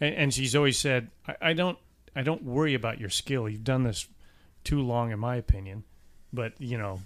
and, 0.00 0.14
and 0.14 0.34
she's 0.34 0.54
always 0.54 0.76
said, 0.78 1.08
I, 1.26 1.36
"I 1.40 1.52
don't 1.54 1.78
I 2.14 2.22
don't 2.22 2.42
worry 2.42 2.74
about 2.74 2.98
your 3.00 3.08
skill. 3.10 3.48
You've 3.48 3.64
done 3.64 3.84
this 3.84 4.06
too 4.64 4.82
long, 4.82 5.12
in 5.12 5.18
my 5.18 5.36
opinion, 5.36 5.84
but 6.32 6.52
you 6.60 6.76
know." 6.76 7.00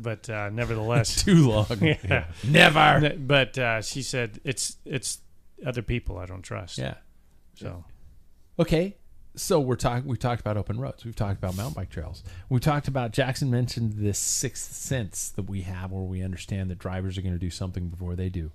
But 0.00 0.30
uh, 0.30 0.48
nevertheless, 0.50 1.24
Too 1.24 1.48
long. 1.50 1.66
Yeah. 1.80 2.26
Never. 2.48 3.16
But 3.18 3.58
uh, 3.58 3.82
she 3.82 4.02
said 4.02 4.38
it's 4.44 4.76
it's 4.84 5.18
other 5.66 5.82
people 5.82 6.18
I 6.18 6.26
don't 6.26 6.42
trust. 6.42 6.78
Yeah. 6.78 6.94
So 7.56 7.84
Okay. 8.60 8.94
So 9.38 9.60
we're 9.60 9.76
talking. 9.76 10.08
We 10.08 10.16
talked 10.16 10.40
about 10.40 10.56
open 10.56 10.80
roads. 10.80 11.04
We've 11.04 11.14
talked 11.14 11.38
about 11.38 11.56
mountain 11.56 11.74
bike 11.74 11.90
trails. 11.90 12.24
We 12.48 12.58
talked 12.58 12.88
about 12.88 13.12
Jackson 13.12 13.50
mentioned 13.50 13.92
this 13.94 14.18
sixth 14.18 14.72
sense 14.72 15.30
that 15.30 15.48
we 15.48 15.62
have, 15.62 15.92
where 15.92 16.02
we 16.02 16.22
understand 16.22 16.70
that 16.70 16.78
drivers 16.78 17.16
are 17.16 17.22
going 17.22 17.34
to 17.34 17.38
do 17.38 17.50
something 17.50 17.88
before 17.88 18.16
they 18.16 18.28
do. 18.28 18.50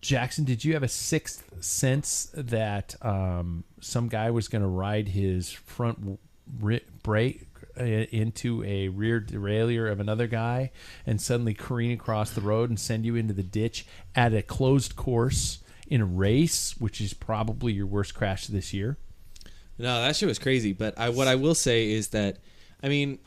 Jackson, 0.00 0.44
did 0.44 0.64
you 0.64 0.74
have 0.74 0.82
a 0.82 0.88
sixth 0.88 1.62
sense 1.62 2.30
that 2.34 2.94
um, 3.02 3.64
some 3.80 4.08
guy 4.08 4.30
was 4.30 4.48
going 4.48 4.62
to 4.62 4.68
ride 4.68 5.08
his 5.08 5.50
front 5.50 6.18
ri- 6.60 6.84
brake 7.02 7.46
uh, 7.78 7.84
into 7.84 8.62
a 8.64 8.88
rear 8.88 9.20
derailleur 9.20 9.90
of 9.90 10.00
another 10.00 10.26
guy 10.26 10.70
and 11.06 11.20
suddenly 11.20 11.54
careen 11.54 11.92
across 11.92 12.30
the 12.30 12.40
road 12.40 12.68
and 12.68 12.78
send 12.78 13.06
you 13.06 13.16
into 13.16 13.32
the 13.32 13.42
ditch 13.42 13.86
at 14.14 14.34
a 14.34 14.42
closed 14.42 14.96
course 14.96 15.62
in 15.88 16.00
a 16.00 16.04
race, 16.06 16.74
which 16.78 17.00
is 17.00 17.14
probably 17.14 17.72
your 17.72 17.86
worst 17.86 18.14
crash 18.14 18.46
this 18.46 18.72
year? 18.72 18.96
No, 19.78 20.00
that 20.02 20.16
shit 20.16 20.28
was 20.28 20.38
crazy. 20.38 20.72
But 20.72 20.98
I, 20.98 21.08
what 21.08 21.28
I 21.28 21.34
will 21.34 21.54
say 21.54 21.90
is 21.90 22.08
that, 22.08 22.38
I 22.82 22.88
mean, 22.88 23.18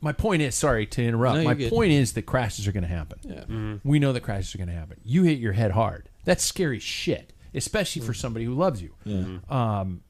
My 0.00 0.12
point 0.12 0.42
is, 0.42 0.54
sorry 0.54 0.84
to 0.86 1.02
interrupt. 1.04 1.38
No, 1.38 1.44
My 1.44 1.54
good. 1.54 1.70
point 1.70 1.92
is 1.92 2.12
that 2.14 2.22
crashes 2.22 2.66
are 2.66 2.72
going 2.72 2.82
to 2.82 2.88
happen. 2.88 3.18
yeah. 3.22 3.40
Mm-hmm. 3.40 3.88
We 3.88 3.98
know 3.98 4.12
that 4.12 4.20
crashes 4.22 4.54
are 4.54 4.58
going 4.58 4.68
to 4.68 4.74
happen. 4.74 4.98
You 5.04 5.22
hit 5.22 5.38
your 5.38 5.52
head 5.52 5.70
hard. 5.70 6.08
That's 6.24 6.42
scary 6.44 6.80
shit, 6.80 7.32
especially 7.54 8.02
for 8.02 8.12
mm-hmm. 8.12 8.20
somebody 8.20 8.44
who 8.44 8.54
loves 8.54 8.82
you. 8.82 8.94
Mm-hmm. 9.06 9.52
Um, 9.52 10.02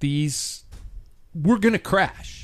these, 0.00 0.64
we're 1.34 1.58
going 1.58 1.72
to 1.74 1.78
crash. 1.78 2.42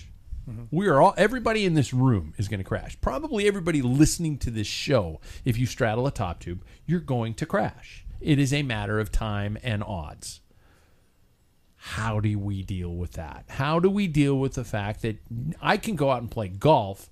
We 0.72 0.88
are 0.88 1.00
all. 1.00 1.14
Everybody 1.16 1.64
in 1.64 1.74
this 1.74 1.94
room 1.94 2.34
is 2.36 2.48
going 2.48 2.58
to 2.58 2.64
crash. 2.64 3.00
Probably 3.00 3.46
everybody 3.46 3.80
listening 3.80 4.38
to 4.38 4.50
this 4.50 4.66
show. 4.66 5.20
If 5.44 5.56
you 5.56 5.66
straddle 5.66 6.04
a 6.06 6.10
top 6.10 6.40
tube, 6.40 6.64
you're 6.84 7.00
going 7.00 7.34
to 7.34 7.46
crash. 7.46 8.04
It 8.22 8.38
is 8.38 8.52
a 8.52 8.62
matter 8.62 8.98
of 8.98 9.10
time 9.12 9.58
and 9.62 9.82
odds. 9.82 10.40
How 11.76 12.20
do 12.20 12.38
we 12.38 12.62
deal 12.62 12.94
with 12.94 13.12
that? 13.12 13.44
How 13.48 13.80
do 13.80 13.90
we 13.90 14.06
deal 14.06 14.38
with 14.38 14.54
the 14.54 14.64
fact 14.64 15.02
that 15.02 15.18
I 15.60 15.76
can 15.76 15.96
go 15.96 16.10
out 16.10 16.20
and 16.20 16.30
play 16.30 16.48
golf 16.48 17.10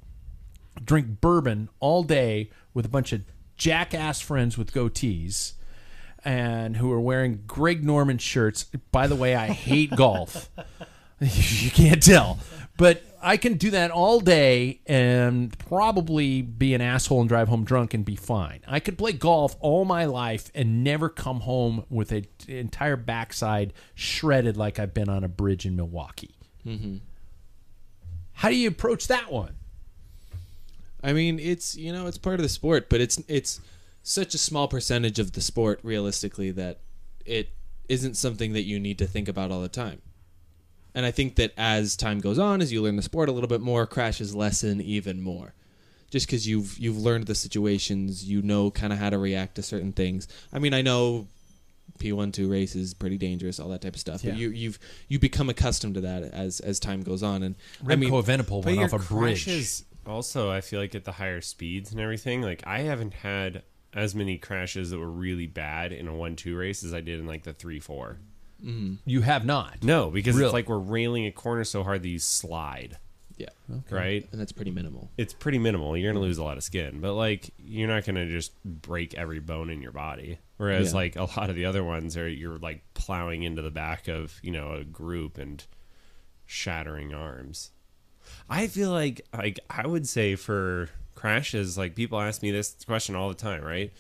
drink 0.85 1.21
bourbon 1.21 1.69
all 1.81 2.03
day 2.03 2.51
with 2.75 2.87
a 2.87 2.89
bunch 2.89 3.13
of 3.13 3.23
jackass 3.57 4.21
friends 4.21 4.57
with 4.57 4.73
goatees 4.73 5.53
and 6.25 6.77
who 6.77 6.91
are 6.93 7.01
wearing 7.01 7.43
Greg 7.47 7.85
Norman 7.85 8.19
shirts. 8.19 8.65
By 8.93 9.07
the 9.07 9.17
way, 9.17 9.35
I 9.35 9.49
hate 9.49 9.95
golf. 9.95 10.51
you 11.21 11.71
can't 11.71 12.03
tell. 12.03 12.39
But 12.77 13.03
I 13.23 13.37
can 13.37 13.55
do 13.55 13.71
that 13.71 13.91
all 13.91 14.21
day 14.21 14.81
and 14.87 15.57
probably 15.59 16.43
be 16.43 16.75
an 16.75 16.81
asshole 16.81 17.21
and 17.21 17.29
drive 17.29 17.49
home 17.49 17.65
drunk 17.65 17.93
and 17.93 18.05
be 18.05 18.17
fine. 18.17 18.61
I 18.67 18.81
could 18.81 18.97
play 18.97 19.13
golf 19.13 19.57
all 19.61 19.85
my 19.85 20.07
life 20.07 20.51
and 20.55 20.83
never 20.83 21.09
come 21.09 21.41
home 21.41 21.85
with 21.91 22.13
an 22.13 22.27
entire 22.49 22.97
backside 22.97 23.73
shredded 23.95 24.57
like 24.57 24.79
I've 24.79 24.95
been 24.95 25.09
on 25.09 25.23
a 25.23 25.29
bridge 25.29 25.67
in 25.67 25.77
Milwaukee. 25.77 26.35
Mm-hmm. 26.67 26.97
How 28.33 28.49
do 28.49 28.57
you 28.57 28.69
approach 28.69 29.07
that 29.09 29.31
one? 29.31 29.57
I 31.03 31.13
mean, 31.13 31.39
it's 31.39 31.77
you 31.77 31.93
know, 31.93 32.07
it's 32.07 32.19
part 32.19 32.37
of 32.37 32.43
the 32.43 32.49
sport, 32.49 32.89
but 32.89 33.01
it's 33.01 33.23
it's 33.29 33.61
such 34.03 34.35
a 34.35 34.39
small 34.39 34.69
percentage 34.69 35.19
of 35.19 35.33
the 35.33 35.41
sport, 35.41 35.81
realistically, 35.83 36.51
that 36.53 36.81
it 37.25 37.51
isn't 37.89 38.17
something 38.17 38.53
that 38.53 38.63
you 38.63 38.79
need 38.79 38.99
to 38.99 39.07
think 39.07 39.29
about 39.29 39.51
all 39.51 39.61
the 39.61 39.69
time. 39.69 40.01
And 40.95 41.07
I 41.07 41.11
think 41.11 41.37
that 41.37 41.53
as 41.57 41.97
time 41.97 42.19
goes 42.21 42.39
on, 42.39 42.61
as 42.61 42.73
you 42.73 42.83
learn 42.83 42.97
the 42.97 43.03
sport 43.03 43.29
a 43.29 43.33
little 43.33 43.49
bit 43.49 43.61
more, 43.61 43.87
crashes 43.87 44.35
lessen 44.35 44.81
even 44.81 45.23
more. 45.23 45.55
just 46.11 46.27
because 46.27 46.47
you've 46.47 46.79
you've 46.79 46.99
learned 46.99 47.27
the 47.27 47.35
situations, 47.35 48.25
you 48.29 48.43
know 48.43 48.71
kind 48.71 48.93
of 48.93 48.99
how 48.99 49.11
to 49.11 49.19
react 49.19 49.55
to 49.55 49.63
certain 49.63 49.93
things. 49.93 50.29
I 50.53 50.59
mean, 50.59 50.75
I 50.75 50.83
know 50.83 51.29
P 51.99 52.13
one 52.13 52.33
two 52.33 52.51
race 52.51 52.75
is 52.75 52.95
pretty 52.95 53.17
dangerous, 53.17 53.59
all 53.61 53.69
that 53.71 53.81
type 53.81 53.95
of 53.95 54.01
stuff. 54.01 54.25
Yeah. 54.25 54.33
But 54.33 54.41
you 54.41 54.51
you've 54.51 54.79
you 55.09 55.19
become 55.19 55.49
accustomed 55.49 55.95
to 55.95 56.01
that 56.03 56.23
as 56.25 56.61
as 56.61 56.81
time 56.81 57.03
goes 57.03 57.23
on. 57.23 57.43
And 57.43 57.55
I 57.87 57.97
mean, 57.97 58.11
Evenepoel 58.11 58.63
But 58.65 58.77
went 58.77 58.93
off 58.93 58.93
a 58.93 59.15
bridge. 59.15 59.83
also, 60.07 60.51
I 60.51 60.61
feel 60.61 60.81
like 60.81 60.95
at 60.95 61.05
the 61.05 61.13
higher 61.13 61.41
speeds 61.41 61.93
and 61.93 62.01
everything, 62.01 62.43
like 62.43 62.63
I 62.67 62.81
haven't 62.81 63.15
had 63.15 63.63
as 63.93 64.15
many 64.15 64.39
crashes 64.39 64.91
that 64.91 64.99
were 64.99 65.11
really 65.11 65.47
bad 65.49 65.93
in 65.93 66.07
a 66.07 66.15
one-two 66.15 66.57
race 66.57 66.85
as 66.85 66.95
I 66.95 67.01
did 67.01 67.19
in 67.19 67.27
like 67.27 67.43
the 67.43 67.53
three-four. 68.63 68.99
You 69.07 69.21
have 69.23 69.45
not. 69.45 69.83
No, 69.83 70.11
because 70.11 70.35
Really? 70.37 70.47
it's 70.47 70.53
like 70.53 70.69
we're 70.69 70.79
railing 70.79 71.27
a 71.27 71.33
corner 71.33 71.65
so 71.65 71.83
hard 71.83 72.03
that 72.03 72.09
you 72.09 72.19
slide, 72.19 72.99
yeah, 73.37 73.49
right? 73.91 74.27
and 74.33 74.41
that's 74.41 74.53
pretty 74.53 74.71
minimal. 74.71 75.11
It's 75.17 75.33
pretty 75.33 75.59
minimal. 75.59 75.97
You're 75.97 76.13
gonna 76.13 76.25
lose 76.25 76.39
a 76.39 76.45
lot 76.45 76.57
of 76.57 76.63
skin, 76.63 77.01
but 77.01 77.15
like 77.15 77.51
you're 77.59 77.89
not 77.89 78.05
gonna 78.05 78.27
just 78.27 78.53
break 78.65 79.15
every 79.15 79.41
bone 79.41 79.71
in 79.71 79.81
your 79.83 79.93
body. 79.93 80.39
Whereas 80.59 80.91
Yeah. 80.93 80.97
like 80.97 81.17
a 81.17 81.25
lot 81.25 81.49
of 81.51 81.57
the 81.57 81.65
other 81.65 81.83
ones 81.83 82.17
are 82.17 82.29
you're 82.29 82.59
like 82.59 82.83
plowing 82.95 83.43
into 83.45 83.63
the 83.63 83.71
back 83.71 84.09
of 84.09 84.39
you 84.43 84.51
know 84.53 84.73
a 84.75 84.85
group 84.85 85.39
and 85.39 85.65
shattering 86.47 87.15
arms. 87.15 87.71
I 88.49 88.67
feel 88.67 88.91
like 88.91 89.23
like 89.37 89.59
I 89.71 89.87
would 89.87 90.07
say 90.09 90.37
for 90.37 90.91
crashes, 91.15 91.77
like 91.79 91.95
people 91.95 92.21
ask 92.21 92.43
me 92.43 92.51
this 92.51 92.77
question 92.87 93.15
all 93.15 93.29
the 93.29 93.35
time, 93.35 93.63
right? 93.63 93.93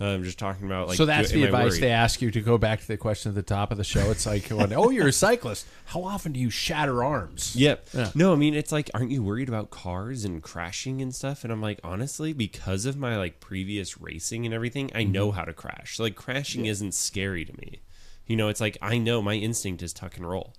I'm 0.00 0.24
just 0.24 0.40
talking 0.40 0.66
about 0.66 0.88
like 0.88 0.96
so 0.96 1.06
that's 1.06 1.32
am 1.32 1.38
the 1.40 1.44
advice 1.46 1.70
worried? 1.72 1.82
they 1.84 1.90
ask 1.92 2.20
you 2.20 2.30
to 2.32 2.40
go 2.40 2.58
back 2.58 2.80
to 2.80 2.86
the 2.88 2.96
question 2.96 3.28
at 3.30 3.36
the 3.36 3.42
top 3.44 3.70
of 3.70 3.78
the 3.78 3.84
show. 3.84 4.10
It's 4.10 4.26
like, 4.26 4.50
oh, 4.52 4.90
you're 4.90 5.06
a 5.06 5.12
cyclist. 5.12 5.66
How 5.86 6.02
often 6.02 6.32
do 6.32 6.40
you 6.40 6.50
shatter 6.50 7.04
arms? 7.04 7.54
Yep. 7.54 7.86
Yeah. 7.94 8.10
No, 8.14 8.32
I 8.32 8.36
mean 8.36 8.54
it's 8.54 8.72
like, 8.72 8.90
aren't 8.92 9.12
you 9.12 9.22
worried 9.22 9.48
about 9.48 9.70
cars 9.70 10.24
and 10.24 10.42
crashing 10.42 11.00
and 11.00 11.14
stuff? 11.14 11.44
And 11.44 11.52
I'm 11.52 11.62
like, 11.62 11.78
honestly, 11.84 12.32
because 12.32 12.86
of 12.86 12.96
my 12.96 13.16
like 13.16 13.38
previous 13.38 14.00
racing 14.00 14.44
and 14.44 14.52
everything, 14.54 14.90
I 14.94 15.04
know 15.04 15.28
Mm-hmm. 15.28 15.36
how 15.38 15.44
to 15.44 15.52
crash. 15.52 15.96
So, 15.96 16.02
like 16.02 16.16
crashing 16.16 16.66
isn't 16.66 16.92
scary 16.94 17.44
to 17.44 17.52
me. 17.58 17.80
You 18.26 18.36
know, 18.36 18.48
it's 18.48 18.60
like 18.60 18.76
I 18.82 18.98
know 18.98 19.22
my 19.22 19.34
instinct 19.34 19.82
is 19.82 19.92
tuck 19.92 20.16
and 20.16 20.28
roll. 20.28 20.54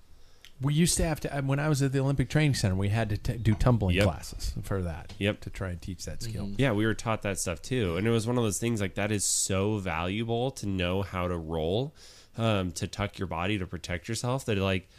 We 0.61 0.73
used 0.73 0.95
to 0.97 1.03
have 1.05 1.19
to 1.21 1.29
when 1.43 1.59
I 1.59 1.67
was 1.67 1.81
at 1.81 1.91
the 1.91 1.99
Olympic 1.99 2.29
Training 2.29 2.53
Center. 2.55 2.75
We 2.75 2.89
had 2.89 3.09
to 3.09 3.17
t- 3.17 3.37
do 3.37 3.53
tumbling 3.55 3.95
Yep. 3.97 4.05
classes 4.05 4.53
for 4.63 4.81
that. 4.83 5.13
Yep. 5.17 5.41
to 5.41 5.49
try 5.49 5.69
and 5.71 5.81
teach 5.81 6.05
that 6.05 6.23
skill. 6.23 6.51
Yeah, 6.57 6.71
we 6.71 6.85
were 6.85 6.93
taught 6.93 7.23
that 7.23 7.37
stuff 7.39 7.61
too, 7.61 7.97
and 7.97 8.07
it 8.07 8.09
was 8.11 8.25
one 8.25 8.37
of 8.37 8.43
those 8.43 8.57
things 8.57 8.79
like 8.79 8.95
that 8.95 9.11
is 9.11 9.25
so 9.25 9.77
valuable 9.77 10.51
to 10.51 10.65
know 10.67 11.01
how 11.01 11.27
to 11.27 11.37
roll, 11.37 11.93
um, 12.37 12.71
to 12.73 12.87
tuck 12.87 13.19
your 13.19 13.27
body 13.27 13.57
to 13.57 13.67
protect 13.67 14.07
yourself. 14.07 14.45
That 14.45 14.57
like, 14.57 14.89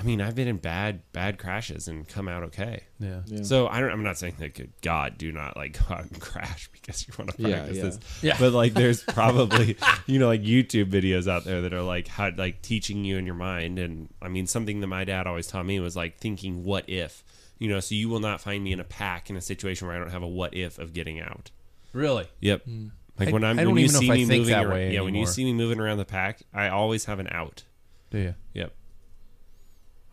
I 0.00 0.02
mean, 0.02 0.22
I've 0.22 0.34
been 0.34 0.48
in 0.48 0.56
bad 0.56 1.02
bad 1.12 1.38
crashes 1.38 1.86
and 1.86 2.08
come 2.08 2.26
out 2.26 2.42
okay. 2.44 2.84
Yeah. 2.98 3.20
So 3.42 3.68
I 3.68 3.80
don't. 3.80 3.90
I'm 3.90 4.02
not 4.02 4.16
saying 4.16 4.36
that 4.38 4.54
good 4.54 4.72
God 4.80 5.18
do 5.18 5.30
not 5.30 5.58
like 5.58 5.78
go 5.88 5.94
out 5.94 6.04
and 6.10 6.18
crash 6.18 6.70
because 6.72 7.06
you 7.06 7.12
want 7.18 7.36
to 7.36 7.42
Yeah, 7.42 7.56
practice 7.58 7.76
yeah. 7.76 7.82
this. 7.82 7.98
Yeah. 8.22 8.36
But 8.40 8.52
like, 8.54 8.72
there's 8.72 9.02
probably 9.08 9.76
you 10.06 10.18
know 10.18 10.28
like 10.28 10.42
YouTube 10.42 10.90
videos 10.90 11.30
out 11.30 11.44
there 11.44 11.60
that 11.60 11.74
are 11.74 11.82
like 11.82 12.08
how 12.08 12.30
like 12.34 12.62
teaching 12.62 13.04
you 13.04 13.18
in 13.18 13.26
your 13.26 13.34
mind. 13.34 13.78
And 13.78 14.08
I 14.22 14.28
mean, 14.28 14.46
something 14.46 14.80
that 14.80 14.86
my 14.86 15.04
dad 15.04 15.26
always 15.26 15.46
taught 15.46 15.66
me 15.66 15.78
was 15.80 15.96
like 15.96 16.18
thinking, 16.18 16.64
what 16.64 16.88
if. 16.88 17.22
You 17.58 17.68
know, 17.68 17.80
so 17.80 17.94
you 17.94 18.08
will 18.08 18.20
not 18.20 18.40
find 18.40 18.64
me 18.64 18.72
in 18.72 18.80
a 18.80 18.84
pack 18.84 19.28
in 19.28 19.36
a 19.36 19.42
situation 19.42 19.86
where 19.86 19.94
I 19.94 19.98
don't 19.98 20.10
have 20.10 20.22
a 20.22 20.26
what 20.28 20.54
if 20.54 20.78
of 20.78 20.94
getting 20.94 21.20
out. 21.20 21.50
Really? 21.92 22.26
Yep. 22.40 22.64
Hmm. 22.64 22.86
Like 23.18 23.34
when 23.34 23.44
I'm 23.44 23.58
I 23.58 23.64
don't 23.64 23.74
when 23.74 23.80
you 23.82 23.84
even 23.84 23.92
know 23.92 24.00
see 24.00 24.06
if 24.06 24.10
I 24.12 24.14
me 24.14 24.24
think 24.24 24.40
moving 24.40 24.54
that 24.54 24.64
around, 24.64 24.72
way 24.72 24.94
yeah, 24.94 25.02
when 25.02 25.14
you 25.14 25.26
see 25.26 25.44
me 25.44 25.52
moving 25.52 25.78
around 25.78 25.98
the 25.98 26.06
pack, 26.06 26.40
I 26.54 26.68
always 26.68 27.04
have 27.04 27.18
an 27.18 27.28
out. 27.30 27.64
Do 28.10 28.18
you? 28.18 28.34
Yep. 28.54 28.72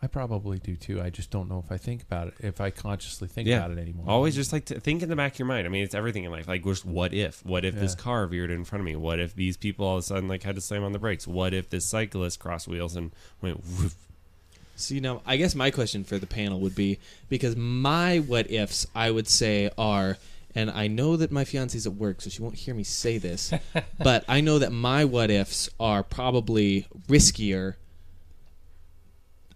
I 0.00 0.06
probably 0.06 0.58
do 0.60 0.76
too. 0.76 1.02
I 1.02 1.10
just 1.10 1.30
don't 1.30 1.48
know 1.48 1.58
if 1.64 1.72
I 1.72 1.76
think 1.76 2.02
about 2.02 2.28
it, 2.28 2.34
if 2.38 2.60
I 2.60 2.70
consciously 2.70 3.26
think 3.26 3.48
yeah. 3.48 3.58
about 3.58 3.72
it 3.72 3.78
anymore. 3.78 4.04
Always 4.08 4.36
just 4.36 4.52
like 4.52 4.64
to 4.66 4.78
think 4.78 5.02
in 5.02 5.08
the 5.08 5.16
back 5.16 5.32
of 5.32 5.38
your 5.40 5.48
mind. 5.48 5.66
I 5.66 5.70
mean, 5.70 5.82
it's 5.82 5.94
everything 5.94 6.22
in 6.22 6.30
life. 6.30 6.46
Like, 6.46 6.62
just 6.64 6.84
what 6.84 7.12
if? 7.12 7.44
What 7.44 7.64
if 7.64 7.74
this 7.74 7.94
Yeah. 7.98 8.02
car 8.04 8.26
veered 8.28 8.50
in 8.52 8.64
front 8.64 8.80
of 8.80 8.86
me? 8.86 8.94
What 8.94 9.18
if 9.18 9.34
these 9.34 9.56
people 9.56 9.86
all 9.86 9.96
of 9.96 10.00
a 10.00 10.06
sudden 10.06 10.28
like 10.28 10.44
had 10.44 10.54
to 10.54 10.60
slam 10.60 10.84
on 10.84 10.92
the 10.92 11.00
brakes? 11.00 11.26
What 11.26 11.52
if 11.52 11.68
this 11.70 11.84
cyclist 11.84 12.38
crossed 12.38 12.68
wheels 12.68 12.94
and 12.94 13.10
went? 13.42 13.56
Woof? 13.64 13.96
See 14.76 15.00
now, 15.00 15.22
I 15.26 15.36
guess 15.36 15.56
my 15.56 15.72
question 15.72 16.04
for 16.04 16.18
the 16.18 16.26
panel 16.28 16.60
would 16.60 16.76
be 16.76 17.00
because 17.28 17.56
my 17.56 18.20
what 18.20 18.48
ifs 18.48 18.86
I 18.94 19.10
would 19.10 19.26
say 19.26 19.68
are, 19.76 20.16
and 20.54 20.70
I 20.70 20.86
know 20.86 21.16
that 21.16 21.32
my 21.32 21.44
fiance's 21.44 21.84
at 21.84 21.94
work, 21.94 22.20
so 22.20 22.30
she 22.30 22.40
won't 22.40 22.54
hear 22.54 22.74
me 22.76 22.84
say 22.84 23.18
this, 23.18 23.52
but 23.98 24.24
I 24.28 24.40
know 24.40 24.60
that 24.60 24.70
my 24.70 25.04
what 25.04 25.32
ifs 25.32 25.68
are 25.80 26.04
probably 26.04 26.86
riskier, 27.08 27.74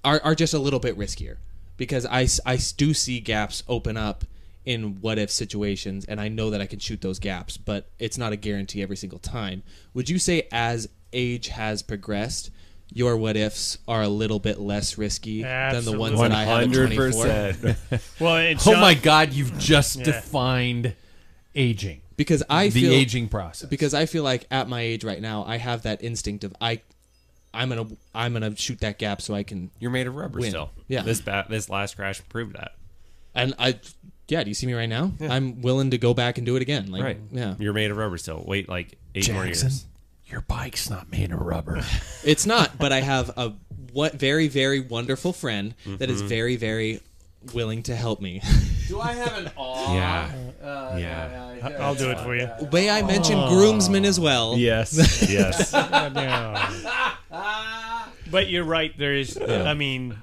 are 0.04 0.20
are 0.24 0.34
just 0.34 0.54
a 0.54 0.58
little 0.58 0.80
bit 0.80 0.96
riskier 0.98 1.36
because 1.76 2.06
I, 2.06 2.28
I 2.46 2.58
do 2.76 2.92
see 2.94 3.20
gaps 3.20 3.62
open 3.68 3.96
up 3.96 4.24
in 4.64 5.00
what 5.00 5.18
if 5.18 5.30
situations, 5.30 6.04
and 6.04 6.20
I 6.20 6.28
know 6.28 6.50
that 6.50 6.60
I 6.60 6.66
can 6.66 6.78
shoot 6.78 7.00
those 7.00 7.18
gaps, 7.18 7.56
but 7.56 7.90
it's 7.98 8.16
not 8.16 8.32
a 8.32 8.36
guarantee 8.36 8.80
every 8.82 8.96
single 8.96 9.18
time. 9.18 9.62
Would 9.94 10.08
you 10.08 10.18
say 10.20 10.46
as 10.52 10.88
age 11.12 11.48
has 11.48 11.82
progressed? 11.82 12.50
Your 12.94 13.16
what 13.16 13.36
ifs 13.38 13.78
are 13.88 14.02
a 14.02 14.08
little 14.08 14.38
bit 14.38 14.60
less 14.60 14.98
risky 14.98 15.42
than 15.42 15.84
the 15.86 15.98
ones 15.98 16.20
that 16.20 16.30
I 16.30 16.44
have 16.44 16.70
at 16.70 16.92
24. 16.92 17.54
Well, 18.20 18.36
it's 18.36 18.66
oh 18.66 18.72
my 18.78 18.92
God! 18.94 19.32
You've 19.32 19.58
just 19.58 19.96
Yeah. 19.96 20.04
defined 20.04 20.94
aging. 21.54 22.02
because 22.16 22.42
I 22.50 22.68
the 22.68 22.82
feel 22.82 22.92
aging 22.92 23.28
process. 23.28 23.68
because 23.68 23.94
I 23.94 24.04
feel 24.06 24.22
like 24.22 24.46
at 24.50 24.68
my 24.68 24.80
age 24.82 25.04
right 25.04 25.20
now 25.22 25.42
I 25.44 25.56
have 25.56 25.82
that 25.82 26.04
instinct 26.04 26.44
of 26.44 26.54
I 26.60 26.82
I'm 27.54 27.68
gonna 27.68 27.86
I'm 28.14 28.32
gonna 28.32 28.56
shoot 28.56 28.80
that 28.80 28.98
gap 28.98 29.20
so 29.20 29.34
I 29.34 29.42
can 29.42 29.70
You're 29.78 29.90
made 29.90 30.06
of 30.06 30.14
rubber 30.14 30.38
Win. 30.40 30.50
still. 30.50 30.70
Yeah. 30.88 31.02
This 31.02 31.20
ba- 31.20 31.46
this 31.48 31.68
last 31.68 31.96
crash 31.96 32.20
proved 32.28 32.54
that. 32.56 32.72
and 33.34 33.54
I 33.58 33.78
yeah 34.28 34.42
do 34.42 34.50
you 34.50 34.54
see 34.54 34.66
me 34.66 34.72
right 34.72 34.88
now 34.88 35.12
I'm 35.20 35.60
willing 35.60 35.90
to 35.90 35.98
go 35.98 36.14
back 36.14 36.38
and 36.38 36.46
do 36.46 36.56
it 36.56 36.62
again 36.62 36.90
like 36.90 37.02
right. 37.02 37.18
yeah 37.30 37.54
You're 37.58 37.72
made 37.74 37.90
of 37.90 37.96
rubber 37.96 38.18
still. 38.18 38.42
Wait 38.46 38.68
like 38.68 38.96
eight 39.14 39.30
more 39.32 39.44
Jackson, 39.44 39.68
years. 39.68 39.84
your 40.26 40.40
bike's 40.42 40.88
not 40.88 41.10
made 41.10 41.32
of 41.32 41.40
rubber. 41.40 41.82
it's 42.24 42.46
not 42.46 42.78
but 42.78 42.92
I 42.92 43.00
have 43.00 43.30
a 43.36 43.52
what 43.92 44.14
very 44.14 44.48
very 44.48 44.80
wonderful 44.80 45.32
friend 45.32 45.74
that 45.98 46.08
is 46.08 46.20
mm-hmm. 46.20 46.28
very 46.28 46.56
very 46.56 47.00
willing 47.52 47.82
to 47.82 47.96
help 47.96 48.20
me 48.20 48.40
Do 48.92 49.00
I 49.00 49.14
have 49.14 49.38
an 49.38 49.50
aw? 49.56 49.94
Yeah. 49.94 50.30
Uh, 50.62 50.96
Yeah. 50.98 51.78
I'll 51.80 51.94
do 51.94 52.10
it 52.10 52.20
for 52.20 52.36
you. 52.36 52.46
may 52.70 52.90
I 52.90 53.00
mention 53.00 53.38
groomsmen 53.48 54.04
as 54.04 54.20
well 54.20 54.54
Yes. 54.58 54.92
yes. 55.30 55.72
But 58.30 58.50
you're 58.50 58.64
right. 58.64 58.96
There 58.96 59.14
is. 59.14 59.38
I 59.40 59.72
mean, 59.72 60.18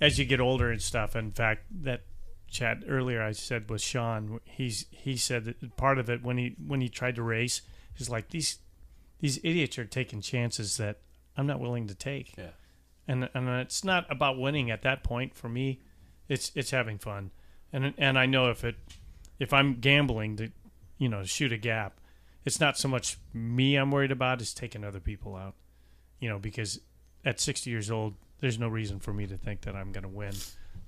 as 0.00 0.16
you 0.18 0.24
get 0.24 0.40
older 0.40 0.70
and 0.70 0.80
stuff. 0.80 1.16
In 1.16 1.32
fact, 1.32 1.64
that 1.82 2.02
chat 2.48 2.84
earlier 2.88 3.20
I 3.20 3.32
said 3.32 3.68
with 3.68 3.82
Sean, 3.82 4.38
he's 4.44 4.86
he 4.90 5.16
said 5.16 5.44
that 5.46 5.76
part 5.76 5.98
of 5.98 6.08
it 6.08 6.22
when 6.22 6.38
he 6.38 6.54
when 6.64 6.80
he 6.80 6.88
tried 6.88 7.16
to 7.16 7.22
race 7.22 7.62
is 7.96 8.08
like 8.08 8.30
these 8.30 8.58
these 9.20 9.38
idiots 9.42 9.76
are 9.78 9.84
taking 9.84 10.20
chances 10.20 10.76
that 10.76 11.00
I'm 11.36 11.46
not 11.46 11.58
willing 11.58 11.88
to 11.88 11.94
take. 11.96 12.36
Yeah. 12.36 12.50
And 13.08 13.28
and 13.34 13.48
it's 13.48 13.82
not 13.82 14.06
about 14.08 14.38
winning 14.38 14.70
at 14.70 14.82
that 14.82 15.02
point 15.02 15.34
for 15.34 15.48
me. 15.48 15.80
It's 16.28 16.52
it's 16.54 16.70
having 16.70 16.98
fun, 16.98 17.30
and 17.72 17.94
and 17.98 18.18
I 18.18 18.26
know 18.26 18.50
if 18.50 18.64
it 18.64 18.76
if 19.38 19.52
I'm 19.52 19.74
gambling 19.80 20.36
to 20.36 20.50
you 20.98 21.08
know 21.08 21.24
shoot 21.24 21.52
a 21.52 21.56
gap, 21.58 22.00
it's 22.44 22.60
not 22.60 22.76
so 22.78 22.88
much 22.88 23.18
me 23.32 23.76
I'm 23.76 23.90
worried 23.90 24.10
about 24.12 24.40
is 24.40 24.52
taking 24.54 24.84
other 24.84 25.00
people 25.00 25.36
out. 25.36 25.54
You 26.20 26.28
know 26.28 26.38
because 26.38 26.80
at 27.24 27.40
60 27.40 27.68
years 27.70 27.90
old, 27.90 28.14
there's 28.40 28.58
no 28.58 28.68
reason 28.68 29.00
for 29.00 29.12
me 29.12 29.26
to 29.26 29.36
think 29.36 29.62
that 29.62 29.74
I'm 29.76 29.92
going 29.92 30.02
to 30.02 30.08
win. 30.08 30.32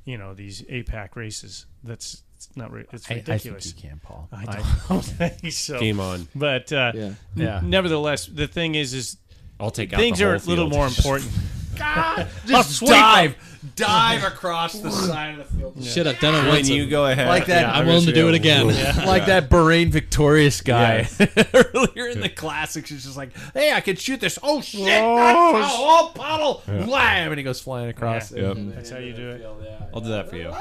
You 0.04 0.16
know 0.18 0.32
these 0.34 0.62
APAC 0.62 1.14
races. 1.16 1.66
That's 1.84 2.22
it's 2.36 2.56
not. 2.56 2.72
Re- 2.72 2.86
it's 2.90 3.10
I, 3.10 3.14
I 3.14 3.16
think 3.20 3.28
ridiculous. 3.28 3.66
you 3.66 3.74
can, 3.90 4.00
Paul. 4.02 4.28
I 4.32 4.44
don't 4.88 5.02
think 5.02 5.52
so. 5.52 5.78
Game 5.78 6.00
on. 6.00 6.26
But 6.34 6.72
uh, 6.72 6.92
Yeah. 6.94 7.12
Yeah. 7.36 7.60
nevertheless, 7.62 8.24
the 8.26 8.46
thing 8.48 8.74
is, 8.76 8.94
is 8.94 9.18
I'll 9.60 9.70
take 9.70 9.92
out 9.92 10.00
things 10.00 10.18
the 10.20 10.24
are 10.24 10.34
a 10.34 10.38
little 10.38 10.70
field. 10.70 10.72
more 10.72 10.86
important. 10.86 11.30
Just 12.46 12.84
dive, 12.84 13.34
dive 13.76 14.24
across 14.24 14.78
the 14.78 14.90
side 14.90 15.38
of 15.38 15.50
the 15.50 15.58
field. 15.58 15.82
should 15.84 16.06
have 16.06 16.18
done 16.20 16.34
it 16.34 16.38
When 16.38 16.48
once 16.56 16.68
you 16.68 16.86
go 16.88 17.06
ahead, 17.06 17.28
Like 17.28 17.46
that- 17.46 17.74
I'm 17.74 17.86
willing 17.86 18.06
to 18.06 18.12
do 18.12 18.28
it 18.28 18.34
again 18.34 18.66
like 18.66 19.26
that 19.26 19.48
Bahrain 19.48 19.88
victorious 19.90 20.60
guy 20.60 21.08
earlier 21.54 22.08
in 22.08 22.20
the 22.20 22.28
classics. 22.28 22.90
He's 22.90 23.04
just 23.04 23.16
like, 23.16 23.30
"Hey, 23.54 23.72
I 23.72 23.80
can 23.80 23.96
shoot 23.96 24.20
this. 24.20 24.38
Oh 24.42 24.60
shit! 24.60 25.00
Oh, 25.02 25.52
oh, 25.54 26.12
puddle! 26.14 26.62
Wham!" 26.66 27.30
And 27.32 27.38
he 27.38 27.42
goes 27.44 27.60
flying 27.60 27.88
across. 27.88 28.32
Yeah. 28.32 28.50
it. 28.52 28.74
That's 28.74 28.90
how 28.90 28.98
you 28.98 29.12
do 29.12 29.30
it. 29.30 29.46
I'll 29.94 30.00
do 30.00 30.10
that 30.10 30.28
for 30.28 30.36
you. 30.36 30.52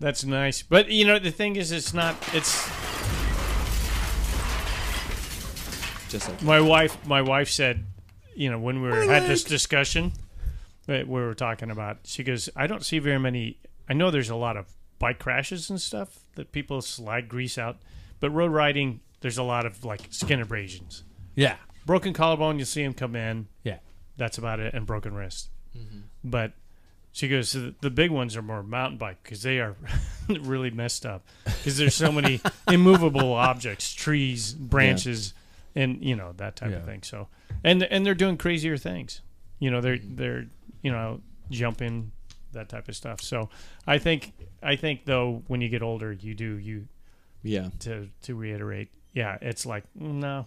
That's 0.00 0.24
nice. 0.24 0.62
But 0.62 0.88
you 0.90 1.04
know, 1.06 1.18
the 1.18 1.30
thing 1.30 1.56
is, 1.56 1.72
it's 1.72 1.92
not. 1.94 2.16
It's 2.32 2.66
just 6.08 6.28
like 6.28 6.42
my 6.42 6.60
wife. 6.60 6.96
My 7.06 7.22
wife 7.22 7.48
said, 7.50 7.86
you 8.34 8.50
know, 8.50 8.58
when 8.58 8.82
we 8.82 8.88
were 8.88 9.02
had 9.04 9.24
this 9.28 9.44
discussion 9.44 10.12
that 10.86 11.06
we 11.06 11.20
were 11.20 11.34
talking 11.34 11.70
about, 11.70 11.98
she 12.04 12.22
goes, 12.24 12.48
"I 12.56 12.66
don't 12.66 12.84
see 12.84 12.98
very 12.98 13.18
many. 13.18 13.58
I 13.88 13.92
know 13.94 14.10
there's 14.10 14.30
a 14.30 14.36
lot 14.36 14.56
of 14.56 14.66
bike 14.98 15.18
crashes 15.18 15.68
and 15.70 15.80
stuff 15.80 16.20
that 16.36 16.52
people 16.52 16.80
slide 16.82 17.28
grease 17.28 17.58
out, 17.58 17.78
but 18.20 18.30
road 18.30 18.52
riding, 18.52 19.00
there's 19.20 19.38
a 19.38 19.42
lot 19.42 19.66
of 19.66 19.84
like 19.84 20.02
skin 20.10 20.40
abrasions, 20.40 21.02
Yeah, 21.34 21.56
broken 21.86 22.12
collarbone. 22.12 22.58
You 22.58 22.64
see 22.64 22.82
them 22.82 22.94
come 22.94 23.16
in. 23.16 23.48
yeah. 23.64 23.78
That's 24.16 24.38
about 24.38 24.60
it, 24.60 24.74
and 24.74 24.86
broken 24.86 25.14
wrist. 25.14 25.48
Mm-hmm. 25.76 26.00
But 26.22 26.52
She 27.14 27.28
goes, 27.28 27.52
the, 27.52 27.74
the 27.80 27.90
big 27.90 28.10
ones 28.10 28.36
are 28.36 28.42
more 28.42 28.62
mountain 28.62 28.98
bike 28.98 29.18
because 29.22 29.42
they 29.42 29.58
are 29.58 29.74
really 30.28 30.70
messed 30.70 31.04
up 31.04 31.26
because 31.44 31.76
there's 31.78 31.94
so 31.94 32.10
many 32.12 32.40
immovable 32.68 33.32
objects, 33.34 33.92
trees, 33.92 34.52
branches, 34.54 35.34
and 35.74 36.04
you 36.04 36.14
know 36.16 36.32
that 36.36 36.56
type 36.56 36.70
Yeah. 36.70 36.78
of 36.78 36.84
thing. 36.84 37.02
So, 37.02 37.28
and 37.64 37.82
and 37.82 38.04
they're 38.06 38.14
doing 38.14 38.36
crazier 38.36 38.76
things. 38.76 39.20
You 39.58 39.70
know, 39.70 39.80
they're 39.80 39.98
they're 40.02 40.46
you 40.82 40.90
know 40.92 41.20
jumping 41.50 42.12
that 42.52 42.68
type 42.68 42.88
of 42.88 42.96
stuff. 42.96 43.20
So, 43.20 43.48
I 43.86 43.98
think 43.98 44.32
I 44.62 44.76
think 44.76 45.04
though 45.06 45.42
when 45.46 45.60
you 45.60 45.68
get 45.68 45.82
older, 45.82 46.12
you 46.12 46.34
do 46.34 46.56
you 46.58 46.88
Yeah. 47.42 47.70
to 47.80 48.08
to 48.22 48.34
reiterate, 48.34 48.88
yeah, 49.14 49.38
it's 49.40 49.64
like 49.66 49.84
no, 49.94 50.46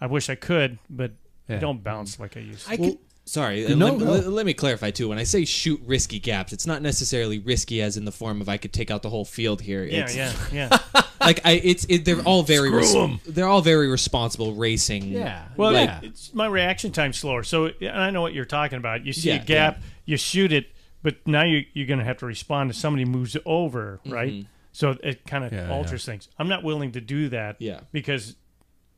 I 0.00 0.06
wish 0.06 0.28
I 0.30 0.34
could, 0.36 0.78
but 0.88 1.12
I 1.48 1.56
don't 1.56 1.82
bounce 1.82 2.20
like 2.20 2.36
I 2.36 2.40
used 2.40 2.66
to. 2.66 2.72
I 2.72 2.76
could. 2.76 2.98
Sorry, 3.26 3.64
uh, 3.66 3.76
No, 3.76 3.86
let, 3.92 3.98
no. 3.98 4.10
let- 4.12 4.26
let 4.28 4.46
me 4.46 4.54
clarify 4.54 4.90
too. 4.90 5.08
When 5.08 5.18
I 5.18 5.24
say 5.24 5.44
shoot 5.44 5.80
risky 5.84 6.18
gaps, 6.18 6.52
it's 6.52 6.66
not 6.66 6.82
necessarily 6.82 7.38
risky 7.38 7.80
as 7.82 7.96
in 7.96 8.04
the 8.04 8.10
form 8.12 8.40
of 8.40 8.48
I 8.48 8.56
could 8.56 8.72
take 8.72 8.90
out 8.90 9.02
the 9.02 9.10
whole 9.10 9.24
field 9.24 9.60
here. 9.60 9.84
yeah, 9.84 10.02
It's, 10.04 10.16
yeah, 10.16 10.32
yeah. 10.52 10.78
Like 11.20 11.40
I, 11.44 11.52
it's 11.62 11.84
it, 11.88 12.04
they're 12.04 12.20
all 12.22 12.42
very 12.42 12.70
res- 12.70 12.90
Screw 12.90 13.02
'em. 13.04 13.20
they're 13.26 13.46
all 13.46 13.60
very 13.62 13.88
responsible 13.88 14.54
racing. 14.54 15.04
Yeah. 15.04 15.44
Well, 15.56 15.72
yeah. 15.72 16.00
it's 16.02 16.32
my 16.34 16.46
reaction 16.46 16.92
time 16.92 17.12
slower. 17.12 17.42
So 17.42 17.66
and 17.80 17.90
I 17.90 18.10
know 18.10 18.22
what 18.22 18.32
you're 18.32 18.44
talking 18.46 18.78
about. 18.78 19.04
You 19.04 19.12
see 19.12 19.28
Yeah, 19.28 19.42
a 19.42 19.44
gap, 19.44 19.82
you 20.06 20.16
shoot 20.16 20.50
it, 20.52 20.68
but 21.02 21.16
now 21.26 21.44
you, 21.44 21.64
you're 21.74 21.86
going 21.86 21.98
to 21.98 22.04
have 22.04 22.18
to 22.18 22.26
respond 22.26 22.70
if 22.70 22.76
somebody 22.76 23.04
moves 23.04 23.36
over, 23.44 24.00
mm-hmm. 24.04 24.12
right? 24.12 24.46
So 24.72 24.96
it 25.02 25.26
kind 25.26 25.44
of 25.44 25.52
Yeah, 25.52 25.70
alters 25.70 26.04
things. 26.06 26.28
I'm 26.38 26.48
not 26.48 26.62
willing 26.62 26.92
to 26.92 27.00
do 27.00 27.28
that. 27.30 27.56
Yeah. 27.58 27.80
Because, 27.92 28.36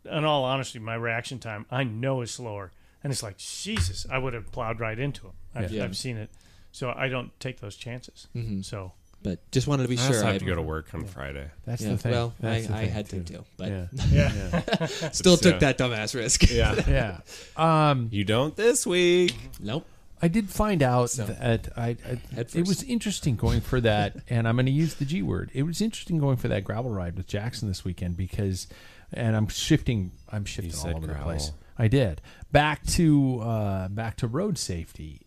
in 0.04 0.24
all 0.24 0.44
honesty, 0.44 0.78
my 0.78 0.94
reaction 0.94 1.38
time 1.38 1.66
I 1.70 1.82
know 1.84 2.20
is 2.20 2.30
slower, 2.30 2.72
and 3.02 3.12
it's 3.12 3.22
like 3.22 3.38
Jesus, 3.38 4.06
I 4.10 4.18
would 4.18 4.34
have 4.34 4.52
plowed 4.52 4.80
right 4.80 4.98
into 4.98 5.26
him. 5.26 5.32
I've, 5.54 5.72
Yeah. 5.72 5.84
I've 5.84 5.96
seen 5.96 6.16
it, 6.18 6.30
so 6.72 6.92
I 6.96 7.08
don't 7.08 7.38
take 7.40 7.60
those 7.60 7.76
chances. 7.76 8.26
Mm-hmm. 8.36 8.60
So 8.62 8.92
But 9.22 9.38
just 9.52 9.68
wanted 9.68 9.84
to 9.84 9.88
be 9.88 9.94
I 9.96 10.00
sure. 10.00 10.06
also 10.16 10.26
have 10.26 10.34
I 10.34 10.38
to 10.38 10.44
go 10.44 10.54
to 10.56 10.62
work 10.62 10.92
on 10.94 11.04
Friday. 11.04 11.48
That's 11.64 11.80
Yeah, 11.82 11.90
the 11.90 11.98
thing. 11.98 12.12
well, 12.12 12.34
I, 12.42 12.44
That's 12.46 12.66
the 12.66 12.74
I 12.74 12.80
thing, 12.80 12.90
had 12.90 13.08
to 13.10 13.20
too, 13.22 13.44
but 13.56 13.68
Yeah. 13.68 13.86
yeah, 14.10 14.86
still 15.12 15.36
took 15.36 15.54
Yeah. 15.54 15.58
that 15.58 15.78
dumbass 15.78 16.14
risk. 16.14 16.50
Yeah. 16.50 16.82
yeah. 17.56 17.90
Um, 17.90 18.08
You 18.10 18.24
don't 18.24 18.56
this 18.56 18.84
week. 18.86 19.34
nope. 19.60 19.86
I 20.24 20.28
did 20.28 20.48
find 20.50 20.82
out 20.84 21.10
that 21.12 21.68
I, 21.76 21.96
I 22.06 22.18
it 22.36 22.66
was 22.68 22.82
interesting 22.84 23.34
going 23.34 23.60
for 23.60 23.80
that, 23.80 24.16
and 24.30 24.46
I'm 24.46 24.54
going 24.54 24.66
to 24.66 24.72
use 24.72 24.94
the 24.94 25.04
G 25.04 25.20
word. 25.22 25.50
It 25.52 25.64
was 25.64 25.80
interesting 25.80 26.18
going 26.18 26.36
for 26.36 26.46
that 26.48 26.62
gravel 26.62 26.90
ride 26.92 27.16
with 27.16 27.26
Jackson 27.26 27.66
this 27.66 27.84
weekend 27.84 28.16
because, 28.16 28.68
and 29.12 29.34
I'm 29.36 29.48
shifting, 29.48 30.12
I'm 30.30 30.44
shifting 30.44 30.72
all 30.74 30.80
said 30.80 30.94
over 30.96 31.08
the 31.08 31.14
place. 31.14 31.50
I 31.76 31.88
did 31.88 32.20
back 32.52 32.84
to 32.88 33.40
uh, 33.40 33.88
back 33.88 34.16
to 34.18 34.28
road 34.28 34.58
safety. 34.58 35.22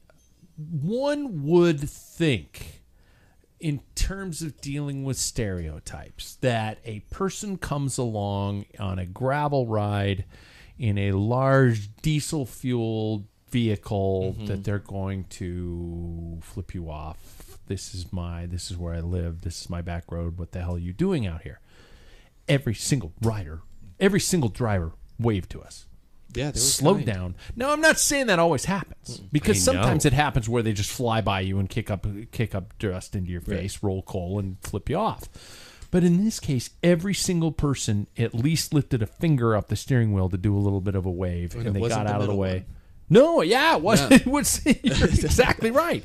One 0.58 1.44
would 1.44 1.82
think, 1.90 2.82
in 3.60 3.82
terms 3.96 4.42
of 4.42 4.60
dealing 4.62 5.04
with 5.04 5.18
stereotypes, 5.18 6.36
that 6.42 6.80
a 6.86 7.00
person 7.12 7.58
comes 7.58 7.98
along 7.98 8.66
on 8.80 9.00
a 9.00 9.06
gravel 9.06 9.68
ride 9.68 10.26
in 10.78 10.98
a 10.98 11.14
large 11.14 11.90
diesel 12.02 12.46
fueled 12.46 13.26
vehicle 13.50 14.36
mm-hmm. 14.36 14.46
that 14.48 14.64
they're 14.64 14.80
going 14.80 15.24
to 15.26 16.38
flip 16.42 16.74
you 16.74 16.90
off. 16.90 17.58
This 17.68 17.96
is 17.96 18.12
my 18.12 18.46
this 18.46 18.70
is 18.70 18.78
where 18.78 18.94
I 18.94 19.00
live. 19.00 19.42
This 19.42 19.62
is 19.62 19.70
my 19.70 19.82
back 19.82 20.12
road. 20.12 20.38
What 20.38 20.52
the 20.52 20.60
hell 20.62 20.76
are 20.76 20.80
you 20.80 20.94
doing 20.94 21.26
out 21.26 21.42
here? 21.44 21.62
Every 22.48 22.76
single 22.76 23.14
rider, 23.22 23.62
every 24.00 24.20
single 24.20 24.50
driver 24.50 24.92
waved 25.18 25.50
to 25.52 25.62
us 25.62 25.88
Yeah, 26.36 26.52
they 26.52 26.58
were 26.58 26.62
slow 26.62 26.96
kind. 26.96 27.06
down. 27.06 27.36
Now, 27.56 27.72
I'm 27.72 27.82
not 27.82 28.00
saying 28.00 28.28
that 28.28 28.40
always 28.40 28.66
happens 28.66 29.20
mm. 29.20 29.32
because 29.32 29.68
I 29.68 29.74
know. 29.74 29.82
sometimes 29.82 30.06
it 30.06 30.14
happens 30.14 30.50
where 30.50 30.64
they 30.64 30.74
just 30.74 30.92
fly 30.92 31.22
by 31.22 31.42
you 31.42 31.60
and 31.60 31.70
kick 31.70 31.90
up 31.90 32.06
kick 32.32 32.54
up 32.54 32.78
dust 32.78 33.16
into 33.16 33.32
your 33.32 33.42
face, 33.42 33.82
roll 33.82 34.02
coal, 34.02 34.40
and 34.40 34.58
flip 34.62 34.90
you 34.90 34.98
off. 34.98 35.30
But 35.92 36.04
in 36.04 36.24
this 36.26 36.40
case, 36.40 36.72
every 36.84 37.14
single 37.14 37.52
person 37.52 38.08
at 38.18 38.34
least 38.34 38.74
lifted 38.74 39.02
a 39.02 39.06
finger 39.06 39.56
up 39.56 39.70
the 39.70 39.76
steering 39.76 40.14
wheel 40.14 40.30
to 40.30 40.38
do 40.38 40.56
a 40.56 40.60
little 40.60 40.82
bit 40.82 40.96
of 40.96 41.06
a 41.06 41.12
wave, 41.12 41.56
and, 41.56 41.68
it 41.68 41.74
they 41.74 41.80
got 41.80 42.06
the 42.06 42.14
out 42.14 42.22
of 42.22 42.28
the 42.28 42.36
way. 42.36 42.54
one. 42.54 42.66
No, 43.10 43.42
yeah, 43.42 43.76
it 43.76 43.82
was. 43.82 44.02
It 44.12 44.26
was. 44.26 44.66
You're 44.66 44.76
exactly 45.08 45.72
right. 45.72 46.04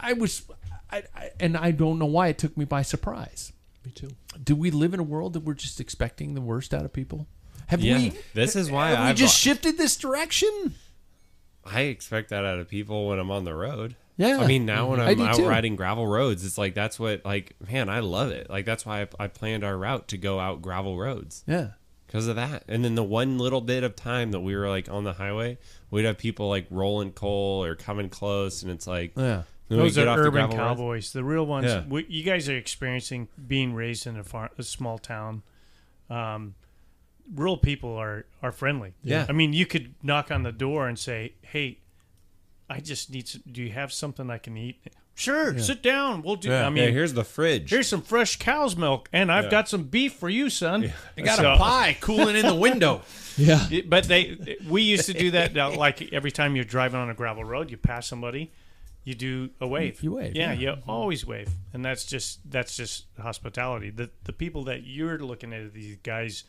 I 0.00 0.12
was, 0.14 0.42
I, 0.90 1.04
I, 1.14 1.30
and 1.38 1.56
I 1.56 1.70
don't 1.70 1.98
know 1.98 2.06
why 2.06 2.28
it 2.28 2.38
took 2.38 2.56
me 2.56 2.64
by 2.64 2.82
surprise. 2.82 3.52
Me 3.84 3.92
too. 3.92 4.10
Do 4.42 4.54
we 4.54 4.70
live 4.70 4.94
in 4.94 5.00
a 5.00 5.04
world 5.04 5.32
that 5.34 5.40
we're 5.40 5.54
just 5.54 5.80
expecting 5.80 6.34
the 6.34 6.40
worst 6.40 6.74
out 6.74 6.84
of 6.84 6.92
people? 6.92 7.26
Have 7.70 7.80
Yeah, 7.80 7.98
we? 7.98 8.12
this 8.34 8.54
is 8.56 8.70
why 8.70 8.90
have 8.90 8.98
we 8.98 9.04
I've- 9.06 9.18
just 9.20 9.36
shifted 9.38 9.78
this 9.78 9.96
direction? 9.96 10.74
I 11.64 11.82
expect 11.82 12.30
that 12.30 12.44
out 12.44 12.58
of 12.58 12.68
people 12.68 13.08
when 13.08 13.18
I'm 13.18 13.30
on 13.30 13.44
the 13.44 13.54
road. 13.54 13.96
Yeah. 14.16 14.38
I 14.38 14.46
mean, 14.46 14.66
now 14.66 14.90
when 14.90 15.00
I 15.00 15.10
I'm 15.10 15.20
out 15.22 15.36
too. 15.36 15.46
riding 15.48 15.76
gravel 15.76 16.06
roads, 16.06 16.44
it's 16.44 16.58
like 16.58 16.74
that's 16.74 16.98
what 16.98 17.24
like 17.24 17.54
man, 17.70 17.88
I 17.88 18.00
love 18.00 18.30
it. 18.30 18.50
Like 18.50 18.66
that's 18.66 18.84
why 18.84 19.02
I, 19.02 19.08
I 19.18 19.26
planned 19.28 19.64
our 19.64 19.76
route 19.78 20.08
to 20.08 20.18
go 20.18 20.38
out 20.40 20.60
gravel 20.62 20.98
roads 20.98 21.42
Yeah. 21.46 21.68
because 22.06 22.26
of 22.26 22.36
that. 22.36 22.64
And 22.68 22.84
then 22.84 22.96
the 22.96 23.02
one 23.04 23.38
little 23.38 23.60
bit 23.60 23.82
of 23.84 23.96
time 23.96 24.32
that 24.32 24.40
we 24.40 24.54
were 24.56 24.68
like 24.68 24.90
on 24.90 25.04
the 25.04 25.14
highway, 25.14 25.58
we'd 25.90 26.04
have 26.04 26.18
people 26.18 26.48
like 26.48 26.66
rolling 26.70 27.12
coal 27.12 27.64
or 27.64 27.74
coming 27.76 28.08
close, 28.10 28.62
and 28.62 28.70
it's 28.70 28.86
like 28.86 29.12
Yeah. 29.16 29.44
those 29.68 29.96
are 29.96 30.08
off 30.08 30.16
the 30.16 30.22
urban 30.22 30.32
gravel 30.32 30.56
roads. 30.58 30.68
cowboys. 30.78 31.12
The 31.12 31.24
real 31.24 31.46
ones. 31.46 31.66
Yeah. 31.66 31.84
We, 31.88 32.04
you 32.08 32.22
guys 32.24 32.48
are 32.48 32.56
experiencing 32.56 33.28
being 33.46 33.72
raised 33.74 34.06
in 34.06 34.18
a, 34.18 34.24
far, 34.24 34.50
a 34.58 34.62
small 34.62 34.98
town. 34.98 35.42
Um, 36.10 36.56
rural 37.34 37.56
people 37.56 37.94
are 37.96 38.26
are 38.42 38.52
friendly. 38.52 38.94
Yeah. 39.02 39.26
I 39.28 39.32
mean, 39.32 39.52
you 39.52 39.66
could 39.66 39.94
knock 40.02 40.30
on 40.30 40.42
the 40.42 40.52
door 40.52 40.88
and 40.88 40.98
say, 40.98 41.34
"Hey, 41.42 41.78
I 42.68 42.80
just 42.80 43.10
need. 43.10 43.28
Some, 43.28 43.42
do 43.50 43.62
you 43.62 43.70
have 43.72 43.92
something 43.92 44.30
I 44.30 44.38
can 44.38 44.56
eat?" 44.56 44.80
Sure, 45.14 45.58
sit 45.58 45.82
down. 45.82 46.22
We'll 46.22 46.36
do. 46.36 46.48
Yeah. 46.48 46.66
I 46.66 46.70
mean, 46.70 46.84
yeah, 46.84 46.90
here's 46.90 47.12
the 47.12 47.24
fridge. 47.24 47.68
here's 47.68 47.88
some 47.88 48.00
fresh 48.00 48.38
cow's 48.38 48.74
milk, 48.74 49.08
and 49.12 49.30
I've 49.30 49.50
got 49.50 49.68
some 49.68 49.82
beef 49.84 50.14
for 50.14 50.30
you, 50.30 50.48
son. 50.48 50.90
I 51.18 51.20
got 51.20 51.36
So- 51.38 51.52
a 51.52 51.56
pie 51.58 51.96
cooling 52.00 52.36
in 52.36 52.46
the 52.46 52.54
window. 52.54 53.02
Yeah. 53.36 53.66
but 53.86 54.04
they 54.04 54.58
we 54.68 54.82
used 54.82 55.06
to 55.06 55.14
do 55.14 55.30
that 55.30 55.56
uh, 55.56 55.70
like 55.74 56.12
every 56.12 56.30
time 56.30 56.56
you're 56.56 56.64
driving 56.64 57.00
on 57.00 57.08
a 57.08 57.14
gravel 57.14 57.42
road 57.42 57.70
you 57.70 57.78
pass 57.78 58.06
somebody 58.06 58.50
you 59.04 59.14
do 59.14 59.48
a 59.62 59.66
wave 59.66 60.02
You 60.02 60.12
wave, 60.12 60.36
yeah, 60.36 60.52
yeah. 60.52 60.74
you 60.74 60.82
always 60.86 61.24
wave 61.24 61.48
and 61.72 61.82
that's 61.82 62.04
just 62.04 62.40
that's 62.50 62.76
just 62.76 63.06
hospitality 63.18 63.88
the 63.88 64.10
the 64.24 64.34
people 64.34 64.64
that 64.64 64.84
you're 64.84 65.18
looking 65.18 65.54
at 65.54 65.60
are 65.60 65.68
these 65.70 65.96
guys 66.02 66.44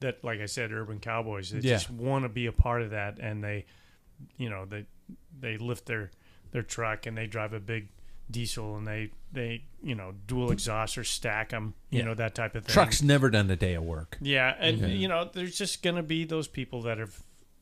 that 0.00 0.22
like 0.24 0.40
i 0.40 0.46
said 0.46 0.72
urban 0.72 0.98
cowboys 0.98 1.50
they 1.50 1.58
Yeah. 1.60 1.74
just 1.74 1.90
want 1.90 2.24
to 2.24 2.28
be 2.28 2.46
a 2.46 2.52
part 2.52 2.82
of 2.82 2.90
that 2.90 3.18
and 3.18 3.42
they 3.44 3.66
you 4.36 4.48
know 4.50 4.64
they 4.64 4.86
they 5.38 5.56
lift 5.58 5.86
their 5.86 6.10
their 6.52 6.62
truck 6.62 7.06
and 7.06 7.16
they 7.16 7.26
drive 7.26 7.52
a 7.52 7.60
big 7.60 7.88
diesel 8.30 8.76
and 8.76 8.86
they 8.86 9.10
they 9.32 9.64
you 9.82 9.94
know 9.94 10.14
dual 10.26 10.50
exhaust 10.52 10.96
or 10.98 11.04
stack 11.04 11.50
them 11.50 11.74
you 11.90 11.98
Yeah. 12.00 12.04
know 12.06 12.14
that 12.14 12.34
type 12.34 12.54
of 12.54 12.64
thing 12.64 12.72
Truck's 12.72 13.02
never 13.02 13.28
done 13.30 13.50
a 13.50 13.56
day 13.56 13.74
of 13.74 13.82
work. 13.84 14.18
yeah, 14.20 14.54
and 14.58 14.78
you 14.92 15.08
know, 15.08 15.28
there's 15.32 15.56
just 15.58 15.82
gonna 15.82 16.02
be 16.02 16.24
those 16.24 16.46
people 16.48 16.82
that 16.82 17.00
are 17.00 17.08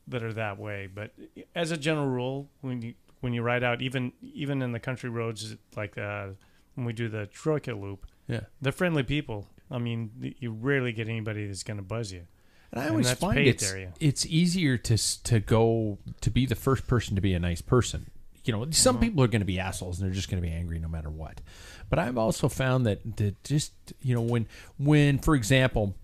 that 0.07 0.23
are 0.23 0.33
that 0.33 0.57
way. 0.59 0.87
But 0.93 1.13
as 1.55 1.71
a 1.71 1.77
general 1.77 2.07
rule, 2.07 2.49
when 2.61 2.81
you 2.81 2.93
when 3.21 3.33
you 3.33 3.41
ride 3.41 3.63
out, 3.63 3.81
even 3.81 4.13
even 4.21 4.61
in 4.61 4.71
the 4.71 4.79
country 4.79 5.09
roads, 5.09 5.55
like 5.75 5.97
uh, 5.97 6.29
when 6.75 6.85
we 6.85 6.93
do 6.93 7.07
the 7.09 7.25
Troika 7.27 7.73
loop, 7.73 8.05
Yeah. 8.27 8.41
they're 8.61 8.71
friendly 8.71 9.03
people. 9.03 9.47
I 9.71 9.77
mean, 9.77 10.35
you 10.39 10.51
rarely 10.51 10.91
get 10.93 11.07
anybody 11.09 11.47
that's 11.47 11.63
gonna 11.63 11.81
buzz 11.81 12.11
you. 12.11 12.23
And 12.71 12.79
I 12.81 12.83
And 12.85 12.91
always 12.91 13.11
find 13.13 13.39
it's, 13.39 13.71
area. 13.71 13.93
it's 13.99 14.25
easier 14.27 14.77
to 14.77 14.97
to 15.23 15.39
go 15.39 15.97
to 16.21 16.29
be 16.29 16.45
the 16.45 16.55
first 16.55 16.85
person 16.87 17.15
to 17.15 17.21
be 17.21 17.33
a 17.33 17.39
nice 17.39 17.61
person. 17.61 18.11
You 18.45 18.53
know, 18.53 18.67
some 18.71 18.95
Mm-hmm. 18.95 19.03
people 19.03 19.23
are 19.23 19.27
going 19.27 19.41
to 19.41 19.45
be 19.45 19.59
assholes 19.59 19.99
and 19.99 20.07
they're 20.07 20.15
just 20.15 20.29
going 20.29 20.41
to 20.41 20.47
be 20.47 20.53
angry 20.53 20.79
no 20.79 20.87
matter 20.87 21.09
what. 21.09 21.41
But 21.89 21.99
I've 21.99 22.17
also 22.17 22.47
found 22.47 22.85
that 22.85 23.17
that 23.17 23.43
just 23.43 23.73
you 24.01 24.13
know 24.15 24.21
when 24.21 24.47
when 24.77 25.17
for 25.19 25.35
example 25.35 25.95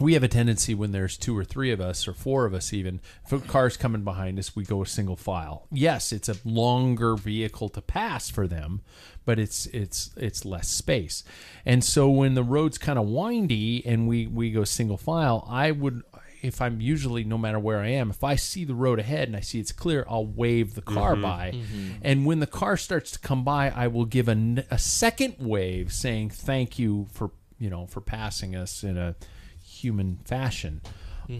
we 0.00 0.14
have 0.14 0.22
a 0.22 0.28
tendency 0.28 0.74
when 0.74 0.92
there's 0.92 1.16
two 1.16 1.36
or 1.36 1.44
three 1.44 1.70
of 1.70 1.80
us 1.80 2.06
or 2.06 2.12
four 2.12 2.44
of 2.44 2.54
us 2.54 2.72
even 2.72 3.00
if 3.24 3.32
a 3.32 3.40
car's 3.40 3.76
coming 3.76 4.04
behind 4.04 4.38
us 4.38 4.54
we 4.54 4.64
go 4.64 4.82
a 4.82 4.86
single 4.86 5.16
file. 5.16 5.66
Yes 5.70 6.12
it's 6.12 6.28
a 6.28 6.36
longer 6.44 7.16
vehicle 7.16 7.68
to 7.70 7.80
pass 7.80 8.30
for 8.30 8.46
them 8.46 8.82
but 9.24 9.38
it's 9.38 9.66
it's 9.66 10.10
it's 10.16 10.46
less 10.46 10.68
space. 10.68 11.22
And 11.66 11.84
so 11.84 12.08
when 12.08 12.32
the 12.32 12.42
road's 12.42 12.78
kind 12.78 12.98
of 12.98 13.06
windy 13.06 13.84
and 13.84 14.08
we 14.08 14.26
we 14.26 14.50
go 14.50 14.64
single 14.64 14.96
file 14.96 15.46
i 15.50 15.70
would 15.70 16.02
if 16.40 16.62
i'm 16.62 16.80
usually 16.80 17.24
no 17.24 17.36
matter 17.36 17.58
where 17.58 17.80
i 17.80 17.88
am 17.88 18.10
if 18.10 18.22
i 18.22 18.36
see 18.36 18.64
the 18.64 18.74
road 18.74 18.98
ahead 18.98 19.28
and 19.28 19.36
i 19.36 19.40
see 19.40 19.58
it's 19.58 19.72
clear 19.72 20.06
i'll 20.08 20.24
wave 20.24 20.74
the 20.74 20.82
car 20.82 21.12
mm-hmm. 21.12 21.22
by. 21.22 21.52
Mm-hmm. 21.52 21.92
And 22.02 22.26
when 22.26 22.40
the 22.40 22.46
car 22.46 22.76
starts 22.76 23.10
to 23.12 23.18
come 23.18 23.44
by 23.44 23.70
i 23.70 23.86
will 23.86 24.04
give 24.04 24.28
a, 24.28 24.64
a 24.70 24.78
second 24.78 25.36
wave 25.38 25.92
saying 25.92 26.30
thank 26.30 26.78
you 26.78 27.06
for 27.12 27.30
you 27.58 27.68
know 27.68 27.86
for 27.86 28.00
passing 28.00 28.54
us 28.54 28.82
in 28.82 28.96
a 28.96 29.14
human 29.82 30.18
fashion. 30.24 30.80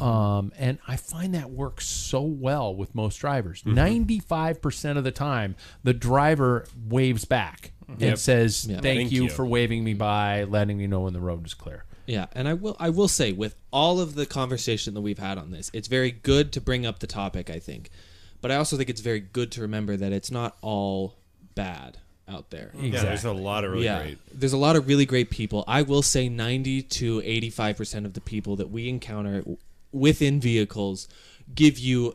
Um, 0.01 0.53
and 0.59 0.79
I 0.87 0.97
find 0.97 1.35
that 1.35 1.51
works 1.51 1.87
so 1.87 2.21
well 2.21 2.75
with 2.75 2.95
most 2.95 3.17
drivers. 3.17 3.63
95% 3.63 4.99
of 4.99 5.05
the 5.05 5.11
time, 5.11 5.57
the 5.83 5.95
driver 5.95 6.67
waves 6.87 7.25
back 7.25 7.73
and 7.99 8.19
says, 8.19 8.67
Thank, 8.67 8.83
Thank 8.83 9.13
you, 9.13 9.25
you." 9.25 9.31
for 9.31 9.47
waving 9.47 9.83
me 9.83 9.95
by, 9.95 10.45
letting 10.45 10.77
me 10.77 10.87
know 10.87 11.01
when 11.01 11.15
the 11.15 11.21
road 11.21 11.47
is 11.47 11.55
clear. 11.55 11.85
Yeah, 12.05 12.27
and 12.33 12.49
I 12.49 12.55
will 12.55 12.75
I 12.79 12.89
will 12.89 13.09
say 13.09 13.33
with 13.33 13.55
all 13.71 14.01
of 14.01 14.15
the 14.15 14.25
conversation 14.25 14.95
that 14.95 15.03
we've 15.03 15.19
had 15.19 15.37
on 15.37 15.51
this, 15.51 15.71
it's 15.75 15.89
very 15.89 16.11
good 16.11 16.53
to 16.53 16.61
bring 16.61 16.87
up 16.87 17.01
the 17.01 17.07
topic, 17.07 17.51
I 17.51 17.59
think. 17.59 17.91
But 18.41 18.51
I 18.51 18.57
also 18.57 18.77
think 18.77 18.89
it's 18.89 19.01
very 19.03 19.21
good 19.21 19.53
to 19.53 19.61
remember 19.61 19.97
that 19.97 20.13
it's 20.13 20.31
not 20.31 20.57
all 20.63 21.17
bad. 21.55 21.99
Out 22.29 22.51
there. 22.51 22.73
Yeah, 22.77 23.03
there's 23.03 23.25
a 23.25 23.33
lot 23.33 23.65
of 23.65 23.73
really 23.73 23.85
yeah, 23.85 24.03
great. 24.03 24.19
there's 24.33 24.53
a 24.53 24.59
lot 24.59 24.77
of 24.77 24.87
really 24.87 25.07
great 25.07 25.31
people. 25.31 25.65
I 25.67 25.83
will 25.83 26.03
say 26.03 26.29
90 26.29 26.83
to 26.83 27.23
85 27.25 27.77
percent 27.77 28.07
of 28.07 28.15
the 28.15 28.21
people 28.21 28.57
that 28.57 28.71
we 28.71 28.89
encounter 28.89 29.45
within 29.93 30.41
vehicles 30.41 31.09
give 31.55 31.79
you 31.79 32.15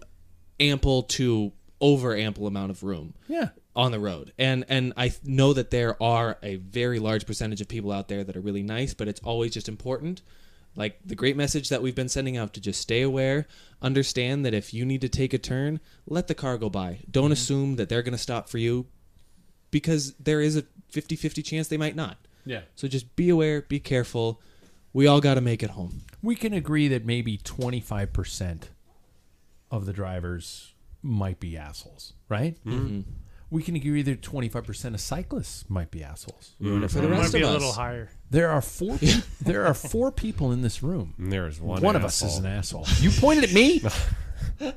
ample 0.60 1.04
to 1.04 1.52
over 1.82 2.16
ample 2.16 2.48
amount 2.48 2.72
of 2.72 2.84
room. 2.84 3.14
Yeah. 3.28 3.50
On 3.76 3.92
the 3.92 4.00
road, 4.00 4.34
and 4.38 4.66
and 4.70 4.94
I 4.96 5.14
know 5.24 5.52
that 5.54 5.72
there 5.72 6.02
are 6.02 6.38
a 6.44 6.58
very 6.58 7.00
large 7.00 7.26
percentage 7.26 7.60
of 7.60 7.68
people 7.68 7.92
out 7.92 8.08
there 8.08 8.24
that 8.24 8.38
are 8.38 8.40
really 8.40 8.62
nice, 8.62 8.94
but 8.94 9.08
it's 9.08 9.20
always 9.22 9.52
just 9.52 9.68
important, 9.68 10.22
like 10.76 11.00
the 11.06 11.16
great 11.16 11.36
message 11.36 11.70
that 11.70 11.82
we've 11.82 11.96
been 11.96 12.10
sending 12.10 12.38
out 12.38 12.54
to 12.54 12.62
just 12.62 12.82
stay 12.82 13.02
aware, 13.02 13.48
understand 13.82 14.46
that 14.46 14.54
if 14.54 14.74
you 14.74 14.86
need 14.86 15.02
to 15.02 15.10
take 15.10 15.34
a 15.34 15.38
turn, 15.38 15.80
let 16.08 16.28
the 16.28 16.36
car 16.36 16.58
go 16.58 16.70
by. 16.70 17.00
Don't 17.10 17.26
mm-hmm. 17.26 17.34
assume 17.34 17.76
that 17.76 17.90
they're 17.90 18.02
going 18.02 18.14
to 18.14 18.18
stop 18.18 18.50
for 18.50 18.58
you, 18.58 18.86
because 19.74 20.14
there 20.14 20.40
is 20.40 20.56
a 20.56 20.62
50-50 20.94 21.44
chance 21.44 21.68
they 21.68 21.76
might 21.78 21.96
not. 21.98 22.18
Yeah. 22.46 22.62
So 22.76 22.88
just 22.88 23.14
be 23.18 23.30
aware, 23.30 23.64
be 23.64 23.80
careful. 23.80 24.40
We 24.94 25.08
all 25.08 25.20
got 25.20 25.34
to 25.34 25.42
make 25.42 25.64
it 25.64 25.72
home. 25.72 26.02
We 26.22 26.36
can 26.36 26.54
agree 26.54 26.88
that 26.88 27.04
maybe 27.04 27.38
25% 27.40 28.64
of 29.72 29.86
the 29.86 29.92
drivers 29.92 30.74
might 31.02 31.40
be 31.40 31.58
assholes, 31.58 32.14
right? 32.30 32.56
Mm-hmm. 32.64 33.02
We 33.50 33.64
can 33.64 33.76
agree 33.76 34.04
that 34.04 34.22
25% 34.22 34.94
of 34.94 35.02
cyclists 35.02 35.70
might 35.70 35.90
be 35.92 36.04
assholes. 36.04 36.56
For 36.60 36.66
the 36.70 36.86
It 37.04 37.10
might 37.10 37.20
rest 37.20 37.34
be 37.34 37.42
of 37.42 37.50
a 37.50 37.52
little 37.52 37.72
higher. 37.72 38.10
There 38.30 38.50
are 38.50 38.62
four. 38.62 38.98
pe- 39.00 39.22
there 39.42 39.66
are 39.66 39.74
four 39.74 40.12
people 40.12 40.52
in 40.52 40.62
this 40.62 40.82
room. 40.84 41.14
And 41.18 41.32
there's 41.32 41.60
one. 41.60 41.82
One 41.82 41.96
of 41.96 42.04
us 42.06 42.22
is 42.22 42.38
an 42.38 42.46
asshole. 42.46 42.86
You 43.00 43.10
pointed 43.12 43.46
at 43.46 43.54
me. 43.54 43.82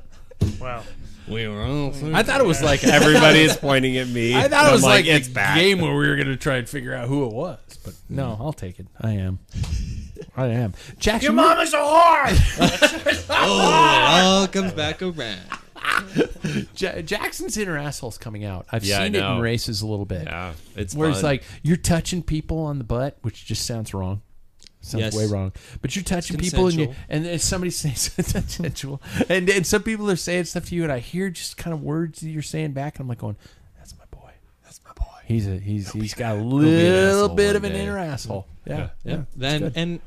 Wow. 0.59 0.83
we 1.27 1.47
were 1.47 1.61
all. 1.61 1.93
I 2.15 2.23
thought 2.23 2.39
it 2.41 2.47
was 2.47 2.61
like 2.63 2.83
Everybody 2.83 3.39
is 3.39 3.55
pointing 3.57 3.97
at 3.97 4.07
me. 4.07 4.35
I 4.35 4.47
thought 4.47 4.69
it 4.69 4.71
was 4.71 4.83
I'm 4.83 4.89
like, 4.89 5.05
it's 5.05 5.27
a 5.27 5.31
game 5.55 5.81
where 5.81 5.91
we 5.95 6.07
were 6.07 6.15
going 6.15 6.27
to 6.27 6.37
try 6.37 6.57
and 6.57 6.67
figure 6.67 6.93
out 6.93 7.07
who 7.07 7.25
it 7.25 7.33
was, 7.33 7.59
but 7.83 7.93
no, 8.09 8.35
hmm. 8.35 8.41
I'll 8.41 8.53
take 8.53 8.79
it. 8.79 8.87
I 8.99 9.11
am. 9.11 9.39
I 10.35 10.47
am. 10.47 10.73
Jackson, 10.99 11.25
Your 11.25 11.33
mom 11.33 11.59
is 11.59 11.73
a 11.73 11.77
whore. 11.77 13.23
Oh, 13.29 14.17
it 14.19 14.23
all 14.23 14.47
comes 14.47 14.73
back 14.73 15.01
around. 15.01 15.39
Ja- 16.77 17.01
Jackson's 17.01 17.57
inner 17.57 17.77
asshole's 17.77 18.17
coming 18.17 18.43
out. 18.45 18.65
I've 18.71 18.83
Yeah, 18.83 19.03
seen 19.03 19.15
it 19.15 19.23
in 19.23 19.39
races 19.39 19.81
a 19.81 19.87
little 19.87 20.05
bit. 20.05 20.23
Yeah, 20.23 20.53
it's 20.75 20.95
where 20.95 21.09
it's 21.09 21.23
like 21.23 21.43
you're 21.63 21.77
touching 21.77 22.23
people 22.23 22.59
on 22.59 22.77
the 22.77 22.83
butt, 22.83 23.17
which 23.21 23.45
just 23.45 23.65
sounds 23.65 23.93
wrong. 23.93 24.21
Sounds 24.87 25.01
Yes. 25.01 25.15
way 25.15 25.25
wrong. 25.25 25.51
But 25.81 25.95
you're 25.95 26.03
touching 26.03 26.37
people 26.37 26.67
and 26.67 26.79
you, 26.79 26.95
and 27.09 27.41
somebody 27.41 27.71
says 27.71 28.09
consensual, 28.09 29.01
and 29.27 29.49
and 29.49 29.67
some 29.67 29.83
people 29.83 30.09
are 30.09 30.15
saying 30.15 30.45
stuff 30.45 30.67
to 30.67 30.75
you, 30.75 30.83
and 30.83 30.91
I 30.91 30.99
hear 30.99 31.29
just 31.29 31.57
kind 31.57 31.73
of 31.73 31.83
words 31.83 32.21
that 32.21 32.29
you're 32.29 32.41
saying 32.41 32.71
back, 32.71 32.95
and 32.95 33.01
I'm 33.01 33.09
like 33.09 33.17
going, 33.17 33.35
"That's 33.77 33.93
my 33.97 34.05
boy. 34.09 34.31
That's 34.63 34.79
my 34.85 34.93
boy. 34.93 35.19
He's 35.25 35.47
a 35.47 35.57
he's 35.57 35.91
he's 35.91 36.13
got 36.13 36.37
a 36.37 36.41
little 36.41 37.29
bit 37.29 37.55
of 37.57 37.65
an 37.65 37.73
day." 37.73 37.81
inner 37.81 37.97
asshole. 37.97 38.47
Yeah, 38.65 38.89
yeah. 39.03 39.11
Yeah. 39.11 39.21
Then 39.35 39.71
and 39.75 39.99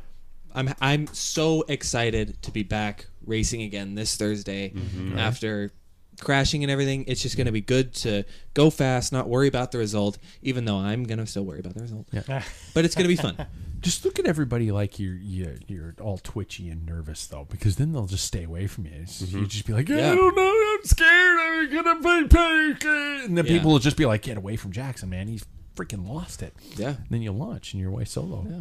I'm 0.55 0.75
I'm 0.81 1.07
so 1.09 1.63
excited 1.69 2.41
to 2.43 2.51
be 2.51 2.63
back 2.63 3.07
racing 3.25 3.63
again 3.63 3.95
this 3.95 4.17
Thursday 4.17 4.71
mm-hmm. 4.71 5.19
after 5.19 5.73
crashing 6.21 6.63
and 6.63 6.71
everything. 6.71 7.05
It's 7.07 7.23
just 7.23 7.37
going 7.37 7.47
to 7.47 7.53
be 7.53 7.61
good 7.61 7.95
to 7.97 8.25
go 8.55 8.71
fast, 8.71 9.13
not 9.13 9.29
worry 9.29 9.49
about 9.49 9.73
the 9.73 9.79
result, 9.79 10.19
even 10.43 10.65
though 10.65 10.77
I'm 10.77 11.05
going 11.05 11.19
to 11.19 11.27
still 11.27 11.45
worry 11.45 11.61
about 11.61 11.75
the 11.75 11.83
result. 11.83 12.07
Yeah. 12.13 12.43
But 12.75 12.85
it's 12.85 12.95
going 12.95 13.05
to 13.05 13.09
be 13.09 13.17
fun. 13.17 13.47
Just 13.81 14.05
look 14.05 14.19
at 14.19 14.27
everybody 14.27 14.71
like 14.71 14.99
you're 15.01 15.15
you're, 15.15 15.55
you're 15.67 15.95
all 16.03 16.19
twitchy 16.19 16.69
and 16.69 16.85
nervous 16.85 17.27
though, 17.27 17.47
because 17.49 17.77
then 17.77 17.93
they'll 17.93 18.05
just 18.05 18.27
stay 18.27 18.45
away 18.45 18.67
from 18.67 18.85
you. 18.85 18.93
It's- 18.93 19.23
mm-hmm. 19.23 19.39
You 19.39 19.47
just 19.47 19.67
be 19.67 19.73
like, 19.73 19.89
Yeah. 19.89 20.13
I 20.13 20.15
don't 20.15 20.37
know, 20.37 20.75
I'm 20.79 20.85
scared. 20.85 21.75
I'm 21.75 22.03
gonna 22.03 22.23
be 22.23 22.29
panic. 22.29 22.85
And 22.85 23.39
then 23.39 23.47
Yeah. 23.47 23.53
people 23.53 23.71
will 23.73 23.79
just 23.79 23.97
be 23.97 24.05
like, 24.05 24.21
get 24.21 24.37
away 24.37 24.57
from 24.57 24.73
Jackson, 24.73 25.09
man. 25.09 25.29
He's 25.29 25.47
freaking 25.77 26.07
lost 26.07 26.43
it. 26.43 26.55
Yeah. 26.77 26.89
And 26.89 27.07
then 27.09 27.23
you 27.23 27.33
launch 27.33 27.73
and 27.73 27.81
you're 27.81 27.91
away 27.91 28.05
solo. 28.05 28.47
Yeah. 28.51 28.61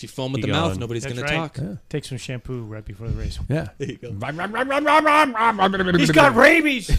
If 0.00 0.04
you 0.04 0.08
foam 0.08 0.32
with 0.32 0.40
You 0.40 0.46
the 0.46 0.52
mouth, 0.58 0.78
nobody's 0.78 1.02
That's 1.02 1.14
going 1.14 1.26
to 1.28 1.34
right. 1.38 1.54
talk. 1.54 1.78
Take 1.90 2.06
some 2.06 2.16
shampoo 2.16 2.62
right 2.64 2.82
before 2.82 3.06
the 3.08 3.12
race. 3.18 3.38
Yeah. 3.50 3.68
There 3.76 3.88
you 3.90 3.98
go. 3.98 4.12
He's 5.98 6.10
got 6.10 6.34
rabies. 6.34 6.90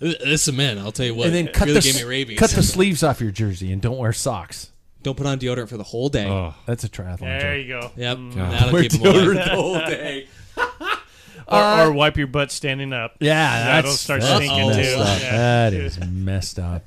This 0.00 0.50
man, 0.50 0.78
I'll 0.78 0.90
tell 0.90 1.06
you 1.06 1.14
what. 1.14 1.26
And 1.28 1.34
then 1.36 1.46
cut 1.48 1.68
really 1.68 1.78
the 1.80 1.84
gave 1.92 1.94
me 1.96 2.02
rabies. 2.04 2.38
cut 2.40 2.50
the 2.50 2.64
sleeves 2.64 3.02
off 3.04 3.20
your 3.20 3.30
jersey 3.30 3.70
and 3.72 3.80
don't 3.80 3.96
wear 3.96 4.12
socks. 4.12 4.72
Don't 5.04 5.16
put 5.16 5.26
on 5.26 5.38
deodorant 5.38 5.68
for 5.68 5.76
the 5.76 5.84
whole 5.84 6.08
day. 6.08 6.28
Oh, 6.28 6.54
That's 6.66 6.82
a 6.82 6.88
triathlon 6.88 7.20
There 7.20 7.56
joke. 7.62 7.66
you 7.66 7.68
go. 7.80 7.92
Yep, 7.96 8.16
God. 8.34 8.34
that'll 8.52 8.72
Wear 8.72 8.82
keep 8.82 8.92
them 8.92 9.00
away. 9.02 9.12
deodorant 9.14 9.44
the 9.44 9.50
whole 9.54 9.74
day. 9.78 10.28
Or, 11.46 11.58
Uh, 11.58 11.84
or 11.86 11.92
wipe 11.92 12.16
your 12.16 12.26
butt 12.26 12.50
standing 12.50 12.94
up. 12.94 13.16
Yeah, 13.20 13.64
That'll 13.64 13.90
that's, 13.90 14.00
start 14.00 14.22
that's 14.22 14.36
stinking 14.36 14.66
messed 14.68 14.94
too. 14.94 15.00
up. 15.00 15.20
Yeah. 15.20 15.30
That 15.36 15.74
is 15.74 16.00
messed 16.06 16.58
up. 16.58 16.84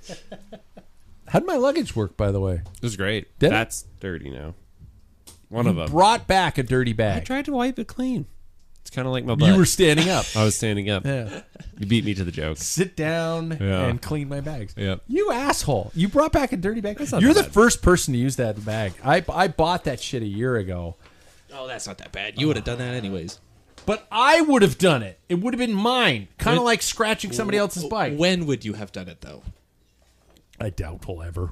How'd 1.28 1.46
my 1.46 1.58
luggage 1.58 1.96
work, 1.96 2.18
by 2.18 2.32
the 2.32 2.40
way? 2.40 2.54
it 2.56 2.82
was 2.82 2.96
great. 2.98 3.38
Did 3.38 3.48
it? 3.48 3.50
That's 3.52 3.84
dirty 4.00 4.32
now. 4.32 4.56
One 5.50 5.68
of 5.68 5.76
them. 5.76 5.90
Brought 5.90 6.28
back 6.28 6.58
a 6.58 6.64
dirty 6.64 6.94
bag. 6.94 7.22
I 7.22 7.26
tried 7.26 7.46
to 7.46 7.54
wipe 7.54 7.80
it 7.80 7.88
clean. 7.88 8.26
It's 8.82 8.90
kind 8.96 9.06
of 9.08 9.12
like 9.12 9.26
my 9.26 9.36
butt. 9.36 9.50
You 9.50 9.58
were 9.58 9.66
standing 9.66 10.10
up. 10.10 10.26
I 10.36 10.44
was 10.46 10.56
standing 10.56 10.90
up. 10.90 11.06
Yeah. 11.06 11.42
You 11.78 11.86
beat 11.86 12.06
me 12.06 12.14
to 12.14 12.24
the 12.24 12.32
joke. 12.32 12.58
Sit 12.58 12.96
down 12.96 13.58
Yeah. 13.60 13.86
and 13.86 14.02
clean 14.02 14.30
my 14.30 14.40
bags. 14.42 14.74
Yep. 14.78 15.04
You 15.08 15.32
asshole. 15.32 15.92
You 15.94 16.08
brought 16.08 16.32
back 16.32 16.54
a 16.54 16.58
dirty 16.58 16.80
bag. 16.82 16.98
not 17.00 17.22
You're 17.22 17.34
that 17.34 17.42
the 17.42 17.44
bad. 17.44 17.54
first 17.54 17.82
person 17.82 18.14
to 18.14 18.20
use 18.20 18.38
that 18.38 18.64
bag. 18.64 18.94
I, 19.04 19.24
I 19.30 19.50
bought 19.50 19.84
that 19.86 20.00
shit 20.00 20.22
a 20.24 20.26
year 20.28 20.56
ago. 20.56 20.96
Oh, 21.54 21.68
that's 21.68 21.86
not 21.86 21.98
that 22.00 22.12
bad. 22.14 22.40
You 22.40 22.48
would 22.48 22.56
have 22.56 22.66
done 22.66 22.78
that 22.78 22.94
anyways. 22.94 23.40
But 23.86 24.08
I 24.12 24.42
would 24.42 24.62
have 24.62 24.78
done 24.78 25.04
it. 25.04 25.20
It 25.30 25.36
would 25.36 25.54
have 25.54 25.60
been 25.60 25.74
mine. 25.74 26.28
Kind 26.38 26.58
of 26.58 26.64
like 26.64 26.82
scratching 26.82 27.32
somebody 27.32 27.58
else's 27.58 27.84
bike. 27.86 28.16
When 28.18 28.46
would 28.46 28.64
you 28.66 28.74
have 28.74 28.92
done 28.92 29.08
it 29.08 29.22
though? 29.22 29.44
I 30.60 30.70
doubt 30.70 31.06
we'll 31.08 31.24
ever. 31.24 31.52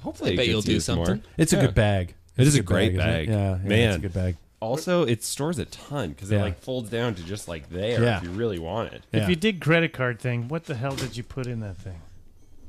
Hopefully, 0.00 0.32
I 0.32 0.36
bet 0.36 0.48
you'll 0.48 0.60
do 0.60 0.78
something. 0.80 1.16
more. 1.16 1.20
It's 1.38 1.52
a 1.52 1.56
good 1.60 1.74
bag. 1.74 2.14
It 2.36 2.42
It's 2.42 2.48
is 2.48 2.54
a 2.56 2.58
good 2.58 2.66
great 2.66 2.92
isn't 2.94 3.00
it? 3.00 3.04
bag. 3.04 3.28
Yeah, 3.28 3.58
yeah, 3.62 3.68
Man. 3.68 3.88
it's 3.88 3.96
a 3.96 4.00
good 4.00 4.12
bag. 4.14 4.36
Also, 4.60 5.04
it 5.04 5.22
stores 5.22 5.58
a 5.58 5.66
ton 5.66 6.10
because 6.10 6.30
it 6.32 6.36
Yeah. 6.36 6.42
like 6.42 6.60
folds 6.60 6.88
down 6.90 7.14
to 7.16 7.22
just 7.22 7.48
like 7.48 7.68
there 7.70 8.02
Yeah. 8.02 8.16
if 8.18 8.22
you 8.24 8.30
really 8.30 8.58
want 8.58 8.92
it. 8.94 9.02
Yeah. 9.12 9.22
If 9.24 9.28
you 9.28 9.36
did 9.36 9.60
credit 9.60 9.92
card 9.92 10.18
thing, 10.20 10.48
what 10.48 10.64
the 10.64 10.74
hell 10.74 10.96
did 10.96 11.16
you 11.16 11.22
put 11.22 11.46
in 11.46 11.60
that 11.60 11.76
thing? 11.76 12.00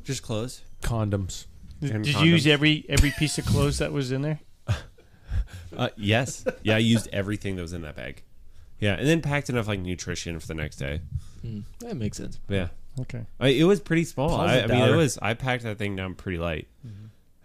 Just 0.04 0.22
clothes. 0.22 0.62
Condoms. 0.82 1.46
Did, 1.82 1.92
And 1.92 2.04
did 2.04 2.16
you 2.16 2.26
use 2.32 2.46
condoms. 2.46 2.52
every 2.52 2.86
every 2.90 3.12
piece 3.12 3.38
of 3.38 3.46
clothes 3.46 3.78
that 3.80 3.92
was 3.94 4.12
in 4.12 4.22
there? 4.24 4.40
Uh, 5.76 5.90
yes. 5.98 6.46
Yeah, 6.64 6.76
I 6.76 6.80
used 6.80 7.10
everything 7.12 7.58
that 7.58 7.62
was 7.62 7.74
in 7.74 7.82
that 7.82 7.96
bag. 7.98 8.24
Yeah, 8.80 8.94
and 8.94 9.06
then 9.08 9.22
packed 9.22 9.50
enough 9.50 9.68
like 9.68 9.80
nutrition 9.82 10.40
for 10.40 10.48
the 10.48 10.54
next 10.54 10.78
day. 10.78 11.02
That 11.80 11.96
makes 11.98 12.18
sense. 12.18 12.40
Yeah, 12.48 12.70
Okay. 13.02 13.26
I, 13.40 13.50
it 13.50 13.64
was 13.66 13.80
pretty 13.82 14.06
small. 14.06 14.32
I, 14.32 14.34
I 14.34 14.38
Closet 14.38 14.68
mean, 14.70 14.78
it 14.78 14.80
doubter. 14.86 14.98
was. 14.98 15.18
I 15.22 15.34
packed 15.34 15.64
that 15.64 15.78
thing 15.78 15.96
down 15.96 16.16
pretty 16.16 16.38
light. 16.38 16.68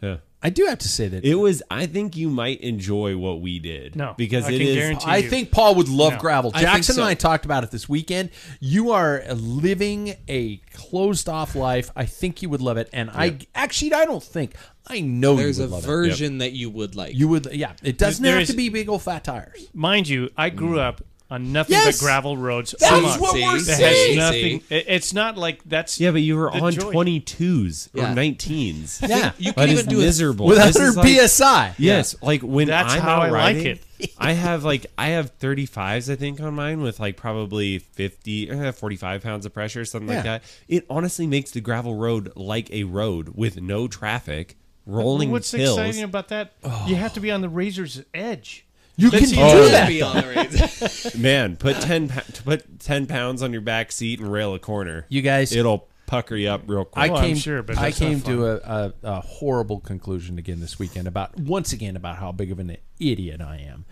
Yeah, 0.00 0.18
I 0.42 0.48
do 0.50 0.64
have 0.66 0.78
to 0.78 0.88
say 0.88 1.06
that 1.08 1.24
it 1.24 1.34
was. 1.34 1.62
I 1.70 1.84
think 1.86 2.16
you 2.16 2.30
might 2.30 2.60
enjoy 2.62 3.16
what 3.16 3.42
we 3.42 3.58
did. 3.58 3.94
No, 3.94 4.14
because 4.16 4.46
I 4.46 4.52
it 4.52 4.58
can 4.58 4.66
is. 4.68 4.74
guarantee- 4.76 5.06
I 5.06 5.16
you. 5.18 5.28
think 5.28 5.50
Paul 5.50 5.74
would 5.74 5.88
love 5.88 6.14
No. 6.14 6.18
gravel. 6.18 6.50
I 6.54 6.60
think 6.60 6.70
Jackson 6.72 6.94
so. 6.94 7.02
and 7.02 7.08
I 7.10 7.14
talked 7.14 7.44
about 7.44 7.62
it 7.62 7.70
this 7.70 7.88
weekend. 7.88 8.30
You 8.58 8.92
are 8.92 9.22
living 9.34 10.14
a 10.28 10.56
closed 10.72 11.28
off 11.28 11.54
life. 11.54 11.90
I 11.94 12.06
think 12.06 12.40
you 12.40 12.48
would 12.48 12.62
love 12.62 12.78
it. 12.78 12.88
And 12.92 13.10
I 13.10 13.38
actually, 13.54 13.92
I 13.92 14.06
don't 14.06 14.22
think, 14.22 14.54
I 14.86 15.00
know 15.00 15.36
There's 15.36 15.58
you 15.58 15.64
a 15.64 15.66
would 15.66 15.72
love 15.74 15.84
it. 15.84 15.86
version 15.86 16.38
that 16.38 16.52
you 16.52 16.70
would 16.70 16.96
like. 16.96 17.14
You 17.14 17.28
would, 17.28 17.46
yeah. 17.52 17.72
It 17.82 17.98
doesn't 17.98 18.22
There 18.22 18.32
have 18.34 18.42
is- 18.42 18.48
to 18.50 18.56
be 18.56 18.70
big 18.70 18.88
old 18.88 19.02
fat 19.02 19.24
tires. 19.24 19.68
Mind 19.74 20.08
you, 20.08 20.30
I 20.38 20.48
grew 20.50 20.76
mm. 20.76 20.80
up 20.80 21.02
on 21.30 21.52
nothing 21.52 21.74
Yes! 21.74 21.98
but 22.00 22.04
gravel 22.04 22.36
roads. 22.36 22.74
That's 22.78 22.90
Come 22.90 23.04
on. 23.04 23.20
what 23.20 23.32
See? 23.34 23.42
we're 23.42 23.58
That 23.58 23.66
That 23.66 23.76
saying. 23.76 24.18
has 24.18 24.30
nothing. 24.30 24.62
it- 24.68 24.84
It's 24.88 25.12
not 25.14 25.38
like 25.38 25.60
that's 25.64 26.00
yeah, 26.00 26.10
but 26.10 26.22
you 26.22 26.36
were 26.36 26.50
the 26.50 26.58
on 26.60 26.72
joy. 26.72 26.90
twenty 26.90 27.20
twos 27.20 27.88
or 27.94 28.02
Yeah. 28.02 28.14
nineteens. 28.14 29.06
Yeah. 29.08 29.32
you 29.38 29.52
That 29.52 29.66
can 29.66 29.68
is 29.70 29.80
even 29.80 29.90
do 29.90 30.00
it. 30.00 30.04
miserable. 30.06 30.46
With 30.46 30.58
This 30.58 30.74
100 30.76 30.88
is 30.88 30.96
like- 30.96 31.28
psi. 31.30 31.74
Yes, 31.78 32.16
like 32.22 32.42
when 32.42 32.66
That's 32.68 32.94
I'm 32.94 33.00
how 33.00 33.10
out 33.16 33.22
I 33.22 33.30
like 33.30 33.32
riding, 33.32 33.66
it. 33.66 34.12
I 34.18 34.32
have 34.32 34.64
like 34.64 34.86
I 34.98 35.08
have 35.08 35.38
35s 35.38 36.10
I 36.10 36.16
think 36.16 36.40
on 36.40 36.54
mine 36.54 36.80
with 36.80 36.98
like 36.98 37.16
probably 37.16 37.78
50 37.78 38.50
uh, 38.50 38.72
45 38.72 39.22
pounds 39.22 39.46
of 39.46 39.52
pressure 39.54 39.82
or 39.82 39.84
something 39.84 40.08
like 40.14 40.24
that. 40.24 40.42
It 40.68 40.84
honestly 40.90 41.26
makes 41.26 41.50
the 41.52 41.60
gravel 41.60 41.94
road 41.94 42.32
like 42.34 42.70
a 42.72 42.84
road 42.84 43.32
with 43.36 43.60
no 43.60 43.86
traffic, 43.88 44.56
rolling 44.86 45.30
What's 45.30 45.52
hills. 45.52 45.78
exciting 45.78 46.02
about 46.02 46.28
that? 46.28 46.52
You 46.86 46.96
have 46.96 47.12
to 47.14 47.20
be 47.20 47.30
on 47.30 47.40
the 47.42 47.48
razor's 47.48 48.02
edge. 48.14 48.64
You 49.00 49.10
can 49.10 49.28
do 49.28 49.36
Oh. 49.40 49.68
that. 49.68 49.88
Be 49.88 50.02
on 50.02 50.16
the 50.16 50.28
rails. 51.04 51.16
Man, 51.16 51.56
put 51.56 51.80
10 51.80 52.08
put 52.44 52.80
10 52.80 53.06
pounds 53.06 53.42
on 53.42 53.52
your 53.52 53.62
back 53.62 53.92
seat 53.92 54.20
and 54.20 54.30
rail 54.30 54.54
a 54.54 54.58
corner. 54.58 55.06
You 55.08 55.22
guys, 55.22 55.52
It'll 55.52 55.88
pucker 56.06 56.34
you 56.36 56.48
up 56.48 56.62
real 56.66 56.84
quick. 56.84 57.04
I 57.04 57.08
Well, 57.12 57.18
I'm 57.18 57.24
came, 57.28 57.36
sure, 57.36 57.62
but 57.62 57.78
I 57.78 57.92
came 57.92 58.20
to 58.22 58.46
a, 58.46 58.56
a, 58.56 58.92
a 59.04 59.20
horrible 59.20 59.80
conclusion 59.80 60.38
again 60.38 60.60
this 60.60 60.78
weekend 60.78 61.06
about 61.06 61.38
once 61.38 61.72
again 61.72 61.96
about 61.96 62.16
how 62.16 62.32
big 62.32 62.50
of 62.50 62.58
an 62.58 62.76
idiot 62.98 63.40
I 63.40 63.58
am. 63.58 63.84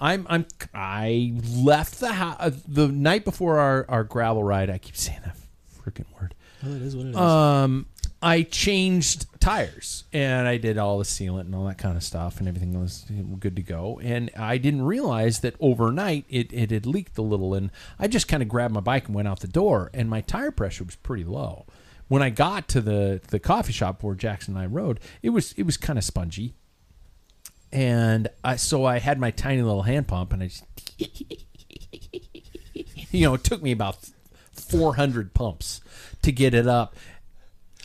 I'm 0.00 0.26
I'm 0.28 0.46
I 0.74 1.34
left 1.56 2.00
the 2.00 2.12
house 2.12 2.60
the 2.66 2.88
night 2.88 3.24
before 3.24 3.60
our, 3.60 3.86
our 3.88 4.02
gravel 4.04 4.42
ride. 4.42 4.68
I 4.68 4.78
keep 4.78 4.96
saying 4.96 5.20
that 5.24 5.36
freaking 5.84 6.06
word. 6.20 6.34
Oh, 6.66 6.74
it 6.74 6.82
is 6.82 6.96
what 6.96 7.06
it 7.06 7.10
is. 7.10 7.16
Um, 7.16 7.86
I 8.24 8.42
changed 8.42 9.26
tires 9.38 10.04
and 10.10 10.48
I 10.48 10.56
did 10.56 10.78
all 10.78 10.98
the 10.98 11.04
sealant 11.04 11.42
and 11.42 11.54
all 11.54 11.66
that 11.66 11.76
kind 11.76 11.94
of 11.94 12.02
stuff, 12.02 12.38
and 12.38 12.48
everything 12.48 12.80
was 12.80 13.04
good 13.38 13.54
to 13.56 13.62
go. 13.62 14.00
And 14.02 14.30
I 14.34 14.56
didn't 14.56 14.82
realize 14.82 15.40
that 15.40 15.54
overnight 15.60 16.24
it, 16.30 16.50
it 16.50 16.70
had 16.70 16.86
leaked 16.86 17.18
a 17.18 17.22
little, 17.22 17.52
and 17.52 17.70
I 17.98 18.08
just 18.08 18.26
kind 18.26 18.42
of 18.42 18.48
grabbed 18.48 18.72
my 18.72 18.80
bike 18.80 19.06
and 19.06 19.14
went 19.14 19.28
out 19.28 19.40
the 19.40 19.48
door, 19.48 19.90
and 19.92 20.08
my 20.08 20.22
tire 20.22 20.50
pressure 20.50 20.84
was 20.84 20.96
pretty 20.96 21.24
low. 21.24 21.66
when 22.08 22.22
I 22.22 22.30
got 22.30 22.68
to 22.68 22.80
the 22.80 23.20
the 23.28 23.38
coffee 23.38 23.72
shop 23.72 24.02
where 24.02 24.14
Jackson 24.14 24.54
and 24.54 24.62
I 24.62 24.66
rode, 24.66 25.00
it 25.22 25.30
was 25.30 25.52
it 25.58 25.64
was 25.64 25.76
kind 25.76 25.98
of 25.98 26.04
spongy, 26.04 26.54
and 27.72 28.28
I 28.42 28.56
so 28.56 28.84
I 28.84 28.98
had 29.00 29.18
my 29.18 29.30
tiny 29.30 29.62
little 29.62 29.82
hand 29.82 30.08
pump, 30.08 30.32
and 30.32 30.42
I 30.42 30.46
just, 30.48 30.64
you 33.12 33.26
know, 33.26 33.34
it 33.34 33.44
took 33.44 33.62
me 33.62 33.72
about 33.72 33.98
four 34.52 34.94
hundred 34.96 35.34
pumps 35.34 35.80
to 36.22 36.32
get 36.32 36.54
it 36.54 36.66
up. 36.66 36.94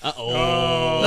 Uh 0.02 0.14
oh. 0.18 1.06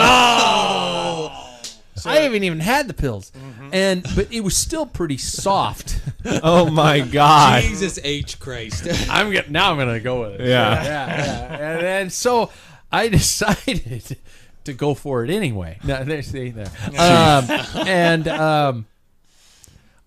I 2.05 2.17
haven't 2.17 2.43
even 2.43 2.59
had 2.61 2.89
the 2.89 2.95
pills, 2.95 3.31
and 3.73 4.03
but 4.17 4.33
it 4.33 4.41
was 4.43 4.57
still 4.57 4.87
pretty 4.87 5.19
soft. 5.19 6.01
Oh 6.45 6.71
my 6.71 7.01
god. 7.01 7.63
Jesus 7.65 7.99
H 8.03 8.39
Christ. 8.39 8.87
I'm 9.11 9.33
get, 9.33 9.51
now 9.51 9.73
I'm 9.73 9.79
gonna 9.79 9.99
go 9.99 10.21
with 10.23 10.41
it. 10.41 10.47
Yeah. 10.49 10.85
yeah, 10.85 11.17
yeah. 11.17 11.73
And 11.73 11.81
then 11.83 12.11
so 12.11 12.51
I 12.93 13.09
decided 13.19 14.19
to 14.65 14.73
go 14.73 14.95
for 14.95 15.25
it 15.25 15.31
anyway. 15.31 15.79
No, 15.83 16.05
there, 16.05 16.23
see 16.23 16.51
there. 16.51 16.71
Um, 16.97 17.51
and 17.89 18.29
um, 18.29 18.87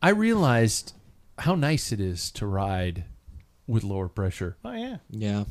I 0.02 0.10
realized 0.10 0.94
how 1.40 1.56
nice 1.56 1.91
it 1.91 1.99
is 1.99 2.32
to 2.32 2.48
ride 2.48 3.03
with 3.68 3.84
lower 3.84 4.07
pressure 4.07 4.56
Oh 4.64 4.72
yeah. 4.72 4.98
yeah. 5.10 5.44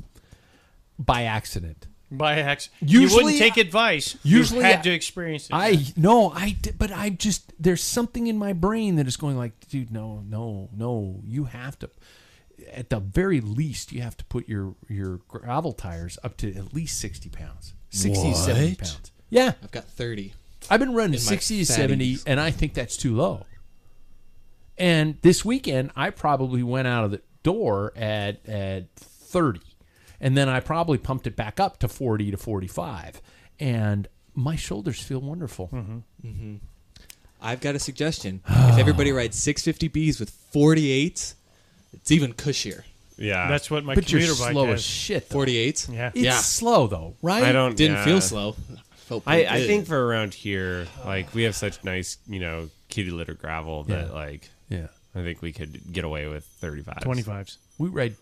by 0.98 1.24
accident. 1.24 1.86
By 2.16 2.36
accident. 2.40 2.90
you 2.90 3.02
wouldn't 3.14 3.38
take 3.38 3.56
advice. 3.56 4.16
usually 4.22 4.60
you 4.60 4.64
had 4.66 4.78
I- 4.80 4.82
to 4.82 4.90
experience 4.92 5.46
it. 5.46 5.52
I 5.54 5.84
no, 5.96 6.30
I 6.30 6.56
di- 6.60 6.72
but 6.72 6.90
I 6.92 7.10
just 7.10 7.52
there's 7.58 7.82
something 7.82 8.26
in 8.26 8.38
my 8.38 8.52
brain 8.52 8.96
that 8.96 9.06
is 9.06 9.16
going 9.16 9.36
like, 9.36 9.52
dude, 9.68 9.90
no, 9.92 10.22
no, 10.28 10.68
no. 10.76 11.20
You 11.24 11.44
have 11.44 11.78
to, 11.80 11.90
at 12.72 12.90
the 12.90 13.00
very 13.00 13.40
least, 13.40 13.92
you 13.92 14.02
have 14.02 14.16
to 14.16 14.24
put 14.24 14.48
your 14.48 14.74
your 14.88 15.18
gravel 15.28 15.72
tires 15.72 16.18
up 16.22 16.36
to 16.38 16.54
at 16.54 16.72
least 16.74 16.98
sixty 17.00 17.28
pounds, 17.28 17.74
60 17.90 18.30
to 18.30 18.36
70 18.36 18.74
pounds. 18.76 19.10
Yeah, 19.30 19.52
I've 19.62 19.70
got 19.72 19.84
30. 19.84 20.34
I've 20.70 20.80
been 20.80 20.94
running 20.94 21.18
60 21.18 21.58
to 21.58 21.66
70, 21.66 22.18
and 22.26 22.40
I 22.40 22.50
think 22.50 22.72
that's 22.74 22.96
too 22.96 23.14
low. 23.14 23.44
And 24.78 25.18
this 25.22 25.44
weekend, 25.44 25.90
I 25.94 26.10
probably 26.10 26.62
went 26.62 26.88
out 26.88 27.04
of 27.04 27.10
the 27.10 27.20
door 27.42 27.92
at 27.96 28.44
at 28.48 28.94
30, 28.96 29.60
and 30.24 30.36
then 30.36 30.48
I 30.48 30.58
probably 30.58 30.98
pumped 30.98 31.26
it 31.28 31.36
back 31.36 31.60
up 31.60 31.78
to 31.80 31.86
40 31.88 32.32
to 32.32 32.36
45, 32.36 33.20
and 33.60 34.08
my 34.34 34.56
shoulders 34.56 35.00
feel 35.00 35.20
wonderful. 35.20 35.68
Mm-hmm. 35.72 35.98
Mm-hmm. 36.26 36.54
I've 37.40 37.60
got 37.60 37.74
a 37.74 37.78
suggestion. 37.78 38.40
if 38.48 38.78
everybody 38.78 39.12
rides 39.12 39.38
650Bs 39.44 40.18
with 40.18 40.32
48s, 40.52 41.34
it's 41.92 42.10
even 42.10 42.32
cushier. 42.32 42.82
Yeah. 43.16 43.46
That's 43.48 43.70
what 43.70 43.84
my 43.84 43.94
But 43.94 44.10
you're 44.10 44.20
bike 44.22 44.50
slow 44.52 44.66
has. 44.66 44.74
as 44.80 44.82
shit. 44.84 45.28
Though. 45.28 45.38
48s? 45.44 45.92
Yeah. 45.94 46.08
It's 46.14 46.16
Yeah. 46.24 46.38
slow 46.40 46.86
though, 46.88 47.14
right? 47.22 47.44
I 47.44 47.52
don't 47.52 47.76
Didn't 47.76 47.98
yeah. 47.98 48.04
feel 48.04 48.20
slow. 48.20 48.56
I, 49.26 49.44
I 49.46 49.66
think 49.66 49.86
for 49.86 50.04
around 50.06 50.32
here, 50.34 50.86
like 51.04 51.32
we 51.34 51.42
have 51.44 51.54
such 51.54 51.84
nice, 51.84 52.16
you 52.26 52.40
know, 52.40 52.70
kitty 52.88 53.10
litter 53.10 53.34
gravel 53.34 53.84
that 53.84 54.06
Yeah. 54.08 54.12
like 54.12 54.50
Yeah, 54.70 54.86
I 55.14 55.20
think 55.22 55.42
we 55.42 55.52
could 55.52 55.92
get 55.92 56.04
away 56.04 56.26
with 56.26 56.44
35. 56.44 56.96
25s. 57.04 57.58
we 57.78 57.88
ride. 57.90 58.16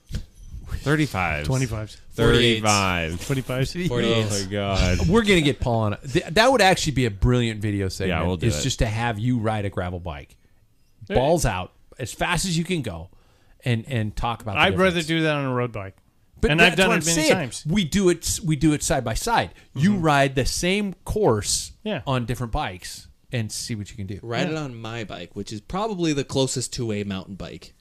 35. 0.77 1.47
25s. 1.47 1.97
35. 2.13 3.13
25s. 3.13 3.89
48s. 3.89 4.27
Oh 4.27 4.45
my 4.45 4.51
god. 4.51 5.09
We're 5.09 5.23
gonna 5.23 5.41
get 5.41 5.61
Paul 5.61 5.81
on. 5.81 5.99
Th- 6.09 6.25
That 6.27 6.51
would 6.53 6.61
actually 6.61 6.93
be 6.93 7.07
a 7.07 7.11
brilliant 7.11 7.61
video 7.61 7.89
segment. 7.89 8.21
Yeah, 8.21 8.27
we'll 8.27 8.37
do 8.37 8.47
is 8.47 8.59
it. 8.59 8.63
just 8.63 8.79
to 8.81 8.87
have 8.87 9.19
you 9.19 9.39
ride 9.39 9.65
a 9.65 9.71
gravel 9.71 10.01
bike, 10.01 10.37
balls 11.09 11.45
out 11.47 11.73
as 11.99 12.13
fast 12.13 12.45
as 12.45 12.57
you 12.57 12.65
can 12.65 12.83
go, 12.83 13.11
and 13.65 13.85
and 13.89 14.15
talk 14.17 14.43
about. 14.43 14.55
The 14.55 14.61
I'd 14.61 14.79
rather 14.79 14.91
difference. 15.01 15.07
do 15.07 15.23
that 15.23 15.37
on 15.37 15.45
a 15.45 15.55
road 15.55 15.73
bike. 15.73 15.97
But 16.41 16.51
and 16.51 16.61
I've 16.61 16.75
done 16.75 16.89
what 16.89 16.99
it 16.99 17.09
I'm 17.09 17.15
many 17.15 17.29
saying. 17.29 17.33
times. 17.35 17.65
We 17.65 17.85
do 17.85 18.09
it. 18.09 18.41
We 18.45 18.57
do 18.57 18.73
it 18.73 18.83
side 18.83 19.05
by 19.05 19.15
side. 19.15 19.51
You 19.75 19.93
mm-hmm. 19.93 20.03
ride 20.03 20.35
the 20.35 20.45
same 20.45 20.95
course 21.05 21.73
Yeah. 21.85 22.03
on 22.05 22.27
different 22.27 22.53
bikes 22.53 23.07
and 23.31 23.51
see 23.53 23.77
what 23.77 23.91
you 23.91 23.97
can 23.97 24.07
do. 24.09 24.19
Ride 24.23 24.49
it 24.49 24.57
on 24.57 24.75
my 24.75 25.05
bike, 25.05 25.37
which 25.37 25.53
is 25.53 25.61
probably 25.61 26.13
the 26.13 26.25
closest 26.25 26.73
to 26.75 26.91
a 26.93 27.05
mountain 27.05 27.37
bike 27.37 27.75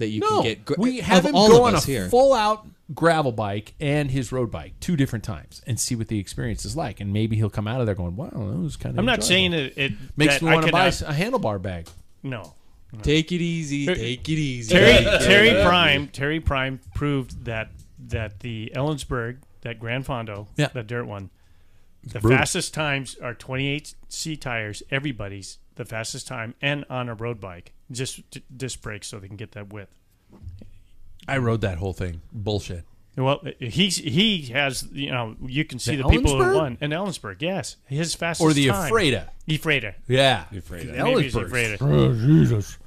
that 0.00 0.08
you 0.08 0.20
No, 0.20 0.28
can 0.28 0.42
get. 0.42 0.64
gra- 0.64 0.76
we 0.78 0.98
have 1.00 1.24
of 1.24 1.30
him 1.30 1.34
all 1.36 1.48
go 1.48 1.64
on 1.64 1.74
a 1.76 1.80
here. 1.80 2.08
full 2.08 2.32
out 2.34 2.66
gravel 2.92 3.30
bike 3.30 3.74
and 3.80 4.10
his 4.10 4.32
road 4.32 4.50
bike 4.50 4.72
two 4.80 4.96
different 4.96 5.24
times 5.24 5.62
and 5.66 5.78
see 5.78 5.94
what 5.94 6.08
the 6.08 6.18
experience 6.18 6.64
is 6.64 6.76
like. 6.76 7.00
And 7.00 7.12
maybe 7.12 7.36
he'll 7.36 7.48
come 7.48 7.68
out 7.68 7.80
of 7.80 7.86
there 7.86 7.94
going, 7.94 8.16
"Wow, 8.16 8.30
that 8.30 8.58
was 8.58 8.76
kind 8.76 8.96
of." 8.96 8.98
I'm 8.98 9.06
not 9.06 9.22
saying 9.22 9.52
it, 9.52 9.74
it 9.76 9.92
makes 10.16 10.42
me 10.42 10.50
want 10.52 10.66
to 10.66 10.72
buy 10.72 10.86
a 10.88 10.90
handlebar 10.90 11.62
bag. 11.62 11.88
No. 12.22 12.54
Take 13.02 13.30
it 13.30 13.40
easy. 13.40 13.86
Take 13.86 14.28
it 14.28 14.32
easy. 14.32 14.74
Terry 14.74 15.04
Yeah. 15.04 15.18
Terry 15.18 15.64
Prime 15.64 16.08
Terry 16.08 16.40
Prime 16.40 16.80
proved 16.94 17.44
that 17.44 17.70
that 18.08 18.40
the 18.40 18.72
Ellensburg 18.74 19.36
that 19.60 19.78
Grand 19.78 20.04
Fondo 20.04 20.48
Yeah. 20.56 20.68
the 20.74 20.82
dirt 20.82 21.04
one 21.06 21.30
the 22.02 22.18
brutal. 22.18 22.38
fastest 22.38 22.72
times 22.74 23.14
are 23.22 23.34
28 23.34 23.94
C 24.08 24.34
tires 24.34 24.82
everybody's 24.90 25.58
the 25.76 25.84
fastest 25.84 26.26
time 26.26 26.54
and 26.60 26.84
on 26.90 27.08
a 27.08 27.14
road 27.14 27.40
bike 27.40 27.72
just 27.90 28.28
d- 28.30 28.42
disc 28.56 28.80
brakes 28.82 29.06
so 29.08 29.18
they 29.18 29.28
can 29.28 29.36
get 29.36 29.52
that 29.52 29.72
width. 29.72 29.90
I 31.28 31.38
rode 31.38 31.60
that 31.62 31.78
whole 31.78 31.92
thing. 31.92 32.20
Bullshit. 32.32 32.84
Well, 33.16 33.40
uh, 33.44 33.50
he's 33.58 33.96
he 33.96 34.42
has 34.52 34.86
you 34.92 35.10
know 35.10 35.36
you 35.44 35.64
can 35.64 35.78
see 35.78 35.96
The 35.96 36.04
the, 36.04 36.08
people 36.08 36.42
who 36.42 36.54
won 36.56 36.78
in 36.80 36.90
Ellensburg. 36.90 37.36
Yes, 37.40 37.76
his 37.86 38.14
fastest 38.14 38.48
Or 38.48 38.52
the 38.52 38.68
time. 38.68 38.86
Ephrata. 38.86 39.28
Ephrata. 39.48 39.94
Yeah. 40.06 40.44
Ephrata. 40.52 40.86
Maybe 40.86 41.26
it's 41.26 41.34
Ellisburg's- 41.36 41.72
Ephrata. 41.72 41.78
Oh, 41.84 42.12
Jesus. 42.14 42.78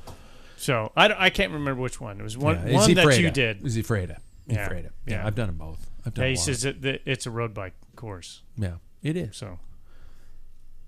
So 0.57 0.91
I, 0.95 1.09
don't- 1.09 1.19
I 1.19 1.29
can't 1.29 1.51
remember 1.51 1.81
which 1.81 1.99
one. 1.99 2.19
It 2.19 2.23
was 2.23 2.37
one 2.37 2.55
Yeah, 2.55 2.63
it's 2.67 2.73
one 2.73 2.93
that 2.93 3.19
you 3.19 3.31
did. 3.31 3.65
It's 3.65 3.75
Ephrata. 3.75 4.17
Yeah. 4.47 4.65
Ephrata. 4.65 4.91
Yeah. 5.05 5.15
Yeah, 5.15 5.27
I've 5.27 5.35
done 5.35 5.47
them 5.47 5.57
both. 5.57 5.85
I've 6.05 6.13
done 6.13 6.23
Yeah, 6.23 6.29
he 6.29 6.33
a 6.35 6.37
says 6.37 6.61
that 6.61 6.81
that 6.83 7.01
it's 7.05 7.25
a 7.25 7.31
road 7.31 7.53
bike 7.53 7.73
course. 7.97 8.41
Yeah, 8.57 8.75
it 9.03 9.17
is. 9.17 9.35
So 9.35 9.59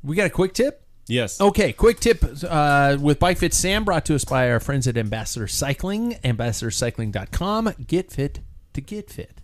We 0.02 0.16
got 0.16 0.28
a 0.28 0.30
quick 0.30 0.54
tip? 0.54 0.85
Yes. 1.07 1.40
Okay, 1.40 1.72
quick 1.72 1.99
tip 1.99 2.23
uh, 2.49 2.98
with 2.99 3.19
Bike 3.19 3.38
Fit 3.38 3.53
Sam 3.53 3.84
brought 3.86 4.06
to 4.06 4.15
us 4.15 4.26
by 4.26 4.49
our 4.49 4.60
friends 4.60 4.88
at 4.88 4.98
Ambassador 4.98 5.48
Cycling, 5.48 6.14
ambassadorcycling.com. 6.23 7.73
Get 7.88 8.11
fit 8.11 8.40
to 8.73 8.82
get 8.82 9.10
fit. 9.10 9.40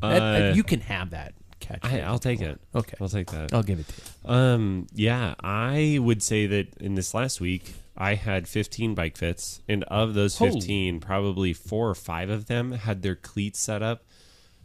That- 0.00 0.52
Uh, 0.52 0.54
you 0.54 0.62
can 0.62 0.80
have 0.80 1.10
that 1.10 1.34
catch. 1.60 1.80
I, 1.82 2.00
I'll 2.02 2.18
take 2.18 2.40
it. 2.40 2.60
Okay. 2.74 2.96
I'll 3.00 3.08
take 3.08 3.30
that. 3.30 3.52
I'll 3.52 3.62
give 3.62 3.80
it 3.80 3.88
to 3.88 3.94
you. 3.94 4.30
Um, 4.34 4.86
yeah, 4.94 5.34
I 5.40 5.98
would 6.00 6.22
say 6.22 6.46
that 6.46 6.76
in 6.78 6.94
this 6.94 7.14
last 7.14 7.40
week, 7.40 7.74
I 7.96 8.14
had 8.14 8.46
15 8.46 8.94
bike 8.94 9.16
fits, 9.16 9.62
and 9.68 9.82
of 9.84 10.14
those 10.14 10.36
Holy. 10.38 10.52
15, 10.52 11.00
probably 11.00 11.52
four 11.54 11.88
or 11.88 11.94
five 11.94 12.28
of 12.28 12.46
them 12.46 12.72
had 12.72 13.02
their 13.02 13.16
cleats 13.16 13.58
set 13.58 13.82
up 13.82 14.04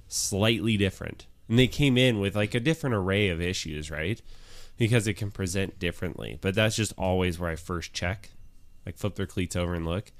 slightly 0.07 0.77
different. 0.77 1.25
And 1.47 1.57
they 1.57 1.67
came 1.67 1.97
in 1.97 2.19
with 2.19 2.35
like 2.35 2.53
a 2.53 2.59
different 2.59 2.95
array 2.95 3.29
of 3.29 3.41
issues, 3.41 3.89
right? 3.89 4.21
Because 4.81 5.05
it 5.05 5.13
can 5.13 5.29
present 5.29 5.77
differently. 5.77 6.39
But 6.41 6.55
that's 6.55 6.75
just 6.75 6.91
always 6.97 7.37
where 7.37 7.51
I 7.51 7.55
first 7.55 7.93
check. 7.93 8.31
Like 8.83 8.97
flip 8.97 9.13
their 9.13 9.27
cleats 9.27 9.55
over 9.55 9.75
and 9.75 9.85
look. 9.85 10.11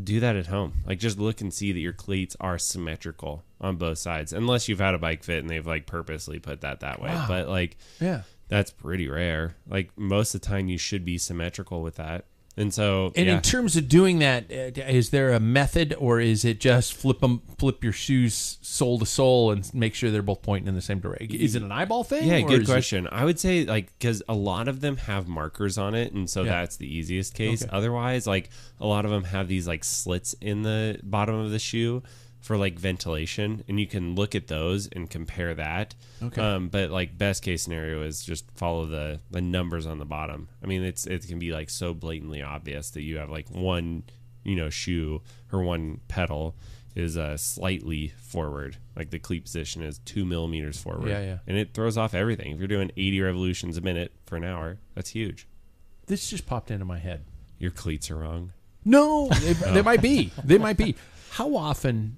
Do 0.00 0.20
that 0.20 0.36
at 0.36 0.48
home. 0.48 0.82
Like 0.86 0.98
just 0.98 1.18
look 1.18 1.40
and 1.40 1.52
see 1.54 1.72
that 1.72 1.80
your 1.80 1.94
cleats 1.94 2.36
are 2.38 2.58
symmetrical 2.58 3.44
on 3.62 3.76
both 3.76 3.96
sides. 3.96 4.34
Unless 4.34 4.68
you've 4.68 4.78
had 4.78 4.94
a 4.94 4.98
bike 4.98 5.24
fit 5.24 5.38
and 5.38 5.48
they've 5.48 5.66
like 5.66 5.86
purposely 5.86 6.38
put 6.38 6.60
that 6.60 6.80
that 6.80 7.00
way. 7.00 7.18
But 7.26 7.48
like 7.48 7.78
Yeah. 7.98 8.24
that's 8.48 8.70
pretty 8.70 9.08
rare. 9.08 9.56
Like 9.66 9.96
most 9.98 10.34
of 10.34 10.42
the 10.42 10.46
time, 10.46 10.68
you 10.68 10.76
should 10.76 11.06
be 11.06 11.16
symmetrical 11.16 11.80
with 11.80 11.96
that. 11.96 12.26
And 12.58 12.74
so, 12.74 13.12
And 13.14 13.26
yeah. 13.26 13.36
in 13.36 13.40
terms 13.42 13.76
of 13.76 13.88
doing 13.88 14.18
that, 14.18 14.44
uh, 14.52 14.70
there 15.10 15.32
a 15.32 15.38
method, 15.40 15.94
or 15.98 16.20
is 16.20 16.44
it 16.44 16.58
just 16.60 16.92
flip 16.92 17.20
them, 17.20 17.40
flip 17.58 17.84
your 17.84 17.92
shoes 17.92 18.58
sole 18.62 18.98
to 18.98 19.06
sole, 19.06 19.52
and 19.52 19.72
make 19.72 19.94
sure 19.94 20.10
they're 20.10 20.22
both 20.22 20.42
pointing 20.42 20.66
in 20.68 20.74
the 20.74 20.82
same 20.82 20.98
direction? 20.98 21.36
Is 21.40 21.54
it 21.54 21.62
an 21.62 21.70
eyeball 21.70 22.02
thing? 22.04 22.28
yeah, 22.28 22.40
good 22.40 22.62
is 22.62 22.68
it- 22.68 22.72
question. 22.72 23.08
I 23.12 23.24
would 23.24 23.38
say 23.38 23.64
like 23.64 23.96
because 23.98 24.22
a 24.28 24.34
lot 24.34 24.66
of 24.68 24.80
them 24.80 24.96
have 24.96 25.28
markers 25.28 25.78
on 25.78 25.94
it, 25.94 26.12
and 26.12 26.28
so 26.28 26.42
Yeah. 26.42 26.50
that's 26.60 26.76
the 26.76 26.92
easiest 26.92 27.34
case. 27.34 27.62
Okay. 27.62 27.70
Otherwise, 27.74 28.26
like 28.26 28.50
a 28.80 28.86
lot 28.86 29.04
of 29.04 29.10
them 29.12 29.24
have 29.24 29.46
these 29.48 29.68
like 29.68 29.84
slits 29.84 30.34
in 30.40 30.62
the 30.62 30.98
bottom 31.04 31.36
of 31.36 31.50
the 31.52 31.58
shoe 31.60 32.02
for 32.40 32.56
like 32.56 32.78
ventilation, 32.78 33.64
and 33.68 33.78
you 33.80 33.86
can 33.86 34.14
look 34.14 34.34
at 34.34 34.46
those 34.46 34.86
and 34.88 35.10
compare 35.10 35.54
that. 35.54 35.94
Okay. 36.22 36.40
Um, 36.40 36.68
but 36.68 36.90
like 36.90 37.18
best 37.18 37.42
case 37.42 37.62
scenario 37.62 38.02
is 38.02 38.22
just 38.22 38.50
follow 38.52 38.86
the 38.86 39.20
the 39.30 39.40
numbers 39.40 39.86
on 39.86 39.98
the 39.98 40.04
bottom. 40.04 40.48
I 40.62 40.66
mean, 40.66 40.82
it's 40.82 41.06
it 41.06 41.26
can 41.26 41.38
be 41.38 41.52
like 41.52 41.70
so 41.70 41.94
blatantly 41.94 42.42
obvious 42.42 42.90
that 42.90 43.02
you 43.02 43.18
have 43.18 43.30
like 43.30 43.50
one 43.50 44.04
you 44.44 44.56
know 44.56 44.70
shoe 44.70 45.22
or 45.52 45.62
one 45.62 46.00
pedal 46.08 46.54
is 46.94 47.16
uh, 47.16 47.36
slightly 47.36 48.12
forward, 48.18 48.76
like 48.96 49.10
the 49.10 49.18
cleat 49.18 49.44
position 49.44 49.82
is 49.82 49.98
two 50.00 50.24
millimeters 50.24 50.80
forward. 50.80 51.08
Yeah, 51.08 51.20
yeah. 51.20 51.38
And 51.46 51.56
it 51.56 51.72
throws 51.72 51.96
off 51.96 52.12
everything. 52.12 52.52
If 52.52 52.58
you're 52.58 52.66
doing 52.66 52.90
80 52.96 53.20
revolutions 53.20 53.76
a 53.76 53.80
minute 53.80 54.12
for 54.26 54.36
an 54.36 54.42
hour, 54.42 54.78
that's 54.96 55.10
huge. 55.10 55.46
This 56.06 56.28
just 56.28 56.44
popped 56.46 56.72
into 56.72 56.84
my 56.84 56.98
head. 56.98 57.24
Your 57.58 57.70
cleats 57.70 58.10
are 58.10 58.16
wrong. 58.16 58.52
No, 58.84 59.28
they, 59.28 59.52
they 59.74 59.82
might 59.82 60.02
be. 60.02 60.32
They 60.42 60.58
might 60.58 60.76
be. 60.76 60.96
How 61.30 61.54
often 61.54 62.16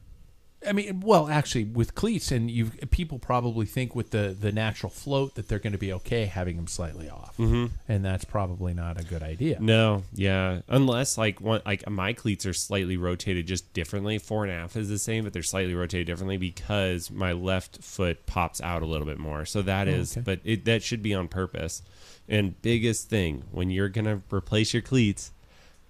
I 0.66 0.72
mean, 0.72 1.00
well, 1.00 1.28
actually, 1.28 1.64
with 1.64 1.94
cleats, 1.94 2.30
and 2.30 2.50
you 2.50 2.66
people 2.90 3.18
probably 3.18 3.64
think 3.64 3.94
with 3.94 4.10
the 4.10 4.36
the 4.38 4.52
natural 4.52 4.90
float 4.90 5.34
that 5.36 5.48
they're 5.48 5.58
going 5.58 5.72
to 5.72 5.78
be 5.78 5.92
okay 5.94 6.26
having 6.26 6.56
them 6.56 6.66
slightly 6.66 7.08
off, 7.08 7.34
mm-hmm. 7.38 7.66
and 7.88 8.04
that's 8.04 8.26
probably 8.26 8.74
not 8.74 9.00
a 9.00 9.04
good 9.04 9.22
idea. 9.22 9.58
No, 9.58 10.02
yeah, 10.12 10.60
unless 10.68 11.16
like 11.16 11.40
one 11.40 11.62
like 11.64 11.88
my 11.88 12.12
cleats 12.12 12.44
are 12.44 12.52
slightly 12.52 12.98
rotated 12.98 13.46
just 13.46 13.72
differently. 13.72 14.18
Four 14.18 14.44
and 14.44 14.52
a 14.52 14.56
half 14.56 14.76
is 14.76 14.90
the 14.90 14.98
same, 14.98 15.24
but 15.24 15.32
they're 15.32 15.42
slightly 15.42 15.74
rotated 15.74 16.06
differently 16.06 16.36
because 16.36 17.10
my 17.10 17.32
left 17.32 17.82
foot 17.82 18.26
pops 18.26 18.60
out 18.60 18.82
a 18.82 18.86
little 18.86 19.06
bit 19.06 19.18
more. 19.18 19.46
So 19.46 19.62
that 19.62 19.88
is, 19.88 20.12
okay. 20.12 20.22
but 20.22 20.40
it, 20.44 20.66
that 20.66 20.82
should 20.82 21.02
be 21.02 21.14
on 21.14 21.28
purpose. 21.28 21.82
And 22.28 22.60
biggest 22.60 23.08
thing 23.08 23.44
when 23.50 23.70
you're 23.70 23.88
gonna 23.88 24.20
replace 24.30 24.74
your 24.74 24.82
cleats, 24.82 25.32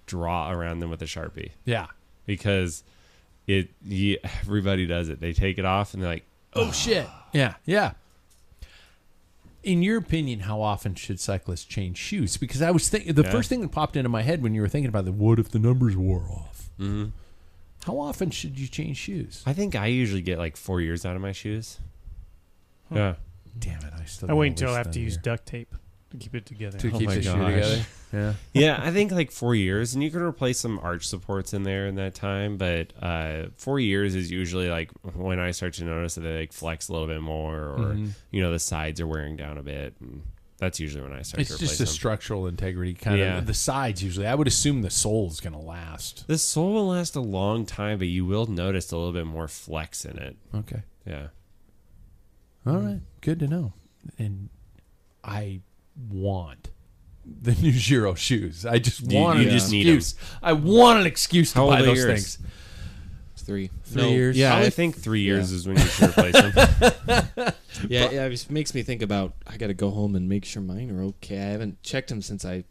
draw 0.05 0.49
around 0.49 0.79
them 0.79 0.89
with 0.89 1.01
a 1.01 1.05
sharpie 1.05 1.51
Yeah. 1.65 1.87
because 2.25 2.83
it 3.47 3.69
yeah, 3.83 4.17
everybody 4.41 4.85
does 4.85 5.09
it. 5.09 5.19
They 5.19 5.33
take 5.33 5.57
it 5.57 5.65
off 5.65 5.93
and 5.93 6.01
they're 6.01 6.09
like, 6.09 6.25
Oh 6.53 6.71
shit. 6.73 7.07
Yeah. 7.33 7.55
Yeah. 7.65 7.93
In 9.63 9.83
your 9.83 9.97
opinion, 9.97 10.41
how 10.41 10.59
often 10.61 10.95
should 10.95 11.19
cyclists 11.19 11.65
change 11.65 11.97
shoes? 11.97 12.35
Because 12.37 12.61
I 12.63 12.71
was 12.71 12.89
thinking 12.89 13.13
the 13.13 13.21
Yeah. 13.23 13.29
first 13.31 13.47
thing 13.49 13.61
that 13.61 13.71
popped 13.71 13.95
into 13.95 14.09
my 14.09 14.23
head 14.23 14.41
when 14.41 14.55
you 14.55 14.61
were 14.61 14.67
thinking 14.67 14.89
about 14.89 15.05
the 15.05 15.11
what 15.11 15.37
if 15.39 15.49
the 15.49 15.59
numbers 15.59 15.95
wore 15.95 16.23
off? 16.29 16.69
Mm-hmm. 16.79 17.09
How 17.85 17.97
often 17.99 18.29
should 18.31 18.59
you 18.59 18.67
change 18.67 18.97
shoes? 18.97 19.43
I 19.45 19.53
think 19.53 19.75
I 19.75 19.87
usually 19.87 20.21
get 20.21 20.37
like 20.39 20.55
four 20.57 20.81
years 20.81 21.05
out 21.05 21.15
of 21.15 21.21
my 21.21 21.31
shoes. 21.31 21.79
Yeah. 22.91 23.15
Damn 23.59 23.79
it! 23.81 23.93
I 23.99 24.05
still. 24.05 24.31
I 24.31 24.33
wait 24.33 24.47
until 24.49 24.69
I 24.73 24.77
have 24.77 24.91
to 24.91 24.99
use 24.99 25.13
here. 25.15 25.21
duct 25.23 25.45
tape 25.45 25.75
to 26.11 26.17
keep 26.17 26.35
it 26.35 26.45
together. 26.45 26.77
to 26.77 26.91
Oh 26.93 26.97
keep 26.99 27.07
my 27.09 27.15
the 27.15 27.21
shoe 27.23 27.33
gosh. 27.33 27.53
together. 27.53 27.85
Yeah. 28.13 28.33
yeah, 28.53 28.77
I 28.83 28.91
think 28.91 29.13
like 29.13 29.31
four 29.31 29.55
years, 29.55 29.93
and 29.93 30.03
you 30.03 30.11
can 30.11 30.21
replace 30.21 30.59
some 30.59 30.79
arch 30.83 31.07
supports 31.07 31.53
in 31.53 31.63
there 31.63 31.87
in 31.87 31.95
that 31.95 32.13
time. 32.13 32.57
But 32.57 32.91
uh, 33.01 33.45
four 33.55 33.79
years 33.79 34.15
is 34.15 34.29
usually 34.29 34.67
like 34.69 34.91
when 35.15 35.39
I 35.39 35.51
start 35.51 35.75
to 35.75 35.85
notice 35.85 36.15
that 36.15 36.21
they 36.21 36.39
like 36.39 36.51
flex 36.51 36.89
a 36.89 36.91
little 36.91 37.07
bit 37.07 37.21
more, 37.21 37.57
or 37.57 37.77
Mm-hmm. 37.77 38.07
you 38.31 38.41
know 38.41 38.51
the 38.51 38.59
sides 38.59 38.99
are 38.99 39.07
wearing 39.07 39.37
down 39.37 39.57
a 39.57 39.63
bit, 39.63 39.95
and 40.01 40.23
that's 40.57 40.77
usually 40.77 41.01
when 41.03 41.13
I 41.13 41.21
start 41.21 41.39
It's 41.39 41.51
to 41.51 41.55
replace 41.55 41.69
just 41.69 41.79
a 41.79 41.83
them. 41.85 41.93
structural 41.93 42.47
integrity 42.47 42.95
kind 42.95 43.17
Yeah. 43.17 43.37
of 43.37 43.47
the 43.47 43.53
sides 43.53 44.03
usually. 44.03 44.27
I 44.27 44.35
would 44.35 44.47
assume 44.47 44.81
the 44.81 44.89
sole 44.89 45.29
is 45.29 45.39
going 45.39 45.53
to 45.53 45.59
last. 45.59 46.27
the 46.27 46.37
sole 46.37 46.73
will 46.73 46.87
last 46.89 47.15
a 47.15 47.21
long 47.21 47.65
time, 47.65 47.97
but 47.97 48.07
you 48.07 48.25
will 48.25 48.45
notice 48.45 48.91
a 48.91 48.97
little 48.97 49.13
bit 49.13 49.25
more 49.25 49.47
flex 49.47 50.03
in 50.03 50.17
it. 50.19 50.35
Okay. 50.53 50.81
Yeah, 51.07 51.27
All 52.67 52.77
right. 52.79 52.99
Good 53.21 53.39
to 53.39 53.47
know. 53.47 53.71
And 54.19 54.49
I 55.23 55.61
want 56.09 56.69
the 57.25 57.51
new 57.61 57.71
Giro 57.71 58.13
shoes. 58.15 58.65
I 58.65 58.79
just 58.79 59.11
You- 59.11 59.19
want 59.19 59.39
you 59.39 59.45
an 59.45 59.51
just 59.51 59.71
need 59.71 59.87
'em. 59.87 59.97
excuse. 59.97 60.15
I 60.41 60.53
want 60.53 60.99
an 61.01 61.05
excuse 61.05 61.51
to 61.53 61.59
How 61.59 61.67
buy 61.67 61.79
are 61.81 61.83
those 61.83 61.97
yours? 61.97 62.07
things. 62.35 62.37
Three. 63.37 63.69
Three 63.85 64.11
years. 64.11 64.37
yeah. 64.37 64.51
Probably 64.51 64.67
I 64.67 64.69
think 64.69 64.97
three 64.97 65.21
years 65.21 65.51
yeah. 65.51 65.57
is 65.57 65.67
when 65.67 65.77
you 65.77 65.83
should 65.83 66.09
replace 66.09 66.33
them. 66.33 67.53
Yeah, 67.89 68.11
yeah, 68.11 68.25
it 68.25 68.29
just 68.29 68.51
makes 68.51 68.75
me 68.75 68.83
think 68.83 69.01
about 69.01 69.33
I 69.47 69.57
got 69.57 69.67
to 69.67 69.73
go 69.73 69.89
home 69.89 70.15
and 70.15 70.29
make 70.29 70.45
sure 70.45 70.61
mine 70.61 70.91
are 70.91 71.01
okay. 71.03 71.37
I 71.39 71.45
haven't 71.45 71.81
checked 71.81 72.09
them 72.09 72.21
since 72.21 72.45
I 72.45 72.63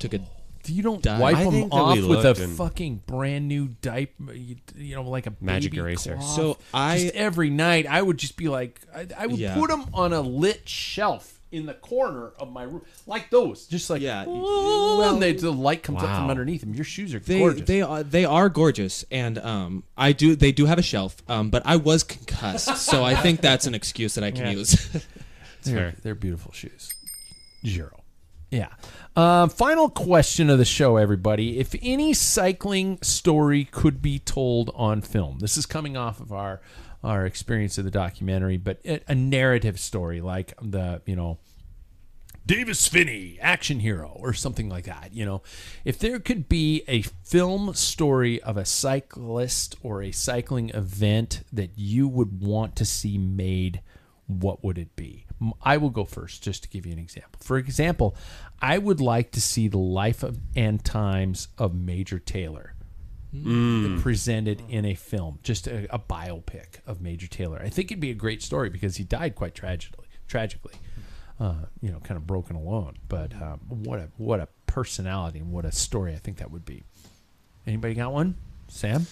took 0.00 0.14
a. 0.14 0.20
You 0.66 0.82
don't 0.82 1.00
Dime. 1.00 1.20
wipe 1.20 1.36
I 1.36 1.44
them 1.44 1.52
think 1.52 1.70
that 1.70 1.76
off 1.76 1.96
we 1.96 2.02
with 2.08 2.24
a 2.24 2.28
looked 2.30 2.40
and- 2.40 2.56
fucking 2.56 3.02
brand 3.06 3.46
new 3.46 3.68
diaper, 3.82 4.32
you, 4.32 4.56
you 4.74 4.96
know, 4.96 5.04
like 5.04 5.28
a 5.28 5.32
Magic 5.40 5.70
baby 5.70 5.80
eraser. 5.82 6.16
cloth. 6.16 6.24
So 6.34 6.58
I- 6.74 6.98
just 6.98 7.14
every 7.14 7.50
night 7.50 7.86
I 7.86 8.02
would 8.02 8.18
just 8.18 8.36
be 8.36 8.48
like, 8.48 8.80
I, 8.92 9.06
I 9.16 9.26
would 9.28 9.38
Yeah. 9.38 9.54
put 9.54 9.70
them 9.70 9.84
on 9.94 10.12
a 10.12 10.20
lit 10.22 10.68
shelf 10.68 11.35
in 11.52 11.66
the 11.66 11.74
corner 11.74 12.32
of 12.38 12.50
my 12.52 12.64
room, 12.64 12.82
like 13.06 13.30
those, 13.30 13.66
just 13.66 13.88
like 13.88 14.02
Yeah, 14.02 14.24
y- 14.26 14.32
well- 14.40 15.12
and 15.14 15.22
they, 15.22 15.32
the 15.32 15.52
light 15.52 15.82
comes 15.82 16.02
up 16.02 16.16
from 16.16 16.28
underneath 16.30 16.60
them. 16.62 16.74
Your 16.74 16.84
shoes 16.84 17.14
are 17.14 17.18
They 17.20 17.38
gorgeous. 17.38 17.66
they 17.66 17.82
are 17.82 18.02
they 18.02 18.24
are 18.24 18.48
gorgeous, 18.48 19.04
and 19.10 19.38
um 19.38 19.84
I 19.96 20.12
do 20.12 20.34
they 20.36 20.52
do 20.52 20.66
have 20.66 20.78
a 20.78 20.82
shelf, 20.82 21.16
um 21.28 21.50
but 21.50 21.62
I 21.64 21.76
was 21.76 22.02
concussed, 22.02 22.76
so 22.90 23.04
I 23.04 23.14
think 23.14 23.40
that's 23.40 23.66
an 23.66 23.74
excuse 23.74 24.14
that 24.16 24.24
I 24.24 24.30
can 24.30 24.46
Yeah. 24.46 24.50
use. 24.52 24.88
They're, 25.64 25.94
they're 26.04 26.14
beautiful 26.14 26.52
shoes. 26.52 26.92
Zero. 27.66 28.04
Yeah. 28.52 28.68
Um, 29.16 29.48
final 29.50 29.88
question 29.90 30.48
of 30.48 30.58
the 30.58 30.64
show, 30.64 30.96
everybody. 30.96 31.58
If 31.58 31.74
any 31.82 32.14
cycling 32.14 32.98
story 33.02 33.64
could 33.64 34.00
be 34.00 34.20
told 34.20 34.70
on 34.76 35.00
film, 35.00 35.38
this 35.40 35.56
is 35.56 35.66
coming 35.66 35.96
off 35.96 36.20
of 36.20 36.32
our 36.32 36.60
our 37.02 37.26
experience 37.26 37.78
of 37.78 37.84
the 37.84 37.90
documentary, 37.90 38.56
but 38.56 38.78
a, 38.84 39.00
a 39.08 39.14
narrative 39.14 39.78
story 39.78 40.20
like 40.20 40.54
the 40.60 41.02
you 41.06 41.16
know 41.16 41.38
Davis 42.46 42.86
Phinney, 42.86 43.38
action 43.40 43.80
hero, 43.80 44.16
or 44.20 44.32
something 44.32 44.68
like 44.68 44.84
that. 44.84 45.12
You 45.12 45.24
know, 45.24 45.42
if 45.84 45.98
there 45.98 46.20
could 46.20 46.48
be 46.48 46.84
a 46.86 47.02
film 47.02 47.74
story 47.74 48.40
of 48.40 48.56
a 48.56 48.64
cyclist 48.64 49.74
or 49.82 50.00
a 50.00 50.12
cycling 50.12 50.70
event 50.70 51.42
that 51.52 51.70
you 51.74 52.06
would 52.06 52.40
want 52.40 52.76
to 52.76 52.84
see 52.84 53.18
made, 53.18 53.80
what 54.28 54.62
would 54.62 54.78
it 54.78 54.94
be? 54.94 55.26
I 55.60 55.76
will 55.76 55.90
go 55.90 56.04
first 56.04 56.42
just 56.42 56.62
to 56.62 56.68
give 56.68 56.86
you 56.86 56.92
an 56.92 57.00
example. 57.00 57.40
For 57.42 57.58
example, 57.58 58.14
I 58.62 58.78
would 58.78 59.00
like 59.00 59.32
to 59.32 59.40
see 59.40 59.66
the 59.66 59.78
life 59.78 60.22
of, 60.22 60.38
and 60.54 60.84
times 60.84 61.48
of 61.58 61.74
Major 61.74 62.20
Taylor 62.20 62.75
presented 64.00 64.62
in 64.68 64.84
a 64.84 64.94
film, 64.94 65.38
just 65.42 65.66
a, 65.66 65.92
a 65.94 65.98
biopic 65.98 66.80
of 66.86 67.00
Major 67.00 67.26
Taylor. 67.26 67.60
I 67.62 67.68
think 67.68 67.90
it'd 67.90 68.00
be 68.00 68.10
a 68.10 68.14
great 68.14 68.42
story 68.42 68.70
because 68.70 68.96
he 68.96 69.04
died 69.04 69.34
quite 69.34 69.54
tragically. 69.54 70.06
Tragically, 70.28 70.74
uh, 71.38 71.66
you 71.80 71.90
know, 71.90 72.00
kind 72.00 72.16
of 72.16 72.26
broken 72.26 72.56
alone. 72.56 72.96
But 73.08 73.32
um, 73.34 73.60
what 73.68 74.00
a 74.00 74.08
what 74.16 74.40
a 74.40 74.48
personality 74.66 75.38
and 75.38 75.52
what 75.52 75.64
a 75.64 75.72
story 75.72 76.14
I 76.14 76.18
think 76.18 76.38
that 76.38 76.50
would 76.50 76.64
be. 76.64 76.82
Anybody 77.66 77.94
got 77.94 78.12
one? 78.12 78.36
Sam? 78.68 79.06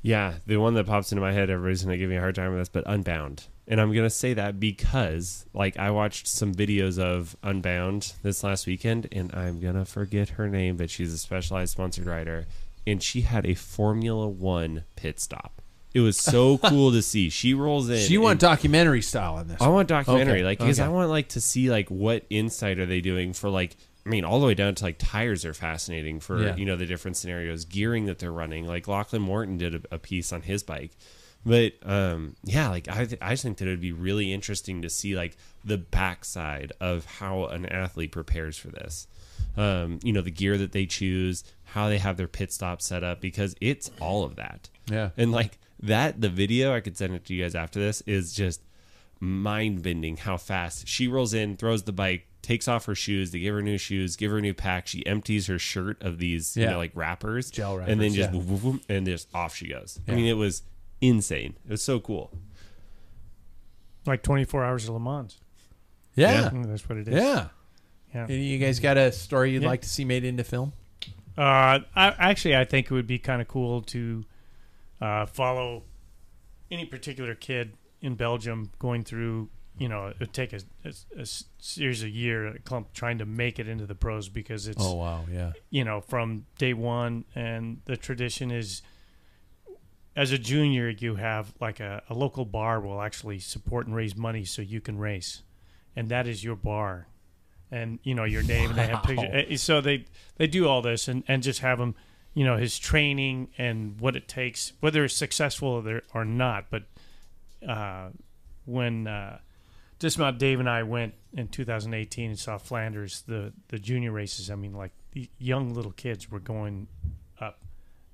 Yeah, 0.00 0.34
the 0.46 0.56
one 0.58 0.74
that 0.74 0.86
pops 0.86 1.12
into 1.12 1.20
my 1.20 1.32
head, 1.32 1.50
everybody's 1.50 1.82
gonna 1.82 1.98
give 1.98 2.08
me 2.08 2.16
a 2.16 2.20
hard 2.20 2.34
time 2.34 2.52
with 2.52 2.60
this, 2.60 2.68
but 2.68 2.84
Unbound. 2.86 3.46
And 3.66 3.80
I'm 3.80 3.92
gonna 3.92 4.08
say 4.08 4.32
that 4.34 4.58
because, 4.58 5.44
like, 5.52 5.76
I 5.76 5.90
watched 5.90 6.26
some 6.26 6.54
videos 6.54 6.98
of 6.98 7.36
Unbound 7.42 8.14
this 8.22 8.42
last 8.42 8.66
weekend, 8.66 9.08
and 9.12 9.34
I'm 9.34 9.60
gonna 9.60 9.84
forget 9.84 10.30
her 10.30 10.48
name, 10.48 10.76
but 10.76 10.88
she's 10.88 11.12
a 11.12 11.18
specialized 11.18 11.72
sponsored 11.72 12.06
rider, 12.06 12.46
and 12.88 13.02
she 13.02 13.20
had 13.22 13.46
a 13.46 13.54
Formula 13.54 14.28
One 14.28 14.84
pit 14.96 15.20
stop. 15.20 15.62
It 15.94 16.00
was 16.00 16.18
so 16.18 16.58
cool 16.64 16.92
to 16.92 17.02
see. 17.02 17.28
She 17.30 17.54
rolls 17.54 17.88
in. 17.88 17.98
She 17.98 18.18
want 18.18 18.40
documentary 18.40 19.02
style 19.02 19.38
in 19.38 19.48
this? 19.48 19.60
I 19.60 19.68
want 19.68 19.88
documentary, 19.88 20.38
Okay, 20.40 20.44
like 20.44 20.58
because 20.58 20.78
I 20.80 20.84
okay. 20.86 20.92
want 20.94 21.08
like 21.10 21.28
to 21.30 21.40
see 21.40 21.70
like 21.70 21.88
what 21.90 22.24
insight 22.30 22.78
are 22.78 22.86
they 22.86 23.00
doing 23.00 23.32
for 23.32 23.48
like 23.50 23.76
I 24.06 24.10
mean 24.10 24.24
all 24.24 24.40
the 24.40 24.46
way 24.46 24.54
down 24.54 24.74
to 24.76 24.84
like 24.84 24.96
tires 24.98 25.44
are 25.44 25.54
fascinating 25.54 26.20
for 26.20 26.42
Yeah. 26.42 26.56
you 26.56 26.64
know 26.66 26.76
the 26.76 26.86
different 26.86 27.16
scenarios, 27.16 27.64
gearing 27.64 28.06
that 28.06 28.18
they're 28.18 28.32
running. 28.32 28.66
Like 28.66 28.86
Lachlan 28.88 29.22
Morton 29.22 29.56
did 29.58 29.74
a, 29.74 29.80
a 29.92 29.98
piece 29.98 30.32
on 30.32 30.42
his 30.42 30.62
bike, 30.62 30.92
but 31.44 31.72
um 31.84 32.36
yeah, 32.44 32.68
like 32.68 32.86
I 32.88 33.04
th- 33.06 33.20
I 33.22 33.30
just 33.30 33.42
think 33.42 33.58
that 33.58 33.66
it 33.66 33.70
would 33.70 33.80
be 33.80 33.92
really 33.92 34.32
interesting 34.32 34.82
to 34.82 34.90
see 34.90 35.16
like 35.16 35.36
the 35.64 35.78
backside 35.78 36.72
of 36.80 37.04
how 37.06 37.46
an 37.46 37.66
athlete 37.66 38.12
prepares 38.12 38.56
for 38.58 38.68
this. 38.68 39.06
Um, 39.56 39.98
you 40.02 40.12
know 40.12 40.20
the 40.20 40.30
gear 40.30 40.56
that 40.58 40.72
they 40.72 40.86
choose, 40.86 41.42
how 41.64 41.88
they 41.88 41.98
have 41.98 42.16
their 42.16 42.28
pit 42.28 42.52
stop 42.52 42.80
set 42.80 43.02
up, 43.02 43.20
because 43.20 43.54
it's 43.60 43.90
all 44.00 44.24
of 44.24 44.36
that. 44.36 44.68
Yeah. 44.90 45.10
And 45.16 45.32
like 45.32 45.58
that, 45.80 46.20
the 46.20 46.28
video 46.28 46.74
I 46.74 46.80
could 46.80 46.96
send 46.96 47.14
it 47.14 47.24
to 47.26 47.34
you 47.34 47.42
guys 47.44 47.54
after 47.54 47.78
this 47.80 48.00
is 48.02 48.32
just 48.32 48.62
mind 49.20 49.82
bending 49.82 50.16
how 50.16 50.36
fast 50.36 50.86
she 50.86 51.08
rolls 51.08 51.34
in, 51.34 51.56
throws 51.56 51.82
the 51.82 51.92
bike, 51.92 52.26
takes 52.40 52.68
off 52.68 52.86
her 52.86 52.94
shoes. 52.94 53.32
They 53.32 53.40
give 53.40 53.52
her 53.54 53.62
new 53.62 53.76
shoes, 53.78 54.14
give 54.14 54.30
her 54.30 54.38
a 54.38 54.40
new 54.40 54.54
pack. 54.54 54.86
She 54.86 55.04
empties 55.06 55.48
her 55.48 55.58
shirt 55.58 56.00
of 56.02 56.18
these, 56.18 56.56
you 56.56 56.62
Yeah. 56.62 56.70
know, 56.70 56.78
like 56.78 56.92
wrappers, 56.94 57.50
Gel 57.50 57.78
and 57.78 58.00
then 58.00 58.12
just 58.14 58.32
yeah. 58.32 58.38
whoop, 58.38 58.46
whoop, 58.46 58.62
whoop, 58.62 58.82
and 58.88 59.04
just 59.06 59.28
off 59.34 59.54
she 59.56 59.68
goes. 59.68 59.98
I 60.06 60.12
mean, 60.12 60.26
it 60.26 60.34
was 60.36 60.62
insane. 61.00 61.56
It 61.66 61.72
was 61.72 61.82
so 61.82 61.98
cool. 62.00 62.30
Like 64.06 64.22
24 64.22 64.64
hours 64.64 64.88
of 64.88 64.94
Le 64.94 65.00
Mans. 65.00 65.36
yeah. 66.14 66.50
Mm, 66.50 66.66
That's 66.68 66.88
what 66.88 66.98
it 66.98 67.08
is. 67.08 67.14
Yeah. 67.14 67.48
Yeah. 68.14 68.24
Any 68.24 68.34
of 68.36 68.40
You 68.42 68.58
guys 68.58 68.80
got 68.80 68.96
a 68.96 69.12
story 69.12 69.52
you'd 69.52 69.62
Yeah. 69.62 69.68
like 69.68 69.82
to 69.82 69.88
see 69.88 70.04
made 70.04 70.24
into 70.24 70.44
film? 70.44 70.72
Uh, 71.36 71.80
I, 71.94 72.14
actually, 72.18 72.56
I 72.56 72.64
think 72.64 72.86
it 72.86 72.92
would 72.94 73.06
be 73.06 73.18
kind 73.18 73.40
of 73.40 73.48
cool 73.48 73.82
to 73.82 74.24
uh, 75.00 75.26
follow 75.26 75.84
any 76.70 76.84
particular 76.84 77.34
kid 77.34 77.74
in 78.00 78.14
Belgium 78.14 78.70
going 78.78 79.04
through. 79.04 79.48
You 79.78 79.88
know, 79.88 80.08
it 80.08 80.16
would 80.18 80.32
take 80.32 80.52
a, 80.52 80.60
series 81.60 82.02
of 82.02 82.08
year, 82.08 82.48
a 82.48 82.58
clump 82.58 82.92
trying 82.92 83.18
to 83.18 83.26
make 83.26 83.60
it 83.60 83.68
into 83.68 83.86
the 83.86 83.94
pros 83.94 84.28
because 84.28 84.66
it's 84.66 84.82
Oh 84.84 84.94
wow, 84.94 85.24
yeah. 85.32 85.52
you 85.70 85.84
know 85.84 86.00
from 86.00 86.46
day 86.58 86.74
one, 86.74 87.24
and 87.36 87.80
the 87.84 87.96
tradition 87.96 88.50
is 88.50 88.82
as 90.16 90.32
a 90.32 90.38
junior 90.38 90.88
you 90.88 91.14
have 91.14 91.54
like 91.60 91.78
a, 91.78 92.02
a 92.10 92.14
local 92.14 92.44
bar 92.44 92.80
will 92.80 93.00
actually 93.00 93.38
support 93.38 93.86
and 93.86 93.94
raise 93.94 94.16
money 94.16 94.44
so 94.44 94.60
you 94.62 94.80
can 94.80 94.98
race, 94.98 95.42
and 95.94 96.08
that 96.08 96.26
is 96.26 96.42
your 96.42 96.56
bar, 96.56 97.06
and 97.70 97.98
you 98.02 98.14
know 98.14 98.24
your 98.24 98.42
name 98.42 98.70
and 98.70 98.78
they 98.78 98.86
have 98.86 99.02
pictures. 99.02 99.62
So 99.62 99.80
they 99.80 100.04
they 100.36 100.46
do 100.46 100.66
all 100.68 100.82
this 100.82 101.08
and 101.08 101.22
and 101.28 101.42
just 101.42 101.60
have 101.60 101.78
him, 101.80 101.94
you 102.34 102.44
know, 102.44 102.56
his 102.56 102.78
training 102.78 103.48
and 103.58 104.00
what 104.00 104.16
it 104.16 104.28
takes, 104.28 104.72
whether 104.80 105.04
it's 105.04 105.14
successful 105.14 105.86
or, 105.88 106.02
or 106.14 106.24
not. 106.24 106.66
But 106.70 106.84
uh, 107.66 108.10
when 108.64 109.06
uh, 109.06 109.38
Dismount 109.98 110.38
Dave 110.38 110.60
and 110.60 110.68
I 110.68 110.82
went 110.84 111.14
in 111.32 111.48
2018 111.48 112.30
and 112.30 112.38
saw 112.38 112.58
Flanders, 112.58 113.22
the 113.26 113.52
the 113.68 113.78
junior 113.78 114.12
races. 114.12 114.50
I 114.50 114.54
mean, 114.54 114.72
like 114.74 114.92
the 115.12 115.28
young 115.38 115.74
little 115.74 115.92
kids 115.92 116.30
were 116.30 116.40
going 116.40 116.86
up, 117.40 117.60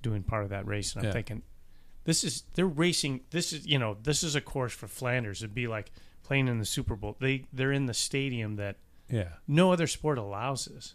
doing 0.03 0.23
part 0.23 0.45
of 0.45 0.51
that 0.51 0.67
race, 0.67 0.95
and 0.95 1.03
I'm 1.03 1.09
Yeah. 1.09 1.13
thinking, 1.13 1.43
this 2.05 2.25
is 2.25 2.45
they're 2.55 2.67
racing. 2.67 3.21
This 3.31 3.53
is 3.53 3.67
you 3.67 3.79
know 3.79 3.97
this 4.03 4.23
is 4.23 4.35
a 4.35 4.41
course 4.41 4.73
for 4.73 4.89
Flanders. 4.89 5.43
It'd 5.43 5.55
be 5.55 5.67
like 5.69 5.91
playing 6.23 6.49
in 6.49 6.59
the 6.59 6.65
Super 6.65 6.97
Bowl. 6.97 7.17
They 7.21 7.45
they're 7.53 7.73
in 7.73 7.87
the 7.87 7.95
stadium 7.95 8.57
that 8.57 8.77
Yeah. 9.11 9.29
no 9.47 9.73
other 9.73 9.87
sport 9.87 10.19
allows 10.19 10.65
this, 10.67 10.95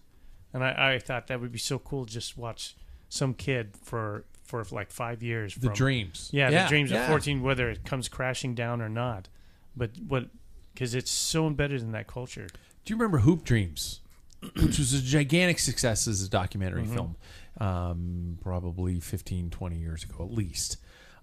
and 0.54 0.64
I, 0.64 0.94
I 0.96 1.00
thought 1.00 1.28
that 1.28 1.40
would 1.42 1.52
be 1.52 1.60
so 1.60 1.78
cool. 1.80 2.06
to 2.06 2.12
Just 2.12 2.38
watch 2.38 2.76
some 3.10 3.34
kid 3.34 3.76
for 3.84 4.26
for 4.44 4.64
like 4.72 4.92
five 4.92 5.22
years. 5.22 5.56
The 5.56 5.70
dreams. 5.70 6.30
Yeah, 6.34 6.50
Yeah, 6.50 6.64
the 6.64 6.70
dreams 6.70 6.92
yeah. 6.92 7.04
at 7.04 7.08
fourteen, 7.10 7.42
whether 7.44 7.70
it 7.70 7.86
comes 7.86 8.10
crashing 8.10 8.56
down 8.56 8.82
or 8.82 8.90
not, 8.90 9.30
but 9.76 9.92
what 10.08 10.30
because 10.74 10.96
it's 10.96 11.12
so 11.12 11.46
embedded 11.48 11.82
in 11.82 11.92
that 11.92 12.08
culture. 12.08 12.48
Do 12.86 12.94
you 12.94 12.96
remember 12.96 13.20
Hoop 13.20 13.44
Dreams, 13.44 14.00
which 14.56 14.80
was 14.80 14.94
a 14.94 15.02
gigantic 15.02 15.60
success 15.60 16.08
as 16.08 16.24
a 16.24 16.30
documentary 16.30 16.84
Mm-hmm. 16.84 16.94
film, 16.94 17.16
um, 17.60 18.38
probably 18.42 19.00
15, 19.00 19.50
20 19.50 19.76
years 19.78 20.04
ago 20.04 20.24
at 20.24 20.32
least? 20.32 20.78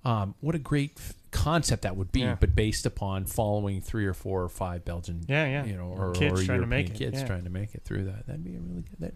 Um, 0.05 0.35
what 0.41 0.55
a 0.55 0.59
great 0.59 0.93
f- 0.99 1.15
concept 1.37 1.83
that 1.83 1.97
would 1.97 2.11
be, 2.11 2.21
Yeah. 2.21 2.37
but 2.41 2.55
based 2.55 2.87
upon 2.87 3.27
following 3.27 3.81
three 3.81 4.07
or 4.07 4.15
four 4.15 4.43
or 4.43 4.49
five 4.49 4.85
Belgian, 4.85 5.21
Yeah, 5.29 5.47
yeah. 5.47 5.65
you 5.65 5.77
know, 5.77 5.95
or, 5.97 6.13
Kids 6.13 6.41
or 6.41 6.45
trying 6.45 6.61
to 6.63 6.67
make 6.67 6.89
it, 6.91 6.95
kids 6.95 7.13
yeah. 7.15 7.19
Mm-hmm. 7.21 7.27
trying 7.27 7.45
to 7.45 7.51
make 7.51 7.75
it 7.75 7.83
through 7.85 8.05
that. 8.05 8.27
That'd 8.27 8.43
be 8.45 8.57
a 8.57 8.59
really 8.61 8.83
good. 8.83 8.99
That, 9.01 9.15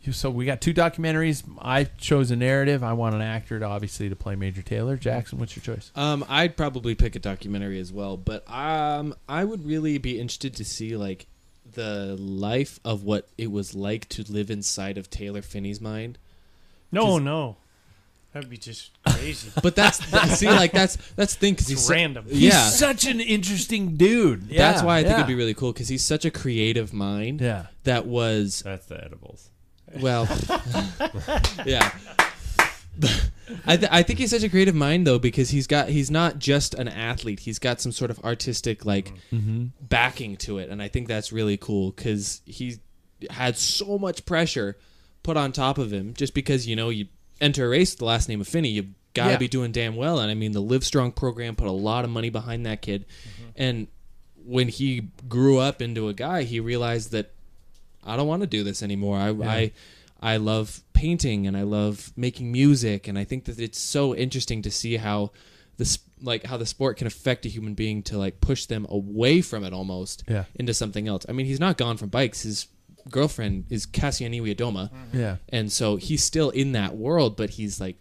you- 0.00 0.12
so 0.12 0.30
we 0.30 0.44
got 0.44 0.60
two 0.60 0.74
documentaries. 0.74 1.42
I 1.60 1.84
chose 1.84 2.30
a 2.30 2.36
narrative. 2.36 2.82
I 2.82 2.92
want 2.94 3.14
an 3.14 3.22
actor 3.22 3.58
to 3.58 3.64
obviously 3.64 4.08
to 4.08 4.16
play 4.16 4.34
Major 4.36 4.62
Taylor. 4.62 4.96
Jackson, 4.96 5.38
what's 5.38 5.54
your 5.56 5.62
choice? 5.62 5.92
Um, 5.94 6.24
I'd 6.28 6.56
probably 6.56 6.94
pick 6.94 7.14
a 7.16 7.20
documentary 7.20 7.78
as 7.78 7.92
well, 7.92 8.16
but 8.16 8.50
um, 8.50 9.14
I 9.28 9.44
would 9.44 9.64
really 9.64 9.98
be 9.98 10.18
interested 10.18 10.54
to 10.56 10.64
see 10.64 10.96
like 10.96 11.26
the 11.72 12.16
life 12.18 12.80
of 12.84 13.04
what 13.04 13.28
it 13.38 13.50
was 13.52 13.74
like 13.76 14.08
to 14.08 14.24
live 14.28 14.50
inside 14.50 14.98
of 14.98 15.08
Taylor 15.08 15.40
Phinney's 15.40 15.80
mind. 15.80 16.18
No, 16.90 17.18
no, 17.18 17.56
that'd 18.32 18.50
be 18.50 18.56
just 18.58 18.90
crazy. 19.20 19.50
But 19.62 19.76
that's 19.76 19.98
that, 20.10 20.28
see, 20.30 20.46
like 20.62 20.72
that's 20.72 20.96
that's 21.12 21.34
the 21.34 21.40
thing 21.40 21.54
because 21.54 21.68
he's 21.68 21.86
so- 21.86 21.94
random. 21.94 22.24
yeah, 22.28 22.64
He's 22.64 22.78
such 22.78 23.06
an 23.06 23.20
interesting 23.20 23.96
dude. 23.96 24.48
that's 24.48 24.82
why 24.82 24.98
I 24.98 25.02
think 25.02 25.12
yeah. 25.12 25.16
it'd 25.16 25.26
be 25.28 25.34
really 25.34 25.54
cool 25.54 25.72
because 25.72 25.88
he's 25.88 26.04
such 26.04 26.24
a 26.24 26.30
creative 26.30 26.92
mind. 26.92 27.40
Yeah. 27.40 27.66
that 27.84 28.06
was 28.06 28.62
That's 28.64 28.86
the 28.86 29.02
edibles. 29.02 29.50
well, 30.00 30.28
yeah. 31.66 31.90
I, 33.66 33.76
th- 33.76 33.90
I 33.90 34.02
think 34.02 34.18
he's 34.18 34.30
such 34.30 34.42
a 34.42 34.48
creative 34.48 34.74
mind 34.74 35.06
though 35.06 35.18
because 35.18 35.50
he's 35.50 35.66
got 35.66 35.88
he's 35.88 36.10
not 36.10 36.38
just 36.38 36.74
an 36.74 36.86
athlete 36.86 37.40
he's 37.40 37.58
got 37.58 37.80
some 37.80 37.92
sort 37.92 38.10
of 38.10 38.18
artistic 38.20 38.84
like 38.84 39.12
mm-hmm. 39.32 39.66
backing 39.80 40.36
to 40.38 40.58
it 40.58 40.68
and 40.68 40.82
I 40.82 40.88
think 40.88 41.08
that's 41.08 41.32
really 41.32 41.56
cool 41.56 41.92
because 41.92 42.42
he 42.44 42.78
had 43.30 43.56
so 43.56 43.96
much 43.98 44.26
pressure 44.26 44.76
put 45.22 45.36
on 45.36 45.52
top 45.52 45.78
of 45.78 45.92
him 45.92 46.14
just 46.14 46.34
because 46.34 46.68
you 46.68 46.76
know 46.76 46.90
you 46.90 47.06
enter 47.40 47.66
a 47.66 47.68
race 47.68 47.92
with 47.92 47.98
the 47.98 48.04
last 48.04 48.28
name 48.28 48.40
of 48.40 48.48
Phinney 48.48 48.68
you 48.68 48.88
got 49.14 49.26
to 49.26 49.30
Yeah. 49.32 49.36
be 49.38 49.48
doing 49.48 49.72
damn 49.72 49.96
well 49.96 50.18
and 50.20 50.30
I 50.30 50.34
mean 50.34 50.52
the 50.52 50.62
Livestrong 50.62 51.14
program 51.14 51.56
put 51.56 51.66
a 51.68 51.72
lot 51.72 52.04
of 52.04 52.10
money 52.10 52.30
behind 52.30 52.64
that 52.66 52.82
kid 52.82 53.06
mm-hmm. 53.06 53.50
and 53.56 53.86
when 54.44 54.68
he 54.68 55.08
grew 55.28 55.58
up 55.58 55.82
into 55.82 56.08
a 56.08 56.14
guy 56.14 56.42
he 56.44 56.60
realized 56.60 57.12
that 57.12 57.32
I 58.02 58.16
don't 58.16 58.26
want 58.28 58.40
to 58.42 58.46
do 58.46 58.64
this 58.64 58.82
anymore. 58.82 59.18
I, 59.18 59.28
I 59.30 59.72
I 60.22 60.36
love 60.38 60.80
painting 60.94 61.46
and 61.46 61.56
I 61.56 61.62
love 61.62 62.12
making 62.16 62.50
music 62.50 63.08
and 63.08 63.18
I 63.18 63.24
think 63.24 63.44
that 63.44 63.58
it's 63.58 63.78
so 63.78 64.14
interesting 64.14 64.62
to 64.62 64.70
see 64.70 64.96
how 64.96 65.32
this 65.76 65.98
like 66.22 66.44
how 66.44 66.56
the 66.56 66.66
sport 66.66 66.96
can 66.98 67.06
affect 67.06 67.44
a 67.46 67.48
human 67.48 67.74
being 67.74 68.02
to 68.04 68.16
like 68.18 68.40
push 68.40 68.66
them 68.66 68.86
away 68.88 69.40
from 69.42 69.64
it 69.64 69.72
almost 69.72 70.24
Yeah. 70.28 70.44
into 70.54 70.72
something 70.74 71.08
else. 71.08 71.24
I 71.28 71.32
mean, 71.32 71.46
he's 71.46 71.60
not 71.60 71.76
gone 71.78 71.96
from 71.96 72.08
bikes. 72.10 72.42
His 72.42 72.68
girlfriend 73.10 73.64
is 73.70 73.86
Cassianiwi 73.86 74.54
Adoma, 74.54 74.90
mm-hmm. 74.90 75.18
Yeah. 75.18 75.36
and 75.48 75.72
so 75.72 75.96
he's 75.96 76.22
still 76.22 76.50
in 76.50 76.72
that 76.72 76.96
world, 76.96 77.36
but 77.36 77.50
he's 77.50 77.80
like 77.80 77.96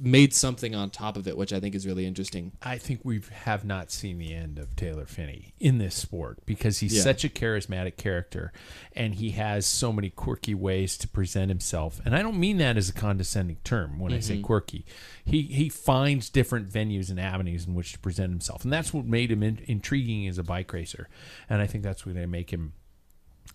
made 0.00 0.32
something 0.32 0.74
on 0.74 0.88
top 0.90 1.16
of 1.16 1.28
it, 1.28 1.36
which 1.36 1.52
I 1.52 1.60
think 1.60 1.74
is 1.74 1.86
really 1.86 2.06
interesting. 2.06 2.52
I 2.62 2.78
think 2.78 3.00
we 3.04 3.20
have 3.44 3.64
not 3.64 3.90
seen 3.90 4.18
the 4.18 4.32
end 4.34 4.58
of 4.58 4.74
Taylor 4.74 5.04
Phinney 5.04 5.52
in 5.60 5.76
this 5.78 5.94
sport 5.94 6.38
because 6.46 6.78
he's 6.78 6.96
Yeah. 6.96 7.02
such 7.02 7.24
a 7.24 7.28
charismatic 7.28 7.96
character 7.96 8.52
and 8.94 9.14
he 9.16 9.30
has 9.32 9.66
so 9.66 9.92
many 9.92 10.08
quirky 10.08 10.54
ways 10.54 10.96
to 10.98 11.08
present 11.08 11.50
himself. 11.50 12.00
And 12.04 12.16
I 12.16 12.22
don't 12.22 12.40
mean 12.40 12.56
that 12.58 12.76
as 12.78 12.88
a 12.88 12.94
condescending 12.94 13.58
term 13.62 13.98
when 13.98 14.12
I 14.12 14.20
say 14.20 14.40
quirky. 14.40 14.84
He 15.24 15.42
he 15.42 15.68
finds 15.68 16.30
different 16.30 16.68
venues 16.70 17.10
and 17.10 17.20
avenues 17.20 17.66
in 17.66 17.74
which 17.74 17.92
to 17.92 17.98
present 17.98 18.30
himself. 18.30 18.64
And 18.64 18.72
that's 18.72 18.94
what 18.94 19.04
made 19.04 19.30
him 19.30 19.42
in, 19.42 19.60
intriguing 19.66 20.26
as 20.26 20.38
a 20.38 20.42
bike 20.42 20.72
racer. 20.72 21.08
And 21.48 21.60
I 21.60 21.66
think 21.66 21.84
that's 21.84 22.06
what 22.06 22.14
they 22.14 22.26
make 22.26 22.50
him 22.50 22.72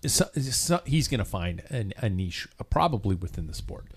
so, 0.05 0.25
so 0.35 0.81
he's 0.85 1.07
going 1.07 1.19
to 1.19 1.25
find 1.25 1.63
an, 1.69 1.93
a 1.97 2.09
niche 2.09 2.47
uh, 2.59 2.63
probably 2.65 3.15
within 3.15 3.47
the 3.47 3.53
sport 3.53 3.87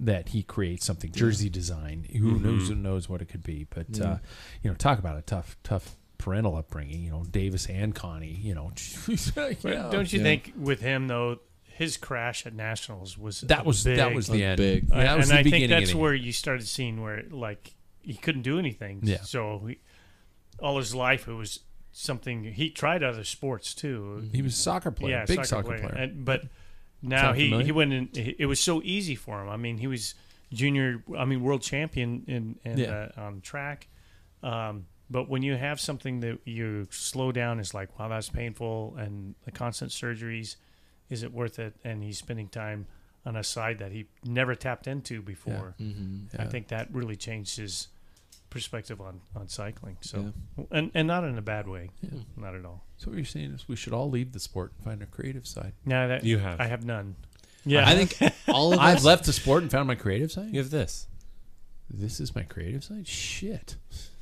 that 0.00 0.30
he 0.30 0.42
creates 0.42 0.86
something 0.86 1.12
jersey 1.12 1.48
design. 1.48 2.06
Who 2.12 2.38
knows 2.38 2.68
who 2.68 2.74
knows 2.74 3.08
what 3.08 3.20
it 3.20 3.26
could 3.26 3.42
be. 3.42 3.66
But 3.68 4.00
uh, 4.00 4.18
you 4.62 4.70
know 4.70 4.76
talk 4.76 4.98
about 4.98 5.18
a 5.18 5.22
tough 5.22 5.56
tough 5.62 5.96
parental 6.16 6.56
upbringing 6.56 7.02
you 7.02 7.10
know 7.10 7.24
davis 7.24 7.66
and 7.66 7.94
connie 7.94 8.38
you 8.42 8.54
know. 8.54 8.72
But 9.34 9.62
don't 9.90 10.12
you 10.12 10.22
think 10.22 10.52
with 10.56 10.80
him 10.80 11.08
though, 11.08 11.40
his 11.64 11.96
crash 11.96 12.46
at 12.46 12.54
nationals 12.54 13.18
was 13.18 13.42
that 13.42 13.66
was 13.66 13.84
big, 13.84 13.96
that 13.96 14.14
was 14.14 14.28
the 14.28 14.44
end. 14.44 14.58
Big. 14.58 14.88
Yeah, 14.88 15.04
that 15.04 15.16
was 15.16 15.28
and 15.28 15.36
the 15.36 15.40
I 15.40 15.42
beginning 15.42 15.68
think 15.68 15.86
that's 15.86 15.94
where 15.94 16.14
you 16.14 16.32
started 16.32 16.66
seeing 16.66 17.02
where 17.02 17.24
like 17.30 17.74
he 18.00 18.14
couldn't 18.14 18.42
do 18.42 18.58
anything. 18.58 19.00
Yeah. 19.02 19.22
So 19.22 19.66
he, 19.68 19.78
all 20.60 20.78
his 20.78 20.94
life 20.94 21.26
it 21.26 21.32
was 21.32 21.60
something 21.90 22.44
he 22.44 22.70
tried 22.70 23.02
other 23.02 23.24
sports 23.24 23.74
too. 23.74 24.28
he 24.32 24.42
was 24.42 24.54
a 24.54 24.56
soccer 24.56 24.90
player 24.90 25.18
yeah, 25.18 25.24
big 25.24 25.44
soccer, 25.44 25.78
player, 25.78 25.94
And, 25.96 26.24
but 26.24 26.42
now 27.08 27.32
he, 27.32 27.46
familiar? 27.46 27.66
he 27.66 27.72
went 27.72 27.92
in. 27.92 28.08
It 28.14 28.46
was 28.46 28.60
so 28.60 28.80
easy 28.82 29.14
for 29.14 29.42
him. 29.42 29.48
I 29.48 29.56
mean, 29.56 29.78
he 29.78 29.86
was 29.86 30.14
junior. 30.52 31.02
I 31.16 31.24
mean, 31.24 31.42
world 31.42 31.62
champion 31.62 32.24
in, 32.26 32.58
in 32.64 32.78
Yeah. 32.78 33.08
uh, 33.16 33.20
on 33.20 33.40
track. 33.40 33.88
Um, 34.42 34.86
but 35.10 35.28
when 35.28 35.42
you 35.42 35.54
have 35.56 35.80
something 35.80 36.20
that 36.20 36.38
you 36.44 36.88
slow 36.90 37.30
down, 37.32 37.60
is 37.60 37.74
like, 37.74 37.98
wow, 37.98 38.08
that's 38.08 38.28
painful, 38.30 38.94
and 38.98 39.34
the 39.44 39.50
constant 39.50 39.90
surgeries, 39.90 40.56
is 41.10 41.22
it 41.22 41.32
worth 41.32 41.58
it? 41.58 41.74
And 41.84 42.02
he's 42.02 42.18
spending 42.18 42.48
time 42.48 42.86
on 43.26 43.36
a 43.36 43.44
side 43.44 43.78
that 43.78 43.92
he 43.92 44.06
never 44.24 44.54
tapped 44.54 44.86
into 44.86 45.22
before. 45.22 45.74
Mm-hmm. 45.80 46.40
I 46.40 46.46
think 46.46 46.68
that 46.68 46.92
really 46.92 47.16
changed 47.16 47.56
his 47.58 47.88
perspective 48.54 49.00
on, 49.00 49.20
on 49.34 49.48
cycling. 49.48 49.96
So, 50.00 50.32
and 50.70 50.90
and 50.94 51.08
not 51.08 51.24
in 51.24 51.36
a 51.36 51.42
bad 51.42 51.66
way, 51.68 51.90
not 52.36 52.54
at 52.54 52.64
all. 52.64 52.84
so 52.96 53.10
what 53.10 53.16
you're 53.16 53.24
saying 53.26 53.50
is 53.50 53.68
we 53.68 53.74
should 53.76 53.92
all 53.92 54.08
leave 54.08 54.32
the 54.32 54.38
sport 54.38 54.72
and 54.76 54.84
find 54.84 55.02
a 55.02 55.06
creative 55.06 55.44
side 55.46 55.72
Now 55.84 56.06
that 56.06 56.22
You 56.24 56.38
have. 56.38 56.60
I 56.60 56.66
have 56.68 56.84
none. 56.84 57.16
Yeah, 57.66 57.86
I 57.88 57.94
think 58.04 58.32
all 58.48 58.72
of 58.72 58.78
i've 58.88 59.04
left 59.04 59.24
the 59.24 59.32
sport 59.32 59.62
and 59.62 59.70
found 59.72 59.88
my 59.88 59.96
creative 59.96 60.30
side 60.30 60.50
You 60.52 60.60
have 60.60 60.70
this. 60.70 61.08
this 61.90 62.20
is 62.20 62.34
my 62.34 62.42
creative 62.44 62.84
side 62.84 63.08
shit 63.08 63.74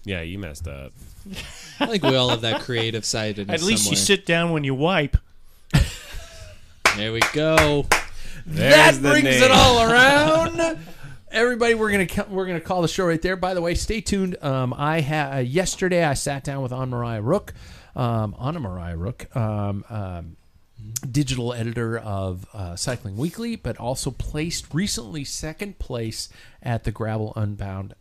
Yeah, 0.05 0.23
you 0.23 0.39
messed 0.39 0.67
up. 0.67 0.93
I 1.81 1.87
think 1.87 2.03
we 2.03 2.17
all 2.17 2.31
have 2.31 2.41
that 2.41 2.63
creative 2.63 3.05
side 3.05 3.39
in 3.39 3.51
At 3.51 3.61
least 3.63 3.85
you 3.91 3.97
somewhere. 3.97 4.17
sit 4.19 4.27
down 4.27 4.51
when 4.53 4.65
you 4.65 4.75
wipe. 4.75 5.17
There 6.97 7.13
we 7.13 7.21
go. 7.33 7.87
that 8.47 9.01
brings 9.01 9.25
name. 9.25 9.43
it 9.43 9.51
all 9.51 9.83
around. 9.91 10.79
Everybody, 11.33 11.73
we're 11.73 11.91
gonna 11.91 12.29
we're 12.29 12.45
gonna 12.45 12.61
call 12.61 12.83
the 12.83 12.89
show 12.89 13.07
right 13.07 13.21
there. 13.21 13.37
By 13.37 13.55
the 13.55 13.63
way, 13.63 13.75
stay 13.75 14.03
tuned. 14.03 14.37
Um, 14.43 14.75
I 14.77 15.01
had 15.01 15.35
uh, 15.35 15.39
yesterday 15.39 16.05
I 16.05 16.13
sat 16.13 16.45
down 16.45 16.63
with 16.63 16.75
Anne-Marije 16.75 17.25
Rook, 17.25 17.55
um, 17.97 18.37
Anne-Marije 18.39 18.99
Rook, 18.99 19.35
um, 19.35 19.83
um, 19.89 20.37
digital 21.11 21.55
editor 21.55 21.99
of 21.99 22.45
uh, 22.53 22.77
Cycling 22.77 23.17
Weekly, 23.17 23.57
but 23.57 23.79
also 23.79 24.11
placed 24.11 24.75
recently 24.75 25.25
second 25.25 25.79
place 25.79 26.29
at 26.63 26.85
the 26.85 26.93
Gravel 26.93 27.33
Unbound 27.35 27.95